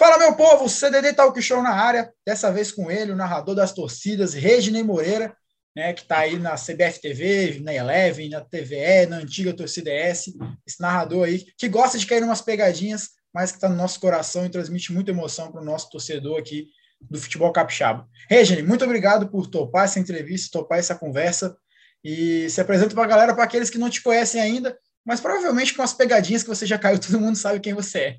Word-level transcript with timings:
Fala, 0.00 0.16
meu 0.16 0.34
povo, 0.34 0.66
CDD 0.66 1.12
Talk 1.12 1.42
Show 1.42 1.62
na 1.62 1.74
área, 1.74 2.10
dessa 2.26 2.50
vez 2.50 2.72
com 2.72 2.90
ele, 2.90 3.12
o 3.12 3.16
narrador 3.16 3.54
das 3.54 3.70
torcidas, 3.70 4.32
Reginei 4.32 4.82
Moreira, 4.82 5.36
né, 5.76 5.92
que 5.92 6.00
está 6.00 6.20
aí 6.20 6.38
na 6.38 6.54
CBF 6.54 7.02
TV, 7.02 7.60
na 7.62 7.74
Eleven, 7.74 8.30
na 8.30 8.40
TVE, 8.40 9.04
na 9.10 9.18
antiga 9.18 9.52
Torcida 9.52 9.90
S, 9.90 10.34
esse 10.66 10.80
narrador 10.80 11.26
aí, 11.26 11.44
que 11.58 11.68
gosta 11.68 11.98
de 11.98 12.06
cair 12.06 12.24
umas 12.24 12.40
pegadinhas, 12.40 13.10
mas 13.30 13.50
que 13.52 13.58
está 13.58 13.68
no 13.68 13.76
nosso 13.76 14.00
coração 14.00 14.46
e 14.46 14.48
transmite 14.48 14.90
muita 14.90 15.10
emoção 15.10 15.52
para 15.52 15.60
o 15.60 15.64
nosso 15.66 15.90
torcedor 15.90 16.38
aqui 16.38 16.68
do 16.98 17.20
futebol 17.20 17.52
capixaba. 17.52 18.08
Reginei, 18.26 18.62
muito 18.62 18.86
obrigado 18.86 19.28
por 19.28 19.48
topar 19.48 19.84
essa 19.84 20.00
entrevista, 20.00 20.58
topar 20.58 20.78
essa 20.78 20.94
conversa, 20.94 21.54
e 22.02 22.48
se 22.48 22.58
apresenta 22.58 22.94
para 22.94 23.04
a 23.04 23.06
galera, 23.06 23.34
para 23.34 23.44
aqueles 23.44 23.68
que 23.68 23.76
não 23.76 23.90
te 23.90 24.02
conhecem 24.02 24.40
ainda, 24.40 24.78
mas 25.04 25.20
provavelmente 25.20 25.74
com 25.74 25.82
as 25.82 25.92
pegadinhas 25.92 26.42
que 26.42 26.48
você 26.48 26.64
já 26.64 26.78
caiu, 26.78 26.96
todo 26.98 27.20
mundo 27.20 27.36
sabe 27.36 27.60
quem 27.60 27.74
você 27.74 27.98
é. 27.98 28.18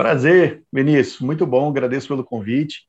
Prazer, 0.00 0.64
Vinícius, 0.72 1.20
muito 1.20 1.46
bom, 1.46 1.68
agradeço 1.68 2.08
pelo 2.08 2.24
convite. 2.24 2.88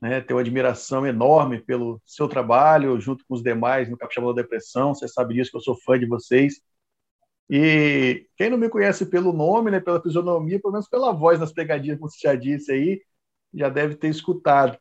Né, 0.00 0.20
tenho 0.20 0.38
uma 0.38 0.40
admiração 0.40 1.06
enorme 1.06 1.60
pelo 1.60 2.02
seu 2.04 2.26
trabalho, 2.26 3.00
junto 3.00 3.24
com 3.28 3.34
os 3.34 3.44
demais 3.44 3.88
no 3.88 3.96
Capixaba 3.96 4.34
da 4.34 4.42
Depressão. 4.42 4.92
Você 4.92 5.06
sabe 5.06 5.34
disso, 5.34 5.52
que 5.52 5.56
eu 5.56 5.60
sou 5.60 5.76
fã 5.76 5.96
de 5.96 6.04
vocês. 6.04 6.60
E 7.48 8.26
quem 8.36 8.50
não 8.50 8.58
me 8.58 8.68
conhece 8.68 9.06
pelo 9.06 9.32
nome, 9.32 9.70
né, 9.70 9.78
pela 9.78 10.02
fisionomia, 10.02 10.60
pelo 10.60 10.72
menos 10.72 10.88
pela 10.88 11.12
voz 11.12 11.38
nas 11.38 11.52
pegadinhas, 11.52 11.96
como 11.96 12.10
você 12.10 12.18
já 12.20 12.34
disse 12.34 12.72
aí, 12.72 13.00
já 13.54 13.68
deve 13.68 13.94
ter 13.94 14.08
escutado. 14.08 14.76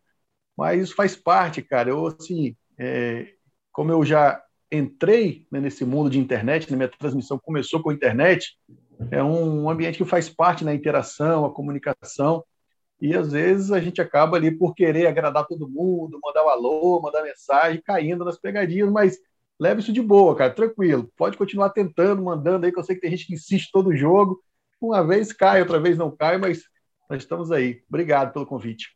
Mas 0.58 0.82
isso 0.82 0.96
faz 0.96 1.16
parte, 1.16 1.62
cara. 1.62 1.92
Eu, 1.92 2.08
assim, 2.08 2.56
é, 2.80 3.36
como 3.72 3.92
eu 3.92 4.04
já 4.04 4.44
entrei 4.72 5.46
né, 5.52 5.60
nesse 5.60 5.86
mundo 5.86 6.10
de 6.10 6.18
internet, 6.18 6.72
né, 6.72 6.76
minha 6.76 6.90
transmissão 6.90 7.38
começou 7.38 7.84
com 7.84 7.92
a 7.92 7.94
internet, 7.94 8.58
é 9.10 9.24
um 9.24 9.70
ambiente 9.70 9.98
que 9.98 10.06
faz 10.06 10.30
parte 10.30 10.64
da 10.64 10.74
interação, 10.74 11.46
a 11.46 11.54
comunicação, 11.54 12.44
e 13.02 13.16
às 13.16 13.32
vezes 13.32 13.72
a 13.72 13.80
gente 13.80 14.00
acaba 14.00 14.38
ali 14.38 14.52
por 14.52 14.76
querer 14.76 15.08
agradar 15.08 15.48
todo 15.48 15.68
mundo, 15.68 16.20
mandar 16.24 16.46
um 16.46 16.50
alô, 16.50 17.02
mandar 17.02 17.24
mensagem, 17.24 17.82
caindo 17.82 18.24
nas 18.24 18.38
pegadinhas, 18.38 18.92
mas 18.92 19.18
leve 19.60 19.82
isso 19.82 19.92
de 19.92 20.02
boa, 20.02 20.36
cara, 20.36 20.54
tranquilo. 20.54 21.12
Pode 21.18 21.36
continuar 21.36 21.72
tentando, 21.72 22.22
mandando 22.22 22.66
aí, 22.66 22.72
que 22.72 22.78
eu 22.78 22.84
sei 22.84 22.96
que 22.96 23.02
tem 23.02 23.12
gente 23.12 23.26
que 23.26 23.34
insiste 23.34 23.72
todo 23.72 23.96
jogo. 23.96 24.40
Uma 24.80 25.06
vez 25.06 25.34
cai, 25.34 25.62
outra 25.62 25.80
vez 25.80 25.98
não 25.98 26.16
cai, 26.16 26.38
mas 26.38 26.64
nós 27.10 27.24
estamos 27.24 27.52
aí. 27.52 27.82
Obrigado 27.90 28.34
pelo 28.34 28.46
convite. 28.46 28.90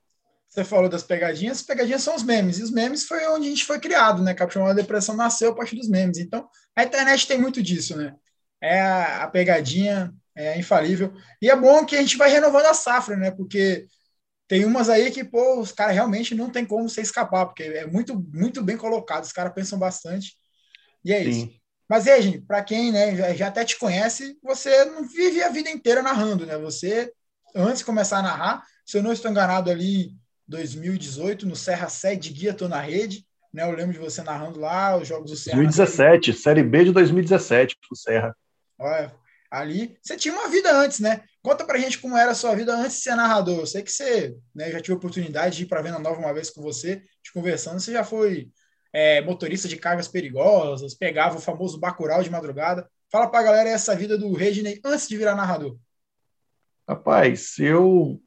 Você 0.48 0.64
falou 0.64 0.88
das 0.88 1.04
pegadinhas, 1.04 1.58
as 1.58 1.64
pegadinhas 1.64 2.02
são 2.02 2.16
os 2.16 2.24
memes, 2.24 2.60
e 2.60 2.64
os 2.64 2.72
memes 2.72 3.06
foi 3.06 3.28
onde 3.28 3.48
a 3.48 3.50
gente 3.50 3.66
foi 3.66 3.80
criado, 3.80 4.24
né? 4.24 4.34
Capitão 4.34 4.66
da 4.66 4.74
Depressão 4.74 5.16
nasceu 5.16 5.52
a 5.52 5.56
partir 5.56 5.76
dos 5.76 5.90
memes. 5.90 6.18
Então, 6.18 6.48
a 6.76 6.84
internet 6.84 7.28
tem 7.28 7.40
muito 7.40 7.62
disso, 7.62 7.98
né? 7.98 8.16
É 8.62 8.82
a, 8.82 9.24
a 9.24 9.28
pegadinha 9.28 10.14
é 10.36 10.58
infalível. 10.60 11.14
E 11.42 11.50
é 11.50 11.56
bom 11.56 11.86
que 11.86 11.96
a 11.96 12.02
gente 12.02 12.18
vai 12.18 12.30
renovando 12.30 12.66
a 12.66 12.74
safra, 12.74 13.16
né? 13.16 13.32
Porque 13.32 13.88
tem 14.48 14.66
umas 14.66 14.90
aí 14.90 15.10
que, 15.12 15.24
pô, 15.24 15.60
os 15.60 15.72
caras 15.72 15.96
realmente 15.96 16.36
não 16.36 16.50
tem 16.50 16.66
como 16.66 16.88
você 16.88 17.02
escapar, 17.02 17.46
porque 17.46 17.64
é 17.64 17.88
muito, 17.88 18.20
muito 18.34 18.64
bem 18.64 18.78
colocado, 18.78 19.24
os 19.24 19.32
caras 19.32 19.54
pensam 19.54 19.80
bastante. 19.80 20.38
E 21.04 21.14
é 21.14 21.24
Sim. 21.24 21.30
isso. 21.30 21.50
Mas, 21.88 22.04
gente, 22.04 22.42
para 22.42 22.64
quem 22.64 22.92
né, 22.92 23.16
já, 23.16 23.34
já, 23.34 23.48
até 23.48 23.64
te 23.64 23.78
conhece, 23.78 24.38
você 24.42 24.86
não 24.86 25.08
vive 25.08 25.42
a 25.44 25.50
vida 25.50 25.70
inteira 25.70 26.02
narrando, 26.02 26.46
né? 26.46 26.58
Você, 26.58 27.12
antes 27.56 27.80
de 27.80 27.86
começar 27.86 28.20
a 28.20 28.24
narrar, 28.24 28.64
se 28.86 28.98
eu 28.98 29.04
não 29.04 29.14
estou 29.14 29.30
enganado 29.30 29.70
ali, 29.70 30.16
2018, 30.48 31.46
no 31.46 31.56
Serra 31.56 31.88
7 31.88 32.22
de 32.22 32.40
Guia 32.40 32.54
Tô 32.54 32.68
na 32.68 32.80
Rede, 32.80 33.26
né? 33.54 33.64
Eu 33.64 33.72
lembro 33.72 33.94
de 33.94 34.00
você 34.00 34.22
narrando 34.24 34.60
lá 34.60 34.98
os 34.98 35.08
jogos 35.08 35.30
do 35.32 35.38
Serra. 35.38 35.58
2017, 35.58 36.34
Série 36.34 36.64
B 36.64 36.86
de 36.86 36.92
2017, 36.92 37.78
pro 37.88 37.96
Serra. 37.96 38.36
Olha, 38.78 39.14
ali 39.50 39.98
você 40.02 40.18
tinha 40.18 40.34
uma 40.34 40.50
vida 40.50 40.76
antes, 40.76 41.00
né? 41.00 41.24
Conta 41.42 41.64
pra 41.64 41.78
gente 41.78 42.00
como 42.00 42.18
era 42.18 42.32
a 42.32 42.36
sua 42.36 42.56
vida 42.56 42.76
antes 42.76 42.98
de 42.98 43.04
ser 43.04 43.16
narrador. 43.16 43.60
Eu 43.60 43.68
sei 43.68 43.84
que 43.84 43.92
você 43.92 44.36
né, 44.54 44.72
já 44.72 44.80
tive 44.82 44.94
a 44.94 44.98
oportunidade 44.98 45.58
de 45.58 45.64
ir 45.64 45.66
para 45.68 45.82
Venda 45.82 46.00
Nova 46.00 46.20
uma 46.20 46.34
vez 46.34 46.50
com 46.50 46.62
você, 46.62 47.02
te 47.24 47.32
conversando. 47.32 47.80
Você 47.80 47.92
já 47.92 48.04
foi 48.04 48.50
é, 48.92 49.22
motorista 49.22 49.68
de 49.68 49.78
cargas 49.78 50.08
perigosas, 50.08 50.94
pegava 50.94 51.38
o 51.38 51.42
famoso 51.42 51.80
bacural 51.80 52.24
de 52.24 52.30
madrugada. 52.30 52.90
Fala 53.12 53.28
pra 53.28 53.44
galera 53.44 53.70
essa 53.70 53.96
vida 53.96 54.18
do 54.18 54.34
Reginei 54.34 54.82
antes 54.84 55.08
de 55.08 55.18
virar 55.18 55.36
narrador. 55.36 55.78
Rapaz, 56.88 57.58
eu 57.60 58.22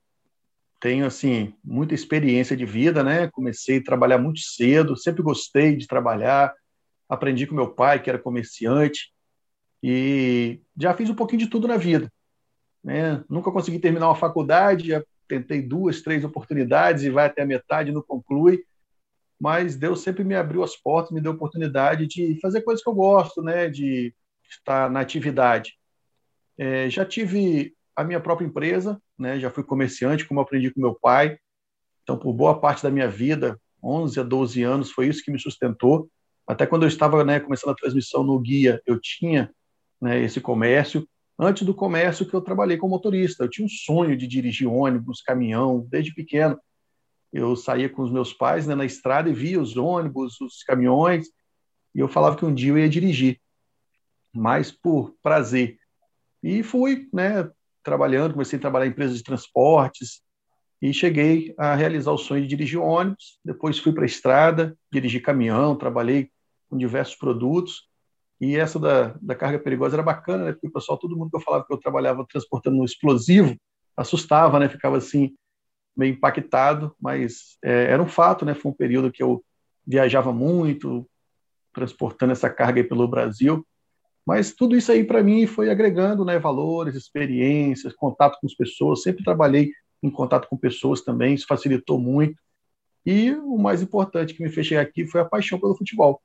tenho 0.80 1.06
assim 1.06 1.54
muita 1.62 1.94
experiência 1.94 2.56
de 2.56 2.65
vida, 2.65 3.03
né? 3.03 3.28
Comecei 3.28 3.78
a 3.78 3.84
trabalhar 3.84 4.19
muito 4.19 4.41
cedo, 4.41 4.97
sempre 4.97 5.22
gostei 5.22 5.76
de 5.76 5.86
trabalhar. 5.86 6.54
Aprendi 7.09 7.47
com 7.47 7.54
meu 7.54 7.75
pai, 7.75 8.03
que 8.03 8.10
era 8.10 8.19
comerciante. 8.19 9.12
E 9.83 10.61
já 10.77 10.94
fiz 10.94 11.09
um 11.09 11.15
pouquinho 11.15 11.41
de 11.41 11.49
tudo 11.49 11.69
na 11.69 11.77
vida. 11.77 12.12
Né? 12.83 13.22
Nunca 13.28 13.50
consegui 13.50 13.78
terminar 13.78 14.09
uma 14.09 14.16
faculdade, 14.16 14.89
já 14.89 15.03
tentei 15.27 15.62
duas, 15.62 16.00
três 16.00 16.25
oportunidades 16.25 17.05
e 17.05 17.11
vai 17.11 17.27
até 17.27 17.43
a 17.43 17.47
metade, 17.47 17.93
não 17.93 18.03
conclui. 18.03 18.65
Mas 19.41 19.77
Deus 19.77 20.00
sempre 20.00 20.25
me 20.25 20.34
abriu 20.34 20.62
as 20.62 20.75
portas, 20.77 21.12
me 21.12 21.21
deu 21.21 21.33
oportunidade 21.33 22.06
de 22.06 22.39
fazer 22.41 22.62
coisas 22.62 22.83
que 22.83 22.89
eu 22.89 22.94
gosto, 22.94 23.43
né? 23.43 23.69
de 23.69 24.15
estar 24.50 24.91
na 24.91 25.00
atividade. 25.00 25.78
É, 26.56 26.91
já 26.91 27.05
tive 27.05 27.75
a 27.95 28.03
minha 28.03 28.21
própria 28.21 28.47
empresa, 28.47 29.00
né? 29.19 29.39
já 29.39 29.50
fui 29.50 29.62
comerciante, 29.62 30.25
como 30.25 30.41
aprendi 30.41 30.71
com 30.72 30.81
meu 30.81 30.95
pai. 30.95 31.39
Então, 32.03 32.19
por 32.19 32.33
boa 32.33 32.59
parte 32.59 32.83
da 32.83 32.91
minha 32.91 33.09
vida, 33.09 33.60
11 33.83 34.19
a 34.19 34.22
12 34.22 34.62
anos, 34.62 34.91
foi 34.91 35.09
isso 35.09 35.22
que 35.22 35.31
me 35.31 35.39
sustentou. 35.39 36.10
Até 36.47 36.66
quando 36.66 36.84
eu 36.84 36.89
estava 36.89 37.22
né, 37.22 37.39
começando 37.39 37.72
a 37.72 37.77
transmissão 37.77 38.25
no 38.25 38.39
guia, 38.41 38.81
eu 38.87 38.99
tinha 38.99 39.53
né, 40.00 40.22
esse 40.22 40.41
comércio. 40.41 41.06
Antes 41.38 41.64
do 41.64 41.75
comércio 41.75 42.26
que 42.26 42.34
eu 42.34 42.41
trabalhei 42.41 42.76
como 42.76 42.94
motorista, 42.94 43.44
eu 43.44 43.50
tinha 43.50 43.64
um 43.64 43.69
sonho 43.69 44.16
de 44.16 44.26
dirigir 44.26 44.69
ônibus, 44.69 45.22
caminhão, 45.22 45.86
desde 45.88 46.12
pequeno. 46.12 46.59
Eu 47.32 47.54
saía 47.54 47.88
com 47.88 48.03
os 48.03 48.10
meus 48.10 48.32
pais 48.32 48.66
né, 48.66 48.75
na 48.75 48.84
estrada 48.84 49.28
e 49.28 49.34
via 49.34 49.60
os 49.60 49.76
ônibus, 49.76 50.41
os 50.41 50.62
caminhões, 50.62 51.28
e 51.94 52.00
eu 52.00 52.09
falava 52.09 52.36
que 52.36 52.44
um 52.44 52.54
dia 52.54 52.72
eu 52.72 52.78
ia 52.78 52.88
dirigir, 52.88 53.41
mas 54.32 54.70
por 54.70 55.14
prazer. 55.22 55.78
E 56.42 56.62
fui, 56.62 57.09
né, 57.12 57.50
trabalhando, 57.82 58.32
comecei 58.32 58.59
a 58.59 58.60
trabalhar 58.60 58.86
em 58.86 58.91
empresas 58.91 59.16
de 59.16 59.22
transportes 59.22 60.22
e 60.80 60.92
cheguei 60.92 61.54
a 61.59 61.75
realizar 61.75 62.12
o 62.12 62.19
sonho 62.19 62.42
de 62.42 62.48
dirigir 62.48 62.80
ônibus. 62.80 63.38
Depois 63.44 63.78
fui 63.78 63.92
para 63.92 64.04
a 64.04 64.06
estrada, 64.06 64.76
dirigi 64.92 65.20
caminhão, 65.20 65.76
trabalhei 65.76 66.30
com 66.69 66.76
diversos 66.76 67.16
produtos 67.16 67.88
e 68.41 68.56
essa 68.56 68.78
da, 68.78 69.15
da 69.21 69.34
carga 69.34 69.59
perigosa 69.59 69.97
era 69.97 70.03
bacana, 70.03 70.44
né? 70.44 70.53
Porque 70.53 70.69
o 70.69 70.72
pessoal, 70.72 70.97
todo 70.97 71.16
mundo 71.16 71.31
que 71.31 71.37
eu 71.37 71.41
falava 71.41 71.65
que 71.66 71.72
eu 71.72 71.78
trabalhava 71.78 72.25
transportando 72.28 72.76
um 72.76 72.84
explosivo, 72.84 73.56
assustava, 73.97 74.60
né? 74.60 74.69
Ficava 74.69 74.97
assim, 74.97 75.34
meio 75.97 76.12
impactado, 76.15 76.94
mas 77.00 77.59
é, 77.65 77.91
era 77.93 78.03
um 78.03 78.09
fato, 78.09 78.44
né? 78.44 78.54
Foi 78.54 78.71
um 78.71 78.75
período 78.75 79.10
que 79.10 79.22
eu 79.22 79.44
viajava 79.84 80.32
muito, 80.32 81.09
transportando 81.72 82.32
essa 82.32 82.48
carga 82.48 82.84
pelo 82.84 83.09
Brasil. 83.09 83.66
Mas 84.25 84.53
tudo 84.54 84.77
isso 84.77 84.93
aí, 84.93 85.03
para 85.03 85.22
mim, 85.22 85.47
foi 85.47 85.71
agregando 85.71 86.25
né, 86.25 86.38
valores, 86.38 86.94
experiências, 86.94 87.94
contato 87.94 88.38
com 88.41 88.47
as 88.47 88.54
pessoas. 88.54 89.03
Sempre 89.03 89.25
trabalhei 89.25 89.72
em 90.03 90.10
contato 90.10 90.47
com 90.48 90.56
pessoas 90.56 91.00
também, 91.00 91.34
isso 91.34 91.47
facilitou 91.47 91.98
muito. 91.98 92.38
E 93.04 93.32
o 93.32 93.59
mais 93.59 93.82
importante 93.82 94.34
que 94.34 94.43
me 94.43 94.50
fez 94.50 94.66
chegar 94.66 94.82
aqui 94.82 95.06
foi 95.06 95.21
a 95.21 95.25
paixão 95.25 95.59
pelo 95.59 95.75
futebol 95.75 96.21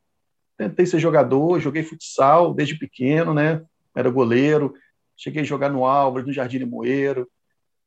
tentei 0.57 0.85
ser 0.85 0.99
jogador, 0.99 1.59
joguei 1.59 1.83
futsal 1.83 2.53
desde 2.53 2.77
pequeno, 2.77 3.33
né? 3.33 3.63
Era 3.95 4.09
goleiro, 4.09 4.73
cheguei 5.15 5.41
a 5.41 5.45
jogar 5.45 5.69
no 5.69 5.85
Álvares, 5.85 6.27
no 6.27 6.33
Jardim 6.33 6.63
Moeiro. 6.65 7.29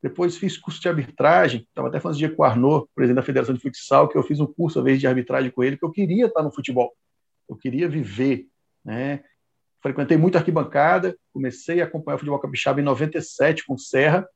Depois 0.03 0.37
fiz 0.37 0.57
curso 0.57 0.81
de 0.81 0.89
arbitragem, 0.89 1.67
estava 1.69 1.89
até 1.89 1.99
falando 1.99 2.19
de 2.19 2.29
com 2.29 2.43
o 2.43 2.45
Arnaud, 2.45 2.87
presidente 2.95 3.17
da 3.17 3.23
Federação 3.23 3.55
de 3.55 3.61
Futsal, 3.61 4.09
que 4.09 4.17
eu 4.17 4.23
fiz 4.23 4.39
um 4.41 4.47
curso, 4.47 4.79
a 4.79 4.83
vez, 4.83 5.01
de 5.01 5.07
arbitragem 5.07 5.51
com 5.51 5.65
ele, 5.65 5.77
que 5.77 5.85
eu 5.85 5.91
queria 5.91 6.27
estar 6.27 6.43
no 6.43 6.53
futebol. 6.53 6.95
Eu 7.49 7.57
queria 7.57 7.89
viver, 7.89 8.47
né? 8.85 9.25
Frequentei 9.83 10.17
muito 10.17 10.37
arquibancada, 10.37 11.17
comecei 11.33 11.81
a 11.81 11.85
acompanhar 11.85 12.17
o 12.17 12.19
futebol 12.19 12.39
capixaba 12.39 12.81
em 12.81 12.85
97 12.85 13.65
com 13.65 13.77
Serra, 13.79 14.29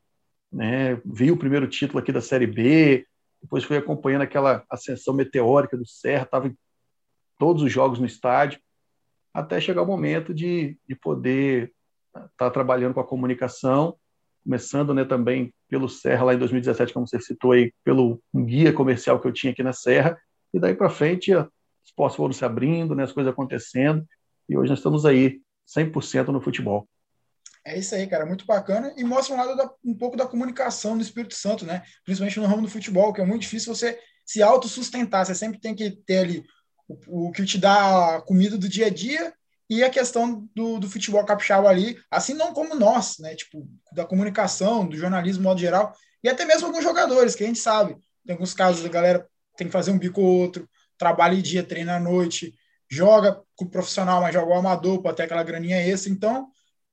né? 0.51 0.99
Vi 1.05 1.31
o 1.31 1.37
primeiro 1.37 1.67
título 1.67 1.99
aqui 1.99 2.11
da 2.11 2.21
Série 2.21 2.47
B, 2.47 3.05
depois 3.41 3.63
fui 3.63 3.77
acompanhando 3.77 4.21
aquela 4.21 4.63
ascensão 4.69 5.13
meteórica 5.13 5.75
do 5.75 5.85
Serra, 5.85 6.23
estava 6.23 6.47
em 6.47 6.57
todos 7.41 7.63
os 7.63 7.71
jogos 7.71 7.97
no 7.97 8.05
estádio, 8.05 8.59
até 9.33 9.59
chegar 9.59 9.81
o 9.81 9.87
momento 9.87 10.31
de, 10.31 10.77
de 10.87 10.95
poder 10.95 11.73
estar 12.15 12.29
tá 12.37 12.51
trabalhando 12.51 12.93
com 12.93 12.99
a 12.99 13.07
comunicação, 13.07 13.97
começando 14.43 14.93
né, 14.93 15.03
também 15.03 15.51
pelo 15.67 15.89
Serra, 15.89 16.25
lá 16.25 16.35
em 16.35 16.37
2017, 16.37 16.93
como 16.93 17.07
você 17.07 17.19
citou 17.19 17.53
aí, 17.53 17.73
pelo 17.83 18.21
guia 18.31 18.71
comercial 18.71 19.19
que 19.19 19.27
eu 19.27 19.33
tinha 19.33 19.53
aqui 19.53 19.63
na 19.63 19.73
Serra, 19.73 20.15
e 20.53 20.59
daí 20.59 20.75
para 20.75 20.87
frente 20.87 21.33
os 21.33 21.91
postos 21.95 22.17
foram 22.17 22.31
se 22.31 22.45
abrindo, 22.45 22.93
né, 22.93 23.05
as 23.05 23.11
coisas 23.11 23.33
acontecendo, 23.33 24.05
e 24.47 24.55
hoje 24.55 24.69
nós 24.69 24.77
estamos 24.77 25.03
aí 25.03 25.41
100% 25.67 26.27
no 26.27 26.41
futebol. 26.41 26.87
É 27.65 27.75
isso 27.75 27.95
aí, 27.95 28.05
cara, 28.05 28.23
muito 28.23 28.45
bacana 28.45 28.93
e 28.95 29.03
mostra 29.03 29.33
um 29.33 29.39
lado 29.39 29.55
da, 29.55 29.67
um 29.83 29.97
pouco 29.97 30.15
da 30.15 30.27
comunicação 30.27 30.95
do 30.95 31.01
Espírito 31.01 31.33
Santo, 31.33 31.65
né? 31.65 31.81
Principalmente 32.05 32.39
no 32.39 32.45
ramo 32.45 32.61
do 32.61 32.69
futebol, 32.69 33.11
que 33.11 33.21
é 33.21 33.25
muito 33.25 33.41
difícil 33.41 33.73
você 33.73 33.99
se 34.23 34.43
autossustentar, 34.43 35.25
você 35.25 35.33
sempre 35.33 35.59
tem 35.59 35.73
que 35.73 35.89
ter 35.89 36.19
ali 36.19 36.45
o, 37.07 37.27
o 37.27 37.31
que 37.31 37.45
te 37.45 37.57
dá 37.57 38.15
a 38.15 38.21
comida 38.21 38.57
do 38.57 38.69
dia 38.69 38.87
a 38.87 38.89
dia 38.89 39.33
e 39.69 39.83
a 39.83 39.89
questão 39.89 40.49
do, 40.53 40.79
do 40.79 40.89
futebol 40.89 41.23
capixaba 41.23 41.69
ali, 41.69 41.97
assim 42.09 42.33
não 42.33 42.53
como 42.53 42.75
nós, 42.75 43.17
né? 43.19 43.35
Tipo, 43.35 43.65
da 43.93 44.05
comunicação, 44.05 44.85
do 44.85 44.97
jornalismo, 44.97 45.43
modo 45.43 45.61
geral, 45.61 45.93
e 46.23 46.29
até 46.29 46.45
mesmo 46.45 46.67
alguns 46.67 46.83
jogadores, 46.83 47.35
que 47.35 47.43
a 47.43 47.47
gente 47.47 47.59
sabe. 47.59 47.95
Tem 48.25 48.33
alguns 48.33 48.53
casos, 48.53 48.85
a 48.85 48.89
galera 48.89 49.25
tem 49.55 49.67
que 49.67 49.73
fazer 49.73 49.91
um 49.91 49.97
bico 49.97 50.21
ou 50.21 50.39
outro, 50.41 50.69
trabalha 50.97 51.41
dia, 51.41 51.63
treina 51.63 51.95
à 51.95 51.99
noite, 51.99 52.53
joga 52.89 53.41
com 53.55 53.65
o 53.65 53.69
profissional, 53.69 54.21
mas 54.21 54.33
joga 54.33 54.51
o 54.51 54.55
amador 54.55 55.01
para 55.01 55.15
ter 55.15 55.23
aquela 55.23 55.43
graninha 55.43 55.77
extra. 55.77 56.11
Então, 56.11 56.49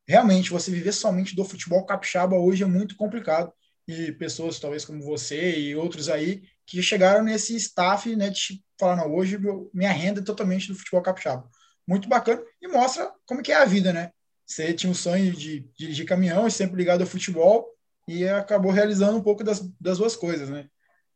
realmente, 0.06 0.50
você 0.50 0.70
viver 0.70 0.92
somente 0.92 1.34
do 1.34 1.44
futebol 1.44 1.84
capixaba 1.84 2.36
hoje 2.36 2.62
é 2.62 2.66
muito 2.66 2.96
complicado. 2.96 3.52
E 3.86 4.12
pessoas, 4.12 4.60
talvez 4.60 4.84
como 4.84 5.02
você 5.02 5.58
e 5.58 5.74
outros 5.74 6.08
aí, 6.08 6.42
que 6.68 6.82
chegaram 6.82 7.24
nesse 7.24 7.56
staff, 7.56 8.14
né, 8.14 8.28
de 8.28 8.62
falar, 8.78 8.96
não, 8.96 9.14
hoje 9.14 9.38
minha 9.72 9.90
renda 9.90 10.20
é 10.20 10.24
totalmente 10.24 10.68
do 10.68 10.74
futebol 10.74 11.02
capixaba 11.02 11.48
muito 11.88 12.06
bacana 12.06 12.42
e 12.60 12.68
mostra 12.68 13.10
como 13.26 13.42
que 13.42 13.50
é 13.50 13.56
a 13.56 13.64
vida, 13.64 13.94
né? 13.94 14.10
Você 14.44 14.74
tinha 14.74 14.90
um 14.90 14.94
sonho 14.94 15.32
de 15.32 15.66
dirigir 15.76 16.04
caminhão 16.04 16.46
e 16.46 16.50
sempre 16.50 16.76
ligado 16.76 17.00
ao 17.00 17.06
futebol 17.06 17.66
e 18.06 18.28
acabou 18.28 18.70
realizando 18.70 19.16
um 19.16 19.22
pouco 19.22 19.42
das, 19.42 19.66
das 19.80 19.96
duas 19.96 20.14
coisas, 20.14 20.50
né? 20.50 20.68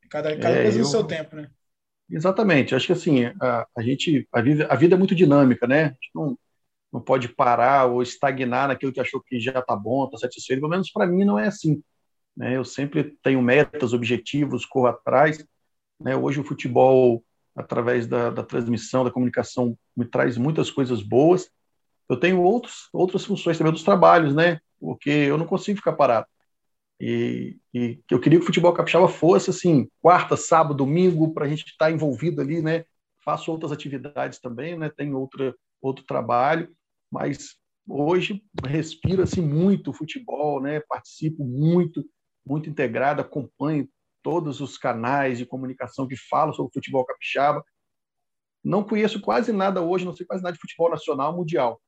Cada, 0.08 0.34
cada 0.38 0.56
é, 0.56 0.62
coisa 0.62 0.78
eu... 0.78 0.82
no 0.82 0.88
seu 0.88 1.04
tempo, 1.04 1.36
né? 1.36 1.50
Exatamente. 2.10 2.74
Acho 2.74 2.86
que 2.86 2.92
assim, 2.92 3.26
a, 3.40 3.66
a 3.76 3.82
gente, 3.82 4.26
a 4.32 4.40
vida, 4.40 4.66
a 4.66 4.74
vida 4.74 4.94
é 4.94 4.98
muito 4.98 5.14
dinâmica, 5.14 5.66
né? 5.66 5.84
A 5.84 5.88
gente 5.88 6.10
não, 6.14 6.38
não 6.90 7.00
pode 7.00 7.28
parar 7.28 7.86
ou 7.86 8.02
estagnar 8.02 8.68
naquilo 8.68 8.92
que 8.92 9.00
achou 9.00 9.22
que 9.22 9.38
já 9.38 9.58
está 9.58 9.76
bom, 9.76 10.06
está 10.06 10.16
satisfeito. 10.16 10.60
Pelo 10.60 10.70
menos 10.70 10.90
para 10.90 11.06
mim 11.06 11.24
não 11.24 11.38
é 11.38 11.48
assim. 11.48 11.82
Né? 12.36 12.56
Eu 12.56 12.64
sempre 12.64 13.16
tenho 13.22 13.42
metas, 13.42 13.92
objetivos, 13.92 14.66
corro 14.66 14.86
atrás. 14.86 15.44
Né? 16.00 16.16
Hoje 16.16 16.40
o 16.40 16.44
futebol 16.44 17.24
através 17.54 18.06
da, 18.06 18.30
da, 18.30 18.42
transmissão, 18.42 19.04
da 19.04 19.10
comunicação, 19.10 19.76
me 19.96 20.04
traz 20.04 20.36
muitas 20.38 20.70
coisas 20.70 21.02
boas. 21.02 21.50
Eu 22.08 22.18
tenho 22.18 22.42
outros, 22.42 22.88
outras 22.92 23.24
funções 23.24 23.58
também, 23.58 23.72
dos 23.72 23.82
trabalhos, 23.82 24.34
né? 24.34 24.60
Porque 24.80 25.10
eu 25.10 25.38
não 25.38 25.46
consigo 25.46 25.78
ficar 25.78 25.92
parado. 25.92 26.26
E, 27.00 27.58
e 27.74 28.00
eu 28.10 28.20
queria 28.20 28.38
que 28.38 28.44
o 28.44 28.46
futebol 28.46 28.72
capixaba 28.72 29.08
fosse 29.08 29.50
assim, 29.50 29.88
quarta, 30.00 30.36
sábado, 30.36 30.74
domingo, 30.74 31.32
para 31.32 31.46
a 31.46 31.48
gente 31.48 31.64
estar 31.66 31.86
tá 31.86 31.90
envolvido 31.90 32.40
ali, 32.40 32.62
né? 32.62 32.84
Faço 33.24 33.50
outras 33.50 33.72
atividades 33.72 34.38
também, 34.40 34.78
né? 34.78 34.90
Tenho 34.90 35.18
outra, 35.18 35.54
outro 35.80 36.04
trabalho, 36.04 36.70
mas 37.10 37.56
hoje 37.88 38.42
respiro 38.64 39.22
assim 39.22 39.40
muito 39.40 39.90
o 39.90 39.94
futebol, 39.94 40.60
né? 40.60 40.80
Participo 40.80 41.44
muito, 41.44 42.04
muito 42.44 42.68
integrado, 42.68 43.20
acompanho 43.20 43.88
todos 44.22 44.60
os 44.60 44.78
canais 44.78 45.38
de 45.38 45.46
comunicação 45.46 46.06
que 46.06 46.16
falam 46.16 46.52
sobre 46.52 46.72
futebol 46.72 47.04
capixaba. 47.04 47.64
Não 48.62 48.84
conheço 48.84 49.20
quase 49.20 49.52
nada 49.52 49.82
hoje, 49.82 50.04
não 50.04 50.14
sei 50.14 50.24
quase 50.24 50.42
nada 50.42 50.54
de 50.54 50.60
futebol 50.60 50.90
nacional, 50.90 51.36
mundial. 51.36 51.80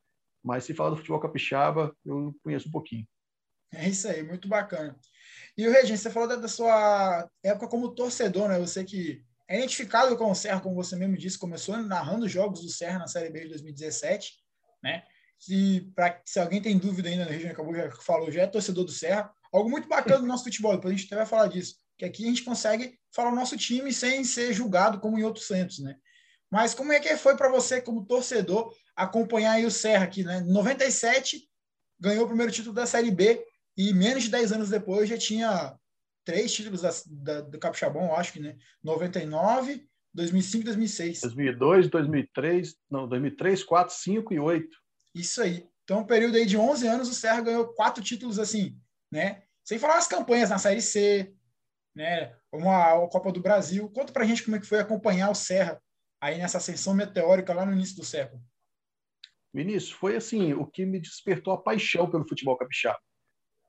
Mas 0.43 0.65
se 0.65 0.75
falar 0.75 0.91
do 0.91 0.97
futebol 0.97 1.21
capixaba, 1.21 1.97
eu 2.05 2.35
conheço 2.43 2.69
um 2.69 2.73
pouquinho. 2.73 3.07
É 3.73 3.89
isso 3.89 4.07
aí, 4.09 4.23
muito 4.23 4.49
bacana. 4.49 4.97
E 5.57 5.67
o 5.67 5.73
Regina, 5.73 5.97
você 5.97 6.11
falou 6.11 6.29
da, 6.29 6.49
sua 6.49 7.29
época 7.43 7.69
como 7.69 7.95
torcedor, 7.95 8.49
né? 8.49 8.59
Você 8.59 8.85
que 8.85 9.25
é 9.49 9.59
identificado 9.59 10.17
com 10.17 10.31
o 10.31 10.35
Serra, 10.35 10.61
como 10.61 10.75
você 10.75 10.97
mesmo 10.97 11.17
disse, 11.17 11.39
começou 11.39 11.77
narrando 11.77 12.29
jogos 12.29 12.61
do 12.61 12.69
Serra 12.69 12.99
na 12.99 13.07
Série 13.07 13.31
B 13.31 13.41
de 13.41 13.49
2017, 13.51 14.33
né? 14.83 15.05
Se, 15.39 15.93
pra, 15.95 16.21
se 16.25 16.39
alguém 16.39 16.63
tem 16.63 16.79
dúvida 16.79 17.09
ainda, 17.09 17.25
o 17.25 17.29
Regina 17.29 17.53
acabou 17.53 17.75
já 17.75 17.91
falou, 17.91 18.31
já 18.31 18.43
é 18.43 18.47
torcedor 18.47 18.85
do 18.85 18.93
Serra. 18.93 19.33
Algo 19.55 19.71
muito 19.71 19.89
bacana 19.89 20.21
do 20.21 20.27
nosso 20.27 20.45
futebol, 20.45 20.73
depois 20.75 20.93
a 20.93 20.97
gente 20.97 21.07
até 21.07 21.17
vai 21.17 21.27
falar 21.27 21.47
disso 21.47 21.77
que 21.97 22.05
aqui 22.05 22.25
a 22.25 22.29
gente 22.29 22.43
consegue 22.43 22.99
falar 23.13 23.33
o 23.33 23.37
nosso 23.37 23.57
time 23.57 23.93
sem 23.93 24.25
ser 24.25 24.53
julgado 24.53 24.99
como 25.01 25.19
em 25.19 25.23
outros 25.23 25.47
centros, 25.47 25.79
né? 25.79 25.97
Mas 26.51 26.75
como 26.75 26.93
é 26.93 27.01
que 27.01 27.17
foi 27.17 27.37
para 27.37 27.51
você, 27.51 27.81
como 27.81 28.05
torcedor, 28.05 28.73
acompanhar 28.95 29.65
o 29.65 29.71
Serra 29.71 30.05
aqui, 30.05 30.23
né? 30.23 30.39
Em 30.39 30.53
97, 30.53 31.49
ganhou 31.99 32.25
o 32.25 32.29
primeiro 32.29 32.53
título 32.53 32.75
da 32.75 32.87
Série 32.87 33.11
B 33.11 33.45
e 33.77 33.93
menos 33.93 34.25
de 34.25 34.31
10 34.31 34.53
anos 34.53 34.71
depois 34.71 35.09
já 35.09 35.19
tinha 35.19 35.77
três 36.25 36.53
títulos 36.53 36.83
da, 36.83 36.91
da, 37.07 37.41
do 37.43 37.59
Capixabão, 37.59 38.15
acho 38.15 38.33
que, 38.33 38.41
né? 38.41 38.57
99, 38.83 39.87
2005 40.13 40.65
2006. 40.65 41.21
2002, 41.21 41.89
2003, 41.89 42.77
não, 42.91 43.09
2003, 43.09 43.65
4, 43.65 43.95
5 43.95 44.35
e 44.35 44.39
8. 44.39 44.69
Isso 45.15 45.43
aí. 45.43 45.67
Então, 45.85 46.01
um 46.01 46.07
período 46.07 46.37
aí 46.37 46.47
de 46.47 46.57
11 46.57 46.87
anos, 46.87 47.09
o 47.09 47.15
Serra 47.15 47.41
ganhou 47.41 47.69
quatro 47.75 48.03
títulos 48.03 48.39
assim, 48.39 48.77
né? 49.11 49.44
Sem 49.65 49.79
falar 49.79 49.97
as 49.97 50.07
campanhas 50.07 50.51
na 50.51 50.59
Série 50.59 50.83
C, 50.83 51.35
né? 51.95 52.37
Uma 52.53 53.05
a 53.05 53.09
Copa 53.09 53.33
do 53.33 53.41
Brasil. 53.41 53.89
Conta 53.91 54.13
para 54.13 54.25
a 54.25 54.27
gente 54.27 54.43
como 54.43 54.57
é 54.57 54.61
que 54.61 54.67
foi 54.67 54.79
acompanhar 54.79 55.31
o 55.31 55.35
Serra 55.35 55.81
aí 56.21 56.39
nessa 56.39 56.59
ascensão 56.59 56.95
meteórica 56.95 57.55
lá 57.55 57.65
no 57.65 57.73
início 57.73 57.97
do 57.97 58.05
século. 58.05 58.43
Vinícius, 59.53 59.93
foi 59.93 60.17
assim 60.17 60.53
o 60.53 60.67
que 60.67 60.85
me 60.85 61.01
despertou 61.01 61.53
a 61.53 61.63
paixão 61.63 62.11
pelo 62.11 62.29
futebol 62.29 62.57
capixaba. 62.57 62.99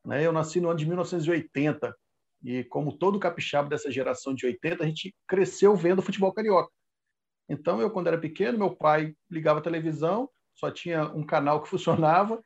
Né? 0.03 0.25
Eu 0.25 0.31
nasci 0.31 0.59
no 0.59 0.69
ano 0.69 0.79
de 0.79 0.85
1980 0.85 1.95
e 2.43 2.63
como 2.65 2.97
todo 2.97 3.19
capixaba 3.19 3.69
dessa 3.69 3.91
geração 3.91 4.33
de 4.33 4.45
80, 4.45 4.83
a 4.83 4.87
gente 4.87 5.15
cresceu 5.27 5.75
vendo 5.75 6.01
futebol 6.01 6.33
carioca. 6.33 6.71
Então 7.47 7.79
eu 7.79 7.91
quando 7.91 8.07
era 8.07 8.17
pequeno, 8.17 8.57
meu 8.57 8.75
pai 8.75 9.15
ligava 9.29 9.59
a 9.59 9.63
televisão, 9.63 10.29
só 10.55 10.71
tinha 10.71 11.05
um 11.13 11.25
canal 11.25 11.61
que 11.61 11.69
funcionava 11.69 12.43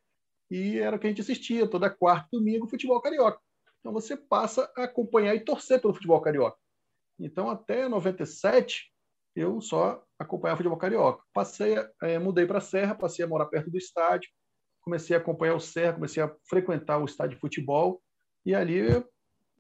e 0.50 0.80
era 0.80 0.96
o 0.96 1.00
que 1.00 1.08
a 1.08 1.10
gente 1.10 1.22
assistia 1.22 1.68
toda 1.68 1.90
quarta 1.90 2.28
e 2.34 2.38
domingo 2.38 2.68
futebol 2.68 3.02
carioca. 3.02 3.40
Então 3.80 3.94
você 3.94 4.18
passa 4.18 4.72
a 4.76 4.84
acompanhar 4.84 5.36
e 5.36 5.40
torcer 5.40 5.80
pelo 5.80 5.94
futebol 5.94 6.20
carioca. 6.22 6.58
Então 7.20 7.50
até 7.50 7.88
97 7.88 8.92
eu 9.36 9.62
só 9.62 10.04
acompanhava 10.18 10.58
futebol 10.58 10.78
carioca. 10.78 11.24
Passei, 11.34 11.76
é, 12.02 12.18
mudei 12.20 12.46
para 12.46 12.58
a 12.58 12.62
Serra, 12.62 12.96
passei 12.96 13.24
a 13.24 13.28
morar 13.28 13.46
perto 13.46 13.70
do 13.70 13.78
estádio, 13.78 14.30
comecei 14.82 15.16
a 15.16 15.20
acompanhar 15.20 15.56
o 15.56 15.60
Serra, 15.60 15.94
comecei 15.94 16.22
a 16.22 16.34
frequentar 16.50 16.98
o 16.98 17.06
estádio 17.06 17.36
de 17.36 17.42
futebol 17.42 18.02
e 18.46 18.56
ali 18.56 18.82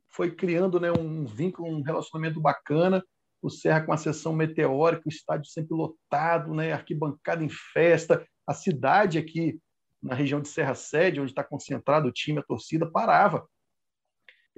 foi 0.10 0.32
criando 0.32 0.80
né, 0.80 0.92
um 0.92 1.24
vínculo, 1.26 1.70
um 1.70 1.82
relacionamento 1.82 2.42
bacana. 2.42 3.04
O 3.42 3.50
Serra 3.50 3.86
com 3.86 3.94
a 3.94 3.98
sessão 3.98 4.34
meteórica, 4.34 5.04
o 5.06 5.10
estádio 5.10 5.50
sempre 5.50 5.74
lotado, 5.74 6.54
né, 6.54 6.74
arquibancada 6.74 7.44
em 7.44 7.50
festa, 7.50 8.28
a 8.46 8.54
cidade 8.54 9.18
aqui 9.18 9.62
na 10.01 10.16
região 10.16 10.42
de 10.42 10.48
Serra 10.48 10.75
Sede, 10.75 11.19
onde 11.19 11.31
está 11.31 11.44
concentrado 11.44 12.07
o 12.07 12.12
time, 12.12 12.40
a 12.40 12.44
torcida, 12.44 12.90
parava 12.90 13.48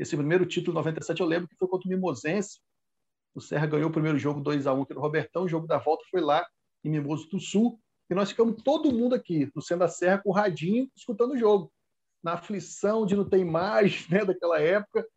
esse 0.01 0.15
primeiro 0.17 0.47
título, 0.47 0.73
97, 0.73 1.21
eu 1.21 1.27
lembro 1.27 1.47
que 1.47 1.55
foi 1.55 1.67
contra 1.67 1.88
o 1.88 1.91
Mimosense. 1.91 2.59
O 3.35 3.39
Serra 3.39 3.67
ganhou 3.67 3.89
o 3.89 3.93
primeiro 3.93 4.17
jogo 4.17 4.41
2 4.41 4.65
a 4.65 4.73
1 4.73 4.81
aqui 4.81 4.93
no 4.95 4.99
Robertão. 4.99 5.43
O 5.43 5.47
jogo 5.47 5.67
da 5.67 5.77
volta 5.77 6.03
foi 6.09 6.21
lá 6.21 6.43
em 6.83 6.89
Mimoso 6.89 7.29
do 7.29 7.39
Sul. 7.39 7.79
E 8.09 8.15
nós 8.15 8.29
ficamos 8.29 8.61
todo 8.63 8.91
mundo 8.91 9.13
aqui, 9.13 9.49
no 9.55 9.61
centro 9.61 9.81
da 9.81 9.88
Serra, 9.88 10.17
com 10.17 10.31
o 10.31 10.33
radinho, 10.33 10.89
escutando 10.95 11.33
o 11.33 11.38
jogo. 11.38 11.71
Na 12.23 12.33
aflição 12.33 13.05
de 13.05 13.15
não 13.15 13.29
ter 13.29 13.37
imagem 13.37 14.05
né, 14.09 14.25
daquela 14.25 14.59
época. 14.59 15.07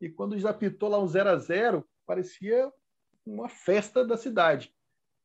E 0.00 0.08
quando 0.08 0.38
já 0.38 0.52
pitou 0.54 0.88
lá 0.88 0.98
um 0.98 1.06
0 1.06 1.28
a 1.28 1.36
0 1.36 1.86
parecia 2.06 2.72
uma 3.26 3.50
festa 3.50 4.02
da 4.02 4.16
cidade. 4.16 4.74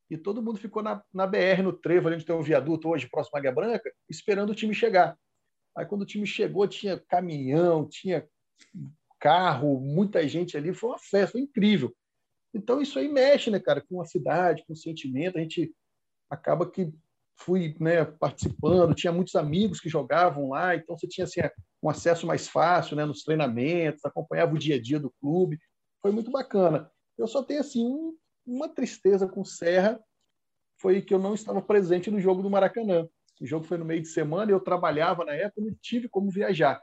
E 0.09 0.17
todo 0.17 0.41
mundo 0.41 0.57
ficou 0.57 0.81
na, 0.81 1.03
na 1.13 1.27
BR, 1.27 1.61
no 1.63 1.73
trevo, 1.73 2.07
ali 2.07 2.15
onde 2.15 2.25
tem 2.25 2.35
um 2.35 2.41
viaduto 2.41 2.89
hoje, 2.89 3.09
próximo 3.09 3.37
à 3.37 3.39
Águia 3.39 3.51
Branca, 3.51 3.91
esperando 4.09 4.51
o 4.51 4.55
time 4.55 4.73
chegar. 4.73 5.17
Aí 5.75 5.85
quando 5.85 6.01
o 6.01 6.05
time 6.05 6.25
chegou, 6.25 6.67
tinha 6.67 6.99
caminhão, 7.07 7.87
tinha 7.87 8.27
carro, 9.19 9.79
muita 9.79 10.27
gente 10.27 10.55
ali, 10.55 10.73
foi 10.73 10.91
uma 10.91 10.99
festa, 10.99 11.33
foi 11.33 11.41
incrível. 11.41 11.93
Então 12.53 12.81
isso 12.81 12.97
aí 12.97 13.07
mexe, 13.07 13.51
né, 13.51 13.59
cara, 13.59 13.83
com 13.87 14.01
a 14.01 14.05
cidade, 14.05 14.63
com 14.65 14.73
o 14.73 14.77
sentimento, 14.77 15.37
a 15.37 15.41
gente 15.41 15.73
acaba 16.29 16.69
que 16.69 16.91
fui, 17.39 17.75
né, 17.79 18.03
participando, 18.03 18.95
tinha 18.95 19.11
muitos 19.11 19.35
amigos 19.35 19.79
que 19.79 19.89
jogavam 19.89 20.49
lá, 20.49 20.75
então 20.75 20.97
você 20.97 21.07
tinha 21.07 21.25
assim 21.25 21.41
um 21.83 21.89
acesso 21.89 22.25
mais 22.25 22.47
fácil, 22.47 22.95
né, 22.95 23.05
nos 23.05 23.23
treinamentos, 23.23 24.03
acompanhava 24.03 24.55
o 24.55 24.57
dia 24.57 24.75
a 24.75 24.81
dia 24.81 24.99
do 24.99 25.13
clube, 25.21 25.59
foi 26.01 26.11
muito 26.11 26.31
bacana. 26.31 26.89
Eu 27.17 27.27
só 27.27 27.43
tenho 27.43 27.59
assim 27.59 27.85
um, 27.85 28.15
uma 28.47 28.69
tristeza 28.69 29.27
com 29.27 29.43
Serra, 29.43 29.99
foi 30.79 31.01
que 31.01 31.13
eu 31.13 31.19
não 31.19 31.33
estava 31.33 31.61
presente 31.61 32.09
no 32.09 32.19
jogo 32.19 32.41
do 32.41 32.49
Maracanã. 32.49 33.07
O 33.41 33.45
jogo 33.45 33.65
foi 33.65 33.77
no 33.77 33.85
meio 33.85 34.01
de 34.01 34.07
semana, 34.07 34.51
eu 34.51 34.59
trabalhava 34.59 35.25
na 35.25 35.33
época, 35.33 35.61
não 35.61 35.75
tive 35.81 36.07
como 36.07 36.31
viajar. 36.31 36.81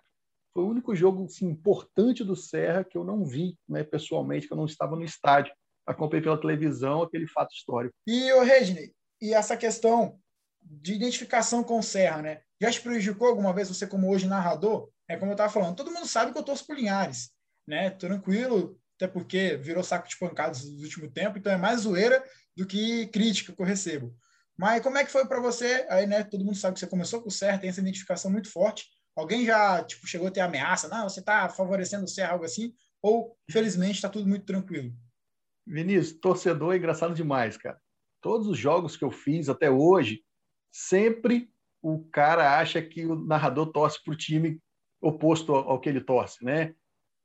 Foi 0.53 0.63
o 0.63 0.69
único 0.69 0.95
jogo 0.95 1.25
assim, 1.25 1.47
importante 1.47 2.23
do 2.23 2.37
Serra 2.37 2.85
que 2.85 2.97
eu 2.97 3.03
não 3.03 3.25
vi 3.25 3.59
né, 3.69 3.83
pessoalmente, 3.83 4.47
que 4.47 4.53
eu 4.53 4.57
não 4.57 4.67
estava 4.67 4.95
no 4.95 5.05
estádio. 5.05 5.53
Acompanhei 5.85 6.23
pela 6.23 6.41
televisão 6.41 7.03
aquele 7.03 7.27
fato 7.27 7.53
histórico. 7.53 7.95
E, 8.07 8.33
o 8.33 8.43
Regne, 8.43 8.95
e 9.21 9.35
essa 9.35 9.57
questão 9.57 10.19
de 10.63 10.95
identificação 10.95 11.63
com 11.63 11.79
o 11.79 11.83
Serra, 11.83 12.23
né? 12.23 12.41
Já 12.61 12.71
te 12.71 12.81
prejudicou 12.81 13.29
alguma 13.29 13.53
vez 13.53 13.69
você, 13.69 13.87
como 13.87 14.11
hoje 14.11 14.27
narrador? 14.27 14.89
É 15.09 15.17
como 15.17 15.33
eu 15.33 15.35
estava 15.35 15.53
falando, 15.53 15.77
todo 15.77 15.91
mundo 15.91 16.07
sabe 16.07 16.33
que 16.33 16.39
eu 16.39 16.43
torço 16.43 16.67
por 16.67 16.77
Linhares, 16.77 17.31
né? 17.67 17.91
Tranquilo, 17.91 18.79
até 19.05 19.09
porque 19.09 19.57
virou 19.57 19.83
saco 19.83 20.09
de 20.09 20.19
pancadas 20.19 20.65
no 20.65 20.83
último 20.83 21.11
tempo, 21.11 21.39
então 21.39 21.53
é 21.53 21.57
mais 21.57 21.81
zoeira 21.81 22.25
do 22.57 22.67
que 22.67 23.07
crítica 23.09 23.53
que 23.53 23.61
eu 23.61 23.67
recebo. 23.67 24.15
Mas 24.57 24.83
como 24.83 24.97
é 24.97 25.05
que 25.05 25.13
foi 25.13 25.27
para 25.27 25.41
você? 25.41 25.87
Aí, 25.91 26.07
né, 26.07 26.25
todo 26.25 26.45
mundo 26.45 26.57
sabe 26.57 26.75
que 26.75 26.81
você 26.81 26.87
começou 26.87 27.21
com 27.21 27.29
o 27.29 27.33
Serra, 27.33 27.59
tem 27.59 27.69
essa 27.69 27.81
identificação 27.81 28.31
muito 28.31 28.51
forte. 28.51 28.87
Alguém 29.17 29.45
já 29.45 29.83
tipo, 29.85 30.07
chegou 30.07 30.29
a 30.29 30.31
ter 30.31 30.41
ameaça? 30.41 30.89
Não, 30.89 31.09
você 31.09 31.21
está 31.21 31.49
favorecendo 31.49 32.05
o 32.05 32.09
Serra, 32.09 32.33
algo 32.33 32.45
assim? 32.45 32.73
Ou, 33.03 33.37
felizmente, 33.51 33.97
está 33.97 34.09
tudo 34.09 34.29
muito 34.29 34.47
tranquilo? 34.47 34.93
Vinícius, 35.67 36.19
torcedor 36.19 36.75
é 36.75 36.79
engraçado 36.79 37.15
demais, 37.15 37.57
cara. 37.57 37.79
Todos 38.21 38.47
os 38.47 38.59
jogos 38.59 38.97
que 38.97 39.05
eu 39.05 39.11
fiz 39.11 39.49
até 39.49 39.71
hoje, 39.71 40.23
sempre 40.73 41.51
o 41.83 42.05
cara 42.11 42.59
acha 42.59 42.81
que 42.81 43.05
o 43.05 43.15
narrador 43.15 43.71
torce 43.73 44.03
para 44.03 44.15
o 44.15 44.17
time 44.17 44.61
oposto 45.01 45.55
ao, 45.55 45.73
ao 45.73 45.81
que 45.81 45.89
ele 45.89 46.01
torce, 46.01 46.43
né? 46.43 46.75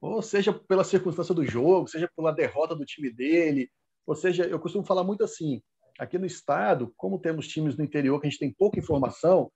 Ou 0.02 0.22
seja, 0.22 0.54
pela 0.54 0.84
circunstância 0.84 1.34
do 1.34 1.46
jogo, 1.46 1.88
seja 1.88 2.10
pela 2.16 2.32
derrota 2.32 2.76
do 2.76 2.86
time 2.86 3.12
dele, 3.12 3.70
ou 4.08 4.16
seja, 4.16 4.46
eu 4.46 4.60
costumo 4.60 4.86
falar 4.86 5.04
muito 5.04 5.24
assim, 5.24 5.62
aqui 6.00 6.18
no 6.18 6.26
estado, 6.26 6.94
como 6.96 7.20
temos 7.20 7.48
times 7.48 7.76
no 7.78 7.84
interior 7.84 8.20
que 8.20 8.28
a 8.28 8.30
gente 8.30 8.40
tem 8.40 8.54
pouca 8.54 8.80
informação, 8.80 9.52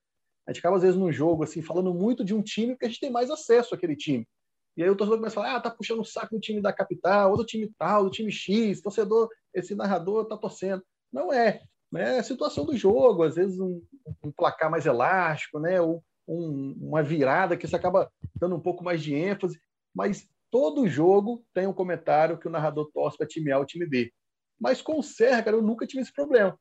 a 0.45 0.51
gente 0.51 0.59
acaba 0.59 0.75
às 0.75 0.83
vezes 0.83 0.97
num 0.97 1.12
jogo 1.12 1.43
assim 1.43 1.62
falando 1.62 1.93
muito 1.93 2.23
de 2.23 2.33
um 2.33 2.41
time 2.41 2.73
porque 2.73 2.85
a 2.85 2.89
gente 2.89 3.00
tem 3.00 3.09
mais 3.09 3.31
acesso 3.31 3.73
àquele 3.73 3.95
time. 3.95 4.27
E 4.75 4.83
aí 4.83 4.89
o 4.89 4.95
torcedor 4.95 5.19
começa 5.19 5.39
a 5.39 5.43
falar, 5.43 5.55
ah, 5.55 5.62
tá 5.62 5.69
puxando 5.69 6.01
o 6.01 6.05
saco 6.05 6.35
do 6.35 6.41
time 6.41 6.62
da 6.62 6.73
capital, 6.73 7.31
ou 7.31 7.38
do 7.38 7.45
time 7.45 7.71
tal, 7.77 8.03
do 8.03 8.09
time 8.09 8.31
X, 8.31 8.81
torcedor, 8.81 9.29
esse 9.53 9.75
narrador 9.75 10.25
tá 10.25 10.35
torcendo. 10.35 10.83
Não 11.12 11.31
é. 11.31 11.62
Né? 11.91 12.15
É 12.15 12.19
a 12.19 12.23
situação 12.23 12.65
do 12.65 12.75
jogo, 12.75 13.23
às 13.23 13.35
vezes 13.35 13.59
um, 13.59 13.81
um 14.23 14.31
placar 14.31 14.71
mais 14.71 14.88
elástico, 14.88 15.59
né? 15.59 15.79
Ou 15.79 16.03
um, 16.27 16.75
uma 16.81 17.03
virada 17.03 17.55
que 17.55 17.67
você 17.67 17.75
acaba 17.75 18.12
dando 18.35 18.55
um 18.55 18.59
pouco 18.59 18.83
mais 18.83 19.01
de 19.01 19.13
ênfase, 19.13 19.59
mas 19.93 20.27
todo 20.50 20.88
jogo 20.88 21.45
tem 21.53 21.67
um 21.67 21.73
comentário 21.73 22.38
que 22.38 22.47
o 22.47 22.51
narrador 22.51 22.89
torce 22.93 23.17
para 23.17 23.27
time 23.27 23.51
A 23.51 23.59
ou 23.59 23.65
time 23.65 23.85
B. 23.85 24.13
Mas 24.59 24.81
com 24.81 25.00
o 25.00 25.03
Serra, 25.03 25.43
cara, 25.43 25.57
eu 25.57 25.62
nunca 25.62 25.85
tive 25.85 26.01
esse 26.01 26.13
problema. 26.13 26.57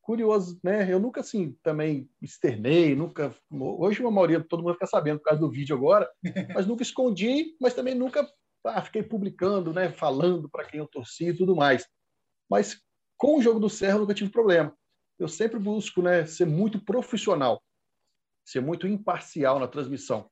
Curioso, 0.00 0.58
né? 0.62 0.90
Eu 0.90 0.98
nunca, 0.98 1.20
assim, 1.20 1.52
também 1.62 2.08
externei, 2.22 2.96
nunca. 2.96 3.34
Hoje, 3.50 4.04
a 4.04 4.10
maioria, 4.10 4.40
todo 4.40 4.62
mundo 4.62 4.74
fica 4.74 4.86
sabendo 4.86 5.18
por 5.18 5.26
causa 5.26 5.40
do 5.40 5.50
vídeo 5.50 5.76
agora, 5.76 6.10
mas 6.54 6.66
nunca 6.66 6.82
escondi, 6.82 7.54
mas 7.60 7.74
também 7.74 7.94
nunca 7.94 8.26
ah, 8.64 8.82
fiquei 8.82 9.02
publicando, 9.02 9.72
né? 9.72 9.92
Falando 9.92 10.48
para 10.48 10.64
quem 10.64 10.80
eu 10.80 10.88
torci 10.88 11.28
e 11.28 11.36
tudo 11.36 11.54
mais. 11.54 11.86
Mas 12.50 12.80
com 13.16 13.38
o 13.38 13.42
jogo 13.42 13.60
do 13.60 13.68
Serra, 13.68 13.94
eu 13.94 14.00
nunca 14.00 14.14
tive 14.14 14.30
problema. 14.30 14.74
Eu 15.18 15.28
sempre 15.28 15.58
busco, 15.58 16.00
né? 16.00 16.24
Ser 16.24 16.46
muito 16.46 16.82
profissional, 16.82 17.62
ser 18.44 18.60
muito 18.60 18.86
imparcial 18.86 19.58
na 19.58 19.68
transmissão. 19.68 20.30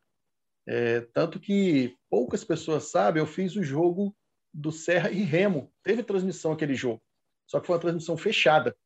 É, 0.66 1.00
tanto 1.12 1.38
que 1.38 1.96
poucas 2.10 2.42
pessoas 2.42 2.90
sabem, 2.90 3.22
eu 3.22 3.26
fiz 3.26 3.54
o 3.54 3.62
jogo 3.62 4.14
do 4.52 4.72
Serra 4.72 5.10
e 5.10 5.22
Remo. 5.22 5.72
Teve 5.82 6.02
transmissão 6.02 6.52
aquele 6.52 6.74
jogo, 6.74 7.02
só 7.46 7.60
que 7.60 7.66
foi 7.66 7.76
uma 7.76 7.82
transmissão 7.82 8.16
fechada. 8.16 8.76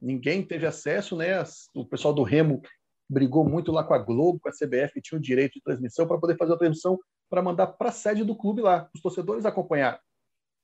Ninguém 0.00 0.44
teve 0.44 0.66
acesso, 0.66 1.16
né? 1.16 1.42
O 1.74 1.84
pessoal 1.84 2.14
do 2.14 2.22
Remo 2.22 2.62
brigou 3.08 3.48
muito 3.48 3.70
lá 3.70 3.84
com 3.84 3.94
a 3.94 3.98
Globo, 3.98 4.40
com 4.40 4.48
a 4.48 4.52
CBF, 4.52 4.94
que 4.94 5.02
tinha 5.02 5.18
o 5.18 5.22
direito 5.22 5.54
de 5.54 5.62
transmissão 5.62 6.06
para 6.06 6.18
poder 6.18 6.36
fazer 6.36 6.54
a 6.54 6.58
transmissão 6.58 6.98
para 7.28 7.42
mandar 7.42 7.66
para 7.66 7.88
a 7.88 7.92
sede 7.92 8.24
do 8.24 8.36
clube 8.36 8.60
lá, 8.60 8.90
os 8.94 9.00
torcedores 9.00 9.44
acompanhar. 9.44 10.00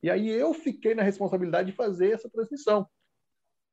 E 0.02 0.10
aí 0.10 0.28
eu 0.28 0.52
fiquei 0.54 0.94
na 0.94 1.02
responsabilidade 1.02 1.70
de 1.70 1.76
fazer 1.76 2.12
essa 2.12 2.28
transmissão. 2.28 2.86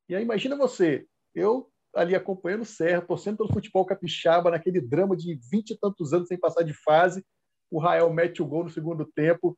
E 0.08 0.16
aí 0.16 0.24
imagina 0.24 0.56
você, 0.56 1.06
eu 1.34 1.70
ali 1.96 2.16
acompanhando 2.16 2.62
o 2.62 2.66
Serra, 2.66 3.02
torcendo 3.02 3.38
pelo 3.38 3.54
futebol 3.54 3.86
capixaba, 3.86 4.52
naquele 4.52 4.82
drama 4.82 5.16
de 5.16 5.40
vinte 5.50 5.72
e 5.72 5.78
tantos 5.78 6.14
anos 6.14 6.28
sem 6.28 6.38
passar 6.38 6.64
de 6.64 6.74
fase, 6.74 7.26
o 7.72 7.80
Rael 7.80 8.12
mete 8.12 8.42
o 8.42 8.46
gol 8.46 8.64
no 8.66 8.70
segundo 8.70 9.06
tempo, 9.06 9.58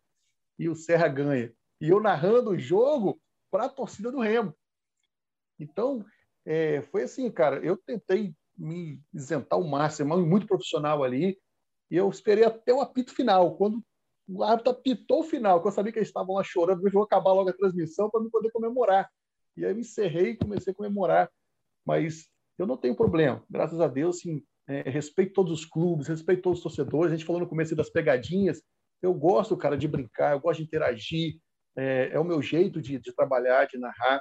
e 0.58 0.70
o 0.70 0.76
Serra 0.76 1.08
ganha. 1.08 1.54
E 1.82 1.90
eu 1.90 2.00
narrando 2.00 2.52
o 2.52 2.58
jogo 2.58 3.20
para 3.52 3.66
a 3.66 3.70
torcida 3.70 4.12
do 4.12 4.20
Remo. 4.20 4.56
Então, 5.60 6.06
é, 6.46 6.82
foi 6.84 7.04
assim, 7.04 7.30
cara, 7.30 7.58
eu 7.58 7.78
tentei 7.78 8.34
me 8.58 9.02
isentar 9.14 9.60
o 9.60 9.68
máximo, 9.68 10.18
muito 10.18 10.48
profissional 10.48 11.04
ali, 11.04 11.38
e 11.92 11.96
eu 11.96 12.10
esperei 12.10 12.44
até 12.44 12.74
o 12.74 12.82
apito 12.82 13.14
final. 13.14 13.56
Quando 13.56 13.84
o 14.28 14.44
árbitro 14.44 14.72
apitou 14.72 15.22
o 15.22 15.24
final, 15.24 15.62
que 15.62 15.68
eu 15.68 15.72
sabia 15.72 15.92
que 15.92 16.00
eles 16.00 16.10
estavam 16.10 16.36
lá 16.36 16.44
chorando, 16.44 16.86
eu 16.86 16.92
vou 16.92 17.04
acabar 17.04 17.34
logo 17.34 17.50
a 17.50 17.54
transmissão 17.54 18.10
para 18.10 18.22
não 18.22 18.30
poder 18.30 18.52
comemorar. 18.52 19.10
E 19.56 19.66
aí 19.66 19.72
eu 19.72 19.80
encerrei 19.80 20.32
e 20.32 20.38
comecei 20.38 20.74
a 20.74 20.76
comemorar. 20.76 21.32
Mas 21.88 22.28
eu 22.60 22.68
não 22.68 22.76
tenho 22.76 22.96
problema, 22.96 23.42
graças 23.50 23.80
a 23.80 23.88
Deus, 23.88 24.18
assim, 24.18 24.44
é, 24.68 24.90
respeito 24.90 25.32
todos 25.32 25.54
os 25.54 25.66
clubes, 25.66 26.08
respeito 26.08 26.42
todos 26.42 26.60
os 26.60 26.64
torcedores. 26.64 27.14
A 27.14 27.16
gente 27.16 27.26
falou 27.26 27.42
no 27.42 27.48
começo 27.48 27.74
das 27.76 27.90
pegadinhas, 27.90 28.62
eu 29.02 29.14
gosto, 29.14 29.56
cara, 29.56 29.78
de 29.78 29.88
brincar, 29.88 30.34
eu 30.34 30.40
gosto 30.42 30.60
de 30.60 30.66
interagir, 30.66 31.40
é, 31.78 32.10
é 32.12 32.20
o 32.20 32.26
meu 32.26 32.42
jeito 32.42 32.82
de, 32.82 33.00
de, 33.00 33.16
trabalhar, 33.16 33.66
de 33.68 33.78
narrar. 33.78 34.20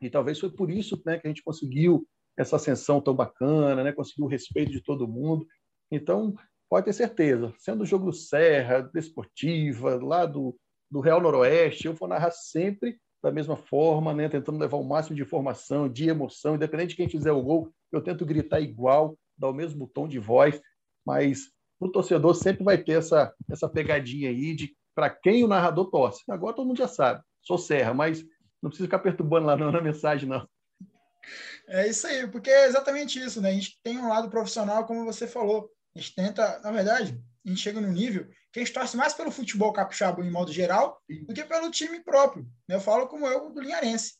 E 0.00 0.08
talvez 0.08 0.38
foi 0.38 0.50
por 0.50 0.70
isso 0.70 1.02
né, 1.04 1.18
que 1.18 1.26
a 1.26 1.30
gente 1.30 1.42
conseguiu 1.42 2.06
essa 2.36 2.56
ascensão 2.56 3.00
tão 3.00 3.14
bacana, 3.14 3.82
né, 3.82 3.92
conseguiu 3.92 4.26
o 4.26 4.28
respeito 4.28 4.70
de 4.70 4.82
todo 4.82 5.08
mundo. 5.08 5.44
Então, 5.90 6.34
pode 6.68 6.84
ter 6.84 6.92
certeza, 6.92 7.52
sendo 7.58 7.82
o 7.82 7.86
jogo 7.86 8.04
do 8.04 8.12
Serra, 8.12 8.82
Desportiva, 8.94 9.96
lá 9.96 10.24
do, 10.26 10.56
do 10.90 11.00
Real 11.00 11.20
Noroeste, 11.20 11.86
eu 11.86 11.94
vou 11.94 12.06
narrar 12.06 12.30
sempre 12.30 12.98
da 13.26 13.32
mesma 13.32 13.56
forma, 13.56 14.14
né, 14.14 14.28
tentando 14.28 14.56
levar 14.56 14.76
o 14.76 14.84
máximo 14.84 15.16
de 15.16 15.22
informação, 15.22 15.88
de 15.88 16.08
emoção, 16.08 16.54
independente 16.54 16.90
de 16.90 16.96
quem 16.96 17.08
fizer 17.08 17.32
o 17.32 17.42
gol, 17.42 17.72
eu 17.90 18.00
tento 18.00 18.24
gritar 18.24 18.60
igual, 18.60 19.18
dar 19.36 19.48
o 19.48 19.52
mesmo 19.52 19.88
tom 19.88 20.06
de 20.06 20.20
voz, 20.20 20.60
mas 21.04 21.50
o 21.80 21.88
torcedor 21.88 22.36
sempre 22.36 22.62
vai 22.62 22.78
ter 22.78 22.92
essa, 22.92 23.34
essa 23.50 23.68
pegadinha 23.68 24.30
aí 24.30 24.54
de 24.54 24.76
para 24.94 25.10
quem 25.10 25.42
o 25.42 25.48
narrador 25.48 25.90
torce. 25.90 26.22
Agora 26.30 26.54
todo 26.54 26.68
mundo 26.68 26.78
já 26.78 26.86
sabe, 26.86 27.20
sou 27.42 27.58
Serra, 27.58 27.92
mas 27.92 28.24
não 28.62 28.70
precisa 28.70 28.86
ficar 28.86 29.00
perturbando 29.00 29.46
lá 29.46 29.56
na 29.56 29.80
mensagem, 29.80 30.28
não. 30.28 30.48
É 31.68 31.88
isso 31.88 32.06
aí, 32.06 32.28
porque 32.28 32.48
é 32.48 32.66
exatamente 32.66 33.18
isso, 33.18 33.40
né? 33.40 33.50
A 33.50 33.52
gente 33.52 33.76
tem 33.82 33.98
um 33.98 34.08
lado 34.08 34.30
profissional, 34.30 34.86
como 34.86 35.04
você 35.04 35.26
falou. 35.26 35.68
A 35.96 35.98
gente 35.98 36.14
tenta, 36.14 36.60
na 36.60 36.70
verdade, 36.70 37.20
a 37.46 37.48
gente 37.48 37.60
chega 37.60 37.80
no 37.80 37.88
nível 37.88 38.26
que 38.52 38.60
a 38.60 38.64
gente 38.64 38.72
torce 38.72 38.96
mais 38.96 39.14
pelo 39.14 39.30
futebol 39.30 39.72
capixaba 39.72 40.20
em 40.22 40.30
modo 40.30 40.52
geral 40.52 41.00
do 41.26 41.32
que 41.32 41.44
pelo 41.44 41.70
time 41.70 42.02
próprio. 42.02 42.46
Eu 42.68 42.80
falo 42.80 43.06
como 43.06 43.26
eu 43.26 43.50
do 43.50 43.60
Linharense. 43.60 44.14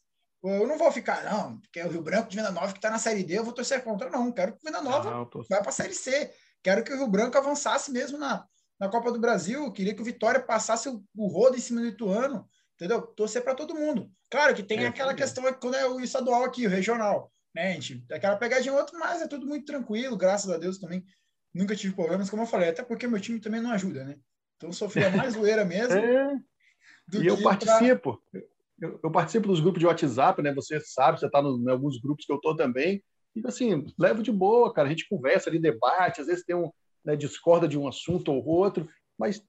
Eu 0.44 0.66
não 0.66 0.78
vou 0.78 0.92
ficar, 0.92 1.24
não, 1.24 1.58
porque 1.58 1.80
é 1.80 1.86
o 1.86 1.90
Rio 1.90 2.02
Branco 2.02 2.28
de 2.28 2.36
Venda 2.36 2.52
Nova 2.52 2.72
que 2.72 2.78
está 2.78 2.88
na 2.88 2.98
Série 2.98 3.24
D, 3.24 3.38
eu 3.38 3.44
vou 3.44 3.52
torcer 3.52 3.82
contra. 3.82 4.08
Não, 4.08 4.30
quero 4.30 4.52
que 4.52 4.58
o 4.58 4.64
Venda 4.64 4.80
Nova 4.80 5.10
não, 5.10 5.28
vai 5.48 5.60
para 5.60 5.70
a 5.70 5.72
Série 5.72 5.94
C. 5.94 6.32
Quero 6.62 6.84
que 6.84 6.92
o 6.92 6.96
Rio 6.96 7.08
Branco 7.08 7.36
avançasse 7.36 7.90
mesmo 7.90 8.16
na, 8.18 8.46
na 8.78 8.88
Copa 8.88 9.10
do 9.10 9.18
Brasil. 9.18 9.72
Queria 9.72 9.94
que 9.94 10.02
o 10.02 10.04
Vitória 10.04 10.40
passasse 10.40 10.88
o, 10.88 11.02
o 11.16 11.26
rodo 11.26 11.56
em 11.56 11.60
cima 11.60 11.80
do 11.80 11.88
Ituano. 11.88 12.48
Entendeu? 12.74 13.00
Torcer 13.02 13.42
para 13.42 13.54
todo 13.54 13.74
mundo. 13.74 14.10
Claro 14.30 14.54
que 14.54 14.62
tem 14.62 14.84
é, 14.84 14.86
aquela 14.86 15.14
questão 15.14 15.42
quando 15.54 15.76
é 15.76 15.86
o 15.86 15.98
estadual 16.00 16.44
aqui, 16.44 16.66
o 16.66 16.70
regional. 16.70 17.32
Né, 17.54 17.72
gente? 17.80 18.04
Aquela 18.12 18.36
pegadinha 18.36 18.74
outro, 18.74 18.98
mas 18.98 19.22
é 19.22 19.26
tudo 19.26 19.46
muito 19.46 19.64
tranquilo, 19.64 20.16
graças 20.16 20.50
a 20.50 20.58
Deus 20.58 20.78
também. 20.78 21.02
Nunca 21.56 21.74
tive 21.74 21.94
problemas, 21.94 22.28
como 22.28 22.42
eu 22.42 22.46
falei, 22.46 22.68
até 22.68 22.82
porque 22.82 23.06
meu 23.06 23.18
time 23.18 23.40
também 23.40 23.62
não 23.62 23.70
ajuda, 23.70 24.04
né? 24.04 24.18
Então 24.56 24.70
sofria 24.72 25.08
mais 25.16 25.32
zoeira 25.32 25.64
mesmo. 25.64 25.94
É. 25.94 26.38
e 27.14 27.26
eu 27.26 27.42
participo. 27.42 28.20
Pra... 28.30 28.42
Eu, 28.78 29.00
eu, 29.02 29.10
participo 29.10 29.48
dos 29.48 29.60
grupos 29.60 29.80
de 29.80 29.86
WhatsApp, 29.86 30.42
né? 30.42 30.52
Você 30.52 30.78
sabe, 30.80 31.18
você 31.18 31.24
está 31.24 31.40
em 31.40 31.70
alguns 31.70 31.98
grupos 31.98 32.26
que 32.26 32.32
eu 32.32 32.36
estou 32.36 32.54
também. 32.54 33.02
E 33.34 33.40
assim, 33.46 33.86
levo 33.98 34.22
de 34.22 34.30
boa, 34.30 34.70
cara. 34.70 34.86
A 34.86 34.90
gente 34.90 35.08
conversa 35.08 35.48
ali, 35.48 35.58
debate, 35.58 36.20
às 36.20 36.26
vezes 36.26 36.44
tem 36.44 36.54
um, 36.54 36.70
né, 37.02 37.16
discorda 37.16 37.66
de 37.66 37.78
um 37.78 37.88
assunto 37.88 38.30
ou 38.30 38.44
outro, 38.46 38.86
mas 39.18 39.42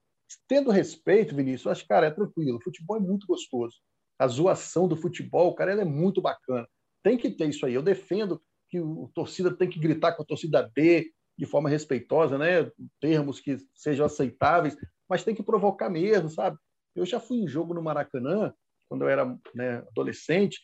tendo 0.48 0.72
respeito, 0.72 1.36
Vinícius, 1.36 1.66
eu 1.66 1.72
acho, 1.74 1.88
cara, 1.88 2.08
é 2.08 2.12
tranquilo. 2.12 2.58
O 2.58 2.64
futebol 2.64 2.96
é 2.96 3.02
muito 3.02 3.28
gostoso. 3.28 3.76
A 4.18 4.28
zoação 4.28 4.88
do 4.88 4.96
futebol, 4.96 5.54
cara, 5.56 5.74
ela 5.74 5.82
é 5.82 5.86
muito 5.86 6.22
bacana. 6.22 6.66
Tem 7.04 7.18
que 7.18 7.32
ter 7.32 7.50
isso 7.50 7.66
aí. 7.66 7.74
Eu 7.74 7.84
defendo 7.84 8.42
que 8.70 8.80
o 8.80 9.12
torcida 9.14 9.54
tem 9.54 9.70
que 9.70 9.80
gritar 9.80 10.14
com 10.14 10.24
a 10.24 10.26
torcida 10.26 10.72
D 10.74 11.12
de 11.38 11.46
forma 11.46 11.70
respeitosa, 11.70 12.38
né? 12.38 12.72
Termos 13.00 13.40
que 13.40 13.58
sejam 13.76 14.06
aceitáveis, 14.06 14.76
mas 15.08 15.24
tem 15.24 15.36
que 15.36 15.44
provocar 15.44 15.90
mesmo, 15.90 16.30
sabe? 16.30 16.58
Eu 16.96 17.06
já 17.06 17.20
fui 17.20 17.38
em 17.38 17.48
jogo 17.48 17.74
no 17.74 17.82
Maracanã, 17.82 18.54
quando 18.90 19.04
eu 19.04 19.10
era 19.10 19.26
né, 19.54 19.78
adolescente, 19.90 20.60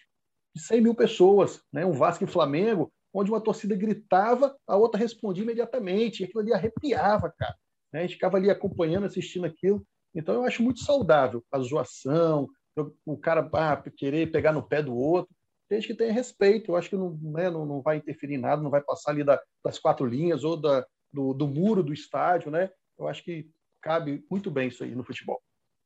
de 0.56 0.62
100 0.62 0.82
mil 0.82 0.96
pessoas, 0.96 1.62
né? 1.72 1.86
Um 1.86 1.94
Vasco 1.94 2.24
e 2.24 2.28
Flamengo, 2.28 2.92
onde 3.14 3.30
uma 3.30 3.42
torcida 3.42 3.76
gritava, 3.76 4.56
a 4.68 4.76
outra 4.76 5.00
respondia 5.00 5.44
imediatamente, 5.44 6.22
e 6.22 6.26
aquilo 6.26 6.42
ali 6.42 6.54
arrepiava, 6.54 7.32
cara. 7.38 7.56
Né? 7.92 8.00
A 8.00 8.02
gente 8.04 8.16
ficava 8.16 8.38
ali 8.38 8.50
acompanhando, 8.50 9.06
assistindo 9.06 9.46
aquilo. 9.46 9.86
Então 10.16 10.36
eu 10.36 10.44
acho 10.44 10.64
muito 10.64 10.80
saudável 10.80 11.44
a 11.52 11.60
zoação, 11.60 12.48
o 13.06 13.18
cara 13.18 13.48
ah, 13.54 13.84
querer 13.96 14.32
pegar 14.32 14.52
no 14.52 14.68
pé 14.68 14.82
do 14.82 14.96
outro, 14.96 15.34
desde 15.70 15.88
que 15.88 15.96
tenha 15.96 16.14
respeito. 16.14 16.72
Eu 16.72 16.76
acho 16.76 16.90
que 16.90 16.96
não, 16.96 17.18
né, 17.22 17.50
não, 17.50 17.66
não 17.66 17.82
vai 17.82 17.98
interferir 17.98 18.36
em 18.36 18.40
nada, 18.40 18.62
não 18.62 18.70
vai 18.70 18.82
passar 18.82 19.12
ali 19.12 19.24
da, 19.24 19.42
das 19.64 19.80
quatro 19.80 20.06
linhas 20.06 20.44
ou 20.44 20.56
da, 20.56 20.86
do, 21.12 21.34
do 21.34 21.48
muro 21.48 21.84
do 21.84 21.94
estádio, 21.94 22.52
né? 22.52 22.70
Eu 22.98 23.08
acho 23.08 23.24
que 23.24 23.50
cabe 23.82 24.26
muito 24.30 24.50
bem 24.50 24.70
isso 24.70 24.84
aí 24.84 24.96
no 24.96 25.04
futebol. 25.04 25.42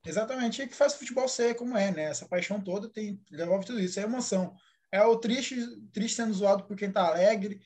Exatamente, 0.06 0.62
é 0.62 0.68
que 0.68 0.76
faz 0.76 0.94
o 0.94 1.00
futebol 1.00 1.28
ser 1.28 1.56
como 1.56 1.78
é, 1.78 1.92
né? 1.92 2.04
Essa 2.04 2.28
paixão 2.28 2.62
toda 2.62 2.88
tem, 2.88 3.22
devolve 3.30 3.66
tudo 3.66 3.80
isso, 3.80 4.00
é 4.00 4.04
emoção 4.04 4.56
é 4.92 5.04
o 5.04 5.18
triste, 5.18 5.56
triste 5.92 6.16
sendo 6.16 6.34
zoado 6.34 6.64
por 6.64 6.76
quem 6.76 6.92
tá 6.92 7.08
alegre, 7.08 7.60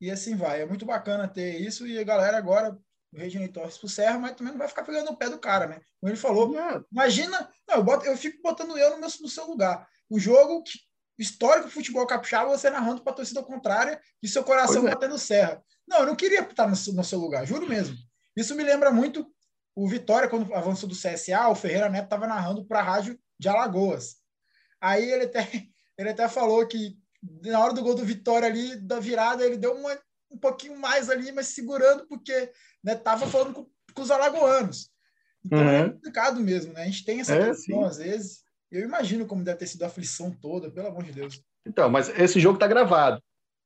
e 0.00 0.10
assim 0.10 0.36
vai. 0.36 0.62
É 0.62 0.66
muito 0.66 0.84
bacana 0.84 1.28
ter 1.28 1.60
isso, 1.60 1.86
e 1.86 1.98
a 1.98 2.04
galera 2.04 2.36
agora, 2.36 2.76
o 3.12 3.16
Reginei 3.16 3.48
torce 3.48 3.78
pro 3.78 3.88
Serra, 3.88 4.18
mas 4.18 4.34
também 4.34 4.52
não 4.52 4.58
vai 4.58 4.68
ficar 4.68 4.84
pegando 4.84 5.10
o 5.10 5.16
pé 5.16 5.28
do 5.28 5.38
cara, 5.38 5.66
né? 5.66 5.80
Como 6.00 6.10
ele 6.10 6.16
falou, 6.16 6.54
imagina, 6.90 7.50
não, 7.68 7.76
eu, 7.76 7.84
boto, 7.84 8.06
eu 8.06 8.16
fico 8.16 8.40
botando 8.42 8.76
eu 8.76 8.90
no, 8.90 8.98
meu, 8.98 9.08
no 9.20 9.28
seu 9.28 9.46
lugar. 9.46 9.86
O 10.08 10.18
jogo 10.18 10.62
que, 10.62 10.78
histórico 11.18 11.68
do 11.68 11.72
futebol 11.72 12.06
capixaba, 12.06 12.50
você 12.50 12.70
narrando 12.70 13.02
para 13.02 13.12
a 13.12 13.16
torcida 13.16 13.42
contrária 13.42 14.00
e 14.22 14.28
seu 14.28 14.42
coração 14.42 14.86
é. 14.86 14.90
batendo 14.90 15.18
serra. 15.18 15.62
Não, 15.86 16.00
eu 16.00 16.06
não 16.06 16.16
queria 16.16 16.40
estar 16.40 16.66
no, 16.66 16.74
no 16.94 17.04
seu 17.04 17.18
lugar, 17.18 17.46
juro 17.46 17.68
mesmo. 17.68 17.96
Isso 18.36 18.54
me 18.54 18.62
lembra 18.62 18.90
muito 18.90 19.26
o 19.74 19.88
Vitória, 19.88 20.28
quando 20.28 20.52
avançou 20.54 20.88
do 20.88 20.94
CSA, 20.94 21.48
o 21.48 21.54
Ferreira 21.54 21.88
Neto 21.88 22.04
estava 22.04 22.26
narrando 22.26 22.64
para 22.64 22.80
a 22.80 22.82
rádio 22.82 23.18
de 23.38 23.48
Alagoas. 23.48 24.16
Aí 24.80 25.10
ele 25.10 25.24
até, 25.24 25.48
ele 25.98 26.10
até 26.10 26.28
falou 26.28 26.66
que 26.66 26.98
na 27.44 27.60
hora 27.60 27.72
do 27.72 27.82
gol 27.82 27.94
do 27.94 28.04
Vitória 28.04 28.48
ali, 28.48 28.76
da 28.76 28.98
virada, 28.98 29.44
ele 29.44 29.56
deu 29.56 29.74
uma, 29.74 29.96
um 30.30 30.36
pouquinho 30.36 30.78
mais 30.78 31.08
ali, 31.08 31.30
mas 31.32 31.48
segurando, 31.48 32.06
porque 32.06 32.50
né, 32.82 32.94
tava 32.94 33.26
falando 33.26 33.54
com, 33.54 33.70
com 33.94 34.02
os 34.02 34.10
alagoanos. 34.10 34.90
Então 35.44 35.58
é 35.58 35.62
uhum. 35.62 35.86
é 35.86 35.90
complicado 35.90 36.40
mesmo, 36.40 36.72
né? 36.72 36.82
A 36.82 36.86
gente 36.86 37.04
tem 37.04 37.20
essa 37.20 37.34
é, 37.34 37.48
questão, 37.48 37.84
às 37.84 37.96
vezes. 37.98 38.44
Eu 38.72 38.82
imagino 38.82 39.26
como 39.26 39.44
deve 39.44 39.58
ter 39.58 39.66
sido 39.66 39.82
a 39.82 39.86
aflição 39.86 40.30
toda, 40.30 40.70
pelo 40.70 40.88
amor 40.88 41.04
de 41.04 41.12
Deus. 41.12 41.44
Então, 41.66 41.90
mas 41.90 42.08
esse 42.18 42.40
jogo 42.40 42.56
está 42.56 42.66
gravado. 42.66 43.22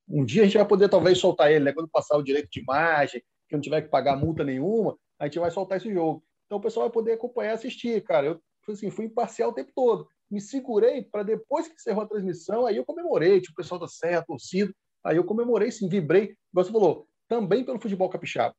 Um 0.08 0.24
dia 0.24 0.42
a 0.42 0.44
gente 0.44 0.56
vai 0.56 0.66
poder 0.66 0.88
talvez 0.88 1.18
soltar 1.18 1.52
ele, 1.52 1.64
né? 1.64 1.72
Quando 1.72 1.88
passar 1.88 2.16
o 2.16 2.22
direito 2.24 2.48
de 2.50 2.60
imagem, 2.60 3.22
que 3.48 3.54
não 3.54 3.60
tiver 3.60 3.82
que 3.82 3.88
pagar 3.88 4.16
multa 4.16 4.42
nenhuma, 4.42 4.98
a 5.16 5.26
gente 5.26 5.38
vai 5.38 5.50
soltar 5.50 5.78
esse 5.78 5.92
jogo. 5.92 6.24
Então 6.46 6.58
o 6.58 6.60
pessoal 6.60 6.86
vai 6.86 6.92
poder 6.92 7.12
acompanhar 7.12 7.52
e 7.52 7.54
assistir, 7.54 8.02
cara. 8.02 8.26
Eu 8.26 8.40
assim, 8.68 8.90
fui 8.90 9.04
imparcial 9.04 9.50
o 9.50 9.54
tempo 9.54 9.70
todo. 9.74 10.08
Me 10.28 10.40
segurei 10.40 11.02
para 11.02 11.22
depois 11.22 11.68
que 11.68 11.74
encerrou 11.74 12.02
a 12.02 12.08
transmissão, 12.08 12.66
aí 12.66 12.76
eu 12.76 12.84
comemorei, 12.84 13.40
tipo, 13.40 13.52
o 13.52 13.56
pessoal 13.56 13.80
da 13.80 13.86
Serra, 13.86 14.24
torcido. 14.26 14.74
Aí 15.04 15.16
eu 15.16 15.24
comemorei, 15.24 15.70
sim, 15.70 15.88
vibrei. 15.88 16.36
Você 16.52 16.72
falou, 16.72 17.06
também 17.28 17.64
pelo 17.64 17.80
futebol 17.80 18.08
capixaba. 18.08 18.56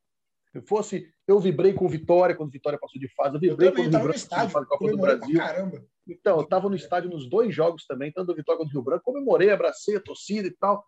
Se 0.58 0.62
fosse, 0.62 1.08
eu 1.28 1.40
vibrei 1.40 1.74
com 1.74 1.88
Vitória 1.88 2.36
quando 2.36 2.52
Vitória 2.52 2.80
passou 2.80 3.00
de 3.00 3.08
fase, 3.14 3.36
eu 3.36 3.40
vibrei 3.40 3.70
eu 3.70 3.74
com 3.74 3.82
o 3.82 3.84
Rio 3.84 3.92
Branco 3.92 4.16
estádio, 4.16 4.54
quando 4.54 4.68
Copa 4.68 4.90
do 4.90 4.98
Brasil. 4.98 5.40
Então, 6.08 6.38
eu 6.38 6.44
estava 6.44 6.68
no 6.68 6.76
estádio 6.76 7.12
nos 7.12 7.30
dois 7.30 7.54
jogos 7.54 7.86
também, 7.86 8.12
tanto 8.12 8.28
do 8.28 8.36
Vitória 8.36 8.58
quanto 8.58 8.70
do 8.70 8.74
Rio 8.74 8.82
Branco, 8.82 9.04
comemorei, 9.04 9.52
abracei 9.52 9.98
a 9.98 10.02
torcida 10.02 10.48
e 10.48 10.52
tal. 10.52 10.84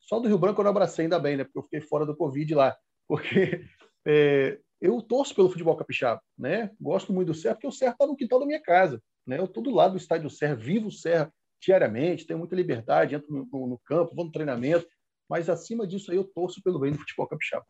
Só 0.00 0.18
do 0.20 0.28
Rio 0.28 0.36
Branco 0.36 0.60
eu 0.60 0.64
não 0.64 0.70
abracei 0.70 1.04
ainda 1.04 1.18
bem, 1.18 1.38
né? 1.38 1.44
Porque 1.44 1.58
eu 1.58 1.62
fiquei 1.62 1.80
fora 1.80 2.04
do 2.04 2.16
Covid 2.16 2.54
lá. 2.54 2.76
Porque 3.08 3.64
é, 4.06 4.58
eu 4.80 5.00
torço 5.00 5.34
pelo 5.34 5.48
futebol 5.48 5.74
capixaba, 5.74 6.20
né? 6.36 6.70
Gosto 6.78 7.10
muito 7.10 7.28
do 7.28 7.34
Serra, 7.34 7.54
porque 7.54 7.66
o 7.66 7.72
Serra 7.72 7.92
está 7.92 8.06
no 8.06 8.14
quintal 8.14 8.38
da 8.38 8.44
minha 8.44 8.60
casa, 8.60 9.02
né? 9.26 9.38
Eu 9.38 9.46
estou 9.46 9.62
do 9.62 9.70
lado 9.70 9.92
do 9.92 9.96
estádio 9.96 10.28
Serra, 10.28 10.54
vivo 10.54 10.88
o 10.88 10.92
Serra 10.92 11.32
diariamente, 11.60 12.26
tenho 12.26 12.38
muita 12.38 12.54
liberdade, 12.54 13.14
entro 13.14 13.32
no, 13.32 13.48
no, 13.50 13.66
no 13.66 13.78
campo, 13.78 14.14
vou 14.14 14.26
no 14.26 14.30
treinamento, 14.30 14.86
mas 15.28 15.48
acima 15.48 15.86
disso 15.86 16.10
aí 16.10 16.18
eu 16.18 16.24
torço 16.24 16.62
pelo 16.62 16.78
bem 16.78 16.92
do 16.92 16.98
futebol 16.98 17.26
capixaba. 17.26 17.64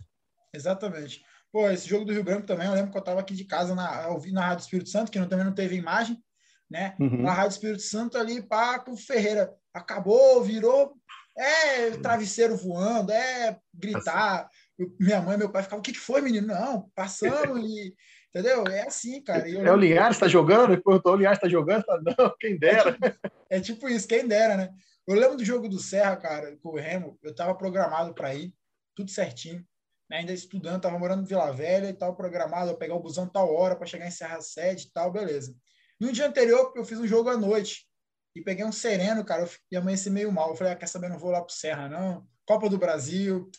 Exatamente. 0.55 1.23
Pô, 1.53 1.69
esse 1.71 1.89
jogo 1.89 2.05
do 2.05 2.13
Rio 2.13 2.25
Branco 2.25 2.47
também, 2.47 2.67
eu 2.67 2.75
lembro 2.75 2.91
que 2.91 2.97
eu 2.97 3.01
estava 3.01 3.21
aqui 3.21 3.35
de 3.35 3.45
casa 3.45 3.75
na, 3.75 4.09
ouvindo 4.09 4.35
na 4.35 4.47
Rádio 4.47 4.65
Espírito 4.65 4.91
Santo, 4.91 5.11
que 5.11 5.19
não, 5.19 5.29
também 5.29 5.47
não 5.47 5.55
teve 5.55 5.77
imagem, 5.77 6.23
né? 6.71 6.95
Uhum. 7.01 7.23
Na 7.23 7.33
Rádio 7.33 7.55
Espírito 7.55 7.83
Santo 7.83 8.19
ali, 8.19 8.43
Paco 8.43 8.97
Ferreira 8.97 9.51
acabou, 9.73 10.43
virou, 10.43 10.95
é 11.37 11.91
travesseiro 11.93 12.57
voando, 12.57 13.13
é 13.13 13.59
gritar. 13.73 14.49
Eu, 14.79 14.95
minha 15.01 15.23
mãe 15.23 15.39
meu 15.39 15.51
pai 15.51 15.63
ficavam, 15.63 15.81
o 15.81 15.83
que, 15.83 15.93
que 15.93 15.99
foi, 15.99 16.21
menino? 16.21 16.49
Não, 16.49 16.91
passando 16.95 17.59
e. 17.59 17.95
Entendeu? 18.29 18.63
É 18.67 18.83
assim, 18.87 19.23
cara. 19.23 19.51
é 19.51 19.73
o 19.73 19.77
Linhares 19.77 20.17
está 20.17 20.29
jogando? 20.29 20.77
Depois 20.77 21.01
o 21.03 21.17
Linhares 21.17 21.39
está 21.39 21.49
jogando? 21.49 21.83
Não, 22.05 22.35
quem 22.39 22.59
dera. 22.59 22.91
É 22.91 23.09
tipo, 23.09 23.21
é 23.49 23.61
tipo, 23.61 23.89
isso, 23.89 24.07
quem 24.07 24.29
dera, 24.29 24.55
né? 24.55 24.69
Eu 25.07 25.15
lembro 25.15 25.39
do 25.39 25.45
jogo 25.45 25.67
do 25.67 25.79
Serra, 25.79 26.15
cara, 26.15 26.55
com 26.63 26.69
o 26.69 26.77
Remo, 26.77 27.19
eu 27.23 27.31
estava 27.31 27.55
programado 27.55 28.13
para 28.13 28.35
ir, 28.35 28.53
tudo 28.95 29.11
certinho 29.11 29.67
né, 30.09 30.19
ainda 30.19 30.33
estudando, 30.33 30.77
estava 30.77 30.99
morando 30.99 31.23
em 31.23 31.27
Vila 31.27 31.53
Velha 31.53 31.89
e 31.89 31.93
tal, 31.93 32.17
programado, 32.17 32.71
eu 32.71 32.77
pegar 32.77 32.95
o 32.95 33.01
busão 33.01 33.29
tal 33.29 33.55
hora 33.55 33.77
para 33.77 33.87
chegar 33.87 34.07
em 34.07 34.11
Serra 34.11 34.41
Sede 34.41 34.87
e 34.87 34.91
tal, 34.91 35.13
beleza. 35.13 35.55
No 36.01 36.13
dia 36.13 36.27
anterior, 36.27 36.73
eu 36.77 36.85
fiz 36.85 36.99
um 36.99 37.07
jogo 37.07 37.29
à 37.29 37.37
noite 37.37 37.87
e 38.35 38.43
peguei 38.43 38.65
um 38.65 38.73
sereno, 38.73 39.25
cara, 39.25 39.43
eu 39.43 39.51
ia 39.71 39.79
amanhecer 39.81 40.11
meio 40.11 40.31
mal. 40.31 40.51
Eu 40.51 40.57
falei, 40.57 40.73
ah, 40.73 40.77
quer 40.77 40.87
saber, 40.87 41.09
não 41.09 41.19
vou 41.19 41.31
lá 41.31 41.43
pro 41.43 41.53
Serra, 41.53 41.89
não. 41.89 42.27
Copa 42.47 42.69
do 42.69 42.79
Brasil. 42.79 43.51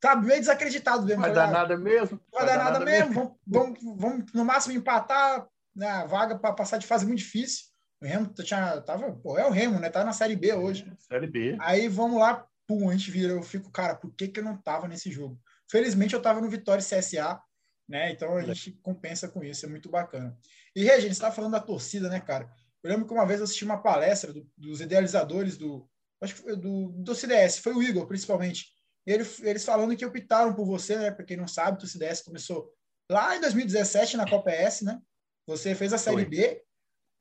Tá 0.00 0.16
meio 0.16 0.40
desacreditado 0.40 1.04
mesmo. 1.04 1.20
Vai 1.20 1.34
falei, 1.34 1.44
dar 1.44 1.48
ah, 1.48 1.60
nada 1.62 1.76
mesmo. 1.76 2.20
Vai, 2.32 2.46
vai 2.46 2.56
dar, 2.56 2.64
nada, 2.64 2.78
nada 2.78 2.84
mesmo. 2.84 3.08
mesmo. 3.08 3.40
Vamos, 3.46 3.82
vamos, 3.82 4.00
vamos, 4.00 4.32
no 4.32 4.44
máximo, 4.44 4.74
empatar. 4.74 5.46
Né, 5.74 5.88
a 5.88 6.04
vaga 6.04 6.38
para 6.38 6.52
passar 6.52 6.76
de 6.76 6.86
fase 6.86 7.06
muito 7.06 7.20
difícil. 7.20 7.64
O 8.00 8.04
Remo 8.04 8.26
tinha, 8.34 8.80
tava, 8.82 9.10
pô, 9.12 9.38
é 9.38 9.46
o 9.46 9.50
Remo, 9.50 9.80
né? 9.80 9.88
Tá 9.88 10.04
na 10.04 10.12
Série 10.12 10.36
B 10.36 10.52
hoje. 10.52 10.86
É, 10.86 10.96
série 10.98 11.26
B. 11.26 11.56
Aí 11.60 11.88
vamos 11.88 12.20
lá, 12.20 12.46
pum, 12.66 12.90
a 12.90 12.92
gente 12.92 13.10
vira. 13.10 13.32
Eu 13.32 13.42
fico, 13.42 13.70
cara, 13.70 13.94
por 13.94 14.12
que, 14.12 14.28
que 14.28 14.40
eu 14.40 14.44
não 14.44 14.56
tava 14.56 14.86
nesse 14.86 15.10
jogo? 15.10 15.40
Felizmente 15.72 16.12
eu 16.12 16.18
estava 16.18 16.38
no 16.38 16.50
Vitória 16.50 16.84
CSA, 16.84 17.40
né? 17.88 18.12
Então 18.12 18.36
a 18.36 18.42
gente 18.42 18.72
compensa 18.82 19.26
com 19.26 19.42
isso, 19.42 19.64
é 19.64 19.68
muito 19.70 19.88
bacana. 19.88 20.36
E 20.76 20.84
Regi, 20.84 21.06
você 21.06 21.12
estava 21.12 21.34
falando 21.34 21.52
da 21.52 21.60
torcida, 21.60 22.10
né, 22.10 22.20
cara? 22.20 22.52
Eu 22.82 22.90
lembro 22.90 23.06
que 23.06 23.14
uma 23.14 23.24
vez 23.24 23.40
eu 23.40 23.44
assisti 23.44 23.64
uma 23.64 23.82
palestra 23.82 24.34
do, 24.34 24.46
dos 24.54 24.82
idealizadores 24.82 25.56
do, 25.56 25.88
acho 26.20 26.34
que 26.34 26.42
foi 26.42 26.56
do, 26.56 26.90
do 26.90 27.14
CDS, 27.14 27.60
foi 27.60 27.72
o 27.72 27.82
Igor, 27.82 28.06
principalmente. 28.06 28.66
Ele, 29.06 29.26
eles 29.40 29.64
falando 29.64 29.96
que 29.96 30.04
optaram 30.04 30.54
por 30.54 30.66
você, 30.66 30.94
né? 30.98 31.10
Para 31.10 31.24
quem 31.24 31.38
não 31.38 31.48
sabe, 31.48 31.82
o 31.82 31.86
CDS 31.86 32.20
começou 32.20 32.70
lá 33.10 33.34
em 33.34 33.40
2017 33.40 34.18
na 34.18 34.28
Copa 34.28 34.50
S, 34.50 34.84
né? 34.84 35.00
Você 35.46 35.74
fez 35.74 35.94
a 35.94 35.98
Série 35.98 36.26
B 36.26 36.62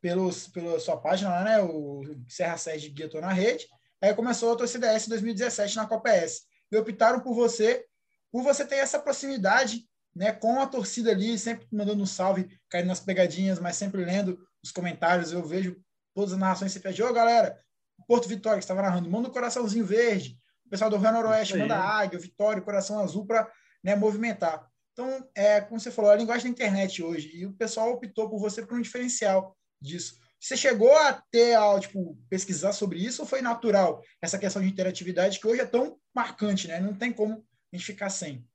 pelos, 0.01 0.49
pela 0.49 0.77
sua 0.77 0.97
página 0.97 1.29
lá, 1.29 1.43
né? 1.45 1.61
O 1.61 2.03
Serra 2.27 2.57
Sede 2.57 2.89
Guia 2.89 3.09
Tô 3.09 3.21
na 3.21 3.31
Rede. 3.31 3.65
Aí 4.01 4.13
começou 4.13 4.51
a 4.51 4.57
tua 4.57 4.67
CDS 4.67 5.05
em 5.05 5.09
2017 5.11 5.77
na 5.77 5.87
Copa 5.87 6.09
S. 6.09 6.41
E 6.69 6.75
optaram 6.75 7.21
por 7.21 7.33
você 7.33 7.85
por 8.31 8.43
você 8.43 8.65
ter 8.65 8.75
essa 8.75 8.99
proximidade 8.99 9.85
né, 10.15 10.31
com 10.31 10.59
a 10.59 10.67
torcida 10.67 11.11
ali, 11.11 11.37
sempre 11.37 11.67
mandando 11.71 12.03
um 12.03 12.05
salve, 12.05 12.49
caindo 12.69 12.87
nas 12.87 12.99
pegadinhas, 12.99 13.59
mas 13.59 13.75
sempre 13.75 14.03
lendo 14.03 14.39
os 14.63 14.71
comentários. 14.71 15.31
Eu 15.31 15.43
vejo 15.43 15.81
todas 16.13 16.33
as 16.33 16.39
narrações 16.39 16.71
sempre 16.71 16.93
de, 16.93 17.03
ô 17.03 17.13
galera, 17.13 17.59
Porto 18.07 18.27
Vitória, 18.27 18.57
que 18.57 18.63
estava 18.63 18.81
narrando, 18.81 19.09
manda 19.09 19.29
um 19.29 19.31
coraçãozinho 19.31 19.85
verde, 19.85 20.37
o 20.65 20.69
pessoal 20.69 20.89
do 20.89 20.97
Rio 20.97 21.11
Noroeste 21.11 21.57
manda 21.57 21.77
águia, 21.77 22.19
Vitória, 22.19 22.61
coração 22.61 22.99
azul 22.99 23.25
para 23.25 23.49
né, 23.83 23.95
movimentar. 23.95 24.67
Então, 24.93 25.29
é, 25.33 25.61
como 25.61 25.79
você 25.79 25.89
falou, 25.89 26.11
a 26.11 26.15
linguagem 26.15 26.45
da 26.45 26.49
internet 26.49 27.01
hoje, 27.01 27.31
e 27.33 27.45
o 27.45 27.53
pessoal 27.53 27.91
optou 27.91 28.29
por 28.29 28.39
você 28.39 28.65
por 28.65 28.77
um 28.77 28.81
diferencial 28.81 29.55
disso. 29.81 30.19
Você 30.39 30.57
chegou 30.57 30.91
a 30.97 31.13
ter, 31.31 31.55
a, 31.55 31.79
tipo, 31.79 32.17
pesquisar 32.29 32.73
sobre 32.73 32.99
isso 32.99 33.21
ou 33.21 33.27
foi 33.27 33.41
natural 33.41 34.01
essa 34.21 34.39
questão 34.39 34.61
de 34.61 34.67
interatividade 34.67 35.39
que 35.39 35.47
hoje 35.47 35.61
é 35.61 35.65
tão 35.65 35.97
marcante, 36.13 36.67
né? 36.67 36.79
Não 36.79 36.95
tem 36.95 37.13
como 37.13 37.45
gente 37.73 37.85
ficar 37.85 38.09
sem. 38.09 38.45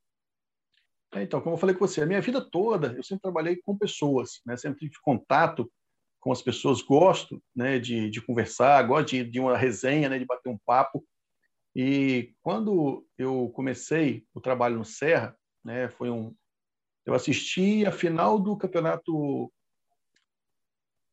É, 1.14 1.22
então, 1.22 1.40
como 1.40 1.54
eu 1.54 1.58
falei 1.58 1.74
com 1.74 1.86
você, 1.86 2.02
a 2.02 2.06
minha 2.06 2.20
vida 2.20 2.40
toda 2.40 2.94
eu 2.94 3.02
sempre 3.02 3.22
trabalhei 3.22 3.56
com 3.56 3.76
pessoas, 3.76 4.40
né? 4.44 4.56
sempre 4.56 4.80
tive 4.80 5.00
contato 5.02 5.70
com 6.20 6.32
as 6.32 6.42
pessoas, 6.42 6.82
gosto 6.82 7.40
né, 7.54 7.78
de, 7.78 8.10
de 8.10 8.20
conversar, 8.20 8.82
gosto 8.82 9.10
de, 9.10 9.24
de 9.24 9.38
uma 9.38 9.56
resenha, 9.56 10.08
né, 10.08 10.18
de 10.18 10.24
bater 10.24 10.48
um 10.48 10.58
papo. 10.58 11.06
E 11.74 12.34
quando 12.42 13.06
eu 13.16 13.48
comecei 13.50 14.26
o 14.34 14.40
trabalho 14.40 14.76
no 14.76 14.84
Serra, 14.84 15.36
né, 15.64 15.88
foi 15.88 16.10
um, 16.10 16.34
eu 17.04 17.14
assisti 17.14 17.86
a 17.86 17.92
final 17.92 18.40
do 18.40 18.56
campeonato 18.56 19.52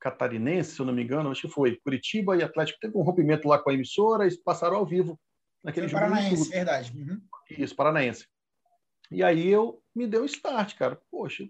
catarinense, 0.02 0.72
se 0.76 0.82
eu 0.82 0.86
não 0.86 0.94
me 0.94 1.04
engano, 1.04 1.30
acho 1.30 1.42
que 1.42 1.54
foi 1.54 1.80
Curitiba 1.84 2.36
e 2.36 2.42
Atlético. 2.42 2.80
Teve 2.82 2.98
um 2.98 3.04
rompimento 3.04 3.48
lá 3.48 3.60
com 3.60 3.70
a 3.70 3.74
emissora 3.74 4.28
e 4.28 4.38
passaram 4.40 4.78
ao 4.78 4.86
vivo 4.86 5.18
naquele 5.64 5.88
jogo. 5.88 6.02
Paranaense, 6.02 6.50
verdade. 6.50 6.92
Uhum. 6.96 7.22
Isso, 7.50 7.76
Paranaense. 7.76 8.28
E 9.10 9.24
aí 9.24 9.48
eu 9.48 9.82
me 9.96 10.08
deu 10.08 10.24
um 10.24 10.26
start, 10.26 10.76
cara. 10.76 11.00
Poxa, 11.10 11.48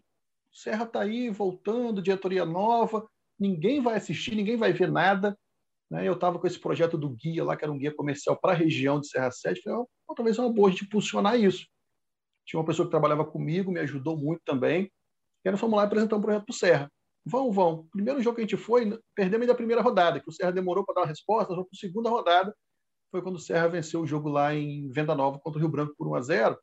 Serra 0.54 0.86
tá 0.86 1.02
aí, 1.02 1.30
voltando, 1.30 2.02
diretoria 2.02 2.46
nova, 2.46 3.08
ninguém 3.40 3.82
vai 3.82 3.96
assistir, 3.96 4.36
ninguém 4.36 4.58
vai 4.58 4.72
ver 4.72 4.92
nada. 4.92 5.38
Né? 5.90 6.08
Eu 6.08 6.14
estava 6.14 6.38
com 6.40 6.46
esse 6.46 6.60
projeto 6.60 6.98
do 6.98 7.10
guia 7.10 7.44
lá, 7.44 7.58
que 7.58 7.64
era 7.64 7.72
um 7.72 7.78
guia 7.78 7.94
comercial 7.94 8.38
para 8.40 8.52
a 8.52 8.56
região 8.56 9.00
de 9.00 9.08
Serra 9.08 9.32
Sede. 9.32 9.62
Falei, 9.62 9.80
oh, 10.08 10.16
talvez 10.16 10.38
é 10.38 10.42
uma 10.42 10.54
boa 10.54 10.68
a 10.68 10.72
gente 10.72 10.86
impulsionar 10.86 11.40
isso. 11.40 11.66
Tinha 12.46 12.60
uma 12.60 12.66
pessoa 12.66 12.86
que 12.86 12.92
trabalhava 12.92 13.26
comigo, 13.26 13.72
me 13.72 13.80
ajudou 13.80 14.18
muito 14.18 14.42
também. 14.46 14.92
E 15.46 15.52
nós 15.52 15.60
fomos 15.60 15.78
lá 15.78 15.84
apresentar 15.84 16.18
um 16.18 16.22
projeto 16.22 16.46
para 16.46 16.54
o 16.54 16.56
Serra. 16.56 16.92
Vão, 17.26 17.52
vão. 17.52 17.88
Primeiro 17.92 18.22
jogo 18.22 18.36
que 18.36 18.42
a 18.42 18.46
gente 18.46 18.58
foi, 18.58 19.00
perdemos 19.16 19.44
ainda 19.44 19.54
a 19.54 19.58
primeira 19.58 19.82
rodada, 19.82 20.20
que 20.20 20.30
o 20.30 20.32
Serra 20.32 20.52
demorou 20.52 20.86
para 20.86 20.96
dar 20.96 21.02
uma 21.02 21.08
resposta, 21.08 21.50
nós 21.50 21.58
vamos 21.58 21.70
para 21.70 21.78
a 21.78 21.80
segunda 21.80 22.10
rodada 22.10 22.54
foi 23.14 23.22
quando 23.22 23.36
o 23.36 23.40
Serra 23.40 23.68
venceu 23.68 24.02
o 24.02 24.08
jogo 24.08 24.28
lá 24.28 24.56
em 24.56 24.90
Venda 24.90 25.14
Nova 25.14 25.38
contra 25.38 25.60
o 25.60 25.62
Rio 25.62 25.70
Branco 25.70 25.94
por 25.96 26.08
1 26.08 26.16
a 26.16 26.22
0 26.22 26.60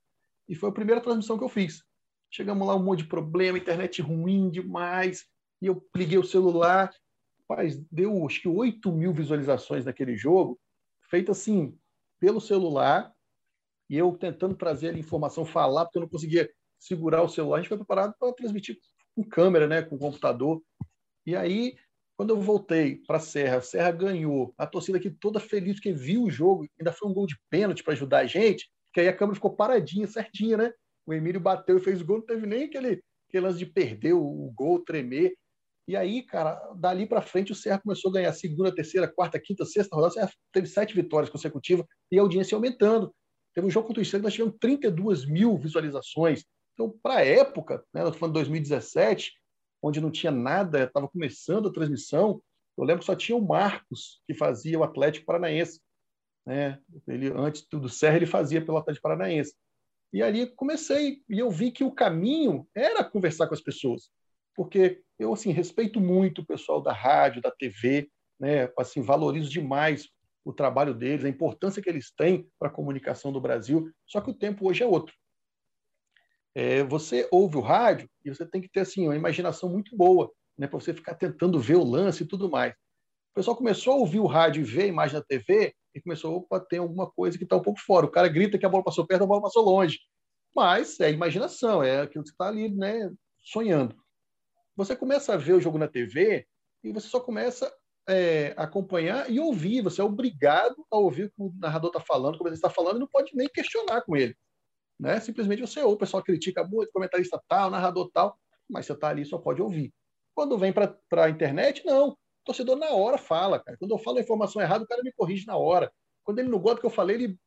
e 0.48 0.56
foi 0.56 0.68
a 0.68 0.72
primeira 0.72 1.00
transmissão 1.00 1.38
que 1.38 1.44
eu 1.44 1.48
fiz. 1.48 1.84
Chegamos 2.28 2.66
lá, 2.66 2.74
um 2.74 2.82
monte 2.82 3.04
de 3.04 3.08
problema, 3.08 3.56
internet 3.56 4.02
ruim 4.02 4.50
demais, 4.50 5.26
e 5.62 5.66
eu 5.66 5.80
liguei 5.94 6.18
o 6.18 6.24
celular, 6.24 6.92
rapaz, 7.48 7.80
deu 7.88 8.26
acho 8.26 8.42
que 8.42 8.48
8 8.48 8.90
mil 8.90 9.12
visualizações 9.12 9.84
naquele 9.84 10.16
jogo, 10.16 10.58
feito 11.08 11.30
assim, 11.30 11.78
pelo 12.18 12.40
celular, 12.40 13.12
e 13.88 13.96
eu 13.96 14.16
tentando 14.18 14.56
trazer 14.56 14.92
a 14.92 14.98
informação, 14.98 15.44
falar, 15.44 15.84
porque 15.84 15.98
eu 15.98 16.02
não 16.02 16.08
conseguia 16.08 16.50
segurar 16.80 17.22
o 17.22 17.28
celular, 17.28 17.58
a 17.58 17.60
gente 17.60 17.68
foi 17.68 17.78
preparado 17.78 18.12
para 18.18 18.32
transmitir 18.32 18.76
com 19.14 19.22
câmera, 19.22 19.68
né, 19.68 19.82
com 19.82 19.96
computador, 19.96 20.60
e 21.24 21.36
aí 21.36 21.76
quando 22.20 22.34
eu 22.34 22.40
voltei 22.42 22.96
para 23.06 23.16
a 23.16 23.18
Serra, 23.18 23.56
a 23.56 23.62
Serra 23.62 23.90
ganhou, 23.92 24.52
a 24.58 24.66
torcida 24.66 24.98
aqui 24.98 25.08
toda 25.08 25.40
feliz 25.40 25.80
que 25.80 25.90
viu 25.90 26.24
o 26.24 26.30
jogo, 26.30 26.66
ainda 26.78 26.92
foi 26.92 27.08
um 27.08 27.14
gol 27.14 27.26
de 27.26 27.34
pênalti 27.48 27.82
para 27.82 27.94
ajudar 27.94 28.18
a 28.18 28.26
gente, 28.26 28.68
que 28.92 29.00
aí 29.00 29.08
a 29.08 29.16
câmera 29.16 29.36
ficou 29.36 29.56
paradinha, 29.56 30.06
certinha, 30.06 30.58
né? 30.58 30.70
O 31.06 31.14
Emílio 31.14 31.40
bateu 31.40 31.78
e 31.78 31.80
fez 31.80 32.02
o 32.02 32.04
gol, 32.04 32.18
não 32.18 32.26
teve 32.26 32.46
nem 32.46 32.64
aquele, 32.64 33.02
aquele 33.26 33.46
lance 33.46 33.58
de 33.58 33.64
perder 33.64 34.12
o, 34.12 34.20
o 34.20 34.52
gol, 34.54 34.84
tremer. 34.84 35.32
E 35.88 35.96
aí, 35.96 36.22
cara, 36.22 36.60
dali 36.76 37.06
para 37.06 37.22
frente 37.22 37.52
o 37.52 37.54
Serra 37.54 37.80
começou 37.80 38.10
a 38.10 38.12
ganhar 38.12 38.34
segunda, 38.34 38.74
terceira, 38.74 39.08
quarta, 39.08 39.40
quinta, 39.40 39.64
sexta 39.64 39.96
rodada. 39.96 40.10
O 40.10 40.14
Serra 40.16 40.30
teve 40.52 40.66
sete 40.66 40.94
vitórias 40.94 41.30
consecutivas 41.30 41.86
e 42.12 42.18
a 42.18 42.20
audiência 42.20 42.54
aumentando. 42.54 43.14
Teve 43.54 43.66
um 43.66 43.70
jogo 43.70 43.86
contra 43.86 44.00
o 44.00 44.02
Estrela, 44.02 44.24
nós 44.24 44.34
tivemos 44.34 44.58
32 44.60 45.24
mil 45.24 45.56
visualizações. 45.56 46.44
Então, 46.74 46.94
para 47.02 47.20
a 47.20 47.24
época, 47.24 47.82
né, 47.94 48.04
nós 48.04 48.14
falando 48.14 48.34
2017, 48.34 49.32
onde 49.82 50.00
não 50.00 50.10
tinha 50.10 50.30
nada, 50.30 50.84
estava 50.84 51.08
começando 51.08 51.68
a 51.68 51.72
transmissão. 51.72 52.42
Eu 52.76 52.84
lembro 52.84 53.00
que 53.00 53.06
só 53.06 53.14
tinha 53.14 53.36
o 53.36 53.46
Marcos 53.46 54.22
que 54.26 54.34
fazia 54.34 54.78
o 54.78 54.84
Atlético 54.84 55.26
Paranaense. 55.26 55.80
Né? 56.46 56.78
Ele, 57.06 57.32
antes 57.34 57.66
do 57.70 57.88
Serra, 57.88 58.16
ele 58.16 58.26
fazia 58.26 58.64
pelo 58.64 58.78
Atlético 58.78 59.02
Paranaense. 59.02 59.54
E 60.12 60.22
ali 60.22 60.46
comecei, 60.54 61.22
e 61.28 61.38
eu 61.38 61.50
vi 61.50 61.70
que 61.70 61.84
o 61.84 61.92
caminho 61.92 62.66
era 62.74 63.04
conversar 63.04 63.46
com 63.46 63.54
as 63.54 63.60
pessoas, 63.60 64.10
porque 64.56 65.02
eu 65.18 65.32
assim 65.32 65.52
respeito 65.52 66.00
muito 66.00 66.40
o 66.42 66.46
pessoal 66.46 66.82
da 66.82 66.92
rádio, 66.92 67.40
da 67.40 67.50
TV, 67.50 68.10
né? 68.38 68.68
Assim 68.76 69.00
valorizo 69.02 69.48
demais 69.48 70.08
o 70.44 70.52
trabalho 70.52 70.94
deles, 70.94 71.24
a 71.24 71.28
importância 71.28 71.82
que 71.82 71.88
eles 71.88 72.10
têm 72.10 72.48
para 72.58 72.68
a 72.68 72.72
comunicação 72.72 73.32
do 73.32 73.40
Brasil. 73.40 73.88
Só 74.06 74.20
que 74.20 74.30
o 74.30 74.34
tempo 74.34 74.68
hoje 74.68 74.82
é 74.82 74.86
outro. 74.86 75.14
É, 76.54 76.82
você 76.82 77.28
ouve 77.30 77.56
o 77.56 77.60
rádio 77.60 78.08
e 78.24 78.30
você 78.30 78.44
tem 78.44 78.60
que 78.60 78.68
ter 78.68 78.80
assim 78.80 79.04
uma 79.04 79.16
imaginação 79.16 79.68
muito 79.68 79.96
boa, 79.96 80.30
né? 80.58 80.66
Para 80.66 80.80
você 80.80 80.92
ficar 80.92 81.14
tentando 81.14 81.60
ver 81.60 81.76
o 81.76 81.84
lance 81.84 82.22
e 82.22 82.26
tudo 82.26 82.50
mais. 82.50 82.72
O 82.72 83.34
pessoal 83.34 83.56
começou 83.56 83.94
a 83.94 83.96
ouvir 83.96 84.18
o 84.18 84.26
rádio 84.26 84.60
e 84.60 84.64
ver 84.64 84.82
a 84.82 84.86
imagem 84.86 85.18
da 85.18 85.24
TV 85.24 85.72
e 85.94 86.00
começou, 86.00 86.36
opa, 86.36 86.60
tem 86.60 86.78
alguma 86.78 87.10
coisa 87.10 87.38
que 87.38 87.44
está 87.44 87.56
um 87.56 87.62
pouco 87.62 87.80
fora. 87.80 88.06
O 88.06 88.10
cara 88.10 88.28
grita 88.28 88.58
que 88.58 88.66
a 88.66 88.68
bola 88.68 88.84
passou 88.84 89.06
perto, 89.06 89.22
a 89.22 89.26
bola 89.26 89.42
passou 89.42 89.64
longe. 89.64 89.98
Mas 90.54 90.98
é 90.98 91.10
imaginação, 91.10 91.82
é 91.82 92.00
aquilo 92.00 92.24
que 92.24 92.30
você 92.30 92.34
está 92.34 92.48
ali, 92.48 92.68
né, 92.68 93.10
sonhando. 93.40 93.96
Você 94.76 94.96
começa 94.96 95.34
a 95.34 95.36
ver 95.36 95.52
o 95.52 95.60
jogo 95.60 95.78
na 95.78 95.86
TV 95.86 96.46
e 96.82 96.92
você 96.92 97.06
só 97.06 97.20
começa 97.20 97.72
é, 98.08 98.52
a 98.56 98.64
acompanhar 98.64 99.30
e 99.30 99.38
ouvir. 99.38 99.82
Você 99.82 100.00
é 100.00 100.04
obrigado 100.04 100.84
a 100.90 100.96
ouvir 100.96 101.24
o 101.24 101.30
que 101.30 101.34
o 101.38 101.54
narrador 101.58 101.90
está 101.90 102.00
falando, 102.00 102.36
como 102.36 102.48
ele 102.48 102.56
está 102.56 102.70
falando, 102.70 102.96
e 102.96 103.00
não 103.00 103.06
pode 103.06 103.34
nem 103.34 103.48
questionar 103.48 104.02
com 104.02 104.16
ele. 104.16 104.36
Né? 105.00 105.18
Simplesmente 105.18 105.62
você 105.62 105.80
ouve, 105.80 105.94
o 105.94 105.98
pessoal 105.98 106.22
critica 106.22 106.62
muito, 106.62 106.92
comentarista 106.92 107.42
tal, 107.48 107.70
narrador 107.70 108.10
tal, 108.12 108.38
mas 108.68 108.84
você 108.86 108.92
está 108.92 109.08
ali 109.08 109.24
só 109.24 109.38
pode 109.38 109.62
ouvir. 109.62 109.92
Quando 110.34 110.58
vem 110.58 110.72
para 110.72 110.94
a 111.12 111.30
internet, 111.30 111.84
não 111.86 112.16
torcedor 112.44 112.76
na 112.76 112.90
hora 112.90 113.18
fala, 113.18 113.58
cara. 113.58 113.76
Quando 113.78 113.92
eu 113.92 113.98
falo 113.98 114.18
a 114.18 114.20
informação 114.20 114.60
errada, 114.60 114.84
o 114.84 114.86
cara 114.86 115.02
me 115.02 115.12
corrige 115.12 115.46
na 115.46 115.56
hora. 115.56 115.92
Quando 116.24 116.38
ele 116.38 116.48
não 116.48 116.58
gosta 116.58 116.76
do 116.76 116.80
que 116.80 116.86
eu 116.86 116.90
falei, 116.90 117.16
ele 117.16 117.38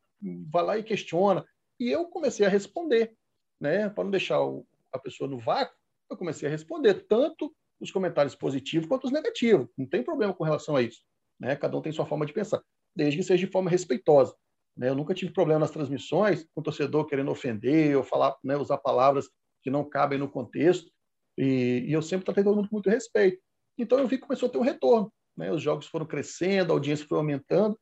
vai 0.50 0.63
lá 0.63 0.78
e 0.78 0.84
questiona. 0.84 1.46
E 1.80 1.89
eu 1.89 2.06
comecei 2.08 2.46
a 2.46 2.50
responder, 2.50 3.16
né? 3.60 3.89
Para 3.89 4.04
não 4.04 4.12
deixar 4.12 4.42
o, 4.42 4.66
a 4.92 5.00
pessoa 5.00 5.30
no 5.30 5.39
vácuo, 5.39 5.76
eu 6.10 6.18
comecei 6.18 6.48
a 6.48 6.52
responder 6.52 7.06
tanto 7.08 7.54
os 7.80 7.92
comentários 7.92 8.36
positivos 8.36 8.88
quanto 8.88 9.06
os 9.06 9.12
negativos. 9.12 9.68
Não 9.78 9.86
tem 9.86 10.04
problema 10.04 10.34
com 10.34 10.44
relação 10.44 10.76
a 10.76 10.82
isso. 10.82 11.02
Né? 11.39 11.56
Cada 11.56 11.78
um 11.78 11.82
tem 11.82 11.92
sua 11.92 12.06
forma 12.06 12.26
de 12.26 12.34
pensar, 12.34 12.62
desde 12.96 13.18
que 13.18 13.24
seja 13.24 13.46
de 13.46 13.52
forma 13.52 13.70
respeitosa. 13.70 14.36
Né? 14.75 14.89
Eu 14.89 14.95
nunca 14.95 15.13
tive 15.13 15.31
problema 15.31 15.59
nas 15.59 15.71
transmissões 15.71 16.43
com 16.53 16.62
o 16.62 16.63
torcedor 16.63 17.05
querendo 17.05 17.31
ofender 17.31 17.95
ou 17.95 18.03
falar, 18.03 18.36
né, 18.43 18.57
usar 18.57 18.77
palavras 18.77 19.29
que 19.62 19.69
não 19.69 19.88
cabem 19.88 20.19
no 20.19 20.29
contexto. 20.29 20.91
E, 21.38 21.86
e 21.88 21.93
eu 21.93 22.01
sempre 22.01 22.25
tratei 22.25 22.43
todo 22.43 22.55
mundo 22.55 22.69
com 22.69 22.75
muito 22.75 22.89
respeito. 22.89 23.41
Então 23.77 23.97
eu 23.99 24.07
vi 24.07 24.17
que 24.17 24.25
começou 24.25 24.49
a 24.49 24.51
ter 24.51 24.57
um 24.57 24.63
retorno. 24.63 25.12
Né? 25.36 25.51
Os 25.51 25.62
jogos 25.62 25.88
foram 25.88 26.05
crescendo, 26.05 26.71
a 26.71 26.75
audiência 26.75 27.05
foi 27.07 27.17
aumentando. 27.17 27.79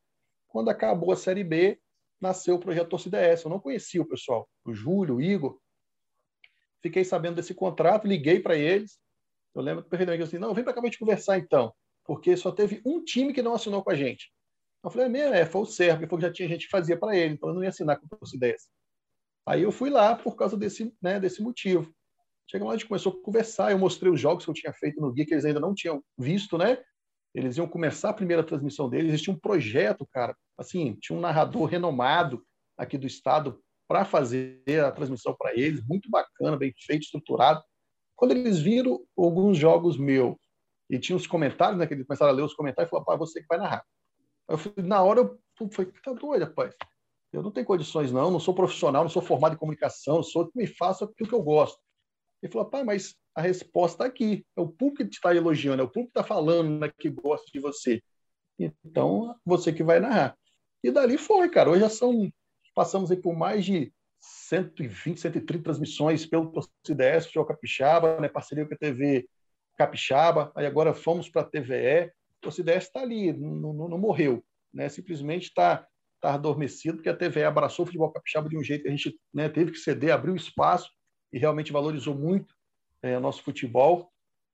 Quando 0.47 0.69
acabou 0.69 1.11
a 1.11 1.15
Série 1.15 1.43
B, 1.43 1.79
nasceu 2.19 2.55
o 2.55 2.59
projeto 2.59 2.89
Torcida 2.89 3.19
S. 3.19 3.43
Eu 3.43 3.51
não 3.51 3.59
conhecia 3.59 4.01
o 4.01 4.07
pessoal, 4.07 4.47
o 4.65 4.73
Júlio, 4.73 5.15
o 5.15 5.21
Igor. 5.21 5.59
Fiquei 6.81 7.03
sabendo 7.03 7.35
desse 7.35 7.53
contrato, 7.53 8.07
liguei 8.07 8.39
para 8.39 8.55
eles. 8.55 8.99
Eu 9.53 9.61
lembro 9.61 9.83
perfeitamente 9.83 10.23
assim: 10.23 10.37
não, 10.37 10.53
vem 10.53 10.63
para 10.63 10.73
cá 10.73 10.81
para 10.81 10.89
gente 10.89 10.99
conversar 10.99 11.37
então, 11.37 11.73
porque 12.05 12.35
só 12.37 12.51
teve 12.51 12.81
um 12.85 13.03
time 13.03 13.33
que 13.33 13.41
não 13.41 13.53
assinou 13.53 13.83
com 13.83 13.91
a 13.91 13.95
gente. 13.95 14.31
Eu 14.83 14.89
falei: 14.89 15.07
é 15.07 15.09
mesmo, 15.09 15.35
é, 15.35 15.45
foi 15.45 15.61
o 15.61 15.65
Sérgio, 15.65 16.07
porque 16.07 16.25
já 16.25 16.31
tinha 16.31 16.47
gente 16.47 16.65
que 16.65 16.71
fazia 16.71 16.97
para 16.97 17.15
ele, 17.15 17.35
então 17.35 17.49
eu 17.49 17.55
não 17.55 17.63
ia 17.63 17.69
assinar 17.69 17.99
com 17.99 18.05
a 18.05 18.17
Torcida 18.17 18.47
S. 18.47 18.67
Aí 19.45 19.63
eu 19.63 19.71
fui 19.71 19.89
lá 19.89 20.15
por 20.15 20.35
causa 20.35 20.57
desse, 20.57 20.93
né, 21.01 21.19
desse 21.19 21.41
motivo. 21.41 21.93
Chega 22.49 22.65
lá, 22.65 22.71
a 22.71 22.77
gente 22.77 22.87
começou 22.87 23.13
a 23.13 23.23
conversar, 23.23 23.71
eu 23.71 23.79
mostrei 23.79 24.11
os 24.11 24.19
jogos 24.19 24.43
que 24.43 24.51
eu 24.51 24.55
tinha 24.55 24.73
feito 24.73 24.99
no 24.99 25.11
guia, 25.11 25.25
que 25.25 25.33
eles 25.33 25.45
ainda 25.45 25.59
não 25.59 25.73
tinham 25.73 26.03
visto, 26.17 26.57
né? 26.57 26.77
Eles 27.33 27.57
iam 27.57 27.67
começar 27.67 28.09
a 28.09 28.13
primeira 28.13 28.43
transmissão 28.43 28.89
deles, 28.89 29.13
existia 29.13 29.33
um 29.33 29.39
projeto, 29.39 30.05
cara, 30.11 30.35
assim, 30.57 30.97
tinha 30.99 31.17
um 31.17 31.21
narrador 31.21 31.65
renomado 31.65 32.43
aqui 32.77 32.97
do 32.97 33.07
estado 33.07 33.61
para 33.87 34.03
fazer 34.03 34.61
a 34.85 34.91
transmissão 34.91 35.35
para 35.37 35.53
eles, 35.53 35.85
muito 35.85 36.09
bacana, 36.09 36.57
bem 36.57 36.73
feito, 36.77 37.03
estruturado. 37.03 37.63
Quando 38.15 38.31
eles 38.31 38.59
viram 38.59 38.99
alguns 39.17 39.57
jogos 39.57 39.97
meus, 39.97 40.35
e 40.89 40.99
tinha 40.99 41.15
os 41.15 41.25
comentários, 41.25 41.79
né, 41.79 41.87
que 41.87 41.93
eles 41.93 42.05
começaram 42.05 42.31
a 42.31 42.35
ler 42.35 42.43
os 42.43 42.53
comentários, 42.53 42.87
e 42.87 42.91
falaram, 42.91 43.05
pá, 43.05 43.15
você 43.15 43.41
que 43.41 43.47
vai 43.47 43.57
narrar. 43.57 43.83
Eu 44.51 44.57
fui, 44.57 44.73
na 44.77 45.01
hora 45.01 45.21
eu 45.21 45.39
falei, 45.71 45.91
tá 46.03 46.11
doido, 46.13 46.43
rapaz. 46.43 46.75
Eu 47.31 47.41
não 47.41 47.51
tenho 47.51 47.65
condições, 47.65 48.11
não, 48.11 48.29
não 48.29 48.39
sou 48.39 48.53
profissional, 48.53 49.03
não 49.03 49.09
sou 49.09 49.21
formado 49.21 49.55
em 49.55 49.57
comunicação, 49.57 50.21
sou 50.21 50.51
me 50.53 50.67
faço 50.67 51.05
aquilo 51.05 51.29
que 51.29 51.35
eu 51.35 51.41
gosto. 51.41 51.79
Ele 52.43 52.51
falou, 52.51 52.69
pai, 52.69 52.83
mas 52.83 53.15
a 53.33 53.41
resposta 53.41 53.95
está 53.95 54.05
aqui. 54.05 54.45
É 54.57 54.61
o 54.61 54.67
público 54.67 55.09
que 55.09 55.15
está 55.15 55.33
elogiando, 55.33 55.81
é 55.81 55.85
o 55.85 55.87
público 55.87 56.11
que 56.13 56.19
está 56.19 56.27
falando 56.27 56.79
né, 56.79 56.91
que 56.99 57.09
gosta 57.09 57.49
de 57.53 57.59
você. 57.59 58.03
Então, 58.59 59.33
você 59.45 59.71
que 59.71 59.83
vai 59.83 60.01
narrar. 60.01 60.37
E 60.83 60.91
dali 60.91 61.17
foi, 61.17 61.49
cara. 61.49 61.69
Hoje 61.69 61.81
já 61.81 61.89
são. 61.89 62.29
Passamos 62.75 63.09
aí 63.09 63.17
por 63.17 63.35
mais 63.35 63.63
de 63.63 63.93
120, 64.19 65.19
130 65.19 65.63
transmissões 65.63 66.25
pelo 66.25 66.51
Torcida 66.51 67.21
Futebol 67.21 67.45
Capixaba, 67.45 68.19
né, 68.19 68.27
parceria 68.27 68.65
com 68.65 68.73
a 68.73 68.77
TV 68.77 69.27
Capixaba. 69.77 70.51
Aí 70.55 70.65
agora 70.65 70.93
fomos 70.93 71.29
para 71.29 71.41
a 71.41 71.45
TVE. 71.45 72.11
O 72.43 72.71
está 72.71 73.01
ali, 73.01 73.33
não, 73.33 73.73
não, 73.73 73.89
não, 73.89 73.97
morreu. 73.97 74.43
Né, 74.73 74.87
simplesmente 74.89 75.47
está 75.47 75.85
tá 76.21 76.33
adormecido, 76.33 76.97
porque 76.97 77.09
a 77.09 77.15
TVE 77.15 77.43
abraçou 77.43 77.83
o 77.83 77.85
futebol 77.85 78.11
capixaba 78.11 78.47
de 78.47 78.57
um 78.57 78.63
jeito 78.63 78.83
que 78.83 78.87
a 78.87 78.91
gente 78.91 79.19
né, 79.33 79.49
teve 79.49 79.71
que 79.71 79.77
ceder, 79.77 80.13
abriu 80.13 80.35
espaço 80.35 80.89
e 81.33 81.37
realmente 81.37 81.73
valorizou 81.73 82.15
muito 82.15 82.55
é, 83.01 83.19
nosso 83.19 83.43
futebol. 83.43 84.11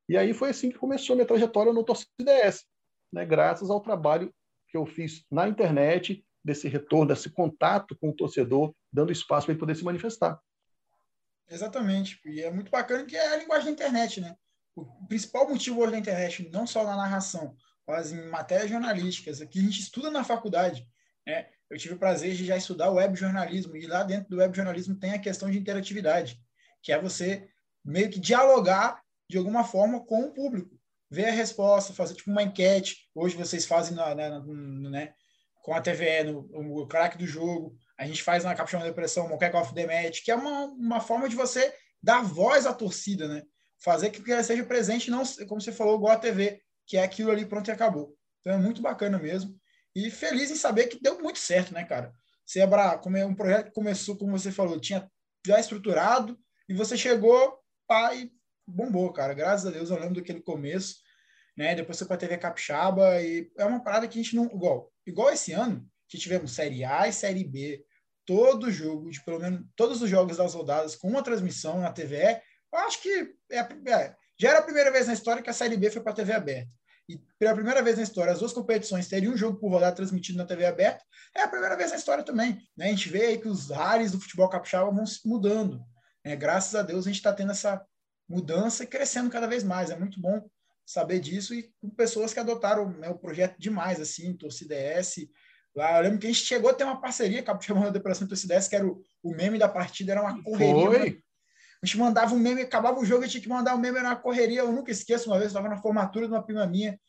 E 0.10 0.18
aí 0.18 0.34
foi 0.34 0.50
assim 0.50 0.72
que 0.72 0.78
começou 0.78 1.14
a 1.14 1.18
minha 1.18 1.28
trajetória 1.28 1.72
no 1.72 1.84
Torcida 1.84 2.32
S, 2.32 2.66
né, 3.12 3.26
graças 3.26 3.70
ao 3.70 3.82
trabalho 3.82 4.34
que 4.70 4.78
eu 4.78 4.86
fiz 4.86 5.26
na 5.30 5.48
internet, 5.48 6.26
desse 6.48 6.70
retorno, 6.70 7.08
desse 7.08 7.30
contato 7.30 7.96
com 8.00 8.10
o 8.10 8.16
torcedor, 8.16 8.74
dando 8.92 9.12
espaço 9.12 9.46
para 9.46 9.52
ele 9.52 9.60
poder 9.60 9.76
se 9.76 9.84
manifestar. 9.84 10.40
Exatamente. 11.50 12.20
E 12.26 12.42
é 12.42 12.50
muito 12.50 12.72
bacana 12.72 13.06
que 13.06 13.18
é 13.18 13.34
a 13.34 13.38
linguagem 13.38 13.66
da 13.66 13.72
internet, 13.72 14.22
né? 14.22 14.34
O 14.74 14.86
principal 15.08 15.50
motivo 15.50 15.82
hoje 15.82 15.92
da 15.92 15.98
internet, 15.98 16.50
não 16.50 16.66
só 16.66 16.84
na 16.84 16.96
narração, 16.96 17.56
mas 17.88 18.12
em 18.12 18.28
matérias 18.30 18.70
jornalísticas, 18.70 19.40
que 19.44 19.60
a 19.60 19.62
gente 19.62 19.80
estuda 19.80 20.12
na 20.12 20.24
faculdade. 20.24 20.86
Né? 21.26 21.48
Eu 21.70 21.78
tive 21.78 21.94
o 21.94 22.00
prazer 22.00 22.34
de 22.36 22.46
já 22.46 22.58
estudar 22.58 22.92
web 22.92 23.16
jornalismo, 23.16 23.76
e 23.78 23.88
lá 23.88 24.04
dentro 24.04 24.30
do 24.30 24.38
web 24.38 24.56
jornalismo 24.56 25.00
tem 25.00 25.14
a 25.14 25.20
questão 25.20 25.50
de 25.50 25.58
interatividade 25.58 26.40
que 26.88 26.94
é 26.94 27.02
você 27.02 27.50
meio 27.84 28.10
que 28.10 28.18
dialogar 28.18 29.02
de 29.30 29.38
alguma 29.38 29.64
forma 29.64 30.06
com 30.06 30.22
o 30.22 30.34
público, 30.34 30.80
ver 31.10 31.26
a 31.26 31.32
resposta, 31.32 31.94
fazer 31.94 32.16
tipo 32.16 32.32
uma 32.32 32.44
enquete. 32.44 33.10
Hoje 33.14 33.36
vocês 33.36 33.66
fazem 33.66 33.94
na, 33.94 34.16
na, 34.16 34.40
na, 34.40 34.90
né, 34.90 35.14
com 35.62 35.74
a 35.74 35.82
TVE, 35.82 36.24
no, 36.24 36.44
no 36.44 36.88
craque 36.88 37.18
do 37.18 37.28
jogo, 37.28 37.76
a 37.98 38.06
gente 38.06 38.24
faz 38.24 38.46
na 38.46 38.56
Capitão 38.56 38.80
da 38.80 38.86
Depressão, 38.86 39.38
Kick 39.38 39.56
of 39.56 39.74
the 39.74 39.86
Match, 39.86 40.24
que 40.24 40.32
é 40.32 40.36
uma, 40.36 40.66
uma 40.68 41.02
forma 41.02 41.28
de 41.28 41.36
você 41.36 41.74
dar 42.02 42.24
voz 42.24 42.66
à 42.66 42.74
torcida, 42.74 43.28
né? 43.28 43.44
Fazer 43.80 44.10
que 44.10 44.32
ela 44.32 44.44
seja 44.44 44.64
presente, 44.64 45.12
não 45.12 45.24
como 45.46 45.60
você 45.60 45.74
falou, 45.74 45.98
igual 45.98 46.14
a 46.14 46.18
TV, 46.18 46.62
que 46.88 46.98
é 46.98 47.04
aquilo 47.04 47.30
ali, 47.30 47.46
pronto 47.46 47.68
e 47.68 47.72
acabou. 47.72 48.18
Então 48.40 48.54
é 48.54 48.58
muito 48.58 48.82
bacana 48.82 49.20
mesmo. 49.20 49.60
E 49.94 50.10
feliz 50.10 50.50
em 50.50 50.56
saber 50.56 50.88
que 50.88 51.02
deu 51.02 51.22
muito 51.22 51.38
certo, 51.38 51.74
né, 51.74 51.84
cara? 51.84 52.14
Sebra, 52.46 52.98
como 52.98 53.18
é 53.18 53.26
um 53.26 53.36
projeto 53.36 53.66
que 53.66 53.74
começou, 53.74 54.18
como 54.18 54.32
você 54.38 54.52
falou, 54.52 54.80
tinha 54.80 55.10
já 55.46 55.60
estruturado, 55.60 56.40
e 56.70 56.74
você 56.74 56.98
chegou, 56.98 57.60
e 58.16 58.32
bombou, 58.66 59.12
cara. 59.12 59.34
Graças 59.34 59.66
a 59.66 59.72
Deus 59.72 59.90
eu 59.90 60.00
lembro 60.00 60.16
daquele 60.16 60.42
começo, 60.42 60.98
né? 61.58 61.76
Depois 61.76 61.98
foi 61.98 62.08
para 62.08 62.16
a 62.16 62.20
TV 62.20 62.38
Capixaba 62.38 63.22
e 63.22 63.52
é 63.58 63.66
uma 63.66 63.84
parada 63.84 64.08
que 64.08 64.20
a 64.20 64.22
gente 64.24 64.36
não. 64.36 64.46
Igual, 64.46 64.92
igual 65.06 65.30
esse 65.32 65.52
ano, 65.52 65.90
que 66.08 66.18
tivemos 66.18 66.52
Série 66.52 66.84
A 66.84 67.08
e 67.08 67.14
Série 67.14 67.44
B, 67.44 67.84
todo 68.26 68.72
jogo, 68.72 69.10
de 69.10 69.24
pelo 69.24 69.40
menos 69.40 69.66
todos 69.76 70.02
os 70.02 70.10
jogos 70.10 70.38
das 70.38 70.54
rodadas 70.54 70.96
com 70.96 71.08
uma 71.08 71.24
transmissão 71.24 71.80
na 71.80 71.92
TVE, 71.92 72.42
eu 72.74 72.80
acho 72.80 73.02
que 73.02 73.34
é, 73.50 73.60
é, 73.60 74.16
já 74.40 74.50
era 74.50 74.60
a 74.60 74.64
primeira 74.64 74.92
vez 74.92 75.08
na 75.08 75.14
história 75.14 75.42
que 75.42 75.50
a 75.50 75.54
Série 75.54 75.78
B 75.78 75.90
foi 75.90 76.02
para 76.02 76.12
a 76.12 76.16
TV 76.16 76.34
aberta. 76.34 76.70
E 77.10 77.18
pela 77.40 77.56
primeira 77.56 77.82
vez 77.82 77.96
na 77.96 78.04
história, 78.04 78.34
as 78.34 78.40
duas 78.40 78.52
competições 78.52 79.08
teriam 79.08 79.34
um 79.34 79.38
jogo 79.38 79.58
por 79.58 79.70
rodada 79.70 79.96
transmitido 79.96 80.38
na 80.38 80.46
TV 80.46 80.66
aberta, 80.66 81.04
é 81.34 81.42
a 81.42 81.48
primeira 81.48 81.76
vez 81.78 81.92
na 81.92 81.98
história 81.98 82.24
também. 82.24 82.60
Né? 82.76 82.88
A 82.88 82.90
gente 82.90 83.08
vê 83.08 83.28
aí 83.28 83.38
que 83.38 83.48
os 83.48 83.70
rares 83.70 84.12
do 84.12 84.20
futebol 84.20 84.50
capixaba 84.50 84.92
vão 84.92 85.06
se 85.06 85.26
mudando. 85.26 85.82
É, 86.24 86.36
graças 86.36 86.76
a 86.76 86.82
Deus 86.82 87.06
a 87.06 87.10
gente 87.10 87.18
está 87.18 87.32
tendo 87.32 87.52
essa 87.52 87.82
mudança 88.28 88.84
e 88.84 88.88
crescendo 88.88 89.30
cada 89.30 89.48
vez 89.48 89.64
mais. 89.64 89.90
É 89.90 89.96
muito 89.98 90.20
bom 90.20 90.46
saber 90.86 91.20
disso 91.20 91.54
e 91.54 91.72
com 91.82 91.90
pessoas 91.90 92.34
que 92.34 92.40
adotaram 92.40 92.90
né, 92.92 93.10
o 93.10 93.18
projeto 93.18 93.58
demais, 93.58 94.02
assim, 94.02 94.34
Torcida 94.34 94.76
S. 94.76 95.30
Lá, 95.74 95.98
eu 95.98 96.04
lembro 96.04 96.20
que 96.20 96.28
a 96.28 96.30
gente 96.30 96.44
chegou 96.44 96.70
a 96.70 96.74
ter 96.74 96.84
uma 96.84 97.00
parceria 97.00 97.42
com 97.42 97.52
a 97.52 97.62
chamada 97.62 97.92
Depressão 97.92 98.28
Torcida 98.28 98.56
S, 98.56 98.70
que 98.70 98.76
era 98.76 98.86
o, 98.86 99.02
o 99.24 99.32
meme 99.32 99.58
da 99.58 99.70
partida, 99.70 100.12
era 100.12 100.22
uma 100.22 100.44
correria. 100.44 101.00
Foi? 101.00 101.24
A 101.82 101.86
gente 101.86 101.98
mandava 101.98 102.34
um 102.34 102.40
meme, 102.40 102.62
acabava 102.62 103.00
o 103.00 103.06
jogo, 103.06 103.24
a 103.24 103.26
gente 103.26 103.34
tinha 103.34 103.44
que 103.44 103.50
mandar 103.50 103.76
um 103.76 103.78
meme, 103.78 104.00
uma 104.00 104.16
correria. 104.16 104.62
Eu 104.62 104.72
nunca 104.72 104.92
esqueço, 104.92 105.30
uma 105.30 105.38
vez 105.38 105.52
eu 105.54 105.58
estava 105.58 105.70
na 105.74 105.82
formatura 105.82 106.28
de 106.28 106.34
uma 106.34 106.44
prima 106.44 106.66
minha, 106.66 107.00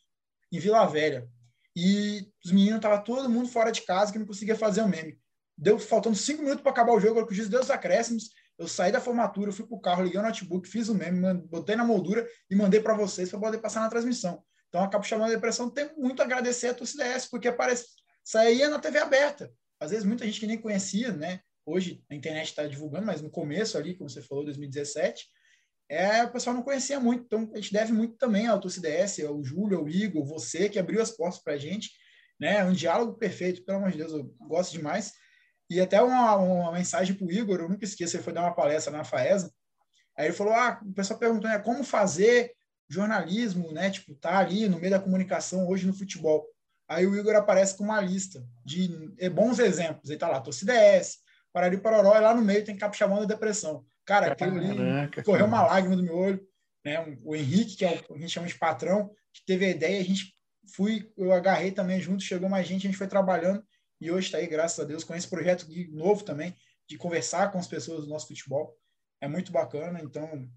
em 0.52 0.59
Vila 0.59 0.87
Velha. 0.87 1.28
E 1.74 2.28
os 2.44 2.52
meninos 2.52 2.76
estavam 2.76 3.02
todo 3.02 3.31
mundo 3.31 3.48
fora 3.48 3.70
de 3.70 3.83
casa 3.83 4.12
que 4.12 4.18
não 4.18 4.26
conseguia 4.26 4.57
fazer 4.57 4.83
o 4.83 4.85
um 4.85 4.88
meme. 4.88 5.18
Deu 5.57 5.78
faltando 5.78 6.16
cinco 6.16 6.42
minutos 6.42 6.62
para 6.62 6.70
acabar 6.70 6.92
o 6.92 7.00
jogo, 7.00 7.24
com 7.26 7.33
os 7.33 7.48
Deus 7.48 7.70
acréscimos. 7.70 8.31
Eu 8.59 8.66
saí 8.66 8.90
da 8.90 9.00
formatura, 9.00 9.52
fui 9.52 9.66
pro 9.66 9.81
carro, 9.81 10.02
liguei 10.02 10.18
o 10.18 10.22
notebook, 10.22 10.68
fiz 10.68 10.88
o 10.88 10.94
meme, 10.94 11.35
botei 11.48 11.76
na 11.76 11.85
moldura 11.85 12.26
e 12.50 12.57
mandei 12.57 12.81
para 12.81 12.94
vocês 12.94 13.31
para 13.31 13.38
poder 13.38 13.59
passar 13.59 13.81
na 13.81 13.88
transmissão. 13.88 14.42
Então, 14.68 14.83
a 14.83 14.88
Capixaba 14.88 15.24
da 15.24 15.31
Depressão 15.31 15.70
tem 15.70 15.90
muito 15.96 16.20
a 16.20 16.24
agradecer 16.24 16.68
a 16.68 16.74
torcida 16.74 17.04
S, 17.04 17.28
porque 17.31 17.48
aparece, 17.48 17.87
saía 18.22 18.68
na 18.68 18.78
TV 18.78 18.98
aberta. 18.98 19.50
Às 19.81 19.90
vezes, 19.90 20.04
muita 20.04 20.24
gente 20.26 20.40
que 20.40 20.46
nem 20.46 20.61
conhecia, 20.61 21.12
né? 21.12 21.40
Hoje 21.68 22.02
a 22.11 22.14
internet 22.14 22.46
está 22.46 22.66
divulgando, 22.66 23.07
mas 23.07 23.20
no 23.20 23.31
começo 23.31 23.76
ali, 23.76 23.94
como 23.94 24.09
você 24.09 24.22
falou, 24.22 24.44
2017, 24.44 25.26
é, 25.90 26.22
o 26.24 26.31
pessoal 26.31 26.54
não 26.54 26.62
conhecia 26.62 27.00
muito, 27.00 27.24
então 27.24 27.50
a 27.52 27.57
gente 27.57 27.72
deve 27.72 27.92
muito 27.92 28.16
também 28.16 28.46
ao 28.46 28.61
TOCIDS, 28.61 29.20
ao 29.24 29.42
Júlio, 29.42 29.78
ao 29.78 29.88
Igor, 29.88 30.24
você, 30.24 30.68
que 30.68 30.78
abriu 30.78 31.00
as 31.00 31.11
portas 31.11 31.40
para 31.42 31.54
a 31.54 31.59
gente, 31.59 31.90
né? 32.38 32.62
Um 32.64 32.72
diálogo 32.72 33.14
perfeito, 33.14 33.64
pelo 33.64 33.78
amor 33.78 33.90
de 33.90 33.98
Deus, 33.98 34.12
eu 34.12 34.24
gosto 34.40 34.72
demais. 34.72 35.12
E 35.70 35.81
até 35.81 36.00
uma, 36.02 36.37
uma 36.37 36.72
mensagem 36.72 37.14
para 37.14 37.26
o 37.26 37.33
Igor, 37.33 37.61
eu 37.61 37.68
nunca 37.68 37.85
esqueço, 37.85 38.16
ele 38.16 38.22
foi 38.22 38.33
dar 38.33 38.42
uma 38.42 38.54
palestra 38.54 38.92
na 38.92 39.04
FAESA, 39.04 39.52
aí 40.16 40.26
ele 40.26 40.35
falou, 40.35 40.52
ah, 40.52 40.81
o 40.85 40.92
pessoal 40.92 41.18
perguntou, 41.18 41.48
né, 41.48 41.59
como 41.59 41.83
fazer 41.83 42.52
jornalismo, 42.88 43.72
né, 43.72 43.90
tipo, 43.90 44.14
tá 44.14 44.38
ali 44.38 44.68
no 44.68 44.78
meio 44.78 44.90
da 44.90 45.00
comunicação 45.00 45.66
hoje 45.68 45.87
no 45.87 45.94
futebol. 45.94 46.46
Aí 46.88 47.07
o 47.07 47.14
Igor 47.14 47.35
aparece 47.35 47.76
com 47.76 47.85
uma 47.85 48.00
lista 48.00 48.42
de 48.64 49.12
é, 49.18 49.28
bons 49.28 49.59
exemplos, 49.59 50.09
ele 50.09 50.18
tá 50.18 50.28
lá, 50.28 50.40
TOCIDS, 50.40 51.18
Parari 51.52 51.78
Pororó, 51.78 52.16
e 52.16 52.20
lá 52.20 52.34
no 52.34 52.42
meio 52.42 52.64
tem 52.64 52.76
Capixabão 52.76 53.20
da 53.20 53.24
Depressão. 53.24 53.84
Cara, 54.04 54.32
aquilo 54.32 54.58
ali 54.58 55.22
correu 55.22 55.46
uma 55.46 55.62
lágrima 55.62 55.96
do 55.96 56.02
meu 56.02 56.16
olho. 56.16 56.46
Né? 56.84 57.18
O 57.22 57.34
Henrique, 57.34 57.76
que 57.76 57.84
é 57.84 57.96
o 57.96 58.02
que 58.02 58.12
a 58.14 58.18
gente 58.18 58.30
chama 58.30 58.46
de 58.46 58.58
patrão, 58.58 59.11
que 59.32 59.44
teve 59.44 59.66
a 59.66 59.70
ideia, 59.70 60.00
a 60.00 60.04
gente 60.04 60.34
fui, 60.74 61.11
eu 61.16 61.32
agarrei 61.32 61.72
também 61.72 62.00
junto, 62.00 62.22
chegou 62.22 62.48
mais 62.48 62.66
gente, 62.66 62.87
a 62.87 62.90
gente 62.90 62.98
foi 62.98 63.06
trabalhando 63.06 63.62
e 64.00 64.11
hoje 64.11 64.26
está 64.26 64.38
aí, 64.38 64.46
graças 64.46 64.78
a 64.78 64.84
Deus, 64.84 65.02
com 65.02 65.14
esse 65.14 65.28
projeto 65.28 65.66
novo 65.90 66.22
também, 66.22 66.54
de 66.88 66.96
conversar 66.96 67.50
com 67.50 67.58
as 67.58 67.66
pessoas 67.66 68.04
do 68.04 68.08
nosso 68.08 68.28
futebol. 68.28 68.76
É 69.20 69.26
muito 69.26 69.50
bacana. 69.50 70.00
Então, 70.02 70.48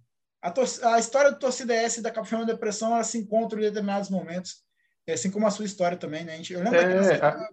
a, 0.42 0.54
a 0.94 1.00
história 1.00 1.32
do 1.32 1.40
torcida 1.40 1.74
S 1.74 2.02
da 2.02 2.12
Capixabão 2.12 2.46
da 2.46 2.54
Depressão, 2.54 2.94
ela 2.94 3.04
se 3.04 3.18
encontra 3.18 3.60
em 3.60 3.64
determinados 3.64 4.10
momentos, 4.10 4.64
assim 5.10 5.32
como 5.32 5.48
a 5.48 5.52
sua 5.52 5.66
história 5.66 5.98
também, 5.98 6.24
né? 6.24 6.34
A 6.34 6.38
gente, 6.38 6.54
eu 6.54 6.64
lembro 6.64 6.80
é, 6.80 7.04
daquela, 7.04 7.44
a... 7.44 7.50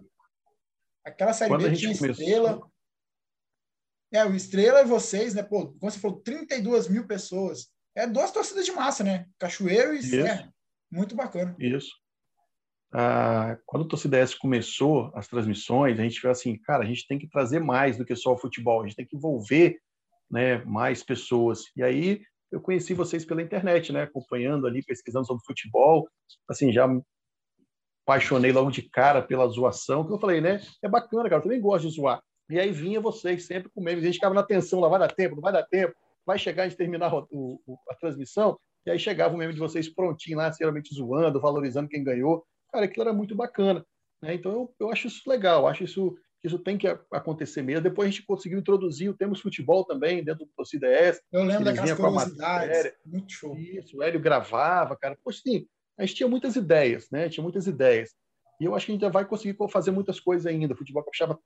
aquela 1.03 1.33
série 1.33 1.57
B 1.57 1.75
tinha 1.75 1.97
começou... 1.97 2.09
Estrela, 2.09 2.61
é, 4.11 4.25
o 4.25 4.35
Estrela 4.35 4.81
e 4.81 4.85
vocês, 4.85 5.33
né? 5.33 5.43
Pô, 5.43 5.67
como 5.73 5.91
você 5.91 5.99
falou, 5.99 6.19
32 6.21 6.87
mil 6.87 7.05
pessoas. 7.05 7.69
É 7.95 8.07
duas 8.07 8.31
torcidas 8.31 8.65
de 8.65 8.71
massa, 8.71 9.03
né? 9.03 9.25
Cachoeiro 9.37 9.93
e 9.93 10.01
Serra. 10.01 10.53
Muito 10.91 11.15
bacana. 11.15 11.55
Isso. 11.59 11.91
Ah, 12.91 13.57
quando 13.65 13.83
o 13.83 13.87
Torcida 13.87 14.17
S 14.17 14.37
começou 14.37 15.11
as 15.13 15.27
transmissões, 15.27 15.99
a 15.99 16.03
gente 16.03 16.19
viu 16.19 16.31
assim, 16.31 16.57
cara, 16.57 16.83
a 16.83 16.87
gente 16.87 17.05
tem 17.07 17.19
que 17.19 17.27
trazer 17.27 17.59
mais 17.59 17.97
do 17.97 18.05
que 18.05 18.15
só 18.15 18.33
o 18.33 18.37
futebol, 18.37 18.81
a 18.81 18.87
gente 18.87 18.95
tem 18.95 19.05
que 19.05 19.15
envolver 19.15 19.79
né, 20.29 20.63
mais 20.65 21.03
pessoas. 21.03 21.65
E 21.75 21.83
aí 21.83 22.21
eu 22.51 22.59
conheci 22.59 22.95
vocês 22.95 23.23
pela 23.23 23.43
internet, 23.43 23.91
né, 23.91 24.03
acompanhando 24.03 24.65
ali, 24.65 24.83
pesquisando 24.83 25.27
sobre 25.27 25.45
futebol, 25.45 26.09
assim, 26.49 26.73
já 26.73 26.87
apaixonei 28.03 28.51
logo 28.51 28.71
de 28.71 28.81
cara 28.81 29.21
pela 29.21 29.47
zoação, 29.47 30.05
que 30.05 30.11
eu 30.11 30.19
falei, 30.19 30.41
né, 30.41 30.59
é 30.81 30.89
bacana, 30.89 31.29
cara, 31.29 31.35
eu 31.35 31.43
também 31.43 31.61
gosto 31.61 31.87
de 31.87 31.93
zoar. 31.93 32.19
E 32.49 32.59
aí 32.59 32.71
vinha 32.71 32.99
vocês 32.99 33.45
sempre 33.45 33.69
com 33.69 33.81
memes. 33.81 34.03
A 34.03 34.07
gente 34.07 34.15
ficava 34.15 34.33
na 34.33 34.43
tensão, 34.43 34.79
lá 34.79 34.87
vai 34.87 34.99
dar 34.99 35.13
tempo, 35.13 35.35
não 35.35 35.41
vai 35.41 35.53
dar 35.53 35.63
tempo, 35.63 35.93
vai 36.25 36.39
chegar 36.39 36.63
a 36.63 36.67
gente 36.67 36.77
terminar 36.77 37.13
o, 37.13 37.27
o, 37.65 37.77
a 37.89 37.95
transmissão. 37.95 38.59
E 38.85 38.91
aí 38.91 38.97
chegava 38.97 39.35
o 39.35 39.37
meme 39.37 39.53
de 39.53 39.59
vocês 39.59 39.87
prontinho 39.87 40.37
lá, 40.37 40.51
geralmente 40.51 40.93
zoando, 40.93 41.39
valorizando 41.39 41.89
quem 41.89 42.03
ganhou. 42.03 42.43
Cara, 42.71 42.85
aquilo 42.85 43.07
era 43.07 43.13
muito 43.13 43.35
bacana. 43.35 43.85
Né? 44.21 44.33
Então 44.33 44.51
eu, 44.51 44.75
eu 44.79 44.91
acho 44.91 45.07
isso 45.07 45.29
legal, 45.29 45.67
acho 45.67 45.83
isso 45.83 46.15
isso 46.43 46.57
tem 46.57 46.77
que 46.77 46.87
acontecer 47.11 47.61
mesmo. 47.61 47.81
Depois 47.81 48.07
a 48.07 48.11
gente 48.11 48.25
conseguiu 48.25 48.59
introduzir 48.59 49.09
o 49.09 49.13
Temos 49.13 49.41
Futebol 49.41 49.83
também 49.83 50.23
dentro 50.23 50.45
do 50.45 50.51
Torcida 50.55 50.87
S. 50.87 51.21
Eu 51.31 51.43
lembro 51.43 51.65
daquelas 51.65 51.93
curiosidades. 51.93 52.93
Muito 53.05 53.31
show. 53.31 53.57
Isso, 53.57 53.97
o 53.97 54.03
Hélio 54.03 54.21
gravava, 54.21 54.95
cara. 54.95 55.17
Poxa, 55.21 55.41
sim, 55.43 55.67
a 55.97 56.05
gente 56.05 56.15
tinha 56.15 56.29
muitas 56.29 56.55
ideias, 56.55 57.09
né? 57.11 57.27
Tinha 57.27 57.43
muitas 57.43 57.67
ideias. 57.67 58.15
E 58.59 58.65
eu 58.65 58.73
acho 58.73 58.85
que 58.85 58.93
a 58.93 58.95
gente 58.95 59.09
vai 59.09 59.25
conseguir 59.25 59.57
fazer 59.69 59.91
muitas 59.91 60.19
coisas 60.19 60.45
ainda. 60.45 60.73
O 60.73 60.77
futebol 60.77 61.03
capixaba 61.03 61.37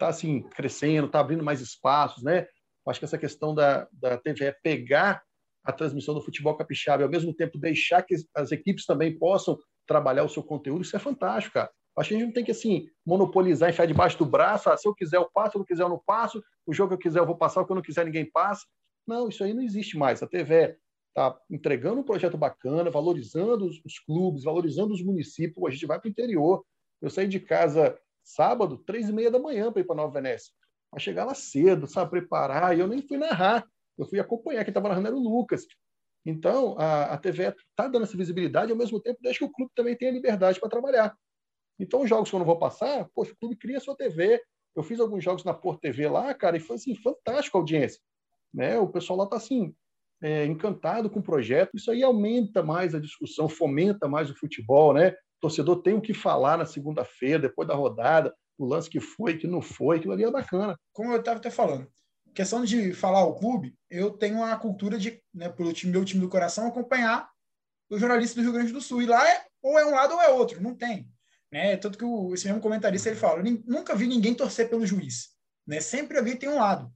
está 0.00 0.08
assim, 0.08 0.42
crescendo, 0.42 1.06
está 1.06 1.20
abrindo 1.20 1.44
mais 1.44 1.60
espaços, 1.60 2.22
né? 2.22 2.46
Acho 2.88 2.98
que 2.98 3.04
essa 3.04 3.18
questão 3.18 3.54
da, 3.54 3.86
da 3.92 4.16
TV 4.16 4.46
é 4.46 4.52
pegar 4.62 5.22
a 5.62 5.70
transmissão 5.70 6.14
do 6.14 6.22
futebol 6.22 6.56
capixaba 6.56 7.02
e 7.02 7.04
ao 7.04 7.10
mesmo 7.10 7.34
tempo 7.34 7.58
deixar 7.58 8.02
que 8.02 8.16
as 8.34 8.50
equipes 8.50 8.86
também 8.86 9.16
possam 9.16 9.58
trabalhar 9.86 10.24
o 10.24 10.28
seu 10.28 10.42
conteúdo, 10.42 10.82
isso 10.82 10.96
é 10.96 10.98
fantástico, 10.98 11.54
cara. 11.54 11.70
Acho 11.96 12.08
que 12.08 12.14
a 12.14 12.18
gente 12.18 12.26
não 12.28 12.32
tem 12.32 12.44
que, 12.44 12.52
assim, 12.52 12.86
monopolizar, 13.04 13.68
enfiar 13.68 13.86
debaixo 13.86 14.16
do 14.16 14.24
braço, 14.24 14.70
ah, 14.70 14.76
se 14.76 14.88
eu 14.88 14.94
quiser 14.94 15.18
eu 15.18 15.28
passo, 15.30 15.52
se 15.52 15.56
eu 15.56 15.60
não 15.60 15.66
quiser 15.66 15.82
eu 15.82 15.88
não 15.88 16.02
passo, 16.06 16.42
o 16.66 16.72
jogo 16.72 16.90
que 16.90 16.94
eu 16.94 16.98
quiser 16.98 17.18
eu 17.18 17.26
vou 17.26 17.36
passar, 17.36 17.60
o 17.60 17.66
que 17.66 17.72
eu 17.72 17.76
não 17.76 17.82
quiser 17.82 18.06
ninguém 18.06 18.24
passa. 18.30 18.64
Não, 19.06 19.28
isso 19.28 19.44
aí 19.44 19.52
não 19.52 19.62
existe 19.62 19.98
mais. 19.98 20.22
A 20.22 20.26
TV 20.26 20.78
está 21.08 21.36
entregando 21.50 22.00
um 22.00 22.04
projeto 22.04 22.38
bacana, 22.38 22.90
valorizando 22.90 23.66
os, 23.66 23.82
os 23.84 23.98
clubes, 23.98 24.44
valorizando 24.44 24.94
os 24.94 25.02
municípios, 25.02 25.62
a 25.66 25.70
gente 25.70 25.86
vai 25.86 26.00
para 26.00 26.08
o 26.08 26.10
interior. 26.10 26.64
Eu 27.02 27.10
saí 27.10 27.26
de 27.26 27.40
casa 27.40 27.98
sábado, 28.34 28.78
três 28.78 29.08
e 29.08 29.12
meia 29.12 29.30
da 29.30 29.38
manhã 29.38 29.72
para 29.72 29.80
ir 29.80 29.84
para 29.84 29.96
Nova 29.96 30.12
Venécia. 30.12 30.52
Mas 30.92 31.02
chegar 31.02 31.24
lá 31.24 31.34
cedo, 31.34 31.86
sabe, 31.86 32.10
preparar, 32.10 32.76
e 32.76 32.80
eu 32.80 32.88
nem 32.88 33.00
fui 33.00 33.16
narrar, 33.16 33.64
eu 33.96 34.06
fui 34.06 34.18
acompanhar, 34.18 34.64
quem 34.64 34.70
estava 34.70 34.88
narrando 34.88 35.08
era 35.08 35.16
o 35.16 35.20
Lucas. 35.20 35.66
Então, 36.24 36.76
a, 36.78 37.14
a 37.14 37.18
TV 37.18 37.48
está 37.48 37.88
dando 37.88 38.02
essa 38.02 38.16
visibilidade, 38.16 38.72
ao 38.72 38.78
mesmo 38.78 39.00
tempo 39.00 39.18
deixa 39.22 39.38
que 39.38 39.44
o 39.44 39.52
clube 39.52 39.72
também 39.74 39.96
tenha 39.96 40.10
liberdade 40.10 40.60
para 40.60 40.68
trabalhar. 40.68 41.16
Então, 41.78 42.02
os 42.02 42.08
jogos 42.08 42.28
que 42.28 42.36
eu 42.36 42.38
não 42.38 42.46
vou 42.46 42.58
passar, 42.58 43.08
poxa, 43.14 43.32
o 43.32 43.36
clube 43.36 43.56
cria 43.56 43.78
a 43.78 43.80
sua 43.80 43.96
TV. 43.96 44.40
Eu 44.76 44.82
fiz 44.82 45.00
alguns 45.00 45.24
jogos 45.24 45.44
na 45.44 45.54
Porto 45.54 45.80
TV 45.80 46.08
lá, 46.08 46.32
cara, 46.34 46.56
e 46.56 46.60
foi 46.60 46.76
assim, 46.76 46.94
fantástico 46.94 47.56
a 47.56 47.60
audiência. 47.60 48.00
Né? 48.52 48.78
O 48.78 48.88
pessoal 48.88 49.18
lá 49.18 49.24
está 49.24 49.36
assim, 49.36 49.74
é, 50.22 50.44
encantado 50.44 51.08
com 51.08 51.20
o 51.20 51.22
projeto. 51.22 51.76
Isso 51.76 51.90
aí 51.90 52.02
aumenta 52.02 52.62
mais 52.62 52.94
a 52.94 53.00
discussão, 53.00 53.48
fomenta 53.48 54.06
mais 54.06 54.30
o 54.30 54.36
futebol, 54.36 54.92
né? 54.92 55.14
Torcedor 55.40 55.82
tem 55.82 55.94
o 55.94 56.00
que 56.00 56.14
falar 56.14 56.56
na 56.56 56.66
segunda-feira, 56.66 57.38
depois 57.38 57.66
da 57.66 57.74
rodada, 57.74 58.34
o 58.58 58.66
lance 58.66 58.90
que 58.90 59.00
foi, 59.00 59.38
que 59.38 59.46
não 59.46 59.62
foi, 59.62 59.96
aquilo 59.96 60.12
ali 60.12 60.24
é 60.24 60.30
bacana. 60.30 60.78
Como 60.92 61.12
eu 61.12 61.20
estava 61.20 61.38
até 61.38 61.50
falando, 61.50 61.90
questão 62.34 62.64
de 62.64 62.92
falar 62.92 63.24
o 63.24 63.34
clube, 63.34 63.74
eu 63.90 64.10
tenho 64.10 64.42
a 64.42 64.56
cultura 64.56 64.98
de, 64.98 65.22
né, 65.34 65.48
pelo 65.48 65.72
time, 65.72 65.92
meu 65.92 66.04
time 66.04 66.20
do 66.20 66.28
coração, 66.28 66.66
acompanhar 66.66 67.28
os 67.88 68.00
jornalistas 68.00 68.36
do 68.36 68.42
Rio 68.42 68.52
Grande 68.52 68.72
do 68.72 68.80
Sul. 68.80 69.02
E 69.02 69.06
lá 69.06 69.28
é, 69.28 69.44
ou 69.62 69.78
é 69.78 69.84
um 69.84 69.90
lado 69.90 70.14
ou 70.14 70.20
é 70.20 70.28
outro, 70.28 70.62
não 70.62 70.74
tem. 70.74 71.10
Né? 71.50 71.76
Tanto 71.76 71.98
que 71.98 72.04
o, 72.04 72.32
esse 72.32 72.46
mesmo 72.46 72.60
comentarista 72.60 73.08
ele 73.08 73.18
fala: 73.18 73.42
nunca 73.66 73.94
vi 73.94 74.06
ninguém 74.06 74.34
torcer 74.34 74.68
pelo 74.68 74.86
juiz. 74.86 75.30
Né? 75.66 75.80
Sempre 75.80 76.18
alguém 76.18 76.36
tem 76.36 76.48
um 76.48 76.58
lado. 76.58 76.92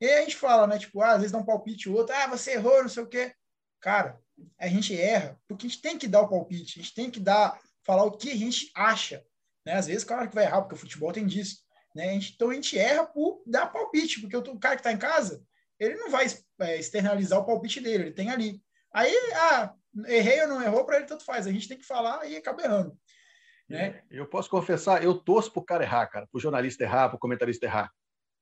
E 0.00 0.06
aí 0.06 0.18
a 0.18 0.20
gente 0.22 0.36
fala, 0.36 0.66
né? 0.66 0.78
Tipo, 0.78 1.02
ah, 1.02 1.12
às 1.12 1.18
vezes 1.18 1.32
dá 1.32 1.38
um 1.38 1.44
palpite 1.44 1.88
o 1.88 1.94
outro, 1.94 2.14
ah, 2.16 2.26
você 2.26 2.52
errou, 2.52 2.80
não 2.80 2.88
sei 2.88 3.02
o 3.02 3.06
quê. 3.06 3.34
Cara, 3.80 4.18
a 4.58 4.66
gente 4.66 4.98
erra, 4.98 5.38
porque 5.46 5.66
a 5.66 5.68
gente 5.68 5.82
tem 5.82 5.98
que 5.98 6.08
dar 6.08 6.22
o 6.22 6.28
palpite, 6.28 6.78
a 6.78 6.82
gente 6.82 6.94
tem 6.94 7.10
que 7.10 7.20
dar 7.20 7.58
falar 7.84 8.04
o 8.04 8.12
que 8.12 8.30
a 8.30 8.36
gente 8.36 8.70
acha. 8.74 9.24
Né? 9.64 9.74
Às 9.74 9.86
vezes, 9.86 10.04
claro 10.04 10.28
que 10.28 10.34
vai 10.34 10.44
errar, 10.44 10.62
porque 10.62 10.74
o 10.74 10.78
futebol 10.78 11.12
tem 11.12 11.26
disso. 11.26 11.58
Né? 11.94 12.14
Então 12.14 12.50
a 12.50 12.54
gente 12.54 12.78
erra 12.78 13.06
por 13.06 13.42
dar 13.46 13.66
palpite, 13.66 14.20
porque 14.20 14.36
o, 14.36 14.58
cara 14.58 14.76
que 14.76 14.80
está 14.80 14.92
em 14.92 14.98
casa, 14.98 15.42
ele 15.78 15.94
não 15.94 16.10
vai 16.10 16.26
é, 16.60 16.78
externalizar 16.78 17.38
o 17.40 17.46
palpite 17.46 17.80
dele, 17.80 18.04
ele 18.04 18.12
tem 18.12 18.30
ali. 18.30 18.62
Aí, 18.92 19.14
ah, 19.34 19.74
errei 20.06 20.42
ou 20.42 20.48
não 20.48 20.62
errou, 20.62 20.84
para 20.84 20.96
ele 20.96 21.06
tanto 21.06 21.24
faz. 21.24 21.46
A 21.46 21.52
gente 21.52 21.68
tem 21.68 21.78
que 21.78 21.86
falar 21.86 22.26
e 22.28 22.36
acaba 22.36 22.62
errando. 22.62 22.96
Né? 23.68 24.02
Eu 24.10 24.26
posso 24.26 24.50
confessar, 24.50 25.02
eu 25.02 25.14
torço 25.14 25.52
para 25.52 25.60
o 25.60 25.64
cara 25.64 25.84
errar, 25.84 26.06
cara, 26.08 26.26
para 26.26 26.36
o 26.36 26.40
jornalista 26.40 26.82
errar, 26.82 27.08
para 27.08 27.16
o 27.16 27.20
comentarista 27.20 27.66
errar. 27.66 27.90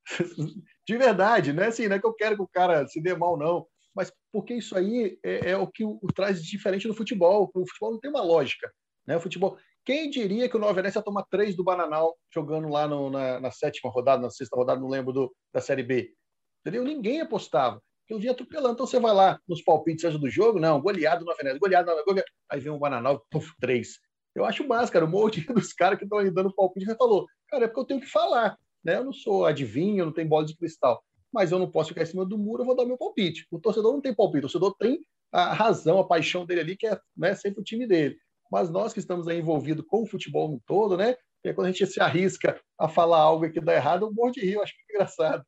De 0.86 0.96
verdade, 0.96 1.52
não 1.52 1.62
é 1.62 1.66
assim, 1.66 1.86
não 1.86 1.96
é 1.96 1.98
que 1.98 2.06
eu 2.06 2.14
quero 2.14 2.36
que 2.36 2.42
o 2.42 2.48
cara 2.48 2.86
se 2.86 3.00
dê 3.00 3.14
mal, 3.14 3.36
não. 3.36 3.66
Mas 3.94 4.10
porque 4.32 4.54
isso 4.54 4.76
aí 4.76 5.18
é, 5.22 5.50
é 5.50 5.56
o 5.56 5.66
que 5.66 5.84
o, 5.84 5.98
o 6.02 6.12
traz 6.12 6.42
de 6.42 6.48
diferente 6.48 6.88
do 6.88 6.94
futebol. 6.94 7.50
O 7.54 7.66
futebol 7.66 7.92
não 7.92 8.00
tem 8.00 8.10
uma 8.10 8.22
lógica. 8.22 8.72
Né? 9.08 9.16
O 9.16 9.20
futebol. 9.20 9.56
Quem 9.86 10.10
diria 10.10 10.50
que 10.50 10.56
o 10.56 10.60
Nova 10.60 10.74
Venécia 10.74 11.00
toma 11.00 11.26
três 11.30 11.56
do 11.56 11.64
Bananal 11.64 12.14
jogando 12.30 12.68
lá 12.68 12.86
no, 12.86 13.08
na, 13.08 13.40
na, 13.40 13.50
sétima 13.50 13.90
rodada, 13.90 14.20
na 14.20 14.28
sexta 14.28 14.54
rodada, 14.54 14.78
não 14.78 14.88
lembro 14.88 15.14
do, 15.14 15.34
da 15.50 15.62
Série 15.62 15.82
B? 15.82 16.12
Entendeu? 16.60 16.84
Ninguém 16.84 17.22
apostava. 17.22 17.82
Eu 18.06 18.18
vinha 18.18 18.32
atropelando. 18.32 18.74
Então 18.74 18.86
você 18.86 19.00
vai 19.00 19.14
lá 19.14 19.40
nos 19.48 19.62
palpites 19.62 20.02
seja 20.02 20.18
do 20.18 20.28
jogo, 20.28 20.60
não, 20.60 20.78
goleado 20.78 21.24
no 21.24 21.34
Venécia, 21.34 21.58
goleado 21.58 21.90
no 21.90 22.04
goleado. 22.04 22.28
Aí 22.50 22.60
vem 22.60 22.70
o 22.70 22.78
Bananal, 22.78 23.24
puf, 23.30 23.50
três. 23.58 23.98
Eu 24.34 24.44
acho 24.44 24.66
massa, 24.68 24.92
cara. 24.92 25.06
O 25.06 25.08
monte 25.08 25.40
dos 25.50 25.72
caras 25.72 25.98
que 25.98 26.04
estão 26.04 26.18
aí 26.18 26.30
dando 26.30 26.54
palpite 26.54 26.84
já 26.84 26.94
falou, 26.94 27.26
cara, 27.48 27.64
é 27.64 27.66
porque 27.66 27.80
eu 27.80 27.86
tenho 27.86 28.00
que 28.00 28.06
falar. 28.06 28.58
Né? 28.84 28.96
Eu 28.96 29.04
não 29.04 29.12
sou 29.12 29.46
adivinho, 29.46 30.02
eu 30.02 30.06
não 30.06 30.12
tenho 30.12 30.28
bola 30.28 30.44
de 30.44 30.54
cristal. 30.54 31.02
Mas 31.32 31.50
eu 31.50 31.58
não 31.58 31.70
posso 31.70 31.88
ficar 31.88 32.02
em 32.02 32.06
cima 32.06 32.26
do 32.26 32.36
muro, 32.36 32.62
eu 32.62 32.66
vou 32.66 32.76
dar 32.76 32.84
meu 32.84 32.98
palpite. 32.98 33.46
O 33.50 33.58
torcedor 33.58 33.94
não 33.94 34.02
tem 34.02 34.14
palpite, 34.14 34.40
o 34.40 34.42
torcedor 34.42 34.76
tem 34.78 35.00
a 35.32 35.54
razão, 35.54 35.98
a 35.98 36.06
paixão 36.06 36.44
dele 36.44 36.60
ali, 36.60 36.76
que 36.76 36.86
é 36.86 36.98
né, 37.16 37.34
sempre 37.34 37.60
o 37.60 37.64
time 37.64 37.86
dele 37.86 38.18
mas 38.50 38.70
nós 38.70 38.92
que 38.92 38.98
estamos 38.98 39.28
aí 39.28 39.38
envolvidos 39.38 39.84
com 39.86 40.02
o 40.02 40.06
futebol 40.06 40.50
no 40.50 40.60
todo, 40.60 40.96
né? 40.96 41.16
E 41.44 41.52
quando 41.52 41.68
a 41.68 41.70
gente 41.70 41.86
se 41.86 42.00
arrisca 42.00 42.60
a 42.78 42.88
falar 42.88 43.20
algo 43.20 43.50
que 43.50 43.60
dá 43.60 43.74
errado, 43.74 44.06
eu 44.06 44.12
morro 44.12 44.32
de 44.32 44.40
rir, 44.40 44.54
eu 44.54 44.62
acho 44.62 44.74
que 44.74 44.80
é 44.92 44.94
engraçado. 44.94 45.44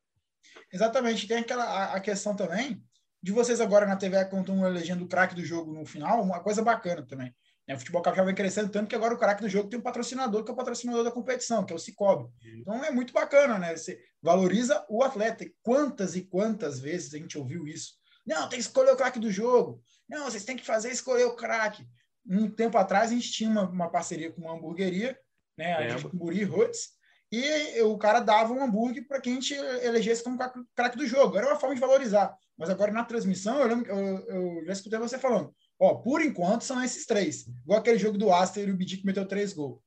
Exatamente, 0.72 1.26
tem 1.26 1.38
aquela 1.38 1.64
a, 1.64 1.94
a 1.96 2.00
questão 2.00 2.34
também 2.34 2.82
de 3.22 3.32
vocês 3.32 3.60
agora 3.60 3.86
na 3.86 3.96
TV 3.96 4.24
contam 4.26 4.66
elegendo 4.66 5.04
o 5.04 5.08
craque 5.08 5.34
do 5.34 5.44
jogo 5.44 5.72
no 5.72 5.84
final, 5.84 6.22
uma 6.22 6.40
coisa 6.40 6.62
bacana 6.62 7.06
também. 7.06 7.34
Né? 7.68 7.74
O 7.74 7.78
futebol 7.78 8.00
capixaba 8.00 8.26
vem 8.26 8.34
crescendo 8.34 8.70
tanto 8.70 8.88
que 8.88 8.94
agora 8.94 9.14
o 9.14 9.18
craque 9.18 9.42
do 9.42 9.48
jogo 9.48 9.68
tem 9.68 9.78
um 9.78 9.82
patrocinador 9.82 10.42
que 10.42 10.50
é 10.50 10.54
o 10.54 10.56
patrocinador 10.56 11.04
da 11.04 11.10
competição, 11.10 11.64
que 11.64 11.72
é 11.72 11.76
o 11.76 11.78
Cicobi. 11.78 12.28
Então 12.58 12.84
é 12.84 12.90
muito 12.90 13.12
bacana, 13.12 13.58
né? 13.58 13.76
Você 13.76 14.00
valoriza 14.22 14.84
o 14.88 15.02
atleta. 15.02 15.44
E 15.44 15.54
quantas 15.62 16.16
e 16.16 16.22
quantas 16.22 16.80
vezes 16.80 17.12
a 17.12 17.18
gente 17.18 17.38
ouviu 17.38 17.66
isso? 17.66 17.94
Não, 18.26 18.48
tem 18.48 18.58
que 18.58 18.64
escolher 18.64 18.92
o 18.92 18.96
craque 18.96 19.18
do 19.18 19.30
jogo. 19.30 19.82
Não, 20.08 20.24
vocês 20.24 20.44
têm 20.44 20.56
que 20.56 20.64
fazer 20.64 20.90
escolher 20.90 21.24
o 21.24 21.36
craque 21.36 21.86
um 22.26 22.50
tempo 22.50 22.76
atrás 22.78 23.10
a 23.10 23.14
gente 23.14 23.32
tinha 23.32 23.50
uma, 23.50 23.68
uma 23.68 23.90
parceria 23.90 24.30
com 24.32 24.42
uma 24.42 24.54
hamburgueria, 24.54 25.18
né, 25.56 25.74
a 25.74 26.02
Camburi 26.02 26.44
Roots, 26.44 26.90
e 27.32 27.80
o 27.82 27.96
cara 27.96 28.18
dava 28.18 28.52
um 28.52 28.62
hambúrguer 28.62 29.06
para 29.06 29.20
quem 29.20 29.34
a 29.34 29.36
gente 29.36 29.54
elegesse 29.54 30.24
como 30.24 30.38
craque 30.74 30.98
do 30.98 31.06
jogo. 31.06 31.36
Era 31.38 31.46
uma 31.46 31.60
forma 31.60 31.76
de 31.76 31.80
valorizar. 31.80 32.36
Mas 32.58 32.68
agora 32.68 32.90
na 32.90 33.04
transmissão, 33.04 33.60
eu, 33.60 33.68
lembro, 33.68 33.88
eu, 33.88 34.18
eu 34.26 34.64
já 34.66 34.72
escutei 34.72 34.98
você 34.98 35.16
falando, 35.16 35.54
ó, 35.78 35.94
por 35.94 36.20
enquanto 36.20 36.62
são 36.62 36.82
esses 36.82 37.06
três. 37.06 37.46
Igual 37.62 37.78
aquele 37.78 37.98
jogo 37.98 38.18
do 38.18 38.32
Aster 38.32 38.68
e 38.68 38.72
o 38.72 38.76
Bidic 38.76 39.06
meteu 39.06 39.26
três 39.26 39.52
gols, 39.52 39.80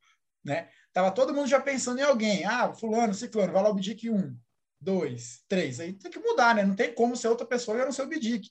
né? 0.44 0.70
Tava 0.94 1.12
todo 1.12 1.34
mundo 1.34 1.48
já 1.48 1.60
pensando 1.60 2.00
em 2.00 2.04
alguém. 2.04 2.46
Ah, 2.46 2.74
fulano, 2.74 3.14
ciclano, 3.14 3.52
vai 3.52 3.62
lá 3.62 3.70
o 3.70 3.74
Bidic 3.74 4.10
um, 4.10 4.38
dois, 4.80 5.44
três. 5.48 5.80
Aí 5.82 5.94
tem 5.94 6.10
que 6.10 6.20
mudar, 6.20 6.56
né? 6.56 6.64
Não 6.64 6.76
tem 6.76 6.94
como 6.94 7.16
ser 7.18 7.28
outra 7.28 7.46
pessoa 7.46 7.78
e 7.78 7.84
não 7.84 7.92
ser 7.92 8.04
o 8.04 8.08
Bidic. 8.08 8.48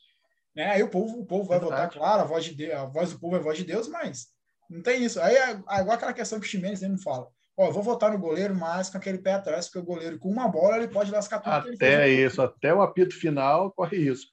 Né? 0.54 0.70
Aí 0.70 0.82
o 0.82 0.88
povo, 0.88 1.20
o 1.20 1.26
povo 1.26 1.48
vai 1.48 1.58
votar, 1.58 1.90
claro, 1.90 2.22
a 2.22 2.24
voz, 2.24 2.44
de 2.44 2.54
Deus, 2.54 2.74
a 2.74 2.84
voz 2.84 3.12
do 3.12 3.18
povo 3.18 3.36
é 3.36 3.38
a 3.38 3.42
voz 3.42 3.58
de 3.58 3.64
Deus, 3.64 3.88
mas 3.88 4.28
não 4.68 4.82
tem 4.82 5.04
isso. 5.04 5.20
Aí 5.20 5.34
é, 5.34 5.50
é 5.50 5.80
igual 5.80 5.92
aquela 5.92 6.12
questão 6.12 6.38
que 6.38 6.46
o 6.46 6.48
Ximenes 6.48 6.80
não 6.82 6.98
fala. 6.98 7.28
Ó, 7.56 7.70
vou 7.70 7.82
votar 7.82 8.10
no 8.10 8.18
goleiro, 8.18 8.54
mas 8.54 8.88
com 8.88 8.96
aquele 8.96 9.18
pé 9.18 9.34
atrás, 9.34 9.66
porque 9.66 9.78
o 9.78 9.84
goleiro 9.84 10.18
com 10.18 10.30
uma 10.30 10.48
bola 10.48 10.76
ele 10.76 10.88
pode 10.88 11.10
lascar 11.10 11.38
tudo. 11.40 11.74
Até 11.74 12.08
isso, 12.08 12.40
até 12.40 12.72
o 12.72 12.80
apito 12.80 13.14
final 13.14 13.72
corre 13.72 13.98
isso. 13.98 14.26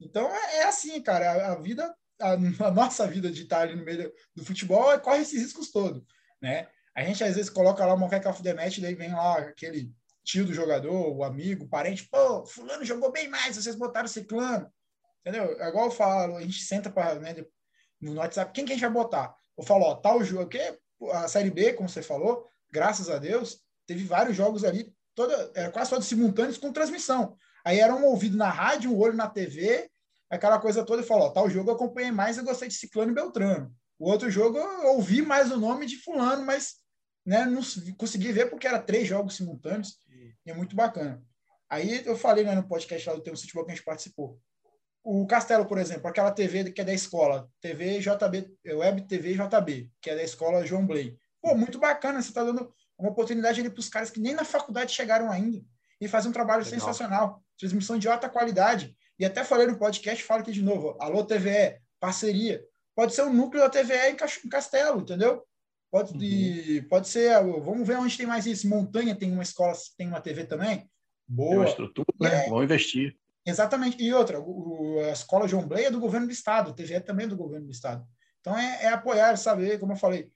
Então 0.00 0.28
é, 0.28 0.58
é 0.58 0.64
assim, 0.64 1.00
cara, 1.00 1.30
a, 1.30 1.52
a 1.52 1.60
vida, 1.60 1.94
a, 2.20 2.32
a, 2.66 2.70
nossa 2.70 3.06
vida 3.06 3.30
de 3.30 3.42
estar 3.42 3.60
ali 3.60 3.76
no 3.76 3.84
meio 3.84 4.04
do, 4.04 4.12
do 4.36 4.44
futebol 4.44 4.92
é, 4.92 4.98
corre 4.98 5.22
esses 5.22 5.40
riscos 5.40 5.70
todos, 5.70 6.02
né? 6.42 6.68
A 6.94 7.04
gente 7.04 7.22
às 7.22 7.36
vezes 7.36 7.50
coloca 7.50 7.86
lá 7.86 7.94
o 7.94 7.98
Moqueca 7.98 8.28
of 8.28 8.42
the 8.42 8.52
Match, 8.52 8.80
daí 8.80 8.94
vem 8.94 9.12
lá 9.12 9.38
aquele 9.38 9.92
tio 10.24 10.44
do 10.44 10.52
jogador, 10.52 11.16
o 11.16 11.22
amigo, 11.22 11.64
o 11.64 11.68
parente, 11.68 12.08
pô, 12.10 12.44
fulano 12.44 12.84
jogou 12.84 13.12
bem 13.12 13.28
mais, 13.28 13.54
vocês 13.54 13.76
botaram 13.76 14.08
ciclano, 14.08 14.68
entendeu? 15.20 15.60
É 15.60 15.68
igual 15.68 15.86
eu 15.86 15.90
falo, 15.90 16.36
a 16.36 16.42
gente 16.42 16.62
senta 16.62 16.90
para 16.90 17.16
né, 17.16 17.34
no 18.00 18.14
WhatsApp, 18.14 18.52
quem 18.52 18.64
que 18.64 18.72
a 18.72 18.74
gente 18.74 18.84
vai 18.84 18.90
botar? 18.90 19.34
Eu 19.56 19.64
falo, 19.64 19.84
ó, 19.84 19.94
tal 19.96 20.22
jogo, 20.22 20.48
que 20.48 20.78
a 21.12 21.28
Série 21.28 21.50
B, 21.50 21.72
como 21.72 21.88
você 21.88 22.02
falou, 22.02 22.48
graças 22.70 23.10
a 23.10 23.18
Deus, 23.18 23.60
teve 23.86 24.04
vários 24.04 24.36
jogos 24.36 24.64
ali, 24.64 24.94
toda, 25.14 25.50
era 25.54 25.70
quase 25.70 25.90
todos 25.90 26.06
simultâneos 26.06 26.58
com 26.58 26.72
transmissão. 26.72 27.36
Aí 27.64 27.80
era 27.80 27.94
um 27.94 28.04
ouvido 28.04 28.36
na 28.36 28.50
rádio, 28.50 28.92
um 28.92 28.98
olho 28.98 29.14
na 29.14 29.28
TV, 29.28 29.90
aquela 30.30 30.58
coisa 30.58 30.84
toda, 30.84 31.02
e 31.02 31.06
falou, 31.06 31.26
ó, 31.26 31.30
tal 31.30 31.50
jogo 31.50 31.70
eu 31.70 31.74
acompanhei 31.74 32.10
mais, 32.10 32.38
eu 32.38 32.44
gostei 32.44 32.68
de 32.68 32.74
Ciclano 32.74 33.12
e 33.12 33.14
Beltrano. 33.14 33.74
O 33.98 34.10
outro 34.10 34.30
jogo 34.30 34.58
eu 34.58 34.94
ouvi 34.94 35.22
mais 35.22 35.50
o 35.50 35.56
nome 35.56 35.86
de 35.86 35.96
fulano, 35.96 36.44
mas 36.44 36.76
né, 37.26 37.44
não 37.44 37.60
consegui 37.96 38.32
ver 38.32 38.48
porque 38.48 38.66
era 38.66 38.80
três 38.80 39.08
jogos 39.08 39.36
simultâneos, 39.36 39.98
e 40.46 40.50
é 40.50 40.54
muito 40.54 40.76
bacana. 40.76 41.22
Aí 41.68 42.02
eu 42.06 42.16
falei 42.16 42.44
né, 42.44 42.54
no 42.54 42.66
podcast 42.66 43.08
lá 43.08 43.14
do 43.14 43.22
Tema 43.22 43.36
Futebol 43.36 43.64
que 43.64 43.72
a 43.72 43.74
gente 43.74 43.84
participou 43.84 44.40
o 45.02 45.26
Castelo, 45.26 45.66
por 45.66 45.78
exemplo, 45.78 46.06
aquela 46.06 46.30
TV 46.30 46.70
que 46.70 46.80
é 46.80 46.84
da 46.84 46.92
escola, 46.92 47.48
TV 47.60 47.98
JB, 48.00 48.54
Web 48.74 49.02
TV 49.06 49.34
JB, 49.34 49.90
que 50.00 50.10
é 50.10 50.16
da 50.16 50.22
escola 50.22 50.66
João 50.66 50.86
Blay. 50.86 51.16
Pô, 51.40 51.54
muito 51.54 51.78
bacana, 51.78 52.20
você 52.20 52.28
está 52.28 52.44
dando 52.44 52.72
uma 52.98 53.10
oportunidade 53.10 53.60
ali 53.60 53.70
para 53.70 53.80
os 53.80 53.88
caras 53.88 54.10
que 54.10 54.20
nem 54.20 54.34
na 54.34 54.44
faculdade 54.44 54.92
chegaram 54.92 55.30
ainda 55.30 55.62
e 56.00 56.08
fazer 56.08 56.28
um 56.28 56.32
trabalho 56.32 56.64
Legal. 56.64 56.78
sensacional, 56.78 57.42
transmissão 57.58 57.98
de 57.98 58.08
alta 58.08 58.28
qualidade. 58.28 58.94
E 59.18 59.24
até 59.24 59.42
falei 59.44 59.66
no 59.66 59.78
podcast, 59.78 60.22
falo 60.22 60.42
aqui 60.42 60.52
de 60.52 60.62
novo, 60.62 60.96
alô 61.00 61.24
TVE, 61.24 61.80
parceria. 61.98 62.62
Pode 62.94 63.14
ser 63.14 63.22
o 63.22 63.32
núcleo 63.32 63.62
da 63.62 63.70
TVE 63.70 64.10
em 64.10 64.48
Castelo, 64.48 65.00
entendeu? 65.00 65.44
Pode, 65.90 66.12
uhum. 66.12 66.88
pode 66.88 67.08
ser, 67.08 67.32
vamos 67.42 67.86
ver 67.86 67.96
onde 67.96 68.16
tem 68.16 68.26
mais 68.26 68.46
isso. 68.46 68.68
Montanha 68.68 69.14
tem 69.14 69.32
uma 69.32 69.42
escola, 69.42 69.72
tem 69.96 70.06
uma 70.06 70.20
TV 70.20 70.44
também. 70.44 70.88
Boa. 71.26 71.50
Tem 71.50 71.58
uma 71.58 71.68
estrutura, 71.68 72.06
né? 72.20 72.46
É, 72.46 72.48
Vamos 72.48 72.64
investir. 72.64 73.16
Exatamente. 73.48 74.02
E 74.02 74.12
outra, 74.12 74.40
o, 74.40 75.00
a 75.00 75.10
escola 75.10 75.48
João 75.48 75.66
Blay 75.66 75.86
é 75.86 75.90
do 75.90 76.00
governo 76.00 76.26
do 76.26 76.32
estado, 76.32 76.70
o 76.70 76.74
TGE 76.74 76.94
é 76.94 77.00
também 77.00 77.26
é 77.26 77.28
do 77.28 77.36
governo 77.36 77.66
do 77.66 77.72
estado. 77.72 78.06
Então 78.40 78.56
é, 78.56 78.84
é 78.84 78.88
apoiar, 78.88 79.36
saber, 79.36 79.78
como 79.78 79.92
eu 79.92 79.96
falei, 79.96 80.30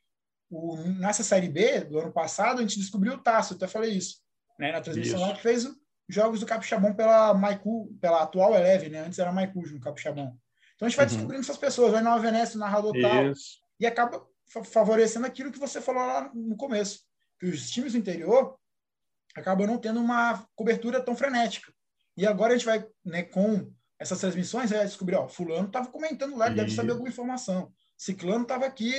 o, 0.51 0.77
nessa 0.77 1.22
série 1.22 1.48
B 1.48 1.81
do 1.81 1.98
ano 1.98 2.12
passado 2.12 2.59
a 2.59 2.62
gente 2.62 2.79
descobriu 2.79 3.14
o 3.14 3.18
Tasso, 3.18 3.55
até 3.55 3.66
falei 3.66 3.92
isso, 3.92 4.16
né, 4.59 4.72
na 4.72 4.81
transmissão 4.81 5.18
isso. 5.18 5.29
lá 5.29 5.35
que 5.35 5.42
fez 5.42 5.68
jogos 6.09 6.40
do 6.40 6.46
Capixabão 6.46 6.94
pela 6.94 7.33
Maicu, 7.35 7.94
pela 8.01 8.22
atual 8.22 8.55
Eleve, 8.55 8.88
né? 8.88 9.01
Antes 9.01 9.18
era 9.18 9.33
Maicu 9.33 9.62
no 9.70 9.81
Capixabão. 9.81 10.37
Então 10.75 10.87
a 10.87 10.88
gente 10.88 10.96
vai 10.96 11.07
uhum. 11.07 11.12
descobrindo 11.12 11.42
essas 11.42 11.57
pessoas, 11.57 11.92
vai 11.92 12.03
na 12.03 12.18
Venécia, 12.18 12.59
narrador 12.59 12.92
tal, 13.01 13.33
e 13.79 13.87
acaba 13.87 14.27
favorecendo 14.64 15.27
aquilo 15.27 15.53
que 15.53 15.59
você 15.59 15.81
falou 15.81 16.05
lá 16.05 16.31
no 16.35 16.57
começo, 16.57 17.01
que 17.38 17.46
os 17.46 17.70
times 17.70 17.92
do 17.92 17.98
interior 17.98 18.59
acabam 19.35 19.66
não 19.66 19.79
tendo 19.79 20.01
uma 20.01 20.46
cobertura 20.55 21.01
tão 21.01 21.16
frenética. 21.16 21.72
E 22.16 22.27
agora 22.27 22.53
a 22.53 22.57
gente 22.57 22.66
vai, 22.66 22.87
né, 23.05 23.22
com 23.22 23.72
essas 23.98 24.20
transmissões, 24.20 24.70
vai 24.70 24.85
descobrir, 24.85 25.16
ó, 25.16 25.29
fulano 25.29 25.66
estava 25.66 25.88
comentando 25.88 26.37
lá, 26.37 26.48
deve 26.48 26.70
saber 26.70 26.92
alguma 26.92 27.09
informação. 27.09 27.72
Ciclano 27.96 28.42
estava 28.42 28.66
aqui, 28.66 28.92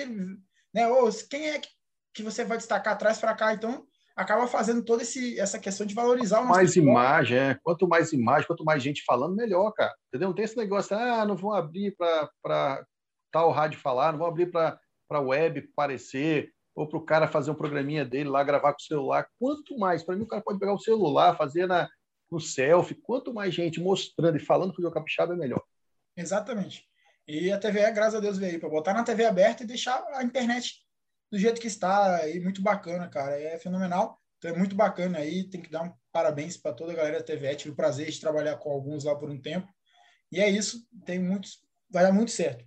né? 0.74 0.88
Ou 0.88 1.10
quem 1.30 1.50
é 1.50 1.60
que, 1.60 1.70
que 2.14 2.24
você 2.24 2.46
vai 2.46 2.58
destacar 2.58 2.94
atrás 2.94 3.20
para 3.20 3.36
cá? 3.36 3.54
Então, 3.54 3.86
acaba 4.16 4.48
fazendo 4.48 4.84
toda 4.84 5.04
esse, 5.04 5.40
essa 5.40 5.60
questão 5.60 5.86
de 5.86 5.94
valorizar 5.94 6.42
o 6.42 6.48
mais 6.48 6.70
futebol. 6.70 6.92
imagem, 6.92 7.38
é. 7.38 7.60
Quanto 7.62 7.88
mais 7.88 8.14
imagem, 8.14 8.48
quanto 8.48 8.64
mais 8.64 8.82
gente 8.82 9.04
falando, 9.04 9.36
melhor, 9.36 9.72
cara. 9.72 9.94
Entendeu? 10.08 10.30
Não 10.30 10.36
tem 10.36 10.46
esse 10.46 10.58
negócio, 10.58 10.96
ah, 10.98 11.26
não 11.26 11.36
vão 11.36 11.54
abrir 11.54 11.96
para 11.98 12.86
tal 13.32 13.52
rádio 13.52 13.80
falar, 13.80 14.12
não 14.12 14.20
vão 14.20 14.28
abrir 14.28 14.52
para 14.52 14.80
a 15.10 15.20
web 15.20 15.68
aparecer, 15.74 16.52
ou 16.76 16.88
para 16.88 16.98
o 16.98 17.06
cara 17.06 17.28
fazer 17.28 17.52
um 17.52 17.56
programinha 17.56 18.06
dele 18.06 18.30
lá, 18.30 18.44
gravar 18.44 18.72
com 18.72 18.80
o 18.80 18.84
celular. 18.84 19.28
Quanto 19.40 19.78
mais, 19.78 20.04
para 20.04 20.16
mim, 20.16 20.24
o 20.24 20.28
cara 20.28 20.42
pode 20.42 20.60
pegar 20.60 20.74
o 20.74 20.80
celular, 20.80 21.36
fazer 21.36 21.68
na, 21.68 21.90
no 22.34 22.40
selfie. 22.40 22.96
Quanto 22.96 23.34
mais 23.34 23.54
gente 23.54 23.80
mostrando 23.80 24.36
e 24.38 24.40
falando 24.40 24.74
que 24.74 24.86
o 24.86 24.92
capixaba 24.92 25.34
é 25.34 25.38
melhor. 25.38 25.64
Exatamente. 26.18 26.86
E 27.28 27.52
a 27.52 27.58
TV, 27.58 27.90
graças 27.92 28.16
a 28.16 28.20
Deus, 28.20 28.38
veio 28.38 28.60
para 28.60 28.70
botar 28.70 28.94
na 28.94 29.04
TV 29.04 29.26
aberta 29.26 29.64
e 29.64 29.68
deixar 29.68 30.04
a 30.14 30.24
internet 30.24 30.82
do 31.32 31.38
jeito 31.38 31.62
que 31.62 31.68
está. 31.68 32.18
aí 32.18 32.40
muito 32.40 32.62
bacana, 32.62 33.08
cara. 33.08 33.40
É 33.40 33.58
fenomenal. 33.58 34.20
Então 34.38 34.52
é 34.52 34.58
muito 34.58 34.76
bacana 34.76 35.20
aí. 35.20 35.50
Tem 35.50 35.62
que 35.62 35.70
dar 35.70 35.84
um 35.84 35.94
parabéns 36.12 36.58
para 36.58 36.74
toda 36.74 36.92
a 36.92 36.96
galera 36.96 37.20
da 37.20 37.24
TV. 37.24 37.56
Tive 37.56 37.72
o 37.72 37.76
prazer 37.76 38.10
de 38.10 38.20
trabalhar 38.20 38.58
com 38.58 38.72
alguns 38.72 39.06
lá 39.06 39.16
por 39.16 39.30
um 39.30 39.40
tempo. 39.40 39.68
E 40.32 40.42
é 40.42 40.50
isso. 40.50 40.86
Tem 41.06 41.20
muitos. 41.20 41.60
Vai 41.90 42.04
dar 42.04 42.12
muito 42.12 42.32
certo. 42.32 42.66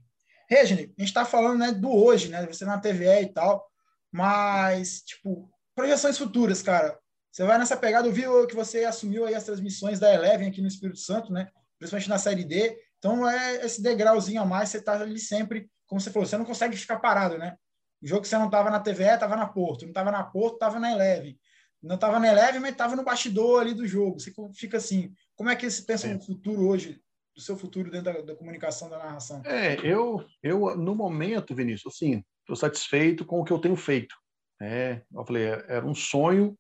Regine, 0.49 0.83
a 0.83 1.01
gente 1.01 1.09
está 1.09 1.25
falando 1.25 1.59
né, 1.59 1.73
do 1.73 1.91
hoje, 1.91 2.29
né? 2.29 2.47
Você 2.47 2.65
na 2.65 2.81
TV 2.81 3.23
e 3.23 3.27
tal. 3.27 3.69
Mas, 4.11 5.03
tipo, 5.03 5.51
projeções 5.75 6.17
futuras, 6.17 6.63
cara. 6.63 6.99
Você 7.37 7.45
vai 7.45 7.59
nessa 7.59 7.77
pegada, 7.77 8.09
eu 8.09 8.13
vi 8.13 8.23
que 8.49 8.55
você 8.55 8.87
assumiu 8.87 9.27
aí 9.27 9.35
as 9.35 9.45
transmissões 9.45 10.01
da 10.01 10.11
Eleven 10.15 10.49
aqui 10.49 10.63
no 10.63 10.69
Espírito 10.69 11.01
Santo, 11.01 11.31
né? 11.31 11.47
Principalmente 11.79 12.09
na 12.09 12.17
Série 12.17 12.43
D. 12.43 12.75
Então, 12.97 13.29
é 13.29 13.57
esse 13.57 13.83
degrauzinho 13.83 14.41
a 14.41 14.47
mais, 14.47 14.71
você 14.71 14.79
está 14.79 14.99
ali 14.99 15.19
sempre, 15.19 15.69
como 15.87 16.01
você 16.01 16.11
falou, 16.11 16.27
você 16.27 16.39
não 16.39 16.47
consegue 16.47 16.75
ficar 16.79 16.99
parado, 16.99 17.37
né? 17.37 17.55
O 18.03 18.07
jogo 18.07 18.23
que 18.23 18.29
você 18.29 18.39
não 18.39 18.47
estava 18.47 18.71
na 18.71 18.81
TVE, 18.81 19.03
estava 19.03 19.37
na 19.37 19.47
Porto. 19.47 19.83
Não 19.83 19.91
estava 19.91 20.11
na 20.11 20.25
Porto, 20.25 20.55
estava 20.55 20.81
na 20.81 20.91
Eleven. 20.93 21.39
Não 21.83 21.97
estava 21.97 22.19
na 22.19 22.27
Eleven, 22.27 22.59
mas 22.59 22.71
estava 22.71 22.97
no 22.97 23.05
bastidor 23.05 23.61
ali 23.61 23.75
do 23.75 23.87
jogo. 23.87 24.19
Você 24.19 24.33
fica 24.55 24.79
assim, 24.79 25.13
como 25.35 25.51
é 25.51 25.57
que 25.57 25.71
você 25.71 25.83
pensa 25.83 26.09
é. 26.09 26.15
no 26.15 26.23
futuro 26.23 26.67
hoje, 26.67 27.03
do 27.35 27.43
seu 27.43 27.55
futuro 27.55 27.91
dentro 27.91 28.15
da, 28.15 28.23
da, 28.23 28.35
comunicação, 28.35 28.89
da 28.89 28.97
narração? 28.97 29.43
É, 29.45 29.75
eu, 29.87 30.25
eu 30.43 30.75
no 30.75 30.95
momento, 30.95 31.55
Vinícius, 31.55 31.97
assim, 31.97 32.25
estou 32.41 32.57
satisfeito 32.57 33.27
com 33.27 33.41
o 33.41 33.45
que 33.45 33.53
eu 33.53 33.59
tenho 33.59 33.77
feito. 33.77 34.17
É, 34.59 35.03
eu 35.15 35.23
falei, 35.27 35.49
era 35.69 35.85
um 35.85 35.95
sonho 35.95 36.57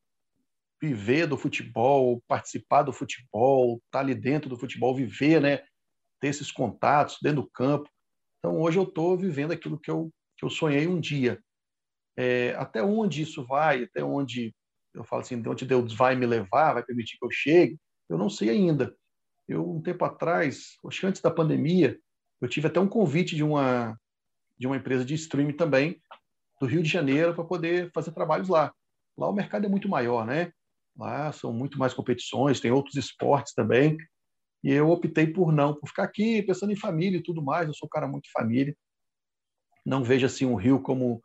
viver 0.87 1.27
do 1.27 1.37
futebol, 1.37 2.22
participar 2.29 2.83
do 2.83 2.92
futebol, 2.92 3.77
estar 3.77 3.99
tá 3.99 4.01
ali 4.01 4.14
dentro 4.14 4.49
do 4.49 4.57
futebol, 4.57 4.94
viver, 4.94 5.40
né? 5.40 5.59
Ter 6.20 6.29
esses 6.29 6.51
contatos 6.51 7.18
dentro 7.22 7.42
do 7.42 7.51
campo. 7.51 7.88
Então, 8.38 8.61
hoje 8.61 8.79
eu 8.79 8.85
estou 8.85 9.16
vivendo 9.16 9.53
aquilo 9.53 9.79
que 9.79 9.90
eu, 9.90 10.12
que 10.37 10.44
eu 10.44 10.51
sonhei 10.51 10.87
um 10.87 11.01
dia. 11.01 11.40
É, 12.16 12.55
até 12.57 12.83
onde 12.83 13.22
isso 13.22 13.44
vai, 13.44 13.85
até 13.85 14.03
onde 14.05 14.55
eu 14.94 15.05
falo 15.05 15.22
assim, 15.22 15.40
de 15.40 15.49
onde 15.49 15.66
Deus 15.66 15.92
vai 15.92 16.14
me 16.14 16.27
levar, 16.27 16.75
vai 16.75 16.85
permitir 16.85 17.18
que 17.18 17.25
eu 17.25 17.31
chegue, 17.31 17.79
eu 18.09 18.16
não 18.16 18.31
sei 18.31 18.51
ainda. 18.51 18.96
Eu, 19.49 19.68
um 19.68 19.83
tempo 19.83 20.05
atrás, 20.05 20.79
antes 21.05 21.20
da 21.20 21.31
pandemia, 21.31 21.99
eu 22.40 22.49
tive 22.49 22.66
até 22.68 22.81
um 22.81 22.88
convite 22.88 23.37
de 23.37 23.42
uma, 23.42 23.99
de 24.59 24.66
uma 24.66 24.77
empresa 24.77 25.05
de 25.05 25.14
streaming 25.14 25.57
também, 25.57 26.01
do 26.61 26.66
Rio 26.66 26.83
de 26.83 26.88
Janeiro, 26.88 27.35
para 27.35 27.44
poder 27.44 27.90
fazer 27.92 28.12
trabalhos 28.12 28.49
lá. 28.49 28.72
Lá 29.16 29.29
o 29.29 29.33
mercado 29.33 29.66
é 29.66 29.68
muito 29.68 29.88
maior, 29.88 30.27
né? 30.27 30.53
Lá 30.97 31.31
são 31.33 31.53
muito 31.53 31.79
mais 31.79 31.93
competições, 31.93 32.61
tem 32.61 32.71
outros 32.71 32.97
esportes 32.97 33.53
também. 33.53 33.97
E 34.64 34.73
eu 34.73 34.89
optei 34.89 35.27
por 35.27 35.53
não, 35.53 35.75
por 35.75 35.89
ficar 35.89 36.05
aqui 36.05 36.43
pensando 36.43 36.73
em 36.73 36.77
família 36.77 37.18
e 37.18 37.23
tudo 37.23 37.43
mais. 37.43 37.68
Eu 37.68 37.75
sou 37.75 37.87
um 37.87 37.91
cara 37.91 38.09
muito 38.09 38.31
família. 38.33 38.75
Não 39.85 40.03
vejo 40.03 40.27
assim 40.27 40.47
o 40.47 40.57
Rio 40.57 40.81
como 40.81 41.23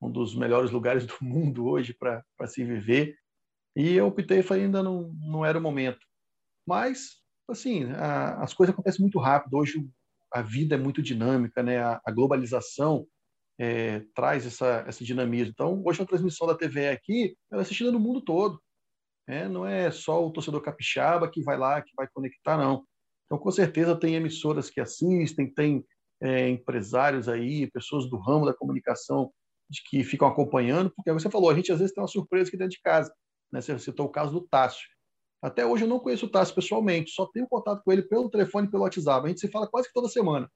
um 0.00 0.10
dos 0.10 0.34
melhores 0.34 0.70
lugares 0.70 1.06
do 1.06 1.16
mundo 1.22 1.66
hoje 1.66 1.94
para 1.94 2.46
se 2.46 2.64
viver. 2.64 3.16
E 3.74 3.94
eu 3.94 4.06
optei, 4.06 4.42
falei, 4.42 4.64
ainda 4.64 4.82
não, 4.82 5.12
não 5.14 5.44
era 5.44 5.58
o 5.58 5.62
momento. 5.62 6.00
Mas, 6.66 7.20
assim, 7.48 7.84
a, 7.92 8.42
as 8.42 8.54
coisas 8.54 8.72
acontecem 8.72 9.00
muito 9.00 9.18
rápido. 9.18 9.54
Hoje 9.54 9.86
a 10.32 10.42
vida 10.42 10.74
é 10.74 10.78
muito 10.78 11.02
dinâmica, 11.02 11.62
né? 11.62 11.78
A, 11.78 12.00
a 12.04 12.10
globalização 12.12 13.06
é, 13.58 14.00
traz 14.14 14.46
essa, 14.46 14.84
essa 14.86 15.04
dinamismo. 15.04 15.52
Então, 15.52 15.82
hoje 15.84 16.02
a 16.02 16.06
transmissão 16.06 16.46
da 16.46 16.54
TV 16.54 16.88
aqui, 16.88 17.36
ela 17.50 17.62
é 17.62 17.64
assistida 17.64 17.90
no 17.90 18.00
mundo 18.00 18.20
todo. 18.20 18.60
É, 19.28 19.48
não 19.48 19.66
é 19.66 19.90
só 19.90 20.24
o 20.24 20.30
torcedor 20.30 20.62
capixaba 20.62 21.30
que 21.30 21.42
vai 21.42 21.58
lá, 21.58 21.82
que 21.82 21.92
vai 21.96 22.06
conectar, 22.12 22.56
não. 22.56 22.84
Então, 23.26 23.38
com 23.38 23.50
certeza, 23.50 23.98
tem 23.98 24.14
emissoras 24.14 24.70
que 24.70 24.80
assistem, 24.80 25.52
tem 25.52 25.84
é, 26.22 26.48
empresários 26.48 27.28
aí, 27.28 27.68
pessoas 27.70 28.08
do 28.08 28.16
ramo 28.16 28.46
da 28.46 28.54
comunicação 28.54 29.32
de 29.68 29.82
que 29.82 30.04
ficam 30.04 30.28
acompanhando, 30.28 30.92
porque 30.94 31.12
você 31.12 31.28
falou, 31.28 31.50
a 31.50 31.54
gente 31.54 31.72
às 31.72 31.80
vezes 31.80 31.92
tem 31.92 32.00
uma 32.00 32.08
surpresa 32.08 32.48
aqui 32.48 32.56
dentro 32.56 32.76
de 32.76 32.80
casa. 32.80 33.12
Né? 33.52 33.60
Você 33.60 33.76
citou 33.78 34.06
o 34.06 34.10
caso 34.10 34.32
do 34.32 34.46
Tássio. 34.46 34.86
Até 35.42 35.66
hoje 35.66 35.84
eu 35.84 35.88
não 35.88 35.98
conheço 35.98 36.26
o 36.26 36.30
Tássio 36.30 36.54
pessoalmente, 36.54 37.10
só 37.10 37.26
tenho 37.26 37.48
contato 37.48 37.82
com 37.84 37.92
ele 37.92 38.02
pelo 38.02 38.30
telefone 38.30 38.68
e 38.68 38.70
pelo 38.70 38.84
WhatsApp. 38.84 39.26
A 39.26 39.28
gente 39.28 39.40
se 39.40 39.48
fala 39.48 39.68
quase 39.68 39.88
que 39.88 39.94
toda 39.94 40.08
semana. 40.08 40.50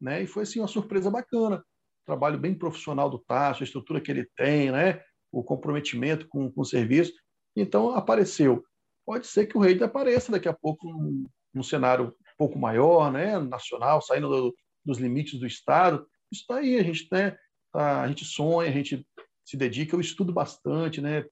Né? 0.00 0.22
E 0.22 0.26
foi 0.26 0.42
assim 0.42 0.60
uma 0.60 0.68
surpresa 0.68 1.10
bacana. 1.10 1.64
Trabalho 2.06 2.38
bem 2.38 2.54
profissional 2.54 3.08
do 3.08 3.18
Tássio, 3.18 3.62
a 3.62 3.64
estrutura 3.64 4.00
que 4.00 4.10
ele 4.10 4.28
tem, 4.36 4.70
né? 4.70 5.00
o 5.32 5.42
comprometimento 5.42 6.28
com, 6.28 6.50
com 6.50 6.60
o 6.60 6.64
serviço. 6.64 7.12
Então 7.56 7.94
apareceu. 7.94 8.64
Pode 9.06 9.26
ser 9.26 9.46
que 9.46 9.56
o 9.56 9.60
Rei 9.60 9.80
apareça 9.82 10.32
daqui 10.32 10.48
a 10.48 10.52
pouco 10.52 10.88
num, 10.88 11.26
num 11.52 11.62
cenário 11.62 12.06
um 12.06 12.36
pouco 12.38 12.58
maior, 12.58 13.12
né? 13.12 13.38
nacional, 13.38 14.00
saindo 14.00 14.28
do, 14.28 14.54
dos 14.84 14.98
limites 14.98 15.38
do 15.38 15.46
Estado. 15.46 16.06
Isso 16.32 16.42
está 16.42 16.56
aí, 16.56 16.76
a 16.78 16.82
gente, 16.82 17.06
né? 17.12 17.36
Tá, 17.72 18.02
a 18.02 18.08
gente 18.08 18.24
sonha, 18.24 18.68
a 18.70 18.72
gente 18.72 19.06
se 19.44 19.56
dedica, 19.56 19.94
eu 19.94 20.00
estudo 20.00 20.32
bastante, 20.32 21.00
né? 21.00 21.24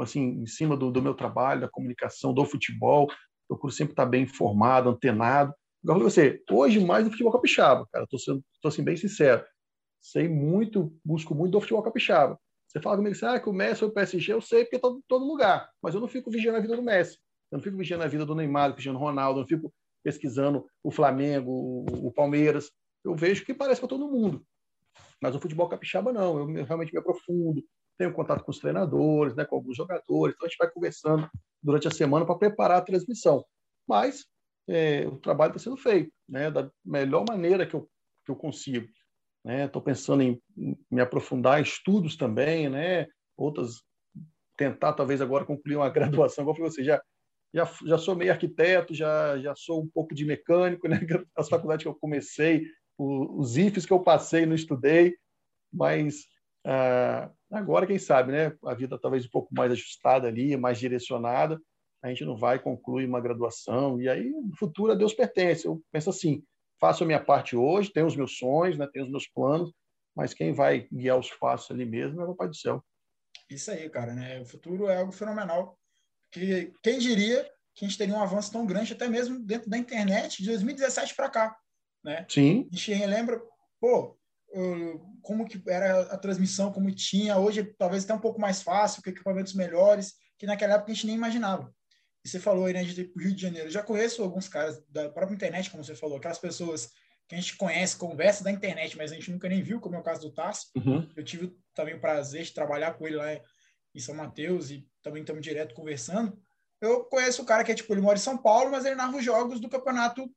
assim, 0.00 0.42
em 0.42 0.46
cima 0.46 0.76
do, 0.76 0.90
do 0.90 1.02
meu 1.02 1.14
trabalho, 1.14 1.60
da 1.60 1.68
comunicação, 1.68 2.34
do 2.34 2.44
futebol, 2.44 3.08
procuro 3.48 3.72
sempre 3.72 3.92
estar 3.92 4.06
bem 4.06 4.24
informado, 4.24 4.90
antenado. 4.90 5.54
Igual 5.82 6.00
você, 6.00 6.42
hoje 6.50 6.80
mais 6.80 7.04
do 7.04 7.10
futebol 7.10 7.32
capixaba, 7.32 7.86
cara, 7.92 8.04
estou 8.04 8.18
sendo, 8.18 8.44
tô 8.60 8.70
sendo 8.70 8.86
bem 8.86 8.96
sincero. 8.96 9.44
Sei 10.00 10.28
muito, 10.28 10.92
busco 11.04 11.34
muito 11.34 11.52
do 11.52 11.60
futebol 11.60 11.82
capixaba. 11.82 12.38
Você 12.76 12.82
fala 12.82 12.96
comigo 12.98 13.16
assim, 13.16 13.24
ah, 13.24 13.40
que 13.40 13.48
o 13.48 13.54
Messi 13.54 13.82
ou 13.84 13.90
o 13.90 13.92
PSG, 13.92 14.34
eu 14.34 14.40
sei 14.42 14.64
porque 14.64 14.76
estou 14.76 14.98
em 14.98 15.02
todo 15.08 15.24
lugar, 15.24 15.70
mas 15.82 15.94
eu 15.94 16.00
não 16.00 16.06
fico 16.06 16.30
vigiando 16.30 16.58
a 16.58 16.60
vida 16.60 16.76
do 16.76 16.82
Messi, 16.82 17.18
eu 17.50 17.56
não 17.56 17.62
fico 17.62 17.74
vigiando 17.74 18.04
a 18.04 18.06
vida 18.06 18.26
do 18.26 18.34
Neymar, 18.34 18.68
do 18.68 18.74
Cristiano 18.74 18.98
Ronaldo, 18.98 19.38
eu 19.38 19.42
não 19.44 19.48
fico 19.48 19.72
pesquisando 20.04 20.66
o 20.84 20.90
Flamengo, 20.90 21.50
o, 21.50 22.08
o 22.08 22.12
Palmeiras. 22.12 22.70
Eu 23.02 23.16
vejo 23.16 23.46
que 23.46 23.54
parece 23.54 23.80
para 23.80 23.88
todo 23.88 24.10
mundo. 24.10 24.44
Mas 25.22 25.34
o 25.34 25.40
futebol 25.40 25.66
capixaba 25.70 26.12
não, 26.12 26.38
eu 26.38 26.64
realmente 26.66 26.92
me 26.92 26.98
aprofundo, 26.98 27.64
tenho 27.96 28.12
contato 28.12 28.44
com 28.44 28.50
os 28.50 28.58
treinadores, 28.58 29.34
né, 29.34 29.46
com 29.46 29.56
alguns 29.56 29.74
jogadores, 29.74 30.34
então 30.34 30.46
a 30.46 30.48
gente 30.50 30.58
vai 30.58 30.70
conversando 30.70 31.30
durante 31.62 31.88
a 31.88 31.90
semana 31.90 32.26
para 32.26 32.36
preparar 32.36 32.76
a 32.76 32.84
transmissão. 32.84 33.42
Mas 33.88 34.26
é, 34.68 35.08
o 35.08 35.16
trabalho 35.16 35.52
está 35.52 35.60
sendo 35.60 35.78
feito, 35.78 36.12
né, 36.28 36.50
da 36.50 36.70
melhor 36.84 37.24
maneira 37.26 37.66
que 37.66 37.74
eu, 37.74 37.88
que 38.26 38.30
eu 38.30 38.36
consigo. 38.36 38.86
Estou 39.46 39.82
né? 39.82 39.84
pensando 39.84 40.22
em, 40.22 40.40
me 40.90 41.00
aprofundar 41.00 41.60
em 41.60 41.62
estudos 41.62 42.16
também, 42.16 42.68
né, 42.68 43.06
outras, 43.36 43.82
tentar 44.56 44.92
talvez 44.92 45.20
agora 45.20 45.44
concluir 45.44 45.76
uma 45.76 45.90
graduação, 46.28 46.42
igual 46.42 46.56
você, 46.56 46.82
já, 46.82 47.00
já, 47.54 47.70
já 47.84 47.98
sou 47.98 48.16
meio 48.16 48.32
arquiteto, 48.32 48.94
já, 48.94 49.38
já 49.38 49.54
sou 49.54 49.82
um 49.82 49.88
pouco 49.88 50.14
de 50.14 50.24
mecânico, 50.24 50.88
né, 50.88 50.98
as 51.36 51.48
faculdades 51.48 51.84
que 51.84 51.88
eu 51.88 51.94
comecei, 51.94 52.66
os 52.98 53.56
IFES 53.56 53.86
que 53.86 53.92
eu 53.92 54.00
passei, 54.00 54.46
não 54.46 54.54
estudei, 54.54 55.16
mas 55.72 56.24
ah, 56.68 57.30
agora, 57.52 57.86
quem 57.86 57.98
sabe, 57.98 58.32
né? 58.32 58.52
A 58.64 58.74
vida 58.74 58.98
talvez 58.98 59.24
um 59.24 59.30
pouco 59.30 59.54
mais 59.54 59.70
ajustada 59.70 60.26
ali, 60.26 60.56
mais 60.56 60.80
direcionada, 60.80 61.60
a 62.02 62.08
gente 62.08 62.24
não 62.24 62.36
vai 62.36 62.58
concluir 62.58 63.06
uma 63.06 63.20
graduação, 63.20 64.00
e 64.00 64.08
aí 64.08 64.30
no 64.30 64.56
futuro 64.56 64.90
a 64.90 64.96
Deus 64.96 65.14
pertence. 65.14 65.64
Eu 65.64 65.80
penso 65.92 66.10
assim: 66.10 66.42
faço 66.80 67.04
a 67.04 67.06
minha 67.06 67.22
parte 67.22 67.56
hoje, 67.56 67.92
tenho 67.92 68.06
os 68.06 68.16
meus 68.16 68.36
sonhos, 68.38 68.76
né, 68.78 68.88
tenho 68.92 69.04
os 69.04 69.10
meus 69.10 69.26
planos, 69.26 69.72
mas 70.14 70.32
quem 70.32 70.52
vai 70.52 70.88
guiar 70.92 71.18
os 71.18 71.30
passos 71.30 71.70
ali 71.70 71.84
mesmo 71.84 72.20
é 72.20 72.24
o 72.24 72.34
Pai 72.34 72.48
do 72.48 72.56
Céu. 72.56 72.84
Isso 73.50 73.70
aí, 73.70 73.88
cara, 73.90 74.14
né? 74.14 74.40
O 74.40 74.46
futuro 74.46 74.88
é 74.88 74.96
algo 74.96 75.12
fenomenal. 75.12 75.78
Que, 76.30 76.72
quem 76.82 76.98
diria 76.98 77.44
que 77.74 77.84
a 77.84 77.88
gente 77.88 77.98
teria 77.98 78.14
um 78.14 78.22
avanço 78.22 78.50
tão 78.50 78.64
grande, 78.64 78.94
até 78.94 79.08
mesmo 79.08 79.38
dentro 79.38 79.68
da 79.68 79.76
internet, 79.76 80.42
de 80.42 80.48
2017 80.48 81.14
para 81.14 81.28
cá, 81.28 81.56
né? 82.02 82.26
Sim. 82.28 82.66
A 82.72 82.76
gente 82.76 83.06
lembra, 83.06 83.40
pô, 83.78 84.18
como 85.20 85.46
que 85.46 85.62
era 85.68 86.00
a 86.12 86.16
transmissão, 86.16 86.72
como 86.72 86.90
tinha. 86.90 87.36
Hoje, 87.36 87.62
talvez 87.78 88.04
até 88.04 88.14
um 88.14 88.18
pouco 88.18 88.40
mais 88.40 88.62
fácil, 88.62 89.02
com 89.02 89.10
equipamentos 89.10 89.52
melhores, 89.52 90.14
que 90.38 90.46
naquela 90.46 90.74
época 90.74 90.90
a 90.90 90.94
gente 90.94 91.06
nem 91.06 91.16
imaginava. 91.16 91.70
E 92.26 92.28
você 92.28 92.40
falou 92.40 92.64
aí, 92.64 92.72
né, 92.72 92.82
de 92.82 93.12
Rio 93.16 93.32
de 93.32 93.40
Janeiro. 93.40 93.68
Eu 93.68 93.72
já 93.72 93.84
conheço 93.84 94.20
alguns 94.20 94.48
caras 94.48 94.82
da 94.88 95.08
própria 95.08 95.36
internet, 95.36 95.70
como 95.70 95.84
você 95.84 95.94
falou, 95.94 96.16
aquelas 96.16 96.40
pessoas 96.40 96.90
que 97.28 97.36
a 97.36 97.38
gente 97.38 97.56
conhece, 97.56 97.96
conversa 97.96 98.42
da 98.42 98.50
internet, 98.50 98.96
mas 98.96 99.12
a 99.12 99.14
gente 99.14 99.30
nunca 99.30 99.48
nem 99.48 99.62
viu, 99.62 99.80
como 99.80 99.94
é 99.94 99.98
o 100.00 100.02
caso 100.02 100.22
do 100.22 100.32
Tassi. 100.32 100.66
Uhum. 100.74 101.08
Eu 101.14 101.22
tive 101.22 101.56
também 101.72 101.94
o 101.94 102.00
prazer 102.00 102.42
de 102.42 102.52
trabalhar 102.52 102.94
com 102.94 103.06
ele 103.06 103.14
lá 103.14 103.32
em 103.32 104.00
São 104.00 104.12
Mateus 104.12 104.72
e 104.72 104.84
também 105.04 105.20
estamos 105.20 105.40
direto 105.40 105.72
conversando. 105.72 106.36
Eu 106.80 107.04
conheço 107.04 107.42
o 107.42 107.46
cara 107.46 107.62
que 107.62 107.70
é 107.70 107.76
tipo, 107.76 107.94
ele 107.94 108.00
mora 108.00 108.18
em 108.18 108.20
São 108.20 108.36
Paulo, 108.36 108.72
mas 108.72 108.84
ele 108.84 108.96
narra 108.96 109.16
os 109.16 109.24
jogos 109.24 109.60
do 109.60 109.68
campeonato 109.68 110.28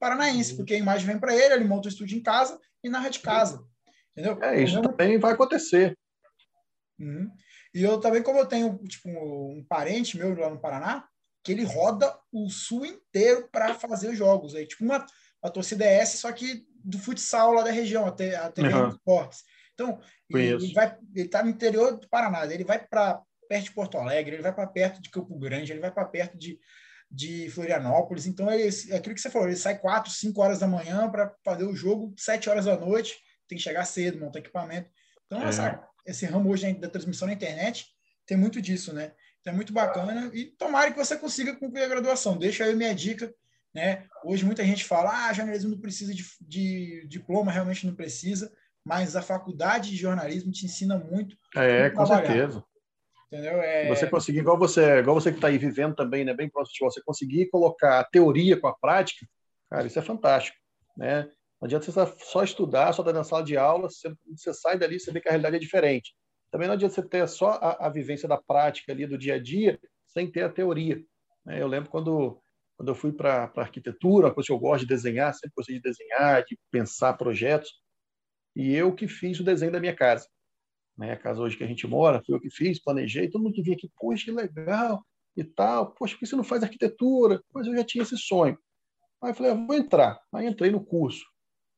paranaense, 0.00 0.50
uhum. 0.50 0.56
porque 0.56 0.74
a 0.74 0.78
imagem 0.78 1.06
vem 1.06 1.20
para 1.20 1.32
ele, 1.32 1.54
ele 1.54 1.64
monta 1.64 1.86
o 1.86 1.90
estúdio 1.92 2.18
em 2.18 2.22
casa 2.24 2.58
e 2.82 2.88
narra 2.88 3.08
de 3.08 3.20
casa. 3.20 3.64
Entendeu? 4.10 4.36
É, 4.42 4.60
isso 4.60 4.80
então, 4.80 4.90
também 4.90 5.16
vai 5.16 5.34
acontecer. 5.34 5.96
Uhum. 6.98 7.30
E 7.72 7.84
eu 7.84 8.00
também, 8.00 8.20
como 8.20 8.40
eu 8.40 8.46
tenho 8.46 8.76
tipo, 8.88 9.08
um 9.08 9.64
parente 9.68 10.18
meu 10.18 10.36
lá 10.36 10.50
no 10.50 10.60
Paraná, 10.60 11.08
que 11.42 11.52
ele 11.52 11.64
roda 11.64 12.14
o 12.32 12.48
sul 12.50 12.84
inteiro 12.84 13.48
para 13.50 13.74
fazer 13.74 14.10
os 14.10 14.18
jogos. 14.18 14.54
Aí, 14.54 14.66
tipo, 14.66 14.84
uma, 14.84 15.04
uma 15.42 15.50
torcida 15.50 15.84
é 15.84 15.94
essa, 15.94 16.18
só 16.18 16.32
que 16.32 16.66
do 16.84 16.98
futsal 16.98 17.52
lá 17.52 17.62
da 17.62 17.70
região, 17.70 18.06
até 18.06 18.36
a 18.36 18.50
TV 18.50 18.72
uhum. 18.72 18.88
Esportes. 18.88 19.42
Então, 19.74 19.98
ele, 20.28 20.72
vai, 20.74 20.96
ele 21.14 21.28
tá 21.28 21.42
no 21.42 21.50
interior 21.50 21.98
do 21.98 22.08
Paraná, 22.08 22.44
ele 22.44 22.64
vai 22.64 22.78
para 22.78 23.22
perto 23.48 23.64
de 23.64 23.72
Porto 23.72 23.98
Alegre, 23.98 24.36
ele 24.36 24.42
vai 24.42 24.54
para 24.54 24.66
perto 24.66 25.00
de 25.00 25.10
Campo 25.10 25.38
Grande, 25.38 25.72
ele 25.72 25.80
vai 25.80 25.90
para 25.90 26.04
perto 26.04 26.38
de, 26.38 26.58
de 27.10 27.48
Florianópolis. 27.50 28.26
Então, 28.26 28.50
ele, 28.50 28.68
é 28.90 28.96
aquilo 28.96 29.14
que 29.14 29.20
você 29.20 29.30
falou, 29.30 29.48
ele 29.48 29.56
sai 29.56 29.78
4, 29.78 30.10
5 30.12 30.40
horas 30.40 30.58
da 30.58 30.68
manhã 30.68 31.10
para 31.10 31.34
fazer 31.42 31.64
o 31.64 31.74
jogo 31.74 32.14
7 32.18 32.48
horas 32.50 32.66
da 32.66 32.76
noite, 32.76 33.18
tem 33.48 33.56
que 33.56 33.64
chegar 33.64 33.84
cedo, 33.84 34.20
montar 34.20 34.38
equipamento. 34.40 34.90
Então, 35.26 35.42
é. 35.42 35.48
essa, 35.48 35.88
esse 36.06 36.26
ramo 36.26 36.50
hoje 36.50 36.72
da 36.74 36.88
transmissão 36.88 37.26
na 37.26 37.34
internet 37.34 37.86
tem 38.26 38.36
muito 38.36 38.60
disso, 38.60 38.92
né? 38.92 39.12
Então, 39.40 39.52
é 39.52 39.56
muito 39.56 39.72
bacana 39.72 40.30
e 40.34 40.46
tomara 40.46 40.90
que 40.90 40.98
você 40.98 41.16
consiga 41.16 41.56
concluir 41.56 41.84
a 41.84 41.88
graduação. 41.88 42.36
Deixa 42.36 42.64
aí 42.64 42.74
minha 42.74 42.94
dica, 42.94 43.32
né? 43.74 44.06
Hoje 44.24 44.44
muita 44.44 44.64
gente 44.64 44.84
fala, 44.84 45.28
ah, 45.28 45.32
jornalismo 45.32 45.70
não 45.70 45.80
precisa 45.80 46.14
de, 46.14 46.24
de 46.40 47.06
diploma, 47.08 47.52
realmente 47.52 47.86
não 47.86 47.94
precisa, 47.94 48.52
mas 48.84 49.16
a 49.16 49.22
faculdade 49.22 49.90
de 49.90 49.96
jornalismo 49.96 50.52
te 50.52 50.66
ensina 50.66 50.98
muito. 50.98 51.36
É, 51.56 51.90
com 51.90 52.04
trabalhar. 52.04 52.26
certeza. 52.26 52.64
Entendeu? 53.32 53.62
É... 53.62 53.88
Você 53.88 54.08
conseguir, 54.08 54.40
igual 54.40 54.58
você, 54.58 54.98
igual 54.98 55.18
você 55.18 55.30
que 55.30 55.38
está 55.38 55.48
aí 55.48 55.56
vivendo 55.56 55.94
também, 55.94 56.24
né, 56.24 56.34
bem 56.34 56.50
próximo 56.50 56.74
de 56.74 56.94
você 56.94 57.02
conseguir 57.02 57.46
colocar 57.46 58.00
a 58.00 58.04
teoria 58.04 58.60
com 58.60 58.66
a 58.66 58.74
prática, 58.74 59.24
cara, 59.70 59.86
isso 59.86 59.98
é 59.98 60.02
fantástico, 60.02 60.56
né? 60.96 61.30
Não 61.60 61.66
adianta 61.66 61.90
você 61.90 62.14
só 62.24 62.42
estudar, 62.42 62.92
só 62.92 63.02
estar 63.02 63.12
na 63.12 63.22
sala 63.22 63.44
de 63.44 63.56
aula, 63.56 63.88
você, 63.88 64.12
você 64.34 64.52
sai 64.52 64.78
dali, 64.78 64.98
você 64.98 65.12
vê 65.12 65.20
que 65.20 65.28
a 65.28 65.30
realidade 65.30 65.56
é 65.56 65.58
diferente. 65.60 66.14
Também 66.50 66.66
não 66.66 66.74
adianta 66.74 66.94
você 66.94 67.02
ter 67.02 67.28
só 67.28 67.50
a, 67.50 67.86
a 67.86 67.88
vivência 67.88 68.28
da 68.28 68.36
prática 68.36 68.92
ali 68.92 69.06
do 69.06 69.18
dia 69.18 69.34
a 69.34 69.42
dia, 69.42 69.78
sem 70.06 70.30
ter 70.30 70.42
a 70.42 70.48
teoria. 70.48 71.02
Né? 71.44 71.62
Eu 71.62 71.68
lembro 71.68 71.90
quando, 71.90 72.40
quando 72.76 72.88
eu 72.88 72.94
fui 72.94 73.12
para 73.12 73.50
arquitetura, 73.56 74.32
coisa 74.32 74.48
que 74.48 74.52
eu 74.52 74.58
gosto 74.58 74.82
de 74.82 74.88
desenhar, 74.88 75.32
sempre 75.34 75.52
gostei 75.56 75.76
de 75.76 75.82
desenhar, 75.82 76.44
de 76.44 76.58
pensar 76.70 77.14
projetos, 77.14 77.70
e 78.56 78.74
eu 78.74 78.94
que 78.94 79.06
fiz 79.06 79.38
o 79.38 79.44
desenho 79.44 79.72
da 79.72 79.80
minha 79.80 79.94
casa 79.94 80.26
né, 81.00 81.12
a 81.12 81.16
casa 81.16 81.40
hoje 81.40 81.56
que 81.56 81.64
a 81.64 81.66
gente 81.66 81.86
mora, 81.86 82.22
foi 82.22 82.34
eu 82.36 82.40
que 82.40 82.50
fiz, 82.50 82.78
planejei, 82.78 83.30
todo 83.30 83.42
mundo 83.42 83.54
que 83.54 83.62
vinha 83.62 83.74
aqui, 83.74 83.90
poxa, 83.98 84.26
que 84.26 84.30
legal 84.30 85.02
e 85.34 85.42
tal, 85.42 85.94
poxa, 85.94 86.14
por 86.14 86.20
que 86.20 86.26
você 86.26 86.36
não 86.36 86.44
faz 86.44 86.62
arquitetura? 86.62 87.42
Mas 87.54 87.66
eu 87.66 87.74
já 87.74 87.82
tinha 87.82 88.02
esse 88.02 88.18
sonho. 88.18 88.58
Aí 89.22 89.30
eu 89.30 89.34
falei, 89.34 89.52
ah, 89.52 89.54
vou 89.54 89.74
entrar. 89.74 90.20
Aí 90.32 90.46
entrei 90.46 90.70
no 90.70 90.84
curso. 90.84 91.24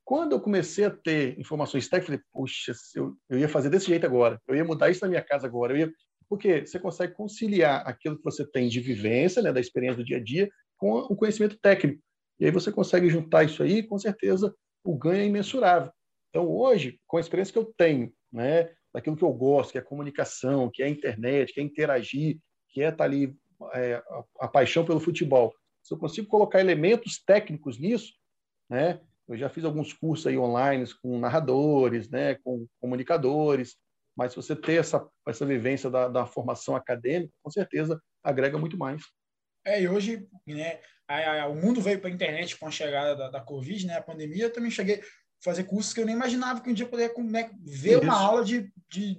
Quando 0.05 0.33
eu 0.33 0.41
comecei 0.41 0.85
a 0.85 0.91
ter 0.91 1.39
informações 1.39 1.89
técnicas, 1.89 2.07
falei, 2.07 2.23
puxa, 2.33 2.73
eu, 2.95 3.17
eu 3.31 3.39
ia 3.39 3.49
fazer 3.49 3.71
desse 3.71 3.87
jeito 3.87 4.05
agora, 4.05 4.41
eu 4.49 4.57
ia 4.57 4.65
mudar 4.65 4.91
isso 4.91 5.03
na 5.03 5.09
minha 5.09 5.23
casa 5.23 5.47
agora, 5.47 5.73
eu 5.73 5.79
ia... 5.79 5.93
Porque 6.29 6.67
você 6.67 6.79
consegue 6.79 7.15
conciliar 7.15 7.87
aquilo 7.87 8.17
que 8.17 8.25
você 8.25 8.45
tem 8.51 8.69
de 8.69 8.81
vivência, 8.81 9.43
né, 9.43 9.53
da 9.53 9.61
experiência 9.61 9.99
do 9.99 10.05
dia 10.05 10.17
a 10.17 10.23
dia, 10.23 10.51
com 10.79 10.93
o 10.93 11.15
conhecimento 11.15 11.59
técnico. 11.61 12.03
E 12.41 12.47
aí 12.47 12.51
você 12.51 12.73
consegue 12.73 13.09
juntar 13.09 13.45
isso 13.45 13.63
aí, 13.63 13.83
com 13.83 13.99
certeza 13.99 14.55
o 14.85 14.97
ganho 14.97 15.23
é 15.23 15.27
imensurável. 15.27 15.93
Então, 16.31 16.49
hoje, 16.49 16.99
com 17.07 17.17
a 17.17 17.21
experiência 17.21 17.53
que 17.53 17.59
eu 17.59 17.73
tenho, 17.77 18.13
né, 18.33 18.71
daquilo 18.93 19.17
que 19.17 19.23
eu 19.23 19.33
gosto, 19.33 19.73
que 19.73 19.79
é 19.79 19.81
a 19.81 19.85
comunicação, 19.85 20.71
que 20.73 20.83
é 20.83 20.87
a 20.87 20.91
internet, 20.91 21.53
que 21.53 21.61
é 21.61 21.63
interagir, 21.63 22.39
que 22.69 22.83
é 22.83 22.87
estar 22.87 22.97
tá 22.97 23.05
ali 23.05 23.37
é, 23.75 23.95
a, 23.95 24.25
a, 24.41 24.49
paixão 24.49 24.85
pelo 24.85 25.01
futebol. 25.01 25.55
Se 25.83 25.95
eu 25.95 25.99
consigo 25.99 26.27
colocar 26.29 26.61
elementos 26.61 27.23
técnicos 27.25 27.79
nisso, 27.79 28.13
né? 28.69 29.01
Eu 29.33 29.39
já 29.39 29.49
fiz 29.49 29.65
alguns 29.65 29.93
cursos 29.93 30.27
aí 30.27 30.37
online 30.37 30.85
com 31.03 31.19
narradores, 31.19 32.09
né? 32.09 32.37
Com 32.45 32.67
comunicadores, 32.81 33.77
mas 34.17 34.33
se 34.33 34.37
você 34.37 34.55
ter 34.55 34.75
essa, 34.75 35.07
essa 35.27 35.47
vivência 35.47 35.91
da, 35.91 36.09
da 36.09 36.27
formação 36.27 36.77
acadêmica, 36.77 37.33
com 37.43 37.51
certeza 37.51 38.01
agrega 38.23 38.59
muito 38.59 38.77
mais. 38.77 39.03
É, 39.65 39.81
e 39.81 39.89
hoje, 39.89 40.27
né, 40.47 40.81
a, 41.09 41.43
a, 41.43 41.49
o 41.49 41.55
mundo 41.55 41.81
veio 41.81 42.01
para 42.01 42.11
a 42.11 42.13
internet 42.13 42.59
com 42.59 42.67
a 42.67 42.71
chegada 42.71 43.17
da, 43.17 43.31
da 43.31 43.41
Covid, 43.41 43.87
né, 43.87 43.97
a 43.97 44.03
pandemia, 44.03 44.45
eu 44.45 44.53
também 44.53 44.71
cheguei, 44.71 45.03
fazer 45.43 45.65
cursos 45.65 45.93
que 45.93 46.01
eu 46.01 46.07
nem 46.07 46.15
imaginava 46.15 46.61
que 46.61 46.71
um 46.71 46.75
dia 46.75 46.85
eu 46.85 46.91
poderia 46.91 47.13
né, 47.25 47.51
ver 47.65 47.99
Isso. 47.99 48.03
uma 48.03 48.15
aula 48.15 48.45
de, 48.45 48.73
de, 48.91 49.19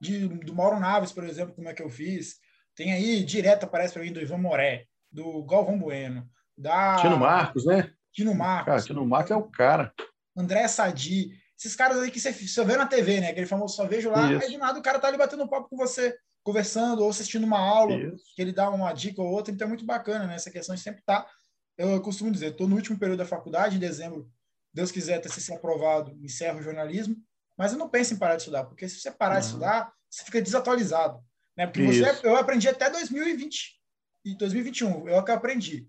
de, 0.00 0.28
do 0.28 0.54
Mauro 0.54 0.80
Naves, 0.80 1.12
por 1.12 1.24
exemplo, 1.24 1.54
como 1.54 1.68
é 1.68 1.74
que 1.74 1.82
eu 1.82 1.90
fiz. 1.90 2.36
Tem 2.74 2.92
aí, 2.92 3.22
direto 3.22 3.64
aparece 3.64 3.94
para 3.94 4.02
mim, 4.02 4.12
do 4.12 4.20
Ivan 4.20 4.38
Moré, 4.38 4.86
do 5.10 5.44
Galvão 5.44 5.78
Bueno, 5.78 6.28
da... 6.56 6.96
Tino 6.96 7.18
Marcos, 7.18 7.64
né? 7.64 7.92
Tino 8.16 8.34
Marcos. 8.34 8.66
Cara, 8.66 8.82
Tino 8.82 9.06
Marcos 9.06 9.30
é 9.30 9.36
o 9.36 9.42
cara. 9.42 9.92
André 10.34 10.66
Sadi. 10.68 11.38
Esses 11.58 11.76
caras 11.76 11.98
aí 11.98 12.10
que 12.10 12.18
você, 12.18 12.64
vê 12.64 12.76
na 12.76 12.86
TV, 12.86 13.20
né? 13.20 13.30
Aquele 13.30 13.46
famoso 13.46 13.76
só 13.76 13.86
vejo 13.86 14.10
lá, 14.10 14.32
Isso. 14.32 14.44
aí 14.44 14.50
de 14.50 14.56
nada 14.56 14.78
o 14.78 14.82
cara 14.82 14.98
tá 14.98 15.08
ali 15.08 15.18
batendo 15.18 15.48
papo 15.48 15.68
com 15.68 15.76
você. 15.76 16.16
conversando 16.42 17.02
ou 17.02 17.10
assistindo 17.10 17.44
uma 17.44 17.58
aula, 17.58 17.94
Isso. 17.94 18.24
que 18.34 18.40
ele 18.40 18.52
dá 18.52 18.70
uma 18.70 18.92
dica 18.92 19.20
ou 19.20 19.28
outra, 19.28 19.52
então 19.52 19.66
é 19.66 19.68
muito 19.68 19.84
bacana, 19.84 20.26
né? 20.26 20.34
Essa 20.34 20.50
questão 20.50 20.74
de 20.74 20.80
sempre 20.80 21.00
estar. 21.00 21.22
Tá, 21.22 21.30
eu 21.76 22.00
costumo 22.00 22.30
dizer, 22.30 22.52
estou 22.52 22.66
no 22.66 22.76
último 22.76 22.98
período 22.98 23.18
da 23.18 23.26
faculdade, 23.26 23.76
em 23.76 23.80
dezembro, 23.80 24.30
Deus 24.72 24.90
quiser 24.90 25.20
ter 25.20 25.28
sido 25.28 25.54
aprovado, 25.54 26.16
encerro 26.22 26.58
o 26.58 26.62
jornalismo, 26.62 27.16
mas 27.56 27.72
eu 27.72 27.78
não 27.78 27.88
penso 27.88 28.14
em 28.14 28.18
parar 28.18 28.36
de 28.36 28.42
estudar, 28.42 28.64
porque 28.64 28.88
se 28.88 29.00
você 29.00 29.10
parar 29.10 29.34
uhum. 29.34 29.40
de 29.40 29.46
estudar, 29.46 29.92
você 30.08 30.24
fica 30.24 30.40
desatualizado, 30.40 31.20
né? 31.56 31.66
Porque 31.66 31.86
você, 31.86 32.26
eu 32.26 32.36
aprendi 32.36 32.68
até 32.68 32.88
2020 32.88 33.78
e 34.24 34.34
2021, 34.36 35.08
eu 35.08 35.22
que 35.22 35.30
aprendi, 35.32 35.86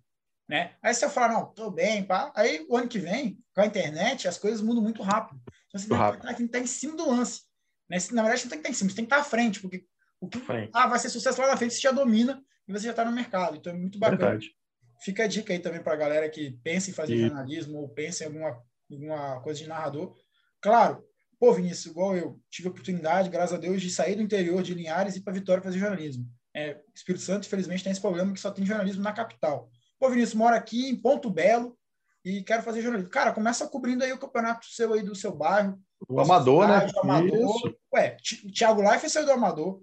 né? 0.48 0.76
Aí 0.82 0.94
se 0.94 1.04
eu 1.04 1.10
falar, 1.10 1.34
não, 1.34 1.46
tô 1.48 1.70
bem, 1.70 2.04
pá, 2.04 2.32
aí 2.36 2.66
o 2.70 2.78
ano 2.78 2.88
que 2.88 3.00
vem, 3.00 3.38
com 3.54 3.62
a 3.62 3.66
internet, 3.66 4.28
as 4.28 4.38
coisas 4.38 4.62
mudam 4.62 4.82
muito 4.82 5.04
rápido. 5.04 5.42
Então 5.68 5.80
você 5.80 5.88
tem 5.88 6.36
que, 6.36 6.44
estar, 6.44 6.60
em 6.60 6.68
cima 6.68 6.96
do 6.96 7.10
lance. 7.10 7.42
Né? 7.90 7.98
Na 8.12 8.22
verdade, 8.22 8.42
você 8.42 8.46
não 8.46 8.52
tem 8.52 8.62
que 8.62 8.68
estar 8.68 8.70
em 8.70 8.74
cima, 8.74 8.90
você 8.90 8.96
tem 8.96 9.06
que 9.06 9.14
estar 9.14 9.22
à 9.22 9.30
frente, 9.30 9.60
porque 9.60 9.86
o 10.20 10.28
que 10.28 10.42
ah, 10.74 10.88
vai 10.88 11.00
ser 11.00 11.10
sucesso 11.10 11.40
lá 11.42 11.48
na 11.48 11.58
frente, 11.58 11.74
você 11.74 11.82
já 11.82 11.92
domina 11.92 12.42
e 12.68 12.72
você 12.72 12.86
já 12.86 12.92
está 12.92 13.04
no 13.04 13.12
mercado. 13.12 13.58
Então 13.58 13.74
é 13.74 13.76
muito 13.76 14.00
bacana. 14.00 14.32
Verdade. 14.32 14.56
Fica 15.02 15.26
a 15.26 15.28
dica 15.28 15.54
aí 15.54 15.60
também 15.60 15.82
para 15.82 15.94
a 15.94 15.98
galera 15.98 16.30
que 16.30 16.52
pensa 16.64 16.90
em 16.90 16.94
fazer 16.94 17.16
e... 17.16 17.28
jornalismo 17.28 17.80
ou 17.80 17.90
pensa 17.90 18.24
em 18.24 18.28
alguma, 18.28 18.64
alguma 18.90 19.42
coisa 19.42 19.60
de 19.60 19.68
narrador. 19.68 20.16
Claro, 20.60 21.04
pô, 21.40 21.54
Vinícius, 21.54 21.86
igual 21.88 22.16
eu, 22.16 22.42
tive 22.50 22.68
a 22.68 22.72
oportunidade, 22.72 23.30
graças 23.30 23.54
a 23.54 23.60
Deus, 23.60 23.82
de 23.82 23.92
sair 23.92 24.16
do 24.16 24.24
interior 24.24 24.64
de 24.64 24.74
Linhares 24.74 25.16
e 25.16 25.20
ir 25.20 25.22
para 25.22 25.34
Vitória 25.34 25.62
fazer 25.62 25.78
jornalismo. 25.78 26.26
É, 26.56 26.82
Espírito 26.96 27.24
Santo, 27.24 27.46
infelizmente, 27.46 27.84
tem 27.84 27.92
esse 27.92 28.02
problema 28.02 28.34
que 28.34 28.40
só 28.40 28.50
tem 28.50 28.66
jornalismo 28.66 29.04
na 29.04 29.14
capital. 29.14 29.70
Pô, 30.00 30.10
Vinícius, 30.10 30.36
mora 30.36 30.56
aqui 30.56 30.90
em 30.90 30.96
Ponto 30.96 31.30
Belo 31.30 31.78
e 32.24 32.44
quero 32.44 32.64
fazer 32.64 32.82
jornalismo. 32.82 33.12
Cara, 33.12 33.32
começa 33.32 33.68
cobrindo 33.68 34.04
aí 34.04 34.12
o 34.12 34.20
campeonato 34.20 34.66
seu 34.68 34.94
aí 34.94 35.02
do 35.02 35.16
seu 35.16 35.36
bairro. 35.36 35.80
O 36.08 36.20
Amador, 36.20 36.68
né? 36.68 36.88
O 36.96 37.00
Amador. 37.00 37.56
Isso. 37.56 37.78
Ué, 37.94 38.18
Thiago 38.56 38.82
Life 38.82 39.10
saiu 39.10 39.26
do 39.26 39.32
Amador. 39.32 39.82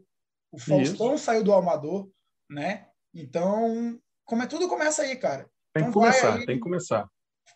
O 0.52 0.58
Faustão 0.58 1.14
Isso. 1.14 1.24
saiu 1.24 1.42
do 1.42 1.52
Amador, 1.52 2.08
né? 2.48 2.86
Então, 3.12 3.98
como 4.24 4.42
é, 4.42 4.46
tudo 4.46 4.68
começa 4.68 5.02
aí, 5.02 5.16
cara. 5.16 5.50
Tem 5.72 5.82
então, 5.82 5.86
que 5.86 5.92
começar, 5.92 6.34
aí, 6.34 6.46
tem 6.46 6.56
que 6.56 6.62
começar. 6.62 7.08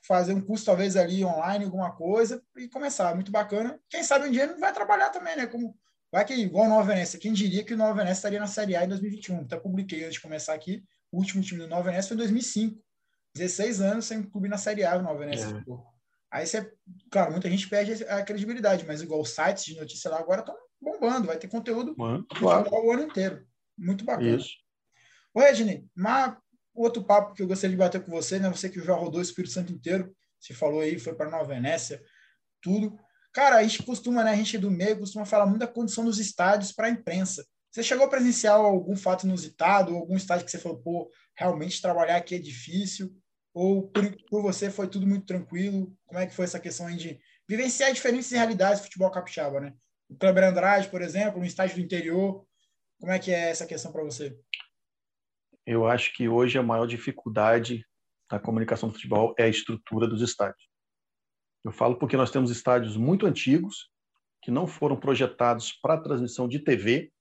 Fazer 0.06 0.34
um 0.34 0.40
curso, 0.40 0.64
talvez, 0.64 0.96
ali 0.96 1.24
online, 1.24 1.64
alguma 1.64 1.92
coisa, 1.92 2.42
e 2.56 2.68
começar. 2.68 3.14
Muito 3.14 3.30
bacana. 3.30 3.78
Quem 3.88 4.02
sabe 4.02 4.26
um 4.26 4.30
dia 4.32 4.48
não 4.48 4.58
vai 4.58 4.72
trabalhar 4.72 5.10
também, 5.10 5.36
né? 5.36 5.46
Como, 5.46 5.76
vai 6.10 6.24
que, 6.24 6.34
igual 6.34 6.66
o 6.66 6.68
Nova 6.68 6.88
Venécia. 6.88 7.18
Quem 7.18 7.32
diria 7.32 7.64
que 7.64 7.74
o 7.74 7.76
Nova 7.76 7.94
Venécia 7.94 8.18
estaria 8.18 8.40
na 8.40 8.46
Série 8.48 8.74
A 8.74 8.84
em 8.84 8.88
2021? 8.88 9.42
Até 9.42 9.56
publiquei 9.56 10.02
antes 10.02 10.14
de 10.14 10.20
começar 10.20 10.54
aqui. 10.54 10.82
O 11.10 11.18
último 11.18 11.42
time 11.42 11.60
do 11.60 11.68
Nova 11.68 11.84
Venécia 11.84 12.08
foi 12.08 12.16
em 12.16 12.18
2005. 12.18 12.82
16 13.34 13.80
anos 13.80 14.06
sem 14.06 14.22
clube 14.22 14.48
na 14.48 14.58
Série 14.58 14.84
A 14.84 14.96
do 14.96 15.04
Nova 15.04 15.18
Venécia. 15.18 15.46
É. 15.46 15.98
Aí 16.30 16.46
você, 16.46 16.72
claro, 17.10 17.32
muita 17.32 17.48
gente 17.48 17.68
perde 17.68 18.04
a 18.04 18.22
credibilidade, 18.22 18.84
mas 18.86 19.00
igual 19.00 19.20
os 19.20 19.30
sites 19.30 19.64
de 19.64 19.76
notícia 19.76 20.10
lá 20.10 20.18
agora 20.18 20.40
estão 20.40 20.56
bombando, 20.80 21.26
vai 21.26 21.38
ter 21.38 21.48
conteúdo 21.48 21.94
Mano, 21.96 22.26
claro. 22.26 22.68
o 22.70 22.92
ano 22.92 23.04
inteiro. 23.04 23.46
Muito 23.76 24.04
bacana. 24.04 24.36
Isso. 24.36 24.50
Ô, 25.32 25.40
Edney, 25.40 25.86
mas 25.94 26.36
outro 26.74 27.02
papo 27.02 27.34
que 27.34 27.42
eu 27.42 27.46
gostaria 27.46 27.74
de 27.74 27.78
bater 27.78 28.04
com 28.04 28.10
você, 28.10 28.38
né? 28.38 28.48
Você 28.50 28.68
que 28.68 28.80
já 28.80 28.94
rodou 28.94 29.20
o 29.20 29.22
Espírito 29.22 29.52
Santo 29.52 29.72
inteiro, 29.72 30.14
você 30.38 30.54
falou 30.54 30.80
aí, 30.80 30.98
foi 30.98 31.14
para 31.14 31.30
Nova 31.30 31.44
Venécia, 31.44 32.02
tudo. 32.60 32.98
Cara, 33.32 33.56
a 33.56 33.62
gente 33.62 33.82
costuma, 33.82 34.24
né? 34.24 34.32
A 34.32 34.36
gente 34.36 34.58
do 34.58 34.70
meio 34.70 34.98
costuma 34.98 35.24
falar 35.24 35.46
muito 35.46 35.60
da 35.60 35.66
condição 35.66 36.04
dos 36.04 36.18
estádios 36.18 36.72
para 36.72 36.88
a 36.88 36.90
imprensa. 36.90 37.46
Você 37.78 37.84
chegou 37.84 38.06
a 38.06 38.10
presenciar 38.10 38.56
algum 38.56 38.96
fato 38.96 39.24
inusitado, 39.24 39.94
algum 39.94 40.16
estádio 40.16 40.44
que 40.44 40.50
você 40.50 40.58
falou, 40.58 40.82
pô, 40.82 41.12
realmente 41.36 41.80
trabalhar 41.80 42.16
aqui 42.16 42.34
é 42.34 42.38
difícil? 42.40 43.16
Ou 43.54 43.88
por, 43.88 44.16
por 44.28 44.42
você 44.42 44.68
foi 44.68 44.88
tudo 44.88 45.06
muito 45.06 45.26
tranquilo? 45.26 45.96
Como 46.04 46.18
é 46.18 46.26
que 46.26 46.34
foi 46.34 46.44
essa 46.44 46.58
questão 46.58 46.88
aí 46.88 46.96
de 46.96 47.20
vivenciar 47.48 47.92
diferentes 47.92 48.32
realidades 48.32 48.80
do 48.80 48.86
futebol 48.86 49.12
capixaba, 49.12 49.60
né? 49.60 49.74
O 50.08 50.16
Kleber 50.16 50.42
Andrade, 50.42 50.88
por 50.88 51.00
exemplo, 51.02 51.38
no 51.38 51.46
estádio 51.46 51.76
do 51.76 51.82
interior, 51.82 52.44
como 52.98 53.12
é 53.12 53.18
que 53.20 53.30
é 53.30 53.50
essa 53.50 53.64
questão 53.64 53.92
para 53.92 54.02
você? 54.02 54.36
Eu 55.64 55.86
acho 55.86 56.12
que 56.16 56.28
hoje 56.28 56.58
a 56.58 56.62
maior 56.64 56.86
dificuldade 56.86 57.86
da 58.28 58.40
comunicação 58.40 58.88
do 58.88 58.96
futebol 58.96 59.36
é 59.38 59.44
a 59.44 59.48
estrutura 59.48 60.08
dos 60.08 60.20
estádios. 60.20 60.68
Eu 61.64 61.70
falo 61.70 61.96
porque 61.96 62.16
nós 62.16 62.32
temos 62.32 62.50
estádios 62.50 62.96
muito 62.96 63.24
antigos 63.24 63.88
que 64.42 64.50
não 64.50 64.66
foram 64.66 64.98
projetados 64.98 65.70
para 65.80 66.02
transmissão 66.02 66.48
de 66.48 66.58
TV, 66.58 67.12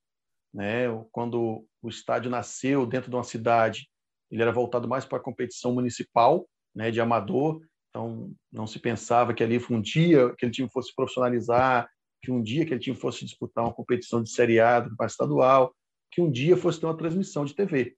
né? 0.54 0.86
Quando 1.12 1.66
o 1.82 1.90
estádio 1.90 2.30
nasceu 2.30 2.86
dentro 2.86 3.10
de 3.10 3.16
uma 3.16 3.24
cidade, 3.24 3.90
ele 4.30 4.42
era 4.42 4.52
voltado 4.52 4.88
mais 4.88 5.06
para 5.06 5.18
a 5.18 5.22
competição 5.22 5.74
municipal, 5.74 6.48
né, 6.76 6.92
de 6.92 7.00
amador. 7.00 7.62
Então 7.90 8.32
não 8.52 8.68
se 8.68 8.80
pensava 8.80 9.34
que 9.34 9.44
ali 9.44 9.60
um 9.70 9.82
dia 9.82 10.28
aquele 10.28 10.52
time 10.52 10.70
fosse 10.70 10.94
profissionalizar, 10.94 11.90
que 12.22 12.32
um 12.32 12.42
dia 12.42 12.64
aquele 12.64 12.80
time 12.80 12.96
fosse 12.96 13.26
disputar 13.26 13.64
uma 13.64 13.74
competição 13.74 14.22
de 14.22 14.30
Série 14.30 14.60
A 14.60 14.82
do 14.82 14.96
estadual, 15.06 15.74
que 16.12 16.22
um 16.22 16.30
dia 16.30 16.58
fosse 16.58 16.80
ter 16.80 16.86
uma 16.86 16.98
transmissão 16.98 17.46
de 17.46 17.56
TV, 17.56 17.96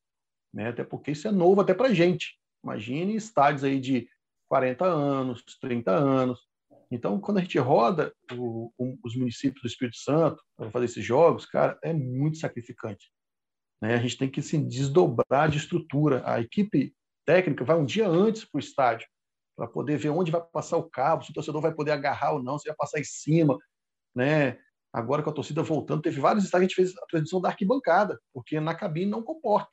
né? 0.54 0.70
Até 0.70 0.84
porque 0.84 1.12
isso 1.12 1.28
é 1.28 1.32
novo 1.32 1.62
até 1.62 1.74
para 1.74 1.94
gente. 1.94 2.38
Imagine 2.64 3.16
estádios 3.16 3.64
aí 3.64 3.80
de 3.80 4.08
40 4.48 4.86
anos, 4.86 5.44
30 5.60 5.92
anos. 5.92 6.49
Então, 6.92 7.20
quando 7.20 7.38
a 7.38 7.42
gente 7.42 7.58
roda 7.60 8.14
o, 8.34 8.72
o, 8.78 8.98
os 9.04 9.16
municípios 9.16 9.62
do 9.62 9.68
Espírito 9.68 9.98
Santo 9.98 10.44
para 10.58 10.72
fazer 10.72 10.86
esses 10.86 11.06
jogos, 11.06 11.46
cara, 11.46 11.78
é 11.84 11.94
muito 11.94 12.38
sacrificante. 12.38 13.12
Né? 13.82 13.94
A 13.94 14.00
gente 14.00 14.18
tem 14.18 14.30
que 14.30 14.42
se 14.42 14.56
assim, 14.56 14.68
desdobrar 14.68 15.50
de 15.50 15.58
estrutura. 15.58 16.24
A 16.26 16.42
equipe 16.42 16.94
técnica 17.26 17.64
vai 17.64 17.78
um 17.78 17.86
dia 17.86 18.08
antes 18.08 18.44
para 18.44 18.58
o 18.58 18.60
estádio 18.60 19.08
para 19.56 19.68
poder 19.68 19.98
ver 19.98 20.10
onde 20.10 20.32
vai 20.32 20.42
passar 20.42 20.78
o 20.78 20.90
cabo, 20.90 21.24
se 21.24 21.32
o 21.32 21.34
torcedor 21.34 21.62
vai 21.62 21.74
poder 21.74 21.92
agarrar 21.92 22.32
ou 22.32 22.42
não, 22.42 22.58
se 22.58 22.68
vai 22.68 22.76
passar 22.78 23.00
em 23.00 23.04
cima. 23.04 23.58
Né? 24.16 24.58
Agora 24.92 25.22
com 25.22 25.30
a 25.30 25.34
torcida 25.34 25.62
voltando, 25.62 26.02
teve 26.02 26.20
vários 26.20 26.46
estádios 26.46 26.74
que 26.74 26.82
a 26.82 26.86
gente 26.86 26.94
fez 26.94 27.04
a 27.04 27.06
transmissão 27.08 27.42
da 27.42 27.50
arquibancada, 27.50 28.20
porque 28.34 28.60
na 28.60 28.74
cabine 28.74 29.12
não 29.12 29.22
comporta. 29.22 29.70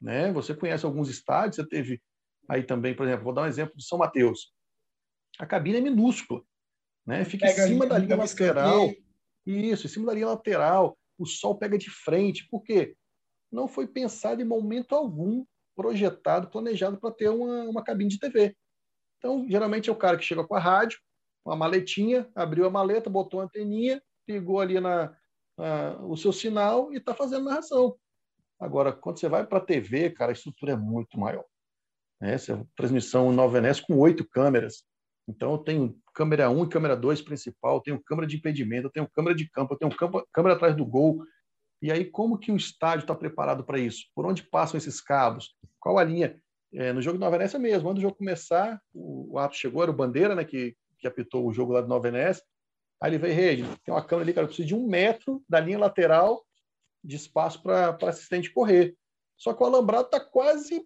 Né? 0.00 0.30
Você 0.32 0.54
conhece 0.54 0.84
alguns 0.84 1.08
estádios, 1.08 1.56
você 1.56 1.66
teve 1.66 2.02
aí 2.48 2.62
também, 2.62 2.94
por 2.94 3.06
exemplo, 3.06 3.24
vou 3.24 3.32
dar 3.32 3.42
um 3.42 3.46
exemplo 3.46 3.74
de 3.76 3.86
São 3.86 3.96
Mateus. 3.96 4.52
A 5.38 5.46
cabine 5.46 5.78
é 5.78 5.80
minúscula, 5.80 6.42
né? 7.06 7.24
Fica 7.24 7.46
pega 7.46 7.64
em 7.64 7.68
cima 7.68 7.86
da 7.86 7.98
linha 7.98 8.16
lateral. 8.16 8.90
Isso, 9.46 9.86
em 9.86 9.90
cima 9.90 10.06
da 10.06 10.14
linha 10.14 10.28
lateral. 10.28 10.96
O 11.18 11.26
sol 11.26 11.56
pega 11.56 11.76
de 11.76 11.90
frente. 11.90 12.48
Por 12.48 12.62
quê? 12.62 12.96
Não 13.50 13.68
foi 13.68 13.86
pensado 13.86 14.40
em 14.40 14.44
momento 14.44 14.94
algum, 14.94 15.44
projetado, 15.76 16.48
planejado 16.48 16.98
para 16.98 17.14
ter 17.14 17.28
uma, 17.28 17.64
uma 17.64 17.84
cabine 17.84 18.10
de 18.10 18.18
TV. 18.18 18.56
Então, 19.18 19.46
geralmente 19.48 19.88
é 19.88 19.92
o 19.92 19.96
cara 19.96 20.16
que 20.16 20.24
chega 20.24 20.46
com 20.46 20.54
a 20.54 20.60
rádio, 20.60 20.98
uma 21.44 21.56
maletinha, 21.56 22.28
abriu 22.34 22.66
a 22.66 22.70
maleta, 22.70 23.10
botou 23.10 23.40
a 23.40 23.44
anteninha, 23.44 24.02
ligou 24.28 24.60
ali 24.60 24.80
na, 24.80 25.16
na 25.56 25.98
o 26.04 26.16
seu 26.16 26.32
sinal 26.32 26.92
e 26.92 26.96
está 26.96 27.14
fazendo 27.14 27.44
narração. 27.44 27.96
Agora, 28.58 28.92
quando 28.92 29.18
você 29.18 29.28
vai 29.28 29.46
para 29.46 29.58
a 29.58 29.64
TV, 29.64 30.10
cara, 30.10 30.32
a 30.32 30.32
estrutura 30.32 30.72
é 30.72 30.76
muito 30.76 31.18
maior. 31.18 31.44
Né? 32.20 32.34
Essa 32.34 32.66
transmissão 32.76 33.32
Nova 33.32 33.54
Venécia 33.54 33.84
com 33.86 33.98
oito 33.98 34.26
câmeras. 34.28 34.84
Então, 35.26 35.52
eu 35.52 35.58
tenho 35.58 35.98
câmera 36.14 36.50
1 36.50 36.64
e 36.64 36.68
câmera 36.68 36.96
2 36.96 37.22
principal, 37.22 37.80
tenho 37.80 38.02
câmera 38.02 38.26
de 38.26 38.36
impedimento, 38.36 38.90
tenho 38.90 39.08
câmera 39.08 39.34
de 39.34 39.48
campo, 39.50 39.76
tenho 39.76 39.90
câmera 40.32 40.54
atrás 40.54 40.76
do 40.76 40.84
gol. 40.84 41.24
E 41.80 41.90
aí, 41.90 42.04
como 42.04 42.38
que 42.38 42.52
o 42.52 42.56
estádio 42.56 43.04
está 43.04 43.14
preparado 43.14 43.64
para 43.64 43.78
isso? 43.78 44.04
Por 44.14 44.26
onde 44.26 44.42
passam 44.42 44.78
esses 44.78 45.00
cabos? 45.00 45.54
Qual 45.80 45.98
a 45.98 46.04
linha? 46.04 46.38
É, 46.72 46.92
no 46.92 47.00
jogo 47.00 47.16
de 47.16 47.20
Nova 47.20 47.38
Venécia 47.38 47.58
mesmo, 47.58 47.88
antes 47.88 48.00
do 48.00 48.02
jogo 48.02 48.16
começar, 48.16 48.80
o, 48.92 49.38
o 49.38 49.52
chegou, 49.52 49.82
era 49.82 49.92
o 49.92 49.94
Bandeira, 49.94 50.34
né, 50.34 50.44
que, 50.44 50.76
que 50.98 51.06
apitou 51.06 51.46
o 51.46 51.52
jogo 51.52 51.72
lá 51.72 51.80
de 51.80 51.88
Nova 51.88 52.10
Venécia. 52.10 52.44
Aí 53.00 53.10
ele 53.10 53.18
veio, 53.18 53.34
rede, 53.34 53.62
tem 53.84 53.94
uma 53.94 54.04
câmera 54.04 54.24
ali, 54.24 54.32
cara, 54.32 54.44
eu 54.44 54.48
preciso 54.48 54.68
de 54.68 54.74
um 54.74 54.86
metro 54.86 55.44
da 55.48 55.60
linha 55.60 55.78
lateral 55.78 56.44
de 57.02 57.16
espaço 57.16 57.62
para 57.62 57.96
assistente 58.08 58.52
correr. 58.52 58.96
Só 59.36 59.52
que 59.52 59.62
o 59.62 59.66
alambrado 59.66 60.06
está 60.06 60.18
quase, 60.18 60.84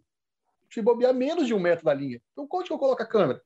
se 0.71 0.83
bobear, 0.83 1.15
menos 1.15 1.47
de 1.47 1.55
um 1.55 1.61
metro 1.61 1.85
da 1.85 1.95
linha. 1.95 2.21
Então, 2.33 2.49
onde 2.53 2.67
que 2.67 2.73
eu 2.73 2.79
coloco 2.79 3.03
a 3.03 3.07
câmera? 3.07 3.41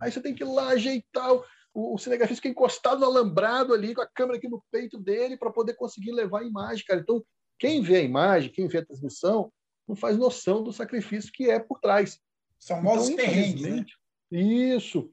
Aí 0.00 0.10
você 0.10 0.20
tem 0.20 0.34
que 0.34 0.42
ir 0.42 0.46
lá 0.46 0.68
ajeitar. 0.68 1.32
O, 1.72 1.94
o 1.94 1.98
cinegrafista 1.98 2.42
fica 2.42 2.52
encostado 2.52 3.00
no 3.00 3.06
alambrado 3.06 3.72
ali, 3.72 3.94
com 3.94 4.00
a 4.00 4.06
câmera 4.06 4.38
aqui 4.38 4.48
no 4.48 4.62
peito 4.70 4.98
dele, 4.98 5.36
para 5.36 5.52
poder 5.52 5.74
conseguir 5.74 6.12
levar 6.12 6.40
a 6.40 6.44
imagem, 6.44 6.84
cara. 6.86 7.00
Então, 7.00 7.24
quem 7.58 7.82
vê 7.82 7.96
a 7.96 8.02
imagem, 8.02 8.50
quem 8.50 8.68
vê 8.68 8.78
a 8.78 8.84
transmissão, 8.86 9.52
não 9.86 9.94
faz 9.94 10.16
noção 10.16 10.62
do 10.62 10.72
sacrifício 10.72 11.32
que 11.32 11.50
é 11.50 11.58
por 11.58 11.80
trás. 11.80 12.20
São 12.58 12.80
então, 12.80 13.16
perrengues, 13.16 13.62
né? 13.62 13.84
Isso. 14.30 15.12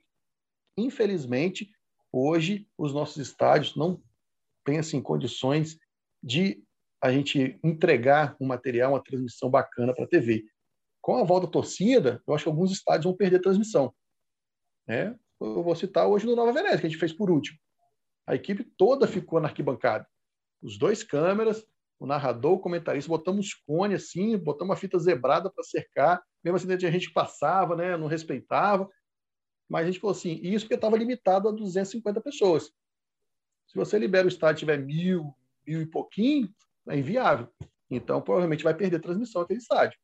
Infelizmente, 0.78 1.70
hoje, 2.12 2.68
os 2.78 2.94
nossos 2.94 3.18
estádios 3.18 3.76
não 3.76 4.02
têm 4.64 4.80
assim, 4.80 5.02
condições 5.02 5.78
de 6.24 6.64
a 7.02 7.12
gente 7.12 7.60
entregar 7.64 8.36
um 8.40 8.46
material, 8.46 8.94
uma 8.94 9.04
transmissão 9.04 9.50
bacana 9.50 9.94
para 9.94 10.06
a 10.06 10.08
TV. 10.08 10.46
Com 11.02 11.16
a 11.16 11.24
volta 11.24 11.48
da 11.48 11.52
torcida, 11.54 12.22
eu 12.28 12.34
acho 12.34 12.44
que 12.44 12.50
alguns 12.50 12.72
estádios 12.72 13.06
vão 13.06 13.16
perder 13.16 13.38
a 13.38 13.42
transmissão. 13.42 13.94
Né? 14.92 15.18
Eu 15.39 15.64
vou 15.64 15.74
citar 15.74 16.06
hoje 16.06 16.26
no 16.26 16.36
Nova 16.36 16.52
Venécia, 16.52 16.80
que 16.80 16.86
a 16.86 16.89
gente 16.89 17.00
fez 17.00 17.14
por 17.14 17.32
último. 17.32 17.58
A 18.28 18.36
equipe 18.36 18.62
toda 18.62 19.08
ficou 19.08 19.39
na 19.39 19.48
arquibancada. 19.48 20.06
Os 20.62 20.78
dois 20.78 21.02
câmeras, 21.02 21.66
o 21.98 22.06
narrador, 22.06 22.56
o 22.56 22.60
comentarista, 22.60 23.08
botamos 23.08 23.54
cone 23.54 23.96
assim, 23.96 24.38
botamos 24.38 24.72
uma 24.72 24.76
fita 24.76 25.00
zebrada 25.00 25.50
para 25.50 25.64
cercar. 25.64 26.22
Mesmo 26.44 26.58
assim, 26.58 26.86
a 26.86 26.92
gente 26.92 27.10
passava, 27.14 27.74
né? 27.74 27.96
não 27.96 28.08
respeitava. 28.08 28.89
Mas 29.70 29.84
a 29.84 29.92
gente 29.92 30.02
falou 30.02 30.14
assim, 30.14 30.42
isso 30.44 30.66
porque 30.66 30.76
estava 30.76 30.98
limitado 30.98 31.48
a 31.48 31.54
250 31.54 32.20
pessoas. 32.20 32.66
Se 33.68 33.76
você 33.76 33.98
libera 33.98 34.26
o 34.26 34.30
estádio 34.30 34.58
e 34.58 34.60
tiver 34.60 34.78
mil, 34.78 35.34
mil 35.66 35.82
e 35.82 35.86
pouquinho, 35.86 36.54
é 36.89 36.98
inviável. 36.98 37.48
Então, 37.89 38.22
provavelmente 38.22 38.64
vai 38.66 38.76
perder 38.76 39.00
transmissão 39.00 39.42
aquele 39.42 39.60
estádio. 39.60 39.98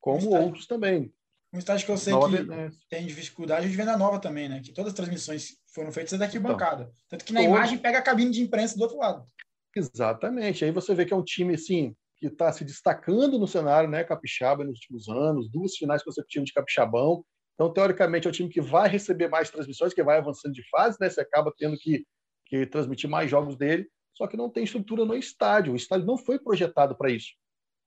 Como 0.00 0.30
outros 0.30 0.66
também. 0.66 1.14
Um 1.52 1.58
estádio 1.58 1.84
que 1.84 1.92
eu 1.92 1.98
sei 1.98 2.14
nova 2.14 2.30
que 2.70 2.88
tem 2.88 3.06
dificuldade 3.06 3.68
de 3.68 3.76
venda 3.76 3.96
nova 3.96 4.18
também, 4.18 4.48
né? 4.48 4.60
Que 4.64 4.72
todas 4.72 4.92
as 4.92 4.96
transmissões 4.96 5.58
foram 5.74 5.92
feitas 5.92 6.18
daqui 6.18 6.38
então, 6.38 6.50
bancada. 6.50 6.90
Tanto 7.10 7.24
que 7.24 7.32
na 7.32 7.42
imagem 7.42 7.76
pega 7.76 7.98
a 7.98 8.02
cabine 8.02 8.30
de 8.30 8.40
imprensa 8.40 8.76
do 8.76 8.82
outro 8.82 8.96
lado. 8.96 9.26
Exatamente. 9.76 10.64
Aí 10.64 10.70
você 10.70 10.94
vê 10.94 11.04
que 11.04 11.12
é 11.12 11.16
um 11.16 11.24
time 11.24 11.54
assim 11.54 11.94
que 12.16 12.28
está 12.28 12.50
se 12.52 12.64
destacando 12.64 13.38
no 13.38 13.46
cenário, 13.46 13.90
né? 13.90 14.02
Capixaba 14.02 14.64
nos 14.64 14.78
últimos 14.78 15.08
anos, 15.08 15.50
duas 15.50 15.76
finais 15.76 16.02
consecutivas 16.02 16.46
de 16.46 16.54
Capixabão. 16.54 17.24
Então, 17.54 17.70
teoricamente, 17.70 18.26
é 18.26 18.30
um 18.30 18.32
time 18.32 18.48
que 18.48 18.60
vai 18.60 18.88
receber 18.88 19.28
mais 19.28 19.50
transmissões, 19.50 19.92
que 19.92 20.02
vai 20.02 20.18
avançando 20.18 20.54
de 20.54 20.62
fase, 20.70 20.96
né? 21.00 21.10
Você 21.10 21.20
acaba 21.20 21.52
tendo 21.58 21.76
que, 21.76 22.06
que 22.46 22.64
transmitir 22.66 23.10
mais 23.10 23.30
jogos 23.30 23.56
dele, 23.56 23.86
só 24.14 24.26
que 24.26 24.36
não 24.36 24.48
tem 24.48 24.64
estrutura 24.64 25.04
no 25.04 25.14
estádio. 25.14 25.72
O 25.72 25.76
estádio 25.76 26.06
não 26.06 26.16
foi 26.16 26.38
projetado 26.38 26.96
para 26.96 27.10
isso. 27.10 27.32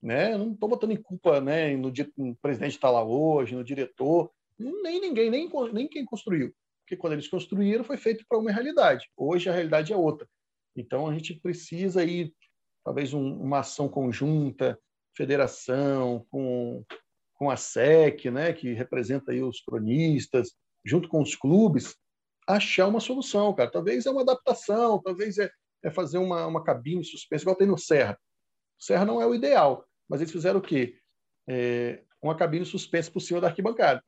Né? 0.02 0.34
Eu 0.34 0.38
não 0.38 0.54
estou 0.54 0.70
botando 0.70 0.91
em 0.91 1.02
culpa 1.02 1.41
né, 1.41 1.76
no, 1.76 1.91
presidente 2.41 2.74
está 2.74 2.91
lá 2.91 3.04
hoje, 3.04 3.56
no 3.56 3.64
diretor, 3.64 4.32
nem 4.58 5.02
ninguém, 5.02 5.30
nem, 5.30 5.50
nem 5.74 5.88
quem 5.88 6.06
construiu. 6.06 6.54
Porque 6.82 6.96
quando 6.96 7.14
eles 7.14 7.28
construíram 7.28 7.84
foi 7.84 7.98
feito 7.98 8.24
para 8.28 8.38
uma 8.38 8.52
realidade. 8.52 9.10
Hoje 9.18 9.50
a 9.50 9.54
realidade 9.54 9.91
é 9.91 9.98
outra. 9.98 10.28
Então 10.76 11.08
a 11.08 11.14
gente 11.14 11.34
precisa 11.39 12.02
aí, 12.02 12.32
talvez, 12.84 13.14
um, 13.14 13.41
uma 13.41 13.60
ação 13.60 13.89
conjunta, 13.89 14.80
federação, 15.16 16.26
com, 16.30 16.84
com 17.34 17.50
a 17.50 17.58
SEC, 17.58 18.26
né, 18.26 18.54
que 18.54 18.74
representa 18.74 19.32
aí 19.32 19.41
os 19.41 19.62
cronistas, 19.62 20.54
junto 20.86 21.10
com 21.10 21.22
os 21.22 21.36
clubes, 21.36 21.96
achar 22.48 22.88
uma 22.88 23.00
solução, 23.00 23.54
cara. 23.54 23.72
Talvez 23.72 24.06
é 24.06 24.12
uma 24.12 24.22
adaptação, 24.22 25.02
talvez 25.02 25.38
é, 25.38 25.50
é 25.84 25.89
fazer 25.89 26.18
uma, 26.18 26.46
uma 26.46 26.64
cabine 26.64 27.04
suspensa, 27.04 27.43
igual 27.43 27.56
tem 27.56 27.68
no 27.68 27.78
Serra. 27.78 28.18
Serra 28.80 29.05
não 29.05 29.21
é 29.21 29.26
o 29.26 29.34
ideal, 29.34 29.86
mas 30.07 30.21
eles 30.21 30.32
fizeram 30.32 30.59
o 30.59 30.63
quê? 30.63 30.97
É, 31.47 32.03
uma 32.21 32.36
cabine 32.36 32.65
suspensa 32.65 33.11
por 33.11 33.19
cima 33.19 33.39
da 33.39 33.47
arquibancada. 33.47 34.03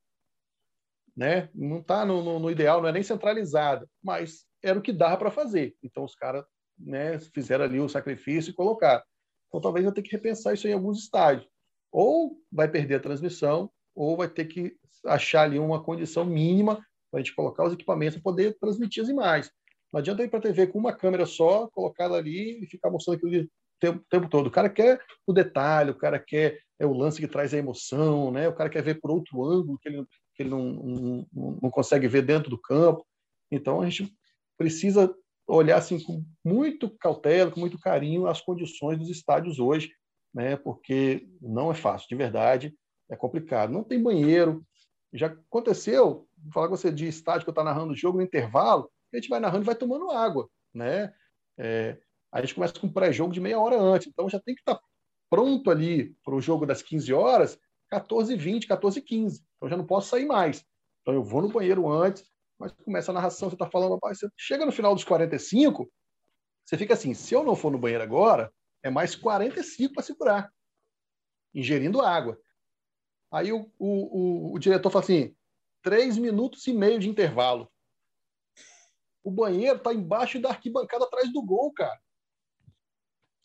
Né? 1.15 1.49
Não 1.53 1.79
está 1.79 2.05
no, 2.05 2.23
no, 2.23 2.39
no, 2.39 2.51
ideal, 2.51 2.81
não 2.81 2.89
é 2.89 2.91
nem 2.91 3.03
centralizada, 3.03 3.89
mas 4.03 4.45
era 4.61 4.77
o 4.77 4.81
que 4.81 4.93
dava 4.93 5.17
para 5.17 5.31
fazer. 5.31 5.75
Então 5.81 6.03
os 6.03 6.15
caras 6.15 6.45
né, 6.77 7.19
fizeram 7.19 7.65
ali 7.65 7.79
o 7.79 7.89
sacrifício 7.89 8.51
e 8.51 8.53
colocaram. 8.53 9.03
Então 9.47 9.61
talvez 9.61 9.85
eu 9.85 9.91
tenha 9.91 10.03
que 10.03 10.11
repensar 10.11 10.53
isso 10.53 10.67
em 10.67 10.73
alguns 10.73 10.99
estádios. 10.99 11.47
Ou 11.91 12.37
vai 12.51 12.67
perder 12.67 12.95
a 12.95 12.99
transmissão, 12.99 13.71
ou 13.95 14.15
vai 14.15 14.29
ter 14.29 14.45
que 14.45 14.77
achar 15.05 15.43
ali 15.43 15.57
uma 15.57 15.83
condição 15.83 16.23
mínima 16.23 16.75
para 17.09 17.19
a 17.19 17.23
gente 17.23 17.35
colocar 17.35 17.63
os 17.65 17.73
equipamentos 17.73 18.15
para 18.15 18.23
poder 18.23 18.57
transmitir 18.59 19.01
as 19.01 19.09
imagens. 19.09 19.51
Não 19.91 19.99
adianta 19.99 20.23
ir 20.23 20.29
para 20.29 20.39
a 20.39 20.41
TV 20.41 20.67
com 20.67 20.77
uma 20.77 20.93
câmera 20.93 21.25
só, 21.25 21.67
colocar 21.69 22.05
ela 22.05 22.17
ali 22.17 22.63
e 22.63 22.67
ficar 22.67 22.91
mostrando 22.91 23.17
aquilo 23.17 23.49
tempo, 23.79 24.03
tempo, 24.09 24.29
todo. 24.29 24.47
O 24.47 24.51
cara 24.51 24.69
quer 24.69 24.99
o 25.25 25.33
detalhe, 25.33 25.91
o 25.91 25.97
cara 25.97 26.19
quer 26.19 26.59
é 26.79 26.85
o 26.85 26.93
lance 26.93 27.19
que 27.19 27.27
traz 27.27 27.53
a 27.53 27.57
emoção, 27.57 28.31
né? 28.31 28.47
o 28.47 28.53
cara 28.53 28.69
quer 28.69 28.83
ver 28.83 28.99
por 29.01 29.09
outro 29.09 29.43
ângulo 29.43 29.79
que 29.79 29.89
ele, 29.89 30.05
que 30.35 30.43
ele 30.43 30.49
não, 30.49 30.73
não, 30.73 31.27
não 31.61 31.69
consegue 31.71 32.07
ver 32.07 32.21
dentro 32.21 32.49
do 32.49 32.57
campo. 32.57 33.05
Então 33.51 33.81
a 33.81 33.89
gente 33.89 34.13
precisa 34.57 35.13
olhar 35.47 35.77
assim 35.77 35.99
com 35.99 36.23
muito 36.45 36.89
cautela, 36.97 37.49
com 37.49 37.59
muito 37.59 37.79
carinho 37.79 38.27
as 38.27 38.41
condições 38.41 38.97
dos 38.97 39.09
estádios 39.09 39.59
hoje, 39.59 39.91
né? 40.33 40.55
Porque 40.55 41.27
não 41.41 41.71
é 41.71 41.73
fácil, 41.73 42.07
de 42.09 42.15
verdade, 42.15 42.75
é 43.09 43.15
complicado. 43.15 43.71
Não 43.71 43.83
tem 43.83 44.01
banheiro. 44.01 44.63
Já 45.13 45.27
aconteceu, 45.27 46.27
vou 46.37 46.53
falar 46.53 46.67
com 46.67 46.75
você 46.75 46.91
de 46.91 47.07
estádio 47.07 47.43
que 47.43 47.49
eu 47.49 47.53
estou 47.53 47.63
narrando 47.63 47.93
o 47.93 47.95
jogo 47.95 48.17
no 48.17 48.23
intervalo, 48.23 48.91
a 49.11 49.17
gente 49.17 49.29
vai 49.29 49.39
narrando 49.39 49.63
e 49.63 49.65
vai 49.65 49.75
tomando 49.75 50.11
água, 50.11 50.49
né? 50.73 51.13
É, 51.57 51.97
a 52.31 52.41
gente 52.41 52.55
começa 52.55 52.79
com 52.79 52.87
um 52.87 52.93
pré-jogo 52.93 53.33
de 53.33 53.39
meia 53.39 53.59
hora 53.59 53.79
antes, 53.79 54.07
então 54.07 54.29
já 54.29 54.39
tem 54.39 54.55
que 54.55 54.61
estar 54.61 54.75
tá 54.75 54.83
pronto 55.29 55.69
ali 55.69 56.15
para 56.23 56.35
o 56.35 56.41
jogo 56.41 56.65
das 56.65 56.81
15 56.81 57.13
horas, 57.13 57.59
14h20, 57.91 58.67
14h15. 58.67 59.41
Então 59.55 59.69
já 59.69 59.77
não 59.77 59.85
posso 59.85 60.09
sair 60.09 60.25
mais. 60.25 60.65
Então 61.01 61.13
eu 61.13 61.23
vou 61.23 61.41
no 61.41 61.49
banheiro 61.49 61.89
antes, 61.89 62.25
mas 62.59 62.71
começa 62.83 63.11
a 63.11 63.13
narração, 63.13 63.49
você 63.49 63.55
está 63.55 63.69
falando, 63.69 63.93
rapaz, 63.93 64.19
você 64.19 64.29
chega 64.35 64.65
no 64.65 64.71
final 64.71 64.93
dos 64.93 65.03
45, 65.03 65.89
você 66.65 66.77
fica 66.77 66.93
assim, 66.93 67.13
se 67.13 67.33
eu 67.33 67.43
não 67.43 67.55
for 67.55 67.71
no 67.71 67.77
banheiro 67.77 68.03
agora, 68.03 68.51
é 68.83 68.89
mais 68.89 69.15
45 69.15 69.93
para 69.93 70.03
segurar, 70.03 70.53
ingerindo 71.53 72.01
água. 72.01 72.39
Aí 73.31 73.51
o, 73.51 73.71
o, 73.77 74.49
o, 74.49 74.53
o 74.55 74.59
diretor 74.59 74.89
fala 74.89 75.03
assim, 75.03 75.35
três 75.81 76.17
minutos 76.17 76.65
e 76.67 76.73
meio 76.73 76.99
de 76.99 77.09
intervalo. 77.09 77.71
O 79.23 79.31
banheiro 79.31 79.77
está 79.77 79.93
embaixo 79.93 80.39
da 80.39 80.49
arquibancada 80.49 81.05
atrás 81.05 81.31
do 81.31 81.41
gol, 81.41 81.71
cara. 81.73 81.99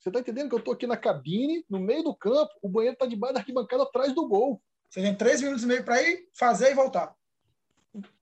Você 0.03 0.09
está 0.09 0.19
entendendo 0.19 0.49
que 0.49 0.55
eu 0.57 0.59
estou 0.59 0.75
aqui 0.75 0.85
na 0.85 0.97
cabine, 0.97 1.65
no 1.71 1.79
meio 1.79 2.03
do 2.03 2.13
campo, 2.13 2.51
o 2.61 2.69
banheiro 2.69 2.95
está 2.95 3.07
debaixo 3.07 3.35
da 3.35 3.41
arquibancada 3.41 3.85
atrás 3.85 4.13
do 4.13 4.27
gol. 4.27 4.61
Você 4.91 5.01
tem 5.01 5.15
três 5.17 5.41
minutos 5.41 5.63
e 5.63 5.67
meio 5.67 5.85
para 5.85 6.03
ir, 6.03 6.29
fazer 6.37 6.73
e 6.73 6.75
voltar. 6.75 7.15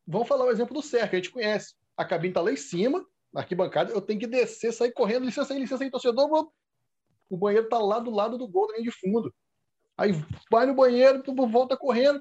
Vamos 0.07 0.29
falar 0.29 0.45
o 0.45 0.51
exemplo 0.51 0.75
do 0.75 0.83
Cerca, 0.83 1.17
a 1.17 1.19
gente 1.19 1.31
conhece. 1.31 1.75
A 1.97 2.05
cabine 2.05 2.33
está 2.33 2.43
lá 2.43 2.53
em 2.53 2.57
cima, 2.57 3.03
na 3.33 3.41
arquibancada, 3.41 3.93
eu 3.93 4.03
tenho 4.03 4.21
que 4.21 4.27
descer, 4.27 4.75
sair 4.75 4.93
correndo, 4.93 5.25
licença 5.25 5.55
aí, 5.55 5.59
licença 5.59 5.83
aí, 5.83 5.91
torcedor. 5.91 6.51
O 7.31 7.37
banheiro 7.39 7.65
está 7.65 7.79
lá 7.79 7.99
do 7.99 8.11
lado 8.11 8.37
do 8.37 8.47
gol 8.47 8.67
da 8.67 8.75
linha 8.75 8.85
de 8.85 8.93
fundo. 8.93 9.35
Aí 9.97 10.13
vai 10.51 10.67
no 10.67 10.75
banheiro, 10.75 11.23
volta 11.49 11.79
correndo. 11.79 12.21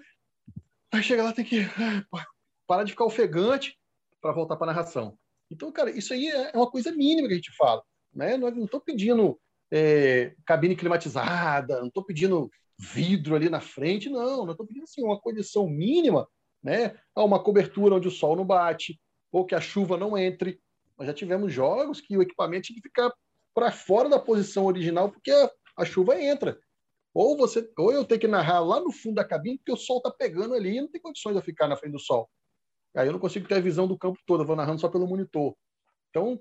Aí 0.90 1.04
chega 1.04 1.22
lá, 1.22 1.34
tem 1.34 1.44
que 1.44 1.66
parar 2.66 2.86
de 2.86 2.92
ficar 2.92 3.04
ofegante 3.04 3.78
para 4.22 4.32
voltar 4.32 4.56
para 4.56 4.72
a 4.72 4.74
narração. 4.74 5.20
Então, 5.52 5.70
cara, 5.70 5.92
isso 5.92 6.14
aí 6.14 6.30
é 6.30 6.54
uma 6.56 6.72
coisa 6.72 6.94
mínima 6.94 7.28
que 7.28 7.34
a 7.34 7.38
gente 7.38 7.54
fala. 7.58 7.84
Né? 8.14 8.38
Não 8.38 8.64
estou 8.64 8.80
pedindo 8.80 9.38
é, 9.72 10.34
cabine 10.46 10.76
climatizada, 10.76 11.80
não 11.80 11.88
estou 11.88 12.04
pedindo 12.04 12.50
vidro 12.80 13.36
ali 13.36 13.50
na 13.50 13.60
frente, 13.60 14.10
não. 14.10 14.46
Não 14.46 14.52
estou 14.52 14.66
pedindo 14.66 14.84
assim, 14.84 15.04
uma 15.04 15.20
condição 15.20 15.68
mínima, 15.68 16.28
né? 16.64 16.98
Uma 17.16 17.42
cobertura 17.44 17.96
onde 17.96 18.08
o 18.08 18.12
sol 18.12 18.36
não 18.36 18.46
bate, 18.46 19.00
ou 19.32 19.46
que 19.46 19.54
a 19.54 19.62
chuva 19.62 19.98
não 19.98 20.18
entre. 20.18 20.60
Nós 20.98 21.08
já 21.08 21.14
tivemos 21.14 21.54
jogos 21.54 22.02
que 22.02 22.18
o 22.18 22.22
equipamento 22.22 22.68
tinha 22.68 22.76
que 22.76 22.88
ficar 22.88 23.12
para 23.54 23.72
fora 23.72 24.08
da 24.08 24.20
posição 24.20 24.66
original 24.66 25.12
porque 25.12 25.32
a, 25.32 25.52
a, 25.78 25.86
chuva 25.86 26.22
entra. 26.22 26.58
Ou 27.14 27.36
você, 27.36 27.70
ou 27.78 27.92
eu 27.92 28.06
tenho 28.06 28.22
que 28.22 28.28
narrar 28.28 28.60
lá 28.62 28.80
no 28.80 28.92
fundo 28.92 29.16
da 29.16 29.26
cabine 29.26 29.58
porque 29.58 29.72
o 29.72 29.78
sol 29.78 29.98
está 29.98 30.12
pegando 30.12 30.54
ali 30.54 30.78
e 30.78 30.82
não 30.82 30.88
tem 30.88 31.02
condições 31.02 31.36
de 31.36 31.42
ficar 31.42 31.68
na 31.68 31.76
frente 31.76 31.94
do 31.94 32.00
sol. 32.00 32.30
Aí 32.96 33.08
eu 33.08 33.12
não 33.12 33.20
consigo 33.20 33.48
ter 33.48 33.56
a 33.56 33.62
visão 33.62 33.88
do 33.88 33.98
campo 33.98 34.20
todo, 34.26 34.44
eu 34.44 34.48
vou 34.48 34.56
narrando 34.56 34.82
só 34.82 34.90
pelo 34.90 35.08
monitor. 35.08 35.56
Então, 36.10 36.40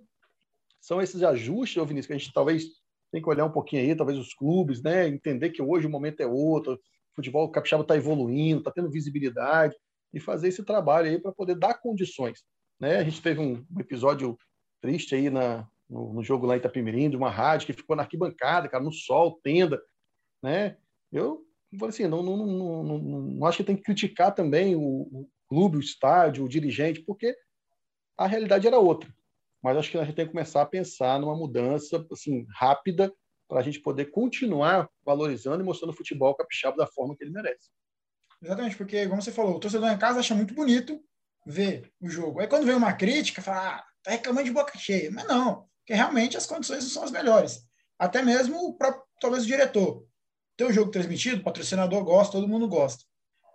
são 0.80 1.00
esses 1.02 1.22
ajustes, 1.22 1.82
Vinícius, 1.84 2.06
que 2.06 2.12
a 2.12 2.18
gente 2.18 2.32
talvez 2.32 2.64
tem 3.10 3.22
que 3.22 3.28
olhar 3.28 3.44
um 3.44 3.52
pouquinho 3.52 3.82
aí, 3.82 3.94
talvez 3.94 4.18
os 4.18 4.34
clubes, 4.34 4.82
né? 4.82 5.08
Entender 5.08 5.50
que 5.50 5.62
hoje 5.62 5.86
o 5.86 5.90
momento 5.90 6.20
é 6.20 6.26
outro, 6.26 6.74
o 6.74 6.78
futebol 7.16 7.50
capixaba 7.50 7.82
está 7.82 7.96
evoluindo, 7.96 8.58
está 8.58 8.70
tendo 8.70 8.90
visibilidade, 8.90 9.74
e 10.12 10.20
fazer 10.20 10.48
esse 10.48 10.62
trabalho 10.62 11.08
aí 11.08 11.18
para 11.18 11.32
poder 11.32 11.56
dar 11.56 11.74
condições. 11.74 12.44
Né? 12.80 12.96
A 12.96 13.04
gente 13.04 13.20
teve 13.20 13.40
um, 13.40 13.64
episódio 13.78 14.38
triste 14.80 15.14
aí 15.14 15.28
na, 15.28 15.68
no, 15.88 16.14
no, 16.14 16.22
jogo 16.22 16.46
lá 16.46 16.54
em 16.54 16.58
Itapemirim, 16.58 17.10
de 17.10 17.16
uma 17.16 17.30
rádio 17.30 17.66
que 17.66 17.72
ficou 17.72 17.96
na 17.96 18.02
arquibancada, 18.02 18.68
cara, 18.68 18.82
no 18.82 18.92
sol, 18.92 19.40
tenda, 19.42 19.80
né? 20.42 20.76
Eu 21.12 21.44
falei 21.78 21.88
assim, 21.90 22.06
não, 22.06 22.22
não, 22.22 22.36
não, 22.36 22.82
não, 22.84 22.98
não 22.98 23.46
acho 23.46 23.58
que 23.58 23.64
tem 23.64 23.76
que 23.76 23.82
criticar 23.82 24.34
também 24.34 24.76
o, 24.76 24.80
o 24.80 25.28
clube, 25.48 25.76
o 25.76 25.80
estádio, 25.80 26.44
o 26.44 26.48
dirigente, 26.48 27.00
porque 27.00 27.34
a 28.16 28.26
realidade 28.26 28.66
era 28.66 28.78
outra. 28.78 29.12
Mas 29.62 29.76
acho 29.76 29.90
que 29.90 29.98
a 29.98 30.04
gente 30.04 30.14
tem 30.14 30.26
que 30.26 30.32
começar 30.32 30.62
a 30.62 30.66
pensar 30.66 31.18
numa 31.18 31.36
mudança 31.36 32.06
assim 32.12 32.46
rápida 32.54 33.12
para 33.48 33.60
a 33.60 33.62
gente 33.62 33.80
poder 33.80 34.06
continuar 34.06 34.88
valorizando 35.04 35.62
e 35.62 35.66
mostrando 35.66 35.90
o 35.90 35.96
futebol 35.96 36.34
capixaba 36.34 36.76
da 36.76 36.86
forma 36.86 37.16
que 37.16 37.24
ele 37.24 37.32
merece. 37.32 37.70
Exatamente, 38.42 38.76
porque, 38.76 39.08
como 39.08 39.20
você 39.20 39.32
falou, 39.32 39.56
o 39.56 39.60
torcedor 39.60 39.90
em 39.90 39.98
casa 39.98 40.20
acha 40.20 40.34
muito 40.34 40.54
bonito 40.54 41.02
ver 41.44 41.90
o 42.00 42.08
jogo. 42.08 42.40
Aí 42.40 42.46
quando 42.46 42.66
vem 42.66 42.74
uma 42.74 42.92
crítica, 42.92 43.42
fala, 43.42 43.78
ah, 43.78 43.84
tá 44.02 44.10
reclamando 44.12 44.46
de 44.46 44.52
boca 44.52 44.78
cheia. 44.78 45.10
Mas 45.10 45.26
não, 45.26 45.66
porque 45.78 45.94
realmente 45.94 46.36
as 46.36 46.46
condições 46.46 46.84
não 46.84 46.90
são 46.90 47.02
as 47.02 47.10
melhores. 47.10 47.66
Até 47.98 48.22
mesmo 48.22 48.76
para 48.76 49.02
talvez 49.20 49.44
o 49.44 49.46
diretor. 49.46 50.06
Ter 50.56 50.64
o 50.64 50.72
jogo 50.72 50.90
transmitido, 50.90 51.40
o 51.40 51.44
patrocinador 51.44 52.04
gosta, 52.04 52.32
todo 52.32 52.48
mundo 52.48 52.68
gosta. 52.68 53.04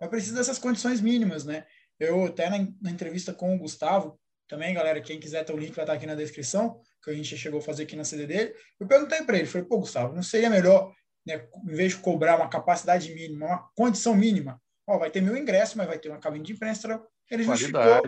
Mas 0.00 0.10
precisa 0.10 0.36
dessas 0.36 0.58
condições 0.58 1.00
mínimas, 1.00 1.44
né? 1.44 1.66
Eu 1.98 2.26
até 2.26 2.50
na, 2.50 2.66
na, 2.80 2.90
entrevista 2.90 3.32
com 3.32 3.54
o 3.54 3.58
Gustavo, 3.58 4.18
também, 4.48 4.74
galera, 4.74 5.00
quem 5.00 5.18
quiser 5.18 5.44
ter 5.44 5.52
o 5.52 5.56
link 5.56 5.74
vai 5.74 5.84
estar 5.84 5.94
aqui 5.94 6.06
na 6.06 6.14
descrição, 6.14 6.80
que 7.02 7.10
a 7.10 7.14
gente 7.14 7.36
chegou 7.36 7.60
a 7.60 7.62
fazer 7.62 7.84
aqui 7.84 7.96
na 7.96 8.04
CD 8.04 8.26
dele. 8.26 8.54
Eu 8.78 8.86
perguntei 8.86 9.22
para 9.22 9.38
ele, 9.38 9.46
falei, 9.46 9.66
pô, 9.66 9.78
Gustavo, 9.78 10.14
não 10.14 10.22
seria 10.22 10.50
melhor, 10.50 10.92
né, 11.26 11.46
em 11.66 11.74
vez 11.74 11.92
de 11.92 11.98
cobrar 11.98 12.36
uma 12.36 12.48
capacidade 12.48 13.12
mínima, 13.14 13.46
uma 13.46 13.68
condição 13.74 14.14
mínima, 14.14 14.60
ó, 14.86 14.98
vai 14.98 15.10
ter 15.10 15.20
meu 15.20 15.36
ingresso, 15.36 15.78
mas 15.78 15.86
vai 15.86 15.98
ter 15.98 16.08
uma 16.08 16.18
cabine 16.18 16.44
de 16.44 16.52
imprensa. 16.52 17.02
Ele 17.30 17.42
justificou, 17.42 18.02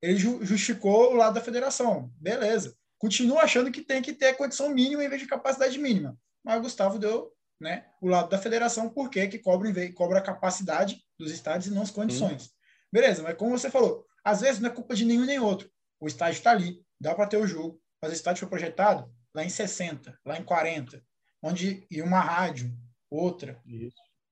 ele 0.00 0.18
justificou 0.18 1.12
o 1.12 1.16
lado 1.16 1.34
da 1.34 1.40
federação. 1.40 2.12
Beleza. 2.16 2.76
Continuo 2.98 3.38
achando 3.38 3.72
que 3.72 3.82
tem 3.82 4.00
que 4.00 4.12
ter 4.12 4.36
condição 4.36 4.68
mínima 4.70 5.04
em 5.04 5.08
vez 5.08 5.20
de 5.20 5.26
capacidade 5.26 5.76
mínima. 5.78 6.16
Mas 6.44 6.58
o 6.58 6.62
Gustavo 6.62 6.98
deu 6.98 7.32
né, 7.60 7.86
o 8.00 8.08
lado 8.08 8.28
da 8.28 8.38
federação, 8.38 8.88
porque 8.88 9.26
que 9.28 9.38
cobra, 9.38 9.70
cobra 9.92 10.18
a 10.18 10.22
capacidade 10.22 11.00
dos 11.18 11.30
estádios 11.30 11.66
e 11.66 11.74
não 11.74 11.82
as 11.82 11.90
condições. 11.90 12.46
Hum. 12.46 12.48
Beleza, 12.92 13.22
mas 13.22 13.36
como 13.36 13.56
você 13.56 13.70
falou, 13.70 14.04
às 14.24 14.40
vezes 14.40 14.60
não 14.60 14.68
é 14.68 14.72
culpa 14.72 14.94
de 14.94 15.04
nenhum 15.04 15.24
nem 15.24 15.38
outro. 15.38 15.70
O 16.02 16.08
estádio 16.08 16.38
está 16.38 16.50
ali, 16.50 16.84
dá 17.00 17.14
para 17.14 17.28
ter 17.28 17.36
o 17.36 17.46
jogo, 17.46 17.80
mas 18.02 18.10
o 18.10 18.14
estádio 18.14 18.40
foi 18.40 18.48
projetado 18.48 19.08
lá 19.32 19.44
em 19.44 19.48
60, 19.48 20.18
lá 20.26 20.36
em 20.36 20.42
40. 20.42 21.00
onde 21.40 21.86
e 21.88 22.02
uma 22.02 22.18
rádio, 22.18 22.76
outra. 23.08 23.62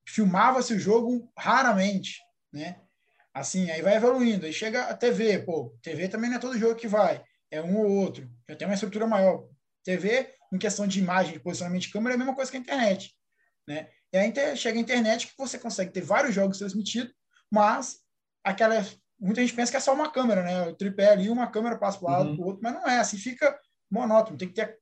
Filmava-se 0.05 0.73
o 0.73 0.79
jogo 0.79 1.31
raramente, 1.37 2.19
né? 2.51 2.81
Assim, 3.33 3.71
aí 3.71 3.81
vai 3.81 3.95
evoluindo. 3.95 4.45
Aí 4.45 4.51
chega 4.51 4.83
a 4.83 4.97
TV, 4.97 5.39
pô, 5.39 5.73
TV 5.81 6.09
também 6.09 6.29
não 6.29 6.35
é 6.35 6.41
todo 6.41 6.59
jogo 6.59 6.75
que 6.75 6.89
vai, 6.89 7.23
é 7.49 7.61
um 7.61 7.77
ou 7.77 7.89
outro. 7.89 8.29
Já 8.49 8.55
tem 8.57 8.67
uma 8.67 8.73
estrutura 8.73 9.07
maior. 9.07 9.47
TV, 9.81 10.35
em 10.51 10.59
questão 10.59 10.85
de 10.85 10.99
imagem, 10.99 11.31
de 11.31 11.39
posicionamento 11.39 11.83
de 11.83 11.91
câmera, 11.91 12.15
é 12.15 12.15
a 12.15 12.19
mesma 12.19 12.35
coisa 12.35 12.51
que 12.51 12.57
a 12.57 12.59
internet, 12.59 13.15
né? 13.65 13.89
E 14.11 14.17
aí 14.17 14.57
chega 14.57 14.77
a 14.77 14.81
internet 14.81 15.27
que 15.27 15.37
você 15.37 15.57
consegue 15.57 15.93
ter 15.93 16.01
vários 16.01 16.35
jogos 16.35 16.57
transmitidos, 16.57 17.13
mas 17.49 18.01
aquela 18.43 18.75
muita 19.21 19.41
gente 19.41 19.53
pensa 19.53 19.71
que 19.71 19.77
é 19.77 19.79
só 19.79 19.93
uma 19.93 20.11
câmera, 20.11 20.41
né? 20.41 20.67
O 20.67 20.75
tripé 20.75 21.11
ali, 21.11 21.29
uma 21.29 21.47
câmera 21.47 21.77
passa 21.77 21.99
para 21.99 22.07
um 22.07 22.11
lado, 22.11 22.29
uhum. 22.29 22.35
para 22.35 22.43
o 22.43 22.47
outro, 22.47 22.63
mas 22.63 22.73
não 22.73 22.87
é. 22.87 22.99
Assim 22.99 23.17
fica 23.17 23.57
monótono. 23.89 24.37
Tem 24.37 24.47
que 24.47 24.55
ter, 24.55 24.79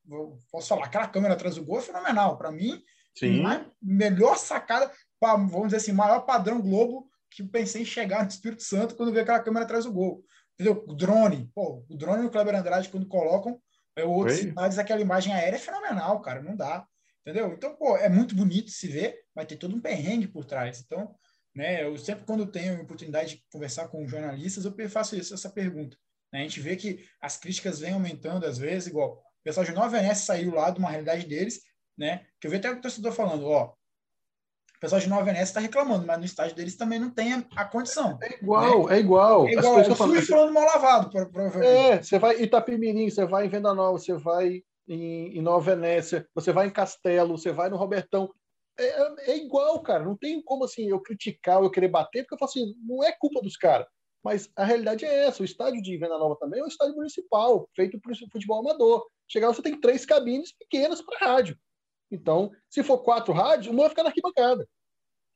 posso 0.52 0.70
falar, 0.70 0.86
aquela 0.86 1.08
câmera 1.08 1.34
atrás 1.34 1.56
do 1.56 1.66
gol 1.66 1.80
é 1.80 1.82
fenomenal. 1.82 2.38
Para 2.38 2.52
mim, 2.52 2.82
Sim. 3.16 3.44
melhor 3.82 4.38
sacada, 4.38 4.92
pra, 5.20 5.36
vamos 5.36 5.66
dizer 5.66 5.78
assim, 5.78 5.92
maior 5.92 6.22
padrão 6.22 6.62
Globo 6.62 7.10
que 7.30 7.44
pensei 7.44 7.84
em 7.84 7.86
chegar 7.86 8.24
no 8.24 8.30
Espírito 8.30 8.64
Santo 8.64 8.96
quando 8.96 9.12
vi 9.12 9.20
aquela 9.20 9.40
câmera 9.40 9.66
atrás 9.66 9.86
do 9.86 9.92
gol. 9.92 10.24
Entendeu? 10.54 10.84
O 10.88 10.94
drone, 10.94 11.50
pô, 11.54 11.86
o 11.90 11.96
drone 11.96 12.24
e 12.24 12.26
o 12.26 12.30
Kleber 12.30 12.56
Andrade, 12.56 12.90
quando 12.90 13.08
colocam, 13.08 13.62
é 13.96 14.04
outros 14.04 14.40
cidades, 14.40 14.78
aquela 14.78 15.02
imagem 15.02 15.34
aérea 15.34 15.58
é 15.58 15.60
fenomenal, 15.60 16.22
cara, 16.22 16.42
não 16.42 16.56
dá. 16.56 16.86
Entendeu? 17.22 17.54
Então, 17.54 17.76
pô, 17.76 17.96
é 17.98 18.10
muito 18.10 18.36
bonito 18.36 18.72
se 18.72 18.88
ver, 18.88 19.20
vai 19.36 19.46
ter 19.46 19.58
todo 19.58 19.76
um 19.76 19.80
perrengue 19.80 20.28
por 20.28 20.46
trás. 20.46 20.82
Então, 20.82 21.14
né, 21.60 21.84
eu 21.84 21.98
sempre, 21.98 22.24
quando 22.24 22.46
tenho 22.46 22.80
a 22.80 22.82
oportunidade 22.82 23.36
de 23.36 23.44
conversar 23.52 23.90
com 23.90 24.08
jornalistas, 24.08 24.64
eu 24.64 24.74
faço 24.90 25.18
isso, 25.18 25.34
essa 25.34 25.50
pergunta. 25.50 25.98
Né? 26.32 26.40
A 26.40 26.44
gente 26.44 26.62
vê 26.62 26.78
que 26.78 27.06
as 27.22 27.36
críticas 27.36 27.82
vêm 27.82 27.92
aumentando 27.92 28.46
às 28.46 28.58
vezes, 28.58 28.88
igual 28.88 29.16
o 29.16 29.44
pessoal 29.44 29.66
de 29.66 29.74
Nova 29.74 29.90
Venécia 29.90 30.26
saiu 30.26 30.56
lá 30.56 30.70
de 30.70 30.80
uma 30.80 30.90
realidade 30.90 31.26
deles, 31.26 31.60
né? 31.98 32.26
Que 32.40 32.48
eu 32.48 32.52
vi 32.52 32.58
até 32.58 32.72
o 32.72 32.80
torcedor 32.80 33.12
falando, 33.12 33.46
ó, 33.46 33.66
o 33.66 34.80
pessoal 34.80 35.02
de 35.02 35.10
Nova 35.10 35.26
Venécia 35.26 35.52
está 35.52 35.60
reclamando, 35.60 36.08
mas 36.08 36.18
no 36.18 36.24
estádio 36.24 36.56
deles 36.56 36.78
também 36.78 36.98
não 36.98 37.10
tem 37.10 37.34
a, 37.34 37.46
a 37.58 37.66
condição. 37.66 38.18
É 38.22 38.36
igual, 38.36 38.88
né? 38.88 38.96
é 38.96 39.00
igual. 39.02 39.46
É 39.46 39.52
igual, 39.52 39.80
é 39.80 39.82
o 39.90 39.96
SUS 39.96 40.28
falando 40.28 40.54
mal 40.54 40.64
lavado, 40.64 41.10
provavelmente. 41.10 41.68
É, 41.68 42.02
você 42.02 42.18
vai 42.18 42.38
em 42.38 42.44
Itapemirim, 42.44 43.10
você 43.10 43.26
vai 43.26 43.46
em 43.46 43.50
Venda 43.50 43.74
Nova, 43.74 44.00
você 44.00 44.14
vai 44.14 44.64
em, 44.88 45.38
em 45.38 45.42
Nova 45.42 45.76
Venécia, 45.76 46.26
você 46.34 46.54
vai 46.54 46.68
em 46.68 46.72
Castelo, 46.72 47.38
você 47.38 47.52
vai 47.52 47.70
no 47.70 47.76
Robertão. 47.76 48.34
É, 48.80 48.86
é, 48.86 49.32
é, 49.32 49.38
igual, 49.38 49.82
cara. 49.82 50.04
Não 50.04 50.16
tem 50.16 50.42
como 50.42 50.64
assim 50.64 50.90
eu 50.90 51.02
criticar 51.02 51.60
ou 51.60 51.66
eu 51.66 51.72
querer 51.72 51.90
bater, 51.90 52.24
porque 52.24 52.36
eu 52.36 52.40
falo 52.40 52.50
assim, 52.50 52.74
não 52.82 53.04
é 53.04 53.12
culpa 53.12 53.42
dos 53.42 53.58
caras. 53.58 53.86
Mas 54.24 54.50
a 54.56 54.64
realidade 54.64 55.06
é 55.06 55.26
essa. 55.26 55.42
O 55.42 55.46
estádio 55.46 55.82
de 55.82 55.98
Venda 55.98 56.18
Nova 56.18 56.38
também 56.40 56.62
é 56.62 56.64
um 56.64 56.68
estádio 56.68 56.96
municipal, 56.96 57.70
feito 57.76 57.98
o 57.98 58.32
futebol 58.32 58.60
amador. 58.60 59.06
Chegar 59.28 59.48
lá, 59.48 59.54
você 59.54 59.62
tem 59.62 59.80
três 59.80 60.06
cabines 60.06 60.54
pequenas 60.54 61.02
para 61.02 61.18
rádio. 61.20 61.58
Então, 62.12 62.52
se 62.70 62.84
for 62.84 63.00
quatro 63.00 63.34
rádios, 63.34 63.68
uma 63.68 63.82
vai 63.82 63.90
ficar 63.90 64.04
na 64.04 64.10
arquibancada. 64.10 64.68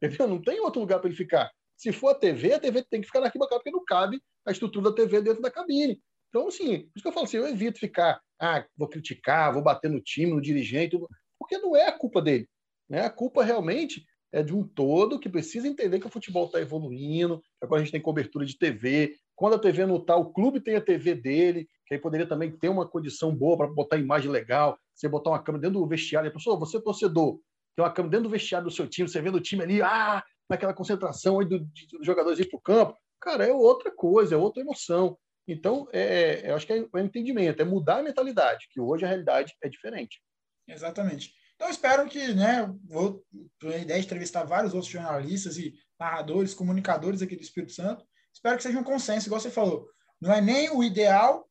Entendeu? 0.02 0.28
Não 0.28 0.42
tem 0.42 0.60
outro 0.60 0.82
lugar 0.82 1.00
para 1.00 1.10
ele 1.10 1.18
ficar. 1.18 1.52
Se 1.78 1.92
for 1.92 2.10
a 2.10 2.16
TV, 2.16 2.54
a 2.54 2.60
TV 2.60 2.84
tem 2.84 3.02
que 3.02 3.08
ficar 3.08 3.20
na 3.20 3.28
arquibancada, 3.28 3.60
porque 3.60 3.72
não 3.72 3.84
cabe 3.86 4.22
a 4.46 4.52
estrutura 4.52 4.90
da 4.90 4.96
TV 4.96 5.22
dentro 5.22 5.42
da 5.42 5.52
cabine. 5.52 6.02
Então, 6.30 6.48
assim, 6.48 6.80
por 6.80 6.92
isso 6.96 7.04
que 7.04 7.08
eu 7.08 7.14
falo 7.14 7.26
assim, 7.26 7.38
eu 7.38 7.48
evito 7.48 7.80
ficar, 7.80 8.20
ah, 8.40 8.66
vou 8.76 8.88
criticar, 8.88 9.54
vou 9.54 9.62
bater 9.62 9.90
no 9.90 10.02
time, 10.02 10.34
no 10.34 10.42
dirigente, 10.42 10.98
porque 11.38 11.58
não 11.58 11.76
é 11.76 11.88
a 11.88 11.98
culpa 11.98 12.22
dele. 12.22 12.50
Né? 12.94 13.02
A 13.02 13.10
culpa 13.10 13.44
realmente 13.44 14.06
é 14.32 14.44
de 14.44 14.54
um 14.56 14.64
todo 14.64 15.20
que 15.20 15.28
precisa 15.28 15.68
entender 15.68 16.00
que 16.00 16.06
o 16.06 16.12
futebol 16.12 16.46
está 16.46 16.62
evoluindo, 16.62 17.42
agora 17.60 17.82
a 17.82 17.84
gente 17.84 17.92
tem 17.92 18.00
cobertura 18.00 18.46
de 18.46 18.56
TV. 18.56 19.16
Quando 19.36 19.56
a 19.56 19.60
TV 19.60 19.88
não 19.88 19.96
está, 19.96 20.16
o 20.16 20.32
clube 20.32 20.62
tem 20.62 20.76
a 20.76 20.82
TV 20.82 21.16
dele, 21.16 21.68
que 21.88 21.96
aí 21.96 22.00
poderia 22.00 22.28
também 22.28 22.52
ter 22.52 22.70
uma 22.70 22.88
condição 22.88 23.36
boa 23.36 23.58
para 23.58 23.66
botar 23.66 23.98
imagem 23.98 24.30
legal, 24.30 24.78
você 24.94 25.10
botar 25.10 25.32
uma 25.32 25.42
câmera 25.42 25.64
dentro 25.64 25.80
do 25.80 25.88
vestiário. 25.88 26.30
A 26.30 26.34
pessoa, 26.34 26.56
você 26.56 26.80
torcedor, 26.80 27.40
tem 27.76 27.84
uma 27.84 27.92
câmera 27.92 28.12
dentro 28.12 28.26
do 28.26 28.32
vestiário 28.32 28.68
do 28.68 28.72
seu 28.74 28.88
time, 28.88 29.10
você 29.10 29.20
vendo 29.20 29.38
o 29.38 29.42
time 29.42 29.64
ali, 29.64 29.82
ah, 29.82 30.24
naquela 30.48 30.74
concentração 30.76 31.40
aí 31.40 31.48
do, 31.48 31.62
dos 31.62 32.06
jogadores 32.06 32.38
ir 32.38 32.48
para 32.48 32.58
o 32.60 32.62
campo. 32.62 32.96
Cara, 33.20 33.44
é 33.44 33.52
outra 33.52 33.90
coisa, 33.90 34.36
é 34.36 34.38
outra 34.38 34.62
emoção. 34.62 35.18
Então, 35.48 35.88
é, 35.92 36.44
é, 36.46 36.52
eu 36.52 36.56
acho 36.56 36.68
que 36.68 36.74
é, 36.74 36.78
é 36.78 37.02
entendimento, 37.02 37.60
é 37.60 37.66
mudar 37.66 38.02
a 38.02 38.04
mentalidade, 38.04 38.68
que 38.70 38.80
hoje 38.80 39.04
a 39.04 39.08
realidade 39.08 39.56
é 39.64 39.68
diferente. 39.68 40.22
Exatamente. 40.68 41.34
Então, 41.64 41.72
espero 41.72 42.06
que, 42.10 42.34
né, 42.34 42.70
vou 42.84 43.24
ter 43.58 43.74
a 43.74 43.78
ideia 43.78 43.98
de 43.98 44.06
entrevistar 44.06 44.44
vários 44.44 44.74
outros 44.74 44.92
jornalistas 44.92 45.56
e 45.56 45.74
narradores, 45.98 46.54
comunicadores 46.54 47.22
aqui 47.22 47.38
do 47.38 47.42
Espírito 47.42 47.72
Santo. 47.72 48.06
Espero 48.34 48.58
que 48.58 48.64
seja 48.64 48.78
um 48.78 48.84
consenso, 48.84 49.28
igual 49.28 49.40
você 49.40 49.50
falou. 49.50 49.88
Não 50.20 50.34
é 50.34 50.42
nem 50.42 50.70
o 50.70 50.84
ideal, 50.84 51.48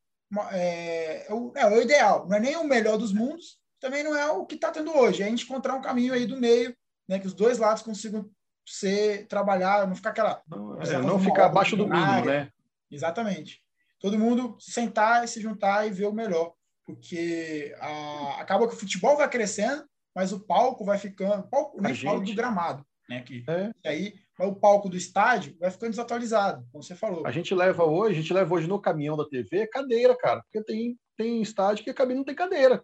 é, 0.51 1.25
é, 1.27 1.33
o, 1.33 1.51
é 1.55 1.65
o 1.65 1.81
ideal, 1.81 2.27
não 2.29 2.37
é 2.37 2.39
nem 2.39 2.55
o 2.55 2.63
melhor 2.63 2.99
dos 2.99 3.11
mundos, 3.11 3.57
também 3.79 4.03
não 4.03 4.15
é 4.15 4.29
o 4.29 4.45
que 4.45 4.53
está 4.53 4.69
tendo 4.69 4.95
hoje. 4.95 5.23
É 5.23 5.25
a 5.25 5.29
gente 5.29 5.45
encontrar 5.45 5.73
um 5.73 5.81
caminho 5.81 6.13
aí 6.13 6.27
do 6.27 6.39
meio, 6.39 6.77
né, 7.09 7.17
que 7.17 7.25
os 7.25 7.33
dois 7.33 7.57
lados 7.57 7.81
consigam 7.81 8.29
ser, 8.63 9.25
trabalhar, 9.25 9.87
não 9.87 9.95
ficar 9.95 10.11
aquela. 10.11 10.43
Não, 10.47 10.79
é, 10.79 10.97
não 10.99 11.19
ficar 11.19 11.47
abaixo 11.47 11.75
do 11.75 11.87
mínimo, 11.87 12.25
né? 12.25 12.51
Exatamente. 12.91 13.63
Todo 13.99 14.19
mundo 14.19 14.57
sentar 14.59 15.23
e 15.23 15.27
se 15.27 15.41
juntar 15.41 15.87
e 15.87 15.91
ver 15.91 16.05
o 16.05 16.13
melhor. 16.13 16.53
Porque 16.85 17.75
a, 17.79 18.41
acaba 18.41 18.67
que 18.67 18.75
o 18.75 18.77
futebol 18.77 19.17
vai 19.17 19.27
crescendo, 19.27 19.83
mas 20.15 20.31
o 20.31 20.39
palco 20.39 20.85
vai 20.85 20.97
ficando, 20.97 21.47
palco, 21.49 21.81
nem 21.81 21.95
falo 21.95 22.21
do 22.21 22.35
gramado, 22.35 22.85
né? 23.09 23.21
Que, 23.21 23.43
é. 23.47 23.71
E 23.83 23.87
aí 23.87 24.13
o 24.39 24.55
palco 24.55 24.89
do 24.89 24.97
estádio 24.97 25.55
vai 25.59 25.71
ficando 25.71 25.91
desatualizado, 25.91 26.65
como 26.71 26.83
você 26.83 26.95
falou. 26.95 27.25
A 27.25 27.31
gente 27.31 27.53
leva 27.53 27.83
hoje, 27.83 28.17
a 28.17 28.21
gente 28.21 28.33
leva 28.33 28.53
hoje 28.53 28.67
no 28.67 28.81
caminhão 28.81 29.15
da 29.15 29.27
TV 29.27 29.67
cadeira, 29.67 30.15
cara, 30.17 30.41
porque 30.41 30.63
tem, 30.63 30.97
tem 31.17 31.41
estádio 31.41 31.83
que 31.83 31.89
a 31.89 31.93
cabine 31.93 32.17
não 32.17 32.25
tem 32.25 32.35
cadeira. 32.35 32.83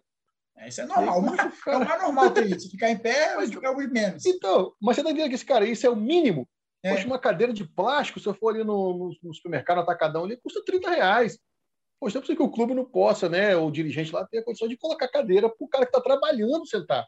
É, 0.56 0.68
isso 0.68 0.80
é 0.80 0.86
normal, 0.86 1.22
mas, 1.22 1.66
é 1.66 1.76
o 1.76 1.84
mais 1.84 2.02
normal 2.02 2.30
ter 2.30 2.46
isso. 2.46 2.70
Ficar 2.70 2.90
em 2.90 2.98
pé 2.98 3.34
mas 3.36 3.50
ficar 3.50 3.74
menos. 3.74 4.26
Então, 4.26 4.72
mas 4.80 4.96
você 4.96 5.02
tá 5.02 5.10
entendendo 5.10 5.30
que 5.30 5.34
esse 5.34 5.44
cara, 5.44 5.64
isso 5.64 5.86
é 5.86 5.90
o 5.90 5.96
mínimo. 5.96 6.48
É. 6.82 6.90
Poxa, 6.92 7.06
uma 7.06 7.18
cadeira 7.18 7.52
de 7.52 7.64
plástico, 7.64 8.20
se 8.20 8.26
eu 8.26 8.34
for 8.34 8.54
ali 8.54 8.64
no, 8.64 8.96
no, 8.96 9.16
no 9.22 9.34
supermercado, 9.34 9.76
no 9.76 9.82
atacadão 9.82 10.24
ali, 10.24 10.36
custa 10.36 10.62
30 10.64 10.90
reais. 10.90 11.38
Poxa, 11.98 12.18
não 12.18 12.24
é 12.24 12.36
que 12.36 12.42
o 12.42 12.50
clube 12.50 12.74
não 12.74 12.84
possa, 12.84 13.28
né? 13.28 13.54
O 13.56 13.70
dirigente 13.70 14.12
lá 14.12 14.26
ter 14.26 14.38
a 14.38 14.44
condição 14.44 14.68
de 14.68 14.76
colocar 14.76 15.08
cadeira 15.08 15.48
para 15.48 15.64
o 15.64 15.68
cara 15.68 15.84
que 15.84 15.90
está 15.90 16.00
trabalhando 16.00 16.66
sentar 16.66 17.06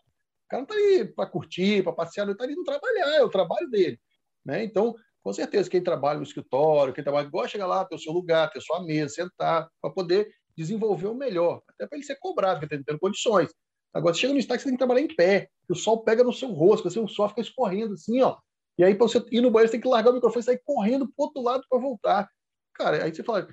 cara 0.53 0.63
não 0.63 0.65
está 0.65 0.75
ali 0.75 1.05
para 1.07 1.27
curtir, 1.27 1.83
para 1.83 1.93
passear, 1.93 2.27
não 2.27 2.33
está 2.33 2.45
ali 2.45 2.55
para 2.55 2.79
trabalhar, 2.79 3.17
é 3.17 3.23
o 3.23 3.31
trabalho 3.31 3.71
dele. 3.71 3.99
Né? 4.45 4.65
Então, 4.65 4.95
com 5.23 5.33
certeza, 5.33 5.71
quem 5.71 5.83
trabalha 5.83 6.19
no 6.19 6.25
escritório, 6.25 6.93
quem 6.93 7.03
trabalha, 7.03 7.29
gosta 7.29 7.47
de 7.47 7.53
chegar 7.53 7.67
lá, 7.67 7.85
ter 7.85 7.95
o 7.95 7.99
seu 7.99 8.13
lugar, 8.13 8.51
ter 8.51 8.61
sua 8.61 8.83
mesa, 8.85 9.15
sentar, 9.15 9.69
para 9.81 9.91
poder 9.91 10.29
desenvolver 10.57 11.07
o 11.07 11.15
melhor, 11.15 11.63
até 11.69 11.87
para 11.87 11.97
ele 11.97 12.05
ser 12.05 12.17
cobrado, 12.17 12.61
porque 12.61 12.75
está 12.75 12.85
tendo 12.87 12.99
condições. 12.99 13.51
Agora, 13.95 14.15
chega 14.15 14.33
no 14.33 14.39
estádio, 14.39 14.63
você 14.63 14.69
tem 14.69 14.75
que 14.75 14.79
trabalhar 14.79 15.01
em 15.01 15.15
pé, 15.15 15.49
que 15.67 15.73
o 15.73 15.77
sol 15.77 16.03
pega 16.03 16.23
no 16.23 16.33
seu 16.33 16.51
rosto, 16.51 16.89
assim, 16.89 17.01
o 17.01 17.09
sol 17.09 17.29
fica 17.29 17.41
escorrendo 17.41 17.95
assim, 17.95 18.21
ó. 18.21 18.37
E 18.77 18.85
aí, 18.85 18.95
para 18.95 19.07
você 19.07 19.25
ir 19.31 19.41
no 19.41 19.51
banheiro, 19.51 19.69
você 19.69 19.73
tem 19.73 19.81
que 19.81 19.89
largar 19.89 20.11
o 20.11 20.15
microfone 20.15 20.41
e 20.41 20.45
sair 20.45 20.61
correndo 20.65 21.07
para 21.07 21.25
outro 21.25 21.43
lado 21.43 21.65
para 21.69 21.79
voltar. 21.79 22.29
Cara, 22.75 23.05
aí 23.05 23.15
você 23.15 23.23
fala, 23.23 23.47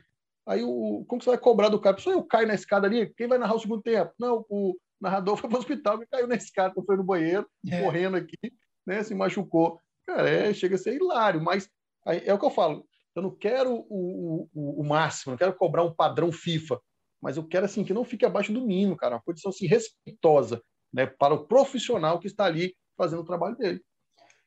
aí 0.48 0.64
o, 0.64 1.06
como 1.08 1.22
você 1.22 1.30
vai 1.30 1.38
cobrar 1.38 1.70
do 1.70 1.80
cara? 1.80 1.98
Só 1.98 2.12
eu 2.12 2.24
caio 2.24 2.48
na 2.48 2.56
escada 2.56 2.88
ali, 2.88 3.14
quem 3.16 3.28
vai 3.28 3.38
narrar 3.38 3.56
o 3.56 3.60
segundo 3.60 3.82
tempo? 3.82 4.12
Não, 4.18 4.46
o 4.50 4.76
narrador 5.02 5.38
foi 5.38 5.50
para 5.50 5.58
o 5.58 5.60
hospital, 5.60 6.02
e 6.02 6.08
caiu 6.08 6.28
na 6.28 6.36
escada, 6.36 6.74
foi 6.86 6.98
no 6.98 7.04
banheiro, 7.04 7.48
é. 7.70 7.82
correndo 7.82 8.18
aqui, 8.18 8.38
né, 8.86 9.04
se 9.04 9.16
machucou. 9.16 9.80
Cara, 10.06 10.30
é, 10.30 10.54
chega 10.54 10.76
a 10.76 10.78
ser 10.78 10.96
hilário, 10.96 11.42
mas 11.42 11.70
é 12.06 12.34
o 12.34 12.40
que 12.40 12.46
eu 12.46 12.50
falo. 12.50 12.86
Eu 13.16 13.22
não 13.22 13.36
quero 13.36 13.86
o, 13.90 14.50
o, 14.54 14.82
o, 14.82 14.84
máximo, 14.84 15.32
não 15.32 15.38
quero 15.38 15.56
cobrar 15.56 15.84
um 15.84 15.94
padrão 15.94 16.32
FIFA, 16.32 16.80
mas 17.22 17.38
eu 17.38 17.48
quero 17.48 17.66
assim 17.66 17.84
que 17.84 17.94
não 17.94 18.04
fique 18.04 18.26
abaixo 18.26 18.54
do 18.54 18.66
mínimo, 18.66 18.96
cara, 18.96 19.16
uma 19.16 19.22
condição 19.22 19.50
assim, 19.50 19.68
respeitosa 19.68 20.62
né, 20.94 21.06
para 21.06 21.34
o 21.34 21.46
profissional 21.46 22.20
que 22.20 22.28
está 22.28 22.46
ali 22.46 22.76
fazendo 22.98 23.22
o 23.22 23.26
trabalho 23.26 23.56
dele. 23.56 23.82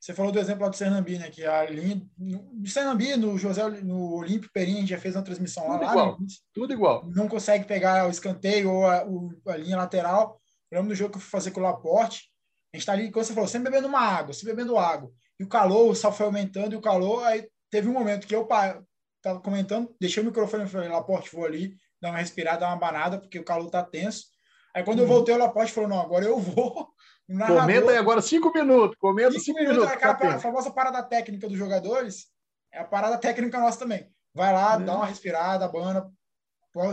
Você 0.02 0.12
falou 0.12 0.32
do 0.32 0.38
exemplo 0.40 0.64
lá 0.64 0.68
do 0.68 0.74
Sernambi, 0.74 1.16
né? 1.16 1.30
Que 1.30 1.46
a 1.46 1.64
linha. 1.70 2.02
No 2.18 2.66
Sernambi, 2.66 3.14
no 3.16 3.38
José, 3.38 3.68
no 3.82 4.16
Olímpio 4.16 4.50
Perim, 4.52 4.78
a 4.78 4.80
gente 4.80 4.88
já 4.88 4.98
fez 4.98 5.14
uma 5.14 5.22
transmissão 5.22 5.62
tudo 5.62 5.80
lá. 5.80 5.90
Igual, 5.92 6.18
tudo 6.52 6.72
igual. 6.72 7.06
Não 7.14 7.28
consegue 7.28 7.66
pegar 7.66 8.08
o 8.08 8.10
escanteio 8.10 8.68
ou 8.68 8.84
a, 8.84 9.06
a 9.46 9.56
linha 9.56 9.76
lateral. 9.76 10.41
Eu 10.72 10.78
lembro 10.78 10.88
do 10.88 10.94
jogo 10.94 11.10
que 11.10 11.18
eu 11.18 11.20
fui 11.20 11.30
fazer 11.30 11.50
com 11.50 11.60
o 11.60 11.62
Laporte. 11.62 12.30
A 12.72 12.76
gente 12.78 12.86
tá 12.86 12.92
ali, 12.92 13.10
como 13.10 13.22
você 13.22 13.34
falou, 13.34 13.46
sempre 13.46 13.70
bebendo 13.70 13.88
uma 13.88 14.00
água, 14.00 14.32
sempre 14.32 14.54
bebendo 14.54 14.78
água. 14.78 15.12
E 15.38 15.44
o 15.44 15.48
calor, 15.48 15.90
o 15.90 15.94
sal 15.94 16.10
foi 16.10 16.24
aumentando 16.24 16.72
e 16.72 16.76
o 16.76 16.80
calor. 16.80 17.22
Aí 17.24 17.46
teve 17.70 17.90
um 17.90 17.92
momento 17.92 18.26
que 18.26 18.34
eu 18.34 18.48
tava 19.20 19.38
comentando, 19.40 19.94
deixei 20.00 20.22
o 20.22 20.26
microfone 20.26 20.64
e 20.64 20.68
falei, 20.68 20.88
Laporte, 20.88 21.30
vou 21.30 21.44
ali, 21.44 21.76
dar 22.00 22.08
uma 22.08 22.18
respirada, 22.18 22.60
dar 22.60 22.68
uma 22.68 22.78
banada, 22.78 23.20
porque 23.20 23.38
o 23.38 23.44
calor 23.44 23.68
tá 23.68 23.82
tenso. 23.82 24.24
Aí 24.74 24.82
quando 24.82 25.00
uhum. 25.00 25.04
eu 25.04 25.08
voltei, 25.08 25.34
o 25.34 25.38
Laporte 25.38 25.72
falou, 25.72 25.90
não, 25.90 26.00
agora 26.00 26.24
eu 26.24 26.38
vou. 26.38 26.88
Comenta 27.28 27.90
aí 27.90 27.96
agora 27.98 28.22
cinco 28.22 28.50
minutos. 28.52 28.96
Comenta 28.98 29.32
cinco, 29.32 29.44
cinco 29.44 29.58
minutos. 29.58 29.84
minutos 29.84 30.02
aquela 30.08 30.36
a 30.36 30.38
famosa 30.38 30.70
parada 30.70 31.02
técnica 31.02 31.46
dos 31.48 31.58
jogadores. 31.58 32.28
É 32.72 32.78
a 32.78 32.84
parada 32.84 33.18
técnica 33.18 33.60
nossa 33.60 33.78
também. 33.78 34.10
Vai 34.34 34.52
lá, 34.54 34.78
dá 34.78 34.96
uma 34.96 35.06
respirada, 35.06 35.68
bana, 35.68 36.10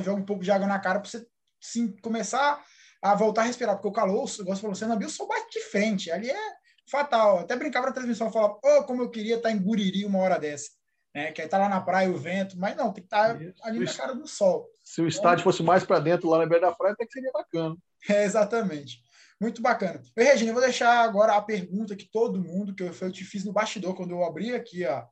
joga 0.03 0.19
um 0.19 0.25
pouco 0.25 0.43
de 0.43 0.51
água 0.51 0.67
na 0.67 0.79
cara 0.79 0.99
para 0.99 1.09
você 1.09 1.25
sim, 1.61 1.95
começar 2.01 2.61
a 3.01 3.15
voltar 3.15 3.41
a 3.41 3.45
respirar, 3.45 3.75
porque 3.75 3.87
o 3.87 3.91
calor, 3.91 4.29
igual 4.39 4.55
você 4.55 4.61
falou, 4.61 4.75
você 4.75 4.85
não 4.85 4.99
viu, 4.99 5.09
só 5.09 5.25
bate 5.25 5.51
de 5.51 5.65
frente. 5.65 6.11
Ali 6.11 6.29
é 6.29 6.53
fatal. 6.89 7.39
Até 7.39 7.55
brincava 7.55 7.87
na 7.87 7.93
transmissão, 7.93 8.31
falava, 8.31 8.59
oh, 8.63 8.83
como 8.83 9.03
eu 9.03 9.09
queria 9.09 9.35
estar 9.35 9.51
em 9.51 9.59
Guriri 9.59 10.05
uma 10.05 10.19
hora 10.19 10.37
dessa. 10.37 10.69
Né? 11.13 11.31
Que 11.31 11.41
aí 11.41 11.47
tá 11.47 11.57
lá 11.57 11.69
na 11.69 11.81
praia 11.81 12.09
o 12.09 12.17
vento, 12.17 12.57
mas 12.57 12.75
não, 12.75 12.91
tem 12.91 13.03
que 13.03 13.07
estar 13.07 13.37
tá 13.37 13.51
ali 13.63 13.79
na 13.79 13.93
cara 13.93 14.13
do 14.13 14.27
sol. 14.27 14.67
Se 14.83 15.01
o 15.01 15.07
estádio 15.07 15.41
então, 15.41 15.43
fosse 15.43 15.63
mais 15.63 15.83
para 15.83 15.99
dentro, 15.99 16.29
lá 16.29 16.39
na 16.39 16.45
beira 16.45 16.67
da 16.67 16.75
praia, 16.75 16.93
até 16.93 17.05
que 17.05 17.13
seria 17.13 17.31
bacana. 17.31 17.75
É, 18.09 18.23
exatamente. 18.23 19.01
Muito 19.39 19.61
bacana. 19.61 20.01
E, 20.17 20.23
Regina, 20.23 20.51
eu 20.51 20.53
vou 20.53 20.63
deixar 20.63 20.99
agora 20.99 21.33
a 21.35 21.41
pergunta 21.41 21.95
que 21.95 22.09
todo 22.11 22.43
mundo, 22.43 22.75
que 22.75 22.83
eu, 22.83 22.93
eu 22.99 23.11
te 23.11 23.23
fiz 23.23 23.45
no 23.45 23.53
bastidor, 23.53 23.95
quando 23.95 24.11
eu 24.11 24.23
abri 24.23 24.53
aqui 24.53 24.85
a, 24.85 25.07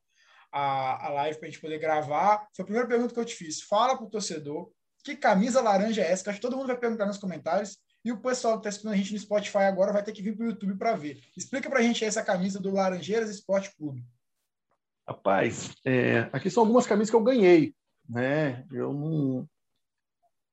a, 0.52 1.08
a 1.08 1.10
live 1.10 1.40
para 1.40 1.48
a 1.48 1.52
gente 1.52 1.62
poder 1.62 1.80
gravar. 1.80 2.48
Foi 2.56 2.64
a 2.64 2.66
primeira 2.66 2.88
pergunta 2.88 3.14
que 3.14 3.20
eu 3.20 3.26
te 3.26 3.36
fiz. 3.36 3.62
Fala 3.62 3.96
para 3.96 4.06
o 4.06 4.10
torcedor 4.10 4.70
que 5.04 5.16
camisa 5.16 5.62
laranja 5.62 6.02
é 6.02 6.12
essa, 6.12 6.24
que 6.24 6.30
acho 6.30 6.40
que 6.40 6.46
todo 6.46 6.58
mundo 6.58 6.68
vai 6.68 6.78
perguntar 6.78 7.06
nos 7.06 7.18
comentários. 7.18 7.78
E 8.04 8.12
o 8.12 8.22
pessoal 8.22 8.54
que 8.54 8.60
está 8.60 8.70
escutando 8.70 8.94
a 8.94 8.98
gente 8.98 9.14
no 9.14 9.20
Spotify 9.20 9.60
agora 9.60 9.92
vai 9.92 10.04
ter 10.04 10.12
que 10.12 10.22
vir 10.22 10.36
para 10.36 10.46
o 10.46 10.50
YouTube 10.50 10.78
para 10.78 10.96
ver. 10.96 11.22
Explica 11.36 11.70
para 11.70 11.80
a 11.80 11.82
gente 11.82 12.06
essa 12.06 12.24
camisa 12.24 12.60
do 12.60 12.72
Laranjeiras 12.72 13.30
Esporte 13.30 13.76
Clube. 13.76 14.06
Rapaz, 15.08 15.74
é, 15.86 16.30
aqui 16.32 16.50
são 16.50 16.64
algumas 16.64 16.86
camisas 16.86 17.10
que 17.10 17.16
eu 17.16 17.24
ganhei. 17.24 17.74
Né? 18.08 18.66
Eu 18.72 18.94
não. 18.94 19.48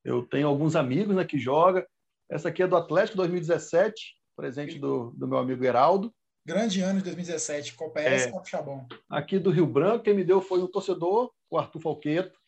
Eu 0.05 0.25
tenho 0.25 0.49
alguns 0.49 0.77
amigos 0.77 1.15
né, 1.15 1.25
que 1.25 1.39
jogam. 1.39 1.85
Essa 2.29 2.49
aqui 2.49 2.63
é 2.63 2.67
do 2.67 2.77
Atlético 2.77 3.17
2017, 3.19 4.17
presente 4.37 4.79
do, 4.79 5.11
do 5.13 5.29
meu 5.29 5.39
amigo 5.39 5.65
Heraldo. 5.65 6.13
Grande 6.47 6.81
ano 6.83 6.99
de 6.99 7.05
2017, 7.05 7.75
Copa 7.75 8.01
S, 8.01 8.29
é, 8.29 8.31
Copa 8.31 8.45
Chabão. 8.45 8.87
Aqui 9.09 9.39
do 9.39 9.51
Rio 9.51 9.67
Branco, 9.67 10.05
quem 10.05 10.15
me 10.15 10.25
deu 10.25 10.43
foi 10.43 10.63
um 10.63 10.67
torcedor, 10.67 11.33
o 11.49 11.59
Arthur 11.59 11.81
Falqueto. 11.81 12.39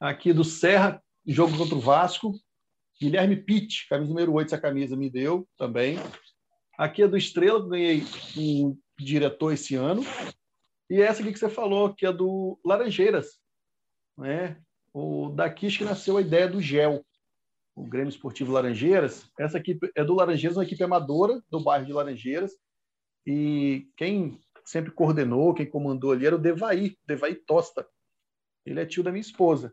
Aqui 0.00 0.32
do 0.32 0.44
Serra, 0.44 1.02
jogo 1.26 1.56
contra 1.56 1.74
o 1.74 1.80
Vasco. 1.80 2.32
Guilherme 3.00 3.36
Pitt, 3.36 3.86
camisa 3.88 4.08
número 4.08 4.32
8, 4.32 4.46
essa 4.48 4.60
camisa 4.60 4.96
me 4.96 5.08
deu 5.08 5.48
também. 5.56 5.98
Aqui 6.76 7.02
é 7.02 7.08
do 7.08 7.16
Estrela, 7.16 7.68
ganhei 7.68 8.02
um 8.36 8.76
diretor 8.98 9.52
esse 9.52 9.74
ano. 9.74 10.02
E 10.90 11.00
essa 11.00 11.22
aqui 11.22 11.32
que 11.32 11.38
você 11.38 11.48
falou, 11.48 11.94
que 11.94 12.06
é 12.06 12.12
do 12.12 12.58
Laranjeiras. 12.64 13.38
Né? 14.16 14.60
O 14.92 15.30
daqui 15.30 15.68
que 15.68 15.84
nasceu 15.84 16.16
a 16.16 16.20
ideia 16.20 16.48
do 16.48 16.60
gel 16.60 17.04
o 17.78 17.84
Grêmio 17.84 18.08
Esportivo 18.08 18.52
Laranjeiras. 18.52 19.30
Essa 19.38 19.58
equipe 19.58 19.90
é 19.94 20.04
do 20.04 20.14
Laranjeiras, 20.14 20.56
uma 20.56 20.64
equipe 20.64 20.82
amadora 20.82 21.40
do 21.48 21.60
bairro 21.60 21.86
de 21.86 21.92
Laranjeiras. 21.92 22.52
E 23.24 23.88
quem 23.96 24.40
sempre 24.64 24.90
coordenou, 24.90 25.54
quem 25.54 25.66
comandou 25.66 26.10
ali 26.10 26.26
era 26.26 26.34
o 26.34 26.40
Devaí, 26.40 26.98
Devaí 27.06 27.36
Tosta. 27.36 27.86
Ele 28.66 28.80
é 28.80 28.86
tio 28.86 29.02
da 29.02 29.12
minha 29.12 29.20
esposa. 29.20 29.72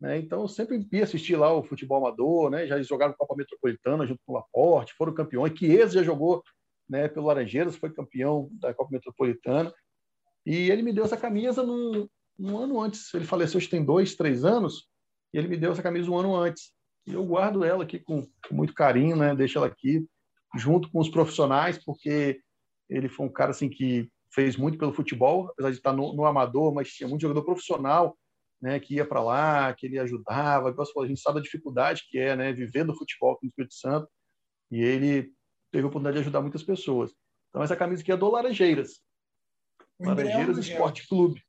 Né? 0.00 0.18
Então 0.18 0.42
eu 0.42 0.48
sempre 0.48 0.86
ia 0.92 1.04
assistir 1.04 1.36
lá 1.36 1.52
o 1.52 1.62
futebol 1.62 1.98
amador, 1.98 2.50
né? 2.50 2.66
já 2.66 2.80
jogaram 2.82 3.14
Copa 3.16 3.36
Metropolitana 3.36 4.06
junto 4.06 4.20
com 4.26 4.32
o 4.32 4.36
Laporte, 4.36 4.94
foram 4.94 5.14
campeões. 5.14 5.58
Chiesa 5.58 5.94
já 5.94 6.02
jogou 6.02 6.42
né, 6.88 7.08
pelo 7.08 7.26
Laranjeiras, 7.26 7.76
foi 7.76 7.92
campeão 7.92 8.48
da 8.52 8.74
Copa 8.74 8.90
Metropolitana. 8.92 9.72
E 10.44 10.70
ele 10.70 10.82
me 10.82 10.92
deu 10.92 11.04
essa 11.04 11.16
camisa 11.16 11.62
num, 11.62 12.08
um 12.38 12.58
ano 12.58 12.80
antes. 12.80 13.12
Ele 13.14 13.24
faleceu, 13.24 13.58
acho 13.58 13.66
que 13.66 13.76
tem 13.76 13.84
dois, 13.84 14.14
três 14.14 14.44
anos, 14.44 14.86
e 15.32 15.38
ele 15.38 15.48
me 15.48 15.56
deu 15.56 15.72
essa 15.72 15.82
camisa 15.82 16.10
um 16.10 16.18
ano 16.18 16.34
antes. 16.36 16.72
E 17.06 17.12
eu 17.12 17.24
guardo 17.24 17.64
ela 17.64 17.84
aqui 17.84 17.98
com, 17.98 18.22
com 18.22 18.54
muito 18.54 18.74
carinho, 18.74 19.16
né? 19.16 19.34
Deixo 19.34 19.58
ela 19.58 19.66
aqui 19.66 20.06
junto 20.56 20.90
com 20.90 21.00
os 21.00 21.08
profissionais, 21.08 21.82
porque 21.82 22.40
ele 22.88 23.08
foi 23.08 23.26
um 23.26 23.32
cara 23.32 23.50
assim 23.50 23.68
que 23.68 24.08
fez 24.32 24.56
muito 24.56 24.78
pelo 24.78 24.92
futebol, 24.92 25.48
apesar 25.50 25.70
de 25.70 25.76
estar 25.76 25.92
no, 25.92 26.12
no 26.14 26.24
amador, 26.24 26.72
mas 26.74 26.92
tinha 26.92 27.08
muito 27.08 27.22
jogador 27.22 27.44
profissional, 27.44 28.16
né, 28.60 28.80
que 28.80 28.94
ia 28.94 29.06
para 29.06 29.22
lá, 29.22 29.72
que 29.74 29.86
ele 29.86 29.98
ajudava, 29.98 30.74
a 30.74 31.06
gente 31.06 31.20
sabe 31.20 31.38
a 31.38 31.42
dificuldade 31.42 32.04
que 32.08 32.18
é, 32.18 32.34
né, 32.34 32.52
viver 32.52 32.84
do 32.84 32.96
futebol 32.96 33.38
no 33.42 33.48
Espírito 33.48 33.74
Santo, 33.74 34.08
e 34.70 34.82
ele 34.82 35.32
teve 35.70 35.84
a 35.84 35.88
oportunidade 35.88 36.16
de 36.16 36.22
ajudar 36.22 36.40
muitas 36.40 36.62
pessoas. 36.62 37.12
Então 37.50 37.62
essa 37.62 37.76
camisa 37.76 38.02
aqui 38.02 38.12
é 38.12 38.16
do 38.16 38.30
Laranjeiras, 38.30 39.00
Laranjeiras 40.00 40.58
Esporte 40.58 41.06
Clube, 41.06 41.42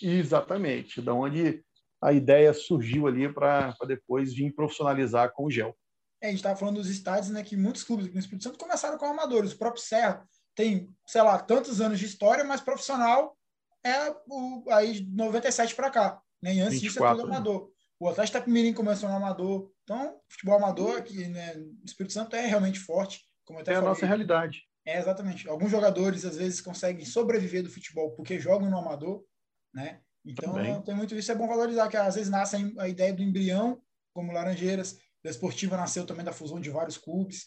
exatamente, 0.00 1.00
da 1.00 1.14
onde 1.14 1.62
a 2.02 2.12
ideia 2.12 2.52
surgiu 2.52 3.06
ali 3.06 3.32
para 3.32 3.76
depois 3.86 4.34
vir 4.34 4.52
profissionalizar 4.52 5.32
com 5.32 5.44
o 5.44 5.50
gel. 5.50 5.76
É, 6.20 6.26
a 6.26 6.30
gente 6.30 6.38
estava 6.38 6.56
falando 6.56 6.76
dos 6.76 6.88
estádios, 6.88 7.30
né, 7.30 7.42
que 7.42 7.56
muitos 7.56 7.84
clubes 7.84 8.06
aqui 8.06 8.14
no 8.14 8.20
Espírito 8.20 8.44
Santo 8.44 8.58
começaram 8.58 8.98
com 8.98 9.06
amadores. 9.06 9.52
O 9.52 9.58
próprio 9.58 9.82
Serra 9.82 10.26
tem, 10.54 10.88
sei 11.06 11.22
lá, 11.22 11.38
tantos 11.38 11.80
anos 11.80 11.98
de 11.98 12.06
história, 12.06 12.44
mas 12.44 12.60
profissional 12.60 13.36
é 13.84 14.10
o, 14.28 14.64
aí 14.70 15.00
de 15.00 15.16
97 15.16 15.74
para 15.74 15.90
cá. 15.90 16.22
Né? 16.42 16.54
E 16.54 16.60
antes 16.60 16.80
24, 16.80 16.88
disso 16.88 17.04
é 17.04 17.10
tudo 17.10 17.34
amador. 17.34 17.62
Né? 17.62 17.72
O 18.00 18.08
Atlético 18.08 18.38
Tapimirim 18.38 18.72
começou 18.72 19.08
no 19.08 19.16
amador. 19.16 19.70
Então, 19.84 20.20
futebol 20.28 20.56
amador 20.56 20.96
aqui 20.96 21.28
né, 21.28 21.54
no 21.54 21.84
Espírito 21.84 22.12
Santo 22.12 22.34
é 22.34 22.46
realmente 22.46 22.78
forte. 22.78 23.20
Como 23.44 23.60
é 23.60 23.74
a 23.74 23.80
nossa 23.80 24.06
realidade. 24.06 24.62
É, 24.84 24.98
exatamente. 24.98 25.48
Alguns 25.48 25.70
jogadores, 25.70 26.24
às 26.24 26.36
vezes, 26.36 26.60
conseguem 26.60 27.04
sobreviver 27.04 27.62
do 27.62 27.70
futebol 27.70 28.10
porque 28.12 28.40
jogam 28.40 28.68
no 28.68 28.78
amador, 28.78 29.24
né? 29.72 30.00
Então, 30.24 30.54
Também. 30.54 30.80
tem 30.82 30.94
muito 30.94 31.14
isso, 31.14 31.32
é 31.32 31.34
bom 31.34 31.48
valorizar, 31.48 31.88
que 31.88 31.96
às 31.96 32.14
vezes 32.14 32.30
nasce 32.30 32.56
a 32.78 32.88
ideia 32.88 33.12
do 33.12 33.22
embrião, 33.22 33.82
como 34.12 34.32
Laranjeiras, 34.32 34.98
da 35.22 35.30
Esportiva 35.30 35.76
nasceu 35.76 36.06
também 36.06 36.24
da 36.24 36.32
fusão 36.32 36.60
de 36.60 36.70
vários 36.70 36.96
clubes, 36.96 37.46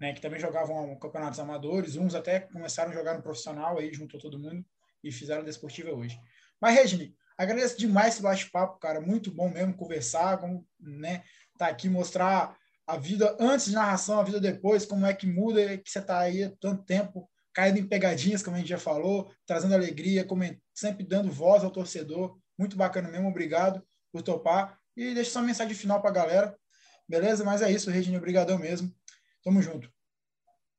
né, 0.00 0.12
que 0.12 0.20
também 0.20 0.38
jogavam 0.38 0.98
campeonatos 0.98 1.38
amadores, 1.38 1.96
uns 1.96 2.14
até 2.14 2.40
começaram 2.40 2.90
a 2.90 2.94
jogar 2.94 3.14
no 3.14 3.22
profissional, 3.22 3.78
aí 3.78 3.92
juntou 3.92 4.20
todo 4.20 4.38
mundo 4.38 4.64
e 5.02 5.12
fizeram 5.12 5.44
da 5.44 5.50
Esportiva 5.50 5.92
hoje. 5.92 6.18
Mas, 6.60 6.74
Regine, 6.74 7.14
agradeço 7.36 7.78
demais 7.78 8.14
esse 8.14 8.22
bate-papo, 8.22 8.78
cara, 8.78 9.00
muito 9.00 9.30
bom 9.30 9.48
mesmo 9.48 9.74
conversar, 9.74 10.38
como, 10.38 10.66
né, 10.80 11.22
tá 11.58 11.68
aqui, 11.68 11.88
mostrar 11.88 12.56
a 12.86 12.96
vida 12.96 13.36
antes 13.40 13.66
de 13.66 13.72
narração, 13.72 14.20
a 14.20 14.22
vida 14.22 14.40
depois, 14.40 14.86
como 14.86 15.04
é 15.04 15.12
que 15.12 15.26
muda, 15.26 15.76
que 15.78 15.90
você 15.90 16.00
tá 16.00 16.20
aí 16.20 16.44
há 16.44 16.52
tanto 16.60 16.84
tempo 16.84 17.28
caindo 17.52 17.78
em 17.78 17.86
pegadinhas, 17.86 18.42
como 18.42 18.54
a 18.54 18.58
gente 18.58 18.68
já 18.68 18.78
falou, 18.78 19.32
trazendo 19.46 19.74
alegria, 19.74 20.26
sempre 20.74 21.04
dando 21.04 21.32
voz 21.32 21.64
ao 21.64 21.70
torcedor. 21.70 22.38
Muito 22.58 22.76
bacana 22.76 23.08
mesmo, 23.08 23.28
obrigado 23.28 23.82
por 24.12 24.22
topar. 24.22 24.78
E 24.94 25.14
deixa 25.14 25.30
só 25.30 25.38
uma 25.40 25.46
mensagem 25.46 25.74
final 25.74 26.00
para 26.00 26.10
a 26.10 26.12
galera. 26.12 26.56
Beleza? 27.08 27.44
Mas 27.44 27.62
é 27.62 27.70
isso, 27.70 27.90
Regina, 27.90 28.18
obrigadão 28.18 28.58
mesmo. 28.58 28.94
Tamo 29.42 29.62
junto. 29.62 29.90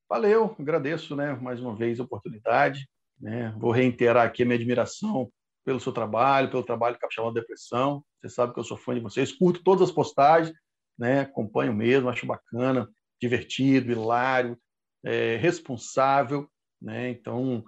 Valeu, 0.07 0.55
agradeço 0.59 1.15
né, 1.15 1.33
mais 1.33 1.59
uma 1.59 1.75
vez 1.75 1.99
a 1.99 2.03
oportunidade. 2.03 2.87
Né? 3.19 3.53
Vou 3.57 3.71
reiterar 3.71 4.27
aqui 4.27 4.43
a 4.43 4.45
minha 4.45 4.55
admiração 4.55 5.31
pelo 5.67 5.81
seu 5.81 5.91
trabalho, 5.91 6.49
pelo 6.49 6.63
trabalho 6.63 6.97
Capixaba 6.97 7.29
Depressão. 7.33 8.01
Você 8.21 8.29
sabe 8.29 8.53
que 8.53 8.59
eu 8.61 8.63
sou 8.63 8.77
fã 8.77 8.95
de 8.95 9.01
vocês, 9.01 9.33
curto 9.33 9.61
todas 9.61 9.89
as 9.89 9.93
postagens, 9.93 10.55
né? 10.97 11.19
acompanho 11.19 11.73
mesmo, 11.73 12.07
acho 12.07 12.25
bacana, 12.25 12.89
divertido, 13.21 13.91
hilário, 13.91 14.57
é, 15.03 15.35
responsável. 15.35 16.49
Né? 16.81 17.09
Então, 17.09 17.65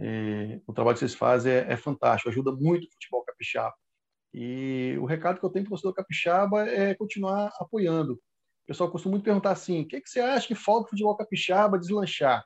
é, 0.00 0.62
o 0.66 0.72
trabalho 0.72 0.94
que 0.94 1.00
vocês 1.00 1.14
fazem 1.14 1.52
é, 1.52 1.72
é, 1.72 1.76
fantástico, 1.76 2.30
ajuda 2.30 2.52
muito 2.52 2.86
o 2.86 2.90
futebol 2.90 3.22
capixaba. 3.22 3.74
E 4.32 4.96
o 4.98 5.04
recado 5.04 5.38
que 5.38 5.44
eu 5.44 5.50
tenho 5.50 5.66
para 5.66 5.68
o 5.68 5.72
torcedor 5.72 5.92
capixaba 5.92 6.66
é 6.66 6.94
continuar 6.94 7.52
apoiando. 7.60 8.14
O 8.14 8.66
pessoal 8.66 8.90
costuma 8.90 9.10
muito 9.10 9.24
perguntar 9.24 9.50
assim: 9.50 9.82
o 9.82 9.86
que, 9.86 10.00
que 10.00 10.08
você 10.08 10.20
acha 10.20 10.48
que 10.48 10.54
falta 10.54 10.86
o 10.86 10.88
futebol 10.88 11.14
capixaba 11.18 11.78
deslanchar? 11.78 12.42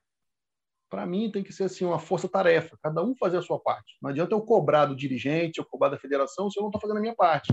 Para 0.89 1.07
mim, 1.07 1.31
tem 1.31 1.43
que 1.43 1.53
ser 1.53 1.65
assim 1.65 1.85
uma 1.85 1.99
força-tarefa, 1.99 2.79
cada 2.83 3.03
um 3.03 3.15
fazer 3.17 3.39
a 3.39 3.43
sua 3.43 3.59
parte. 3.59 3.97
Não 4.01 4.11
adianta 4.11 4.35
eu 4.35 4.41
cobrar 4.41 4.87
do 4.87 4.97
dirigente, 4.97 5.59
eu 5.59 5.65
cobrar 5.65 5.89
da 5.89 5.99
federação, 5.99 6.51
se 6.51 6.59
eu 6.59 6.63
não 6.63 6.69
estou 6.69 6.81
fazendo 6.81 6.99
a 6.99 7.01
minha 7.01 7.15
parte. 7.15 7.53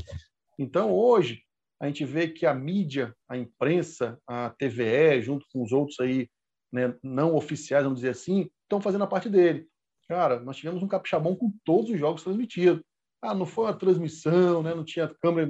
Então, 0.58 0.92
hoje, 0.92 1.42
a 1.80 1.88
gente 1.88 2.06
vê 2.06 2.28
que 2.28 2.46
a 2.46 2.54
mídia, 2.54 3.14
a 3.28 3.36
imprensa, 3.36 4.20
a 4.28 4.52
TVE, 4.52 5.22
junto 5.22 5.46
com 5.52 5.64
os 5.64 5.72
outros 5.72 6.00
aí 6.00 6.30
né, 6.72 6.96
não 7.04 7.36
oficiais, 7.36 7.84
vamos 7.84 8.00
dizer 8.00 8.12
assim, 8.12 8.50
estão 8.64 8.80
fazendo 8.80 9.04
a 9.04 9.08
parte 9.08 9.30
dele. 9.30 9.68
Cara, 10.08 10.40
nós 10.40 10.58
tivemos 10.58 10.82
um 10.82 10.88
capixabão 10.88 11.36
com 11.36 11.52
todos 11.66 11.90
os 11.90 12.00
jogos 12.00 12.24
transmitidos. 12.24 12.84
Ah, 13.22 13.34
não 13.34 13.46
foi 13.46 13.66
uma 13.66 13.78
transmissão, 13.78 14.64
né, 14.64 14.74
não 14.74 14.84
tinha 14.84 15.14
câmera, 15.22 15.50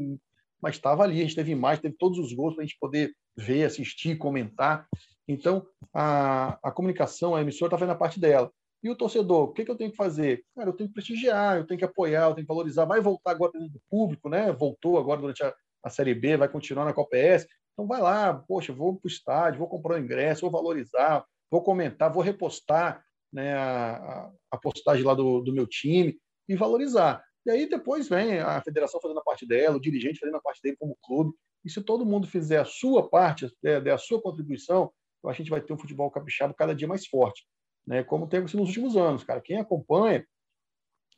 mas 0.62 0.76
estava 0.76 1.04
ali, 1.04 1.20
a 1.20 1.24
gente 1.24 1.36
teve 1.36 1.52
imagem, 1.52 1.82
teve 1.82 1.96
todos 1.98 2.18
os 2.18 2.34
gols 2.34 2.56
para 2.56 2.64
a 2.64 2.66
gente 2.66 2.78
poder 2.80 3.14
ver, 3.38 3.66
assistir, 3.66 4.18
comentar. 4.18 4.88
Então, 5.28 5.66
a, 5.94 6.60
a 6.62 6.72
comunicação, 6.72 7.36
a 7.36 7.42
emissora 7.42 7.68
está 7.68 7.78
fazendo 7.78 7.96
a 7.96 7.98
parte 7.98 8.20
dela. 8.20 8.52
E 8.84 8.90
o 8.90 8.96
torcedor, 8.96 9.44
o 9.44 9.54
que, 9.54 9.64
que, 9.64 9.72
eu 9.72 9.78
tenho 9.78 9.92
que 9.92 9.96
fazer? 9.96 10.44
Cara, 10.54 10.70
eu 10.70 10.74
tenho 10.74 10.90
que 10.90 10.94
prestigiar, 10.94 11.58
eu 11.58 11.66
tenho 11.66 11.78
que 11.78 11.86
apoiar, 11.86 12.26
eu 12.26 12.36
tenho 12.36 12.46
que 12.46 12.54
valorizar. 12.54 12.84
Vai 12.84 13.00
voltar 13.00 13.32
agora 13.32 13.52
do 13.54 13.82
público, 13.90 14.28
né? 14.28 14.52
Voltou 14.52 14.98
agora 14.98 15.22
durante 15.22 15.42
a, 15.42 15.54
a 15.84 15.90
Série 15.90 16.14
B, 16.14 16.36
vai 16.36 16.50
continuar 16.50 16.84
na 16.84 16.94
Copa 16.94 17.16
S. 17.16 17.48
Então 17.74 17.88
vai 17.88 18.02
lá, 18.02 18.34
poxa, 18.34 18.74
vou 18.74 18.98
para 18.98 19.08
o 19.08 19.12
estádio, 19.12 19.60
vou 19.60 19.70
comprar 19.70 19.96
o 19.96 20.00
ingresso, 20.04 20.42
vou 20.42 20.52
valorizar, 20.52 21.26
vou 21.50 21.64
comentar, 21.64 22.12
vou 22.12 22.22
repostar 22.22 23.04
né, 23.32 23.56
a, 23.56 24.30
a 24.52 24.58
postagem 24.58 25.04
lá 25.04 25.14
do, 25.14 25.42
do 25.42 25.54
meu 25.54 25.66
time 25.66 26.18
e 26.48 26.56
valorizar. 26.56 27.24
E 27.46 27.52
aí 27.52 27.68
depois 27.68 28.08
vem 28.08 28.40
a 28.40 28.62
federação 28.62 29.02
fazendo 29.02 29.20
a 29.20 29.24
parte 29.24 29.46
dela, 29.46 29.78
o 29.78 29.82
dirigente 29.82 30.20
fazendo 30.20 30.38
a 30.38 30.42
parte 30.42 30.62
dele 30.62 30.78
como 30.78 30.98
clube. 31.02 31.34
E 31.66 31.70
se 31.70 31.82
todo 31.82 32.06
mundo 32.06 32.28
fizer 32.28 32.60
a 32.60 32.66
sua 32.66 33.10
parte, 33.10 33.50
é, 33.64 33.80
der 33.80 33.94
a 33.94 33.98
sua 33.98 34.22
contribuição, 34.22 34.92
que 35.32 35.42
a 35.42 35.44
gente 35.44 35.52
vai 35.52 35.62
ter 35.62 35.74
um 35.74 35.78
futebol 35.78 36.10
capixaba 36.12 36.54
cada 36.54 36.76
dia 36.76 36.88
mais 36.88 37.06
forte, 37.08 37.46
né? 37.86 38.04
Como 38.04 38.26
acontecido 38.26 38.60
nos 38.60 38.70
últimos 38.70 38.98
anos, 38.98 39.24
cara. 39.24 39.42
Quem 39.42 39.58
acompanha 39.58 40.26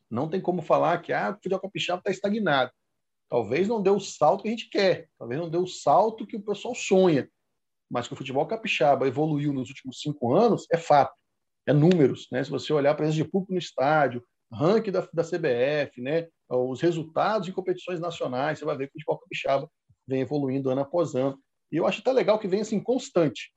não 0.09 0.29
tem 0.29 0.39
como 0.39 0.61
falar 0.61 1.01
que 1.01 1.11
ah, 1.11 1.31
o 1.31 1.33
futebol 1.33 1.59
capixaba 1.59 1.99
está 1.99 2.11
estagnado. 2.11 2.71
Talvez 3.29 3.67
não 3.67 3.81
deu 3.81 3.95
o 3.95 3.99
salto 3.99 4.43
que 4.43 4.49
a 4.49 4.51
gente 4.51 4.69
quer, 4.69 5.09
talvez 5.17 5.39
não 5.39 5.49
deu 5.49 5.63
o 5.63 5.67
salto 5.67 6.27
que 6.27 6.37
o 6.37 6.41
pessoal 6.41 6.75
sonha, 6.75 7.27
mas 7.89 8.07
que 8.07 8.13
o 8.13 8.17
futebol 8.17 8.45
capixaba 8.45 9.07
evoluiu 9.07 9.51
nos 9.51 9.69
últimos 9.69 9.99
cinco 9.99 10.33
anos 10.33 10.67
é 10.71 10.77
fato, 10.77 11.13
é 11.65 11.73
números. 11.73 12.27
Né? 12.31 12.43
Se 12.43 12.51
você 12.51 12.71
olhar 12.71 12.91
a 12.91 12.95
presença 12.95 13.17
de 13.17 13.29
público 13.29 13.53
no 13.53 13.59
estádio, 13.59 14.23
ranking 14.51 14.91
da, 14.91 15.07
da 15.11 15.23
CBF, 15.23 16.01
né? 16.01 16.27
os 16.49 16.81
resultados 16.81 17.47
em 17.47 17.51
competições 17.51 17.99
nacionais, 17.99 18.59
você 18.59 18.65
vai 18.65 18.77
ver 18.77 18.87
que 18.87 18.91
o 18.91 18.93
futebol 18.93 19.17
capixaba 19.17 19.69
vem 20.07 20.21
evoluindo 20.21 20.69
ano 20.69 20.81
após 20.81 21.15
ano. 21.15 21.39
E 21.71 21.77
eu 21.77 21.87
acho 21.87 22.01
até 22.01 22.11
legal 22.11 22.37
que 22.37 22.47
vem 22.47 22.61
assim 22.61 22.79
constante. 22.79 23.51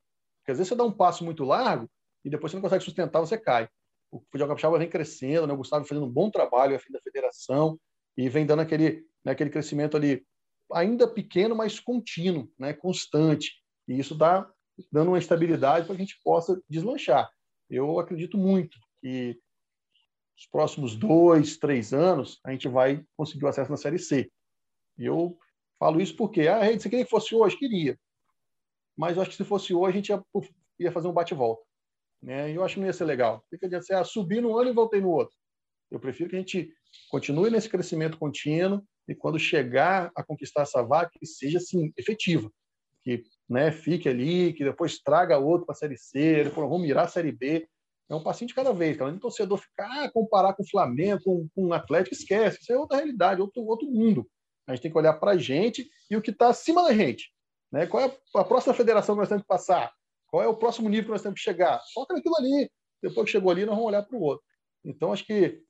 Porque 0.48 0.52
às 0.52 0.58
vezes 0.58 0.70
você 0.70 0.76
dá 0.76 0.84
um 0.84 0.90
passo 0.90 1.22
muito 1.26 1.44
largo 1.44 1.90
e 2.24 2.30
depois 2.30 2.50
você 2.50 2.56
não 2.56 2.62
consegue 2.62 2.82
sustentar, 2.82 3.20
você 3.20 3.36
cai. 3.36 3.68
O 4.10 4.18
futebol 4.18 4.48
capixaba 4.48 4.78
vem 4.78 4.88
crescendo, 4.88 5.46
né? 5.46 5.52
o 5.52 5.58
Gustavo 5.58 5.84
fazendo 5.84 6.06
um 6.06 6.10
bom 6.10 6.30
trabalho 6.30 6.74
a 6.74 6.78
fim 6.78 6.90
da 6.90 7.02
federação 7.02 7.78
e 8.16 8.30
vem 8.30 8.46
dando 8.46 8.60
aquele, 8.60 9.04
né, 9.22 9.32
aquele 9.32 9.50
crescimento 9.50 9.94
ali 9.94 10.26
ainda 10.72 11.06
pequeno, 11.06 11.54
mas 11.54 11.78
contínuo, 11.78 12.50
né, 12.58 12.72
constante. 12.72 13.62
E 13.86 13.98
isso 13.98 14.14
dá 14.14 14.50
dando 14.90 15.08
uma 15.08 15.18
estabilidade 15.18 15.84
para 15.84 15.94
que 15.94 16.00
a 16.00 16.04
gente 16.06 16.18
possa 16.24 16.58
deslanchar. 16.66 17.30
Eu 17.68 17.98
acredito 17.98 18.38
muito 18.38 18.78
que 19.02 19.38
nos 20.34 20.46
próximos 20.50 20.96
dois, 20.96 21.58
três 21.58 21.92
anos 21.92 22.40
a 22.42 22.52
gente 22.52 22.68
vai 22.68 23.04
conseguir 23.18 23.44
o 23.44 23.48
acesso 23.48 23.70
na 23.70 23.76
Série 23.76 23.98
C. 23.98 24.32
E 24.96 25.04
eu 25.04 25.38
falo 25.78 26.00
isso 26.00 26.16
porque, 26.16 26.48
ah, 26.48 26.72
você 26.72 26.88
queria 26.88 27.04
que 27.04 27.10
fosse 27.10 27.34
hoje? 27.34 27.54
Queria. 27.58 27.98
Mas 28.98 29.14
eu 29.14 29.22
acho 29.22 29.30
que 29.30 29.36
se 29.36 29.44
fosse 29.44 29.72
hoje, 29.72 29.90
a 29.90 30.00
gente 30.00 30.08
ia, 30.08 30.22
ia 30.80 30.90
fazer 30.90 31.06
um 31.06 31.12
bate-volta. 31.12 31.62
Né? 32.20 32.50
E 32.50 32.56
eu 32.56 32.64
acho 32.64 32.74
que 32.74 32.80
não 32.80 32.88
ia 32.88 32.92
ser 32.92 33.04
legal. 33.04 33.44
Fica 33.48 33.66
adianta 33.66 33.86
você 33.86 33.94
ah, 33.94 34.02
subir 34.02 34.42
no 34.42 34.58
ano 34.58 34.70
e 34.70 34.74
voltei 34.74 35.00
no 35.00 35.10
outro. 35.10 35.36
Eu 35.88 36.00
prefiro 36.00 36.28
que 36.28 36.34
a 36.34 36.40
gente 36.40 36.68
continue 37.08 37.48
nesse 37.48 37.68
crescimento 37.68 38.18
contínuo 38.18 38.82
e 39.06 39.14
quando 39.14 39.38
chegar 39.38 40.10
a 40.16 40.24
conquistar 40.24 40.62
essa 40.62 40.82
vaga, 40.82 41.10
que 41.12 41.24
seja 41.24 41.58
assim, 41.58 41.92
efetiva. 41.96 42.50
Que 43.02 43.22
né, 43.48 43.70
fique 43.70 44.08
ali, 44.08 44.52
que 44.52 44.64
depois 44.64 44.98
traga 44.98 45.38
outro 45.38 45.64
para 45.64 45.74
a 45.74 45.76
Série 45.76 45.96
C, 45.96 46.44
depois 46.44 46.68
vamos 46.68 46.82
mirar 46.82 47.04
a 47.04 47.08
Série 47.08 47.30
B. 47.30 47.68
É 48.10 48.14
um 48.14 48.22
passinho 48.22 48.48
de 48.48 48.54
cada 48.54 48.72
vez, 48.72 48.96
cara. 48.96 49.12
Nem 49.12 49.20
torcedor 49.20 49.58
ficar 49.58 50.04
ah, 50.04 50.10
comparar 50.10 50.54
com 50.54 50.64
o 50.64 50.68
Flamengo, 50.68 51.22
com, 51.22 51.48
com 51.54 51.66
o 51.68 51.72
Atlético, 51.72 52.16
esquece. 52.16 52.58
Isso 52.60 52.72
é 52.72 52.76
outra 52.76 52.96
realidade, 52.96 53.40
outro, 53.40 53.62
outro 53.64 53.88
mundo. 53.88 54.28
A 54.66 54.74
gente 54.74 54.82
tem 54.82 54.90
que 54.90 54.98
olhar 54.98 55.14
para 55.14 55.32
a 55.32 55.38
gente 55.38 55.88
e 56.10 56.16
o 56.16 56.20
que 56.20 56.30
está 56.30 56.48
acima 56.48 56.82
da 56.82 56.92
gente. 56.92 57.32
Né? 57.72 57.86
Qual 57.86 58.02
é 58.02 58.18
a 58.36 58.44
próxima 58.44 58.74
federação 58.74 59.14
que 59.14 59.20
nós 59.20 59.28
temos 59.28 59.42
que 59.42 59.48
passar? 59.48 59.92
Qual 60.28 60.42
é 60.42 60.46
o 60.46 60.56
próximo 60.56 60.88
nível 60.88 61.06
que 61.06 61.10
nós 61.10 61.22
temos 61.22 61.38
que 61.38 61.44
chegar? 61.44 61.80
Foca 61.92 62.14
naquilo 62.14 62.36
ali. 62.38 62.70
Depois 63.02 63.26
que 63.26 63.32
chegou 63.32 63.50
ali, 63.50 63.64
nós 63.64 63.74
vamos 63.74 63.88
olhar 63.88 64.02
para 64.02 64.16
o 64.16 64.20
outro. 64.20 64.44
Então, 64.84 65.12
acho 65.12 65.24
que 65.24 65.62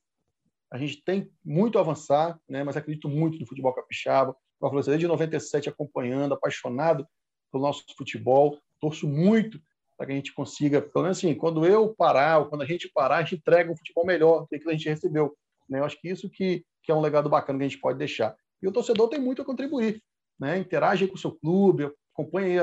a 0.70 0.78
gente 0.78 1.02
tem 1.02 1.30
muito 1.44 1.78
a 1.78 1.80
avançar, 1.80 2.38
né? 2.48 2.62
mas 2.62 2.76
acredito 2.76 3.08
muito 3.08 3.38
no 3.38 3.46
futebol 3.46 3.72
capixaba. 3.72 4.36
Como 4.58 4.78
eu 4.78 4.82
falei, 4.82 4.98
desde 4.98 5.06
97 5.06 5.68
acompanhando, 5.68 6.34
apaixonado 6.34 7.06
pelo 7.50 7.62
nosso 7.62 7.84
futebol. 7.96 8.58
Torço 8.80 9.06
muito 9.06 9.60
para 9.96 10.06
que 10.06 10.12
a 10.12 10.14
gente 10.14 10.32
consiga, 10.32 10.80
pelo 10.80 11.02
menos 11.02 11.18
assim, 11.18 11.34
quando 11.34 11.66
eu 11.66 11.94
parar, 11.94 12.38
ou 12.38 12.46
quando 12.46 12.62
a 12.62 12.66
gente 12.66 12.88
parar, 12.88 13.16
a 13.16 13.22
gente 13.22 13.36
entrega 13.36 13.70
um 13.70 13.76
futebol 13.76 14.06
melhor 14.06 14.42
do 14.42 14.46
que 14.48 14.68
a 14.68 14.72
gente 14.72 14.88
recebeu. 14.88 15.36
Né? 15.68 15.80
Eu 15.80 15.84
acho 15.84 16.00
que 16.00 16.08
isso 16.08 16.30
que, 16.30 16.64
que 16.82 16.92
é 16.92 16.94
um 16.94 17.00
legado 17.00 17.28
bacana 17.28 17.58
que 17.58 17.64
a 17.64 17.68
gente 17.68 17.80
pode 17.80 17.98
deixar. 17.98 18.36
E 18.62 18.68
o 18.68 18.72
torcedor 18.72 19.08
tem 19.08 19.20
muito 19.20 19.42
a 19.42 19.44
contribuir. 19.44 20.02
Né? 20.38 20.58
Interage 20.58 21.06
com 21.06 21.14
o 21.14 21.18
seu 21.18 21.32
clube, 21.32 21.90
acompanhe 22.12 22.58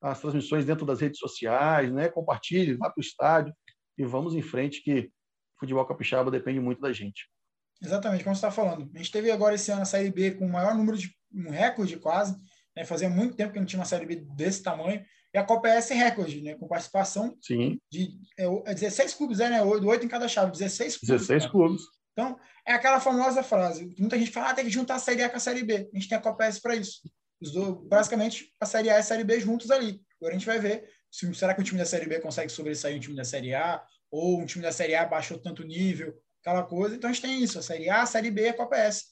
as 0.00 0.20
transmissões 0.20 0.64
dentro 0.64 0.86
das 0.86 1.00
redes 1.00 1.18
sociais, 1.18 1.92
né? 1.92 2.08
compartilhe, 2.08 2.74
vá 2.74 2.90
para 2.90 3.00
o 3.00 3.04
estádio 3.04 3.54
e 3.98 4.04
vamos 4.04 4.34
em 4.34 4.42
frente 4.42 4.82
que 4.82 5.00
o 5.56 5.60
futebol 5.60 5.86
capixaba 5.86 6.30
depende 6.30 6.60
muito 6.60 6.80
da 6.80 6.92
gente. 6.92 7.28
Exatamente, 7.82 8.24
como 8.24 8.34
você 8.34 8.46
está 8.46 8.50
falando. 8.50 8.90
A 8.94 8.98
gente 8.98 9.12
teve 9.12 9.30
agora 9.30 9.54
esse 9.54 9.70
ano 9.70 9.82
a 9.82 9.86
Série 9.86 10.10
B 10.10 10.32
com 10.32 10.46
o 10.46 10.52
maior 10.52 10.74
número 10.74 10.96
de 10.96 11.10
um 11.34 11.50
recorde 11.50 11.98
quase. 11.98 12.36
Né? 12.74 12.84
Fazia 12.84 13.08
muito 13.08 13.36
tempo 13.36 13.52
que 13.52 13.58
não 13.58 13.66
tinha 13.66 13.80
uma 13.80 13.86
Série 13.86 14.06
B 14.06 14.16
desse 14.34 14.62
tamanho. 14.62 15.04
E 15.34 15.38
a 15.38 15.44
Copa 15.44 15.68
é 15.68 15.78
esse 15.78 15.92
recorde, 15.92 16.40
né? 16.40 16.54
com 16.54 16.66
participação 16.66 17.36
Sim. 17.42 17.78
de 17.90 18.18
é, 18.38 18.74
16 18.74 19.12
é 19.12 19.16
clubes, 19.16 19.40
é, 19.40 19.50
né? 19.50 19.62
8 19.62 20.04
em 20.04 20.08
cada 20.08 20.28
chave, 20.28 20.52
16 20.52 20.96
clubes. 20.98 21.08
16 21.08 21.42
cara. 21.42 21.52
clubes. 21.52 21.82
Então, 22.16 22.40
é 22.66 22.72
aquela 22.72 22.98
famosa 22.98 23.42
frase. 23.42 23.94
Muita 23.98 24.18
gente 24.18 24.30
fala, 24.30 24.48
ah, 24.50 24.54
tem 24.54 24.64
que 24.64 24.70
juntar 24.70 24.94
a 24.94 24.98
Série 24.98 25.22
A 25.22 25.28
com 25.28 25.36
a 25.36 25.40
Série 25.40 25.62
B. 25.62 25.86
A 25.92 25.96
gente 25.98 26.08
tem 26.08 26.16
a 26.16 26.20
Copa 26.20 26.46
S 26.46 26.58
para 26.58 26.74
isso. 26.74 27.02
Dois, 27.38 27.86
basicamente, 27.86 28.54
a 28.58 28.64
Série 28.64 28.88
A 28.88 28.94
e 28.94 28.98
a 29.00 29.02
Série 29.02 29.22
B 29.22 29.38
juntos 29.38 29.70
ali. 29.70 30.00
Agora 30.18 30.34
a 30.34 30.38
gente 30.38 30.46
vai 30.46 30.58
ver 30.58 30.88
se, 31.10 31.32
será 31.34 31.54
que 31.54 31.60
o 31.60 31.64
time 31.64 31.78
da 31.78 31.84
Série 31.84 32.06
B 32.06 32.18
consegue 32.18 32.50
sobressair 32.50 32.96
um 32.96 33.00
time 33.00 33.14
da 33.14 33.24
Série 33.24 33.54
A, 33.54 33.84
ou 34.10 34.40
um 34.40 34.46
time 34.46 34.62
da 34.62 34.72
Série 34.72 34.94
A 34.94 35.04
baixou 35.04 35.38
tanto 35.38 35.62
nível, 35.62 36.18
aquela 36.40 36.62
coisa. 36.62 36.96
Então 36.96 37.10
a 37.10 37.12
gente 37.12 37.22
tem 37.22 37.42
isso, 37.42 37.58
a 37.58 37.62
Série 37.62 37.90
A, 37.90 38.00
a 38.00 38.06
Série 38.06 38.30
B 38.30 38.44
e 38.44 38.48
a 38.48 38.54
Copa 38.54 38.76
S. 38.76 39.04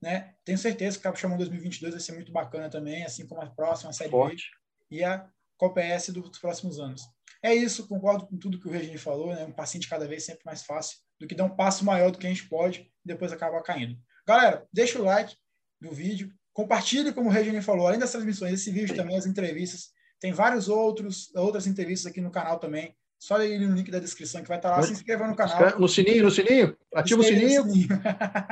Né? 0.00 0.32
Tenho 0.44 0.58
certeza 0.58 0.96
que 0.96 1.00
o 1.00 1.02
Capixabão 1.02 1.36
2022 1.36 1.94
vai 1.94 2.00
ser 2.00 2.12
muito 2.12 2.30
bacana 2.30 2.70
também, 2.70 3.04
assim 3.04 3.26
como 3.26 3.40
a 3.40 3.50
próxima 3.50 3.90
a 3.90 3.92
Série 3.92 4.10
Forte. 4.10 4.44
B 4.88 4.98
e 4.98 5.04
a 5.04 5.28
Copa 5.62 5.80
S 5.80 6.10
dos 6.10 6.40
próximos 6.40 6.80
anos. 6.80 7.02
É 7.40 7.54
isso, 7.54 7.86
concordo 7.86 8.26
com 8.26 8.36
tudo 8.36 8.58
que 8.58 8.66
o 8.66 8.70
Regine 8.72 8.98
falou, 8.98 9.32
né? 9.32 9.44
Um 9.44 9.52
passinho 9.52 9.80
de 9.80 9.88
cada 9.88 10.08
vez 10.08 10.24
sempre 10.24 10.42
mais 10.44 10.64
fácil 10.64 10.98
do 11.20 11.26
que 11.28 11.36
dar 11.36 11.44
um 11.44 11.54
passo 11.54 11.84
maior 11.84 12.10
do 12.10 12.18
que 12.18 12.26
a 12.26 12.30
gente 12.30 12.48
pode 12.48 12.80
e 12.80 13.08
depois 13.08 13.32
acaba 13.32 13.62
caindo. 13.62 13.96
Galera, 14.26 14.66
deixa 14.72 14.98
o 14.98 15.04
like 15.04 15.36
do 15.80 15.92
vídeo, 15.92 16.32
compartilhe, 16.52 17.12
como 17.12 17.28
o 17.28 17.32
Regine 17.32 17.62
falou, 17.62 17.86
além 17.86 18.00
das 18.00 18.10
transmissões, 18.10 18.54
esse 18.54 18.72
vídeo 18.72 18.96
também, 18.96 19.16
as 19.16 19.24
entrevistas. 19.24 19.90
Tem 20.18 20.32
vários 20.32 20.68
outros, 20.68 21.32
outras 21.36 21.68
entrevistas 21.68 22.10
aqui 22.10 22.20
no 22.20 22.32
canal 22.32 22.58
também. 22.58 22.96
Só 23.20 23.40
ir 23.40 23.60
no 23.60 23.72
link 23.72 23.88
da 23.88 24.00
descrição 24.00 24.42
que 24.42 24.48
vai 24.48 24.58
estar 24.58 24.70
lá. 24.70 24.82
Se 24.82 24.92
inscreva 24.92 25.28
no 25.28 25.36
canal. 25.36 25.78
No 25.78 25.88
sininho, 25.88 26.24
no 26.24 26.30
sininho. 26.32 26.76
Ativa 26.92 27.20
o 27.20 27.24
sininho. 27.24 27.62
sininho. 27.62 27.88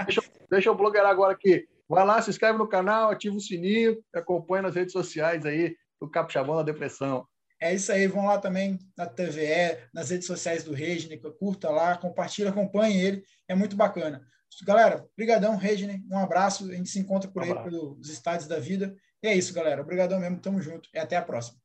deixa, 0.05 0.23
deixa 0.49 0.69
eu 0.69 0.77
bloguear 0.77 1.07
agora 1.07 1.33
aqui. 1.33 1.67
Vai 1.89 2.07
lá, 2.07 2.23
se 2.23 2.31
inscreve 2.31 2.57
no 2.57 2.69
canal, 2.69 3.11
ativa 3.11 3.35
o 3.35 3.41
sininho, 3.41 4.01
acompanha 4.15 4.63
nas 4.63 4.77
redes 4.77 4.93
sociais 4.93 5.45
aí 5.45 5.75
do 6.01 6.11
Capixabão 6.11 6.57
da 6.57 6.63
Depressão. 6.63 7.27
É 7.61 7.75
isso 7.75 7.93
aí, 7.93 8.07
vão 8.07 8.25
lá 8.25 8.39
também 8.39 8.79
na 8.97 9.07
TVE, 9.07 9.79
nas 9.93 10.09
redes 10.09 10.27
sociais 10.27 10.65
do 10.65 10.73
Regne, 10.73 11.21
curta 11.39 11.69
lá, 11.69 11.97
compartilha, 11.97 12.49
acompanhe 12.49 12.99
ele, 12.99 13.23
é 13.47 13.55
muito 13.55 13.77
bacana. 13.77 14.27
Galera, 14.65 15.07
brigadão, 15.15 15.57
Regne, 15.57 16.03
um 16.11 16.19
abraço, 16.19 16.71
a 16.71 16.75
gente 16.75 16.89
se 16.89 16.99
encontra 16.99 17.31
por 17.31 17.43
um 17.43 17.45
aí 17.45 17.63
pelos 17.63 18.09
estádios 18.09 18.49
da 18.49 18.59
vida. 18.59 18.97
E 19.23 19.29
é 19.29 19.35
isso, 19.35 19.53
galera, 19.53 19.83
obrigadão 19.83 20.19
mesmo, 20.19 20.41
tamo 20.41 20.61
junto 20.63 20.89
e 20.95 20.99
até 20.99 21.17
a 21.17 21.23
próxima. 21.23 21.60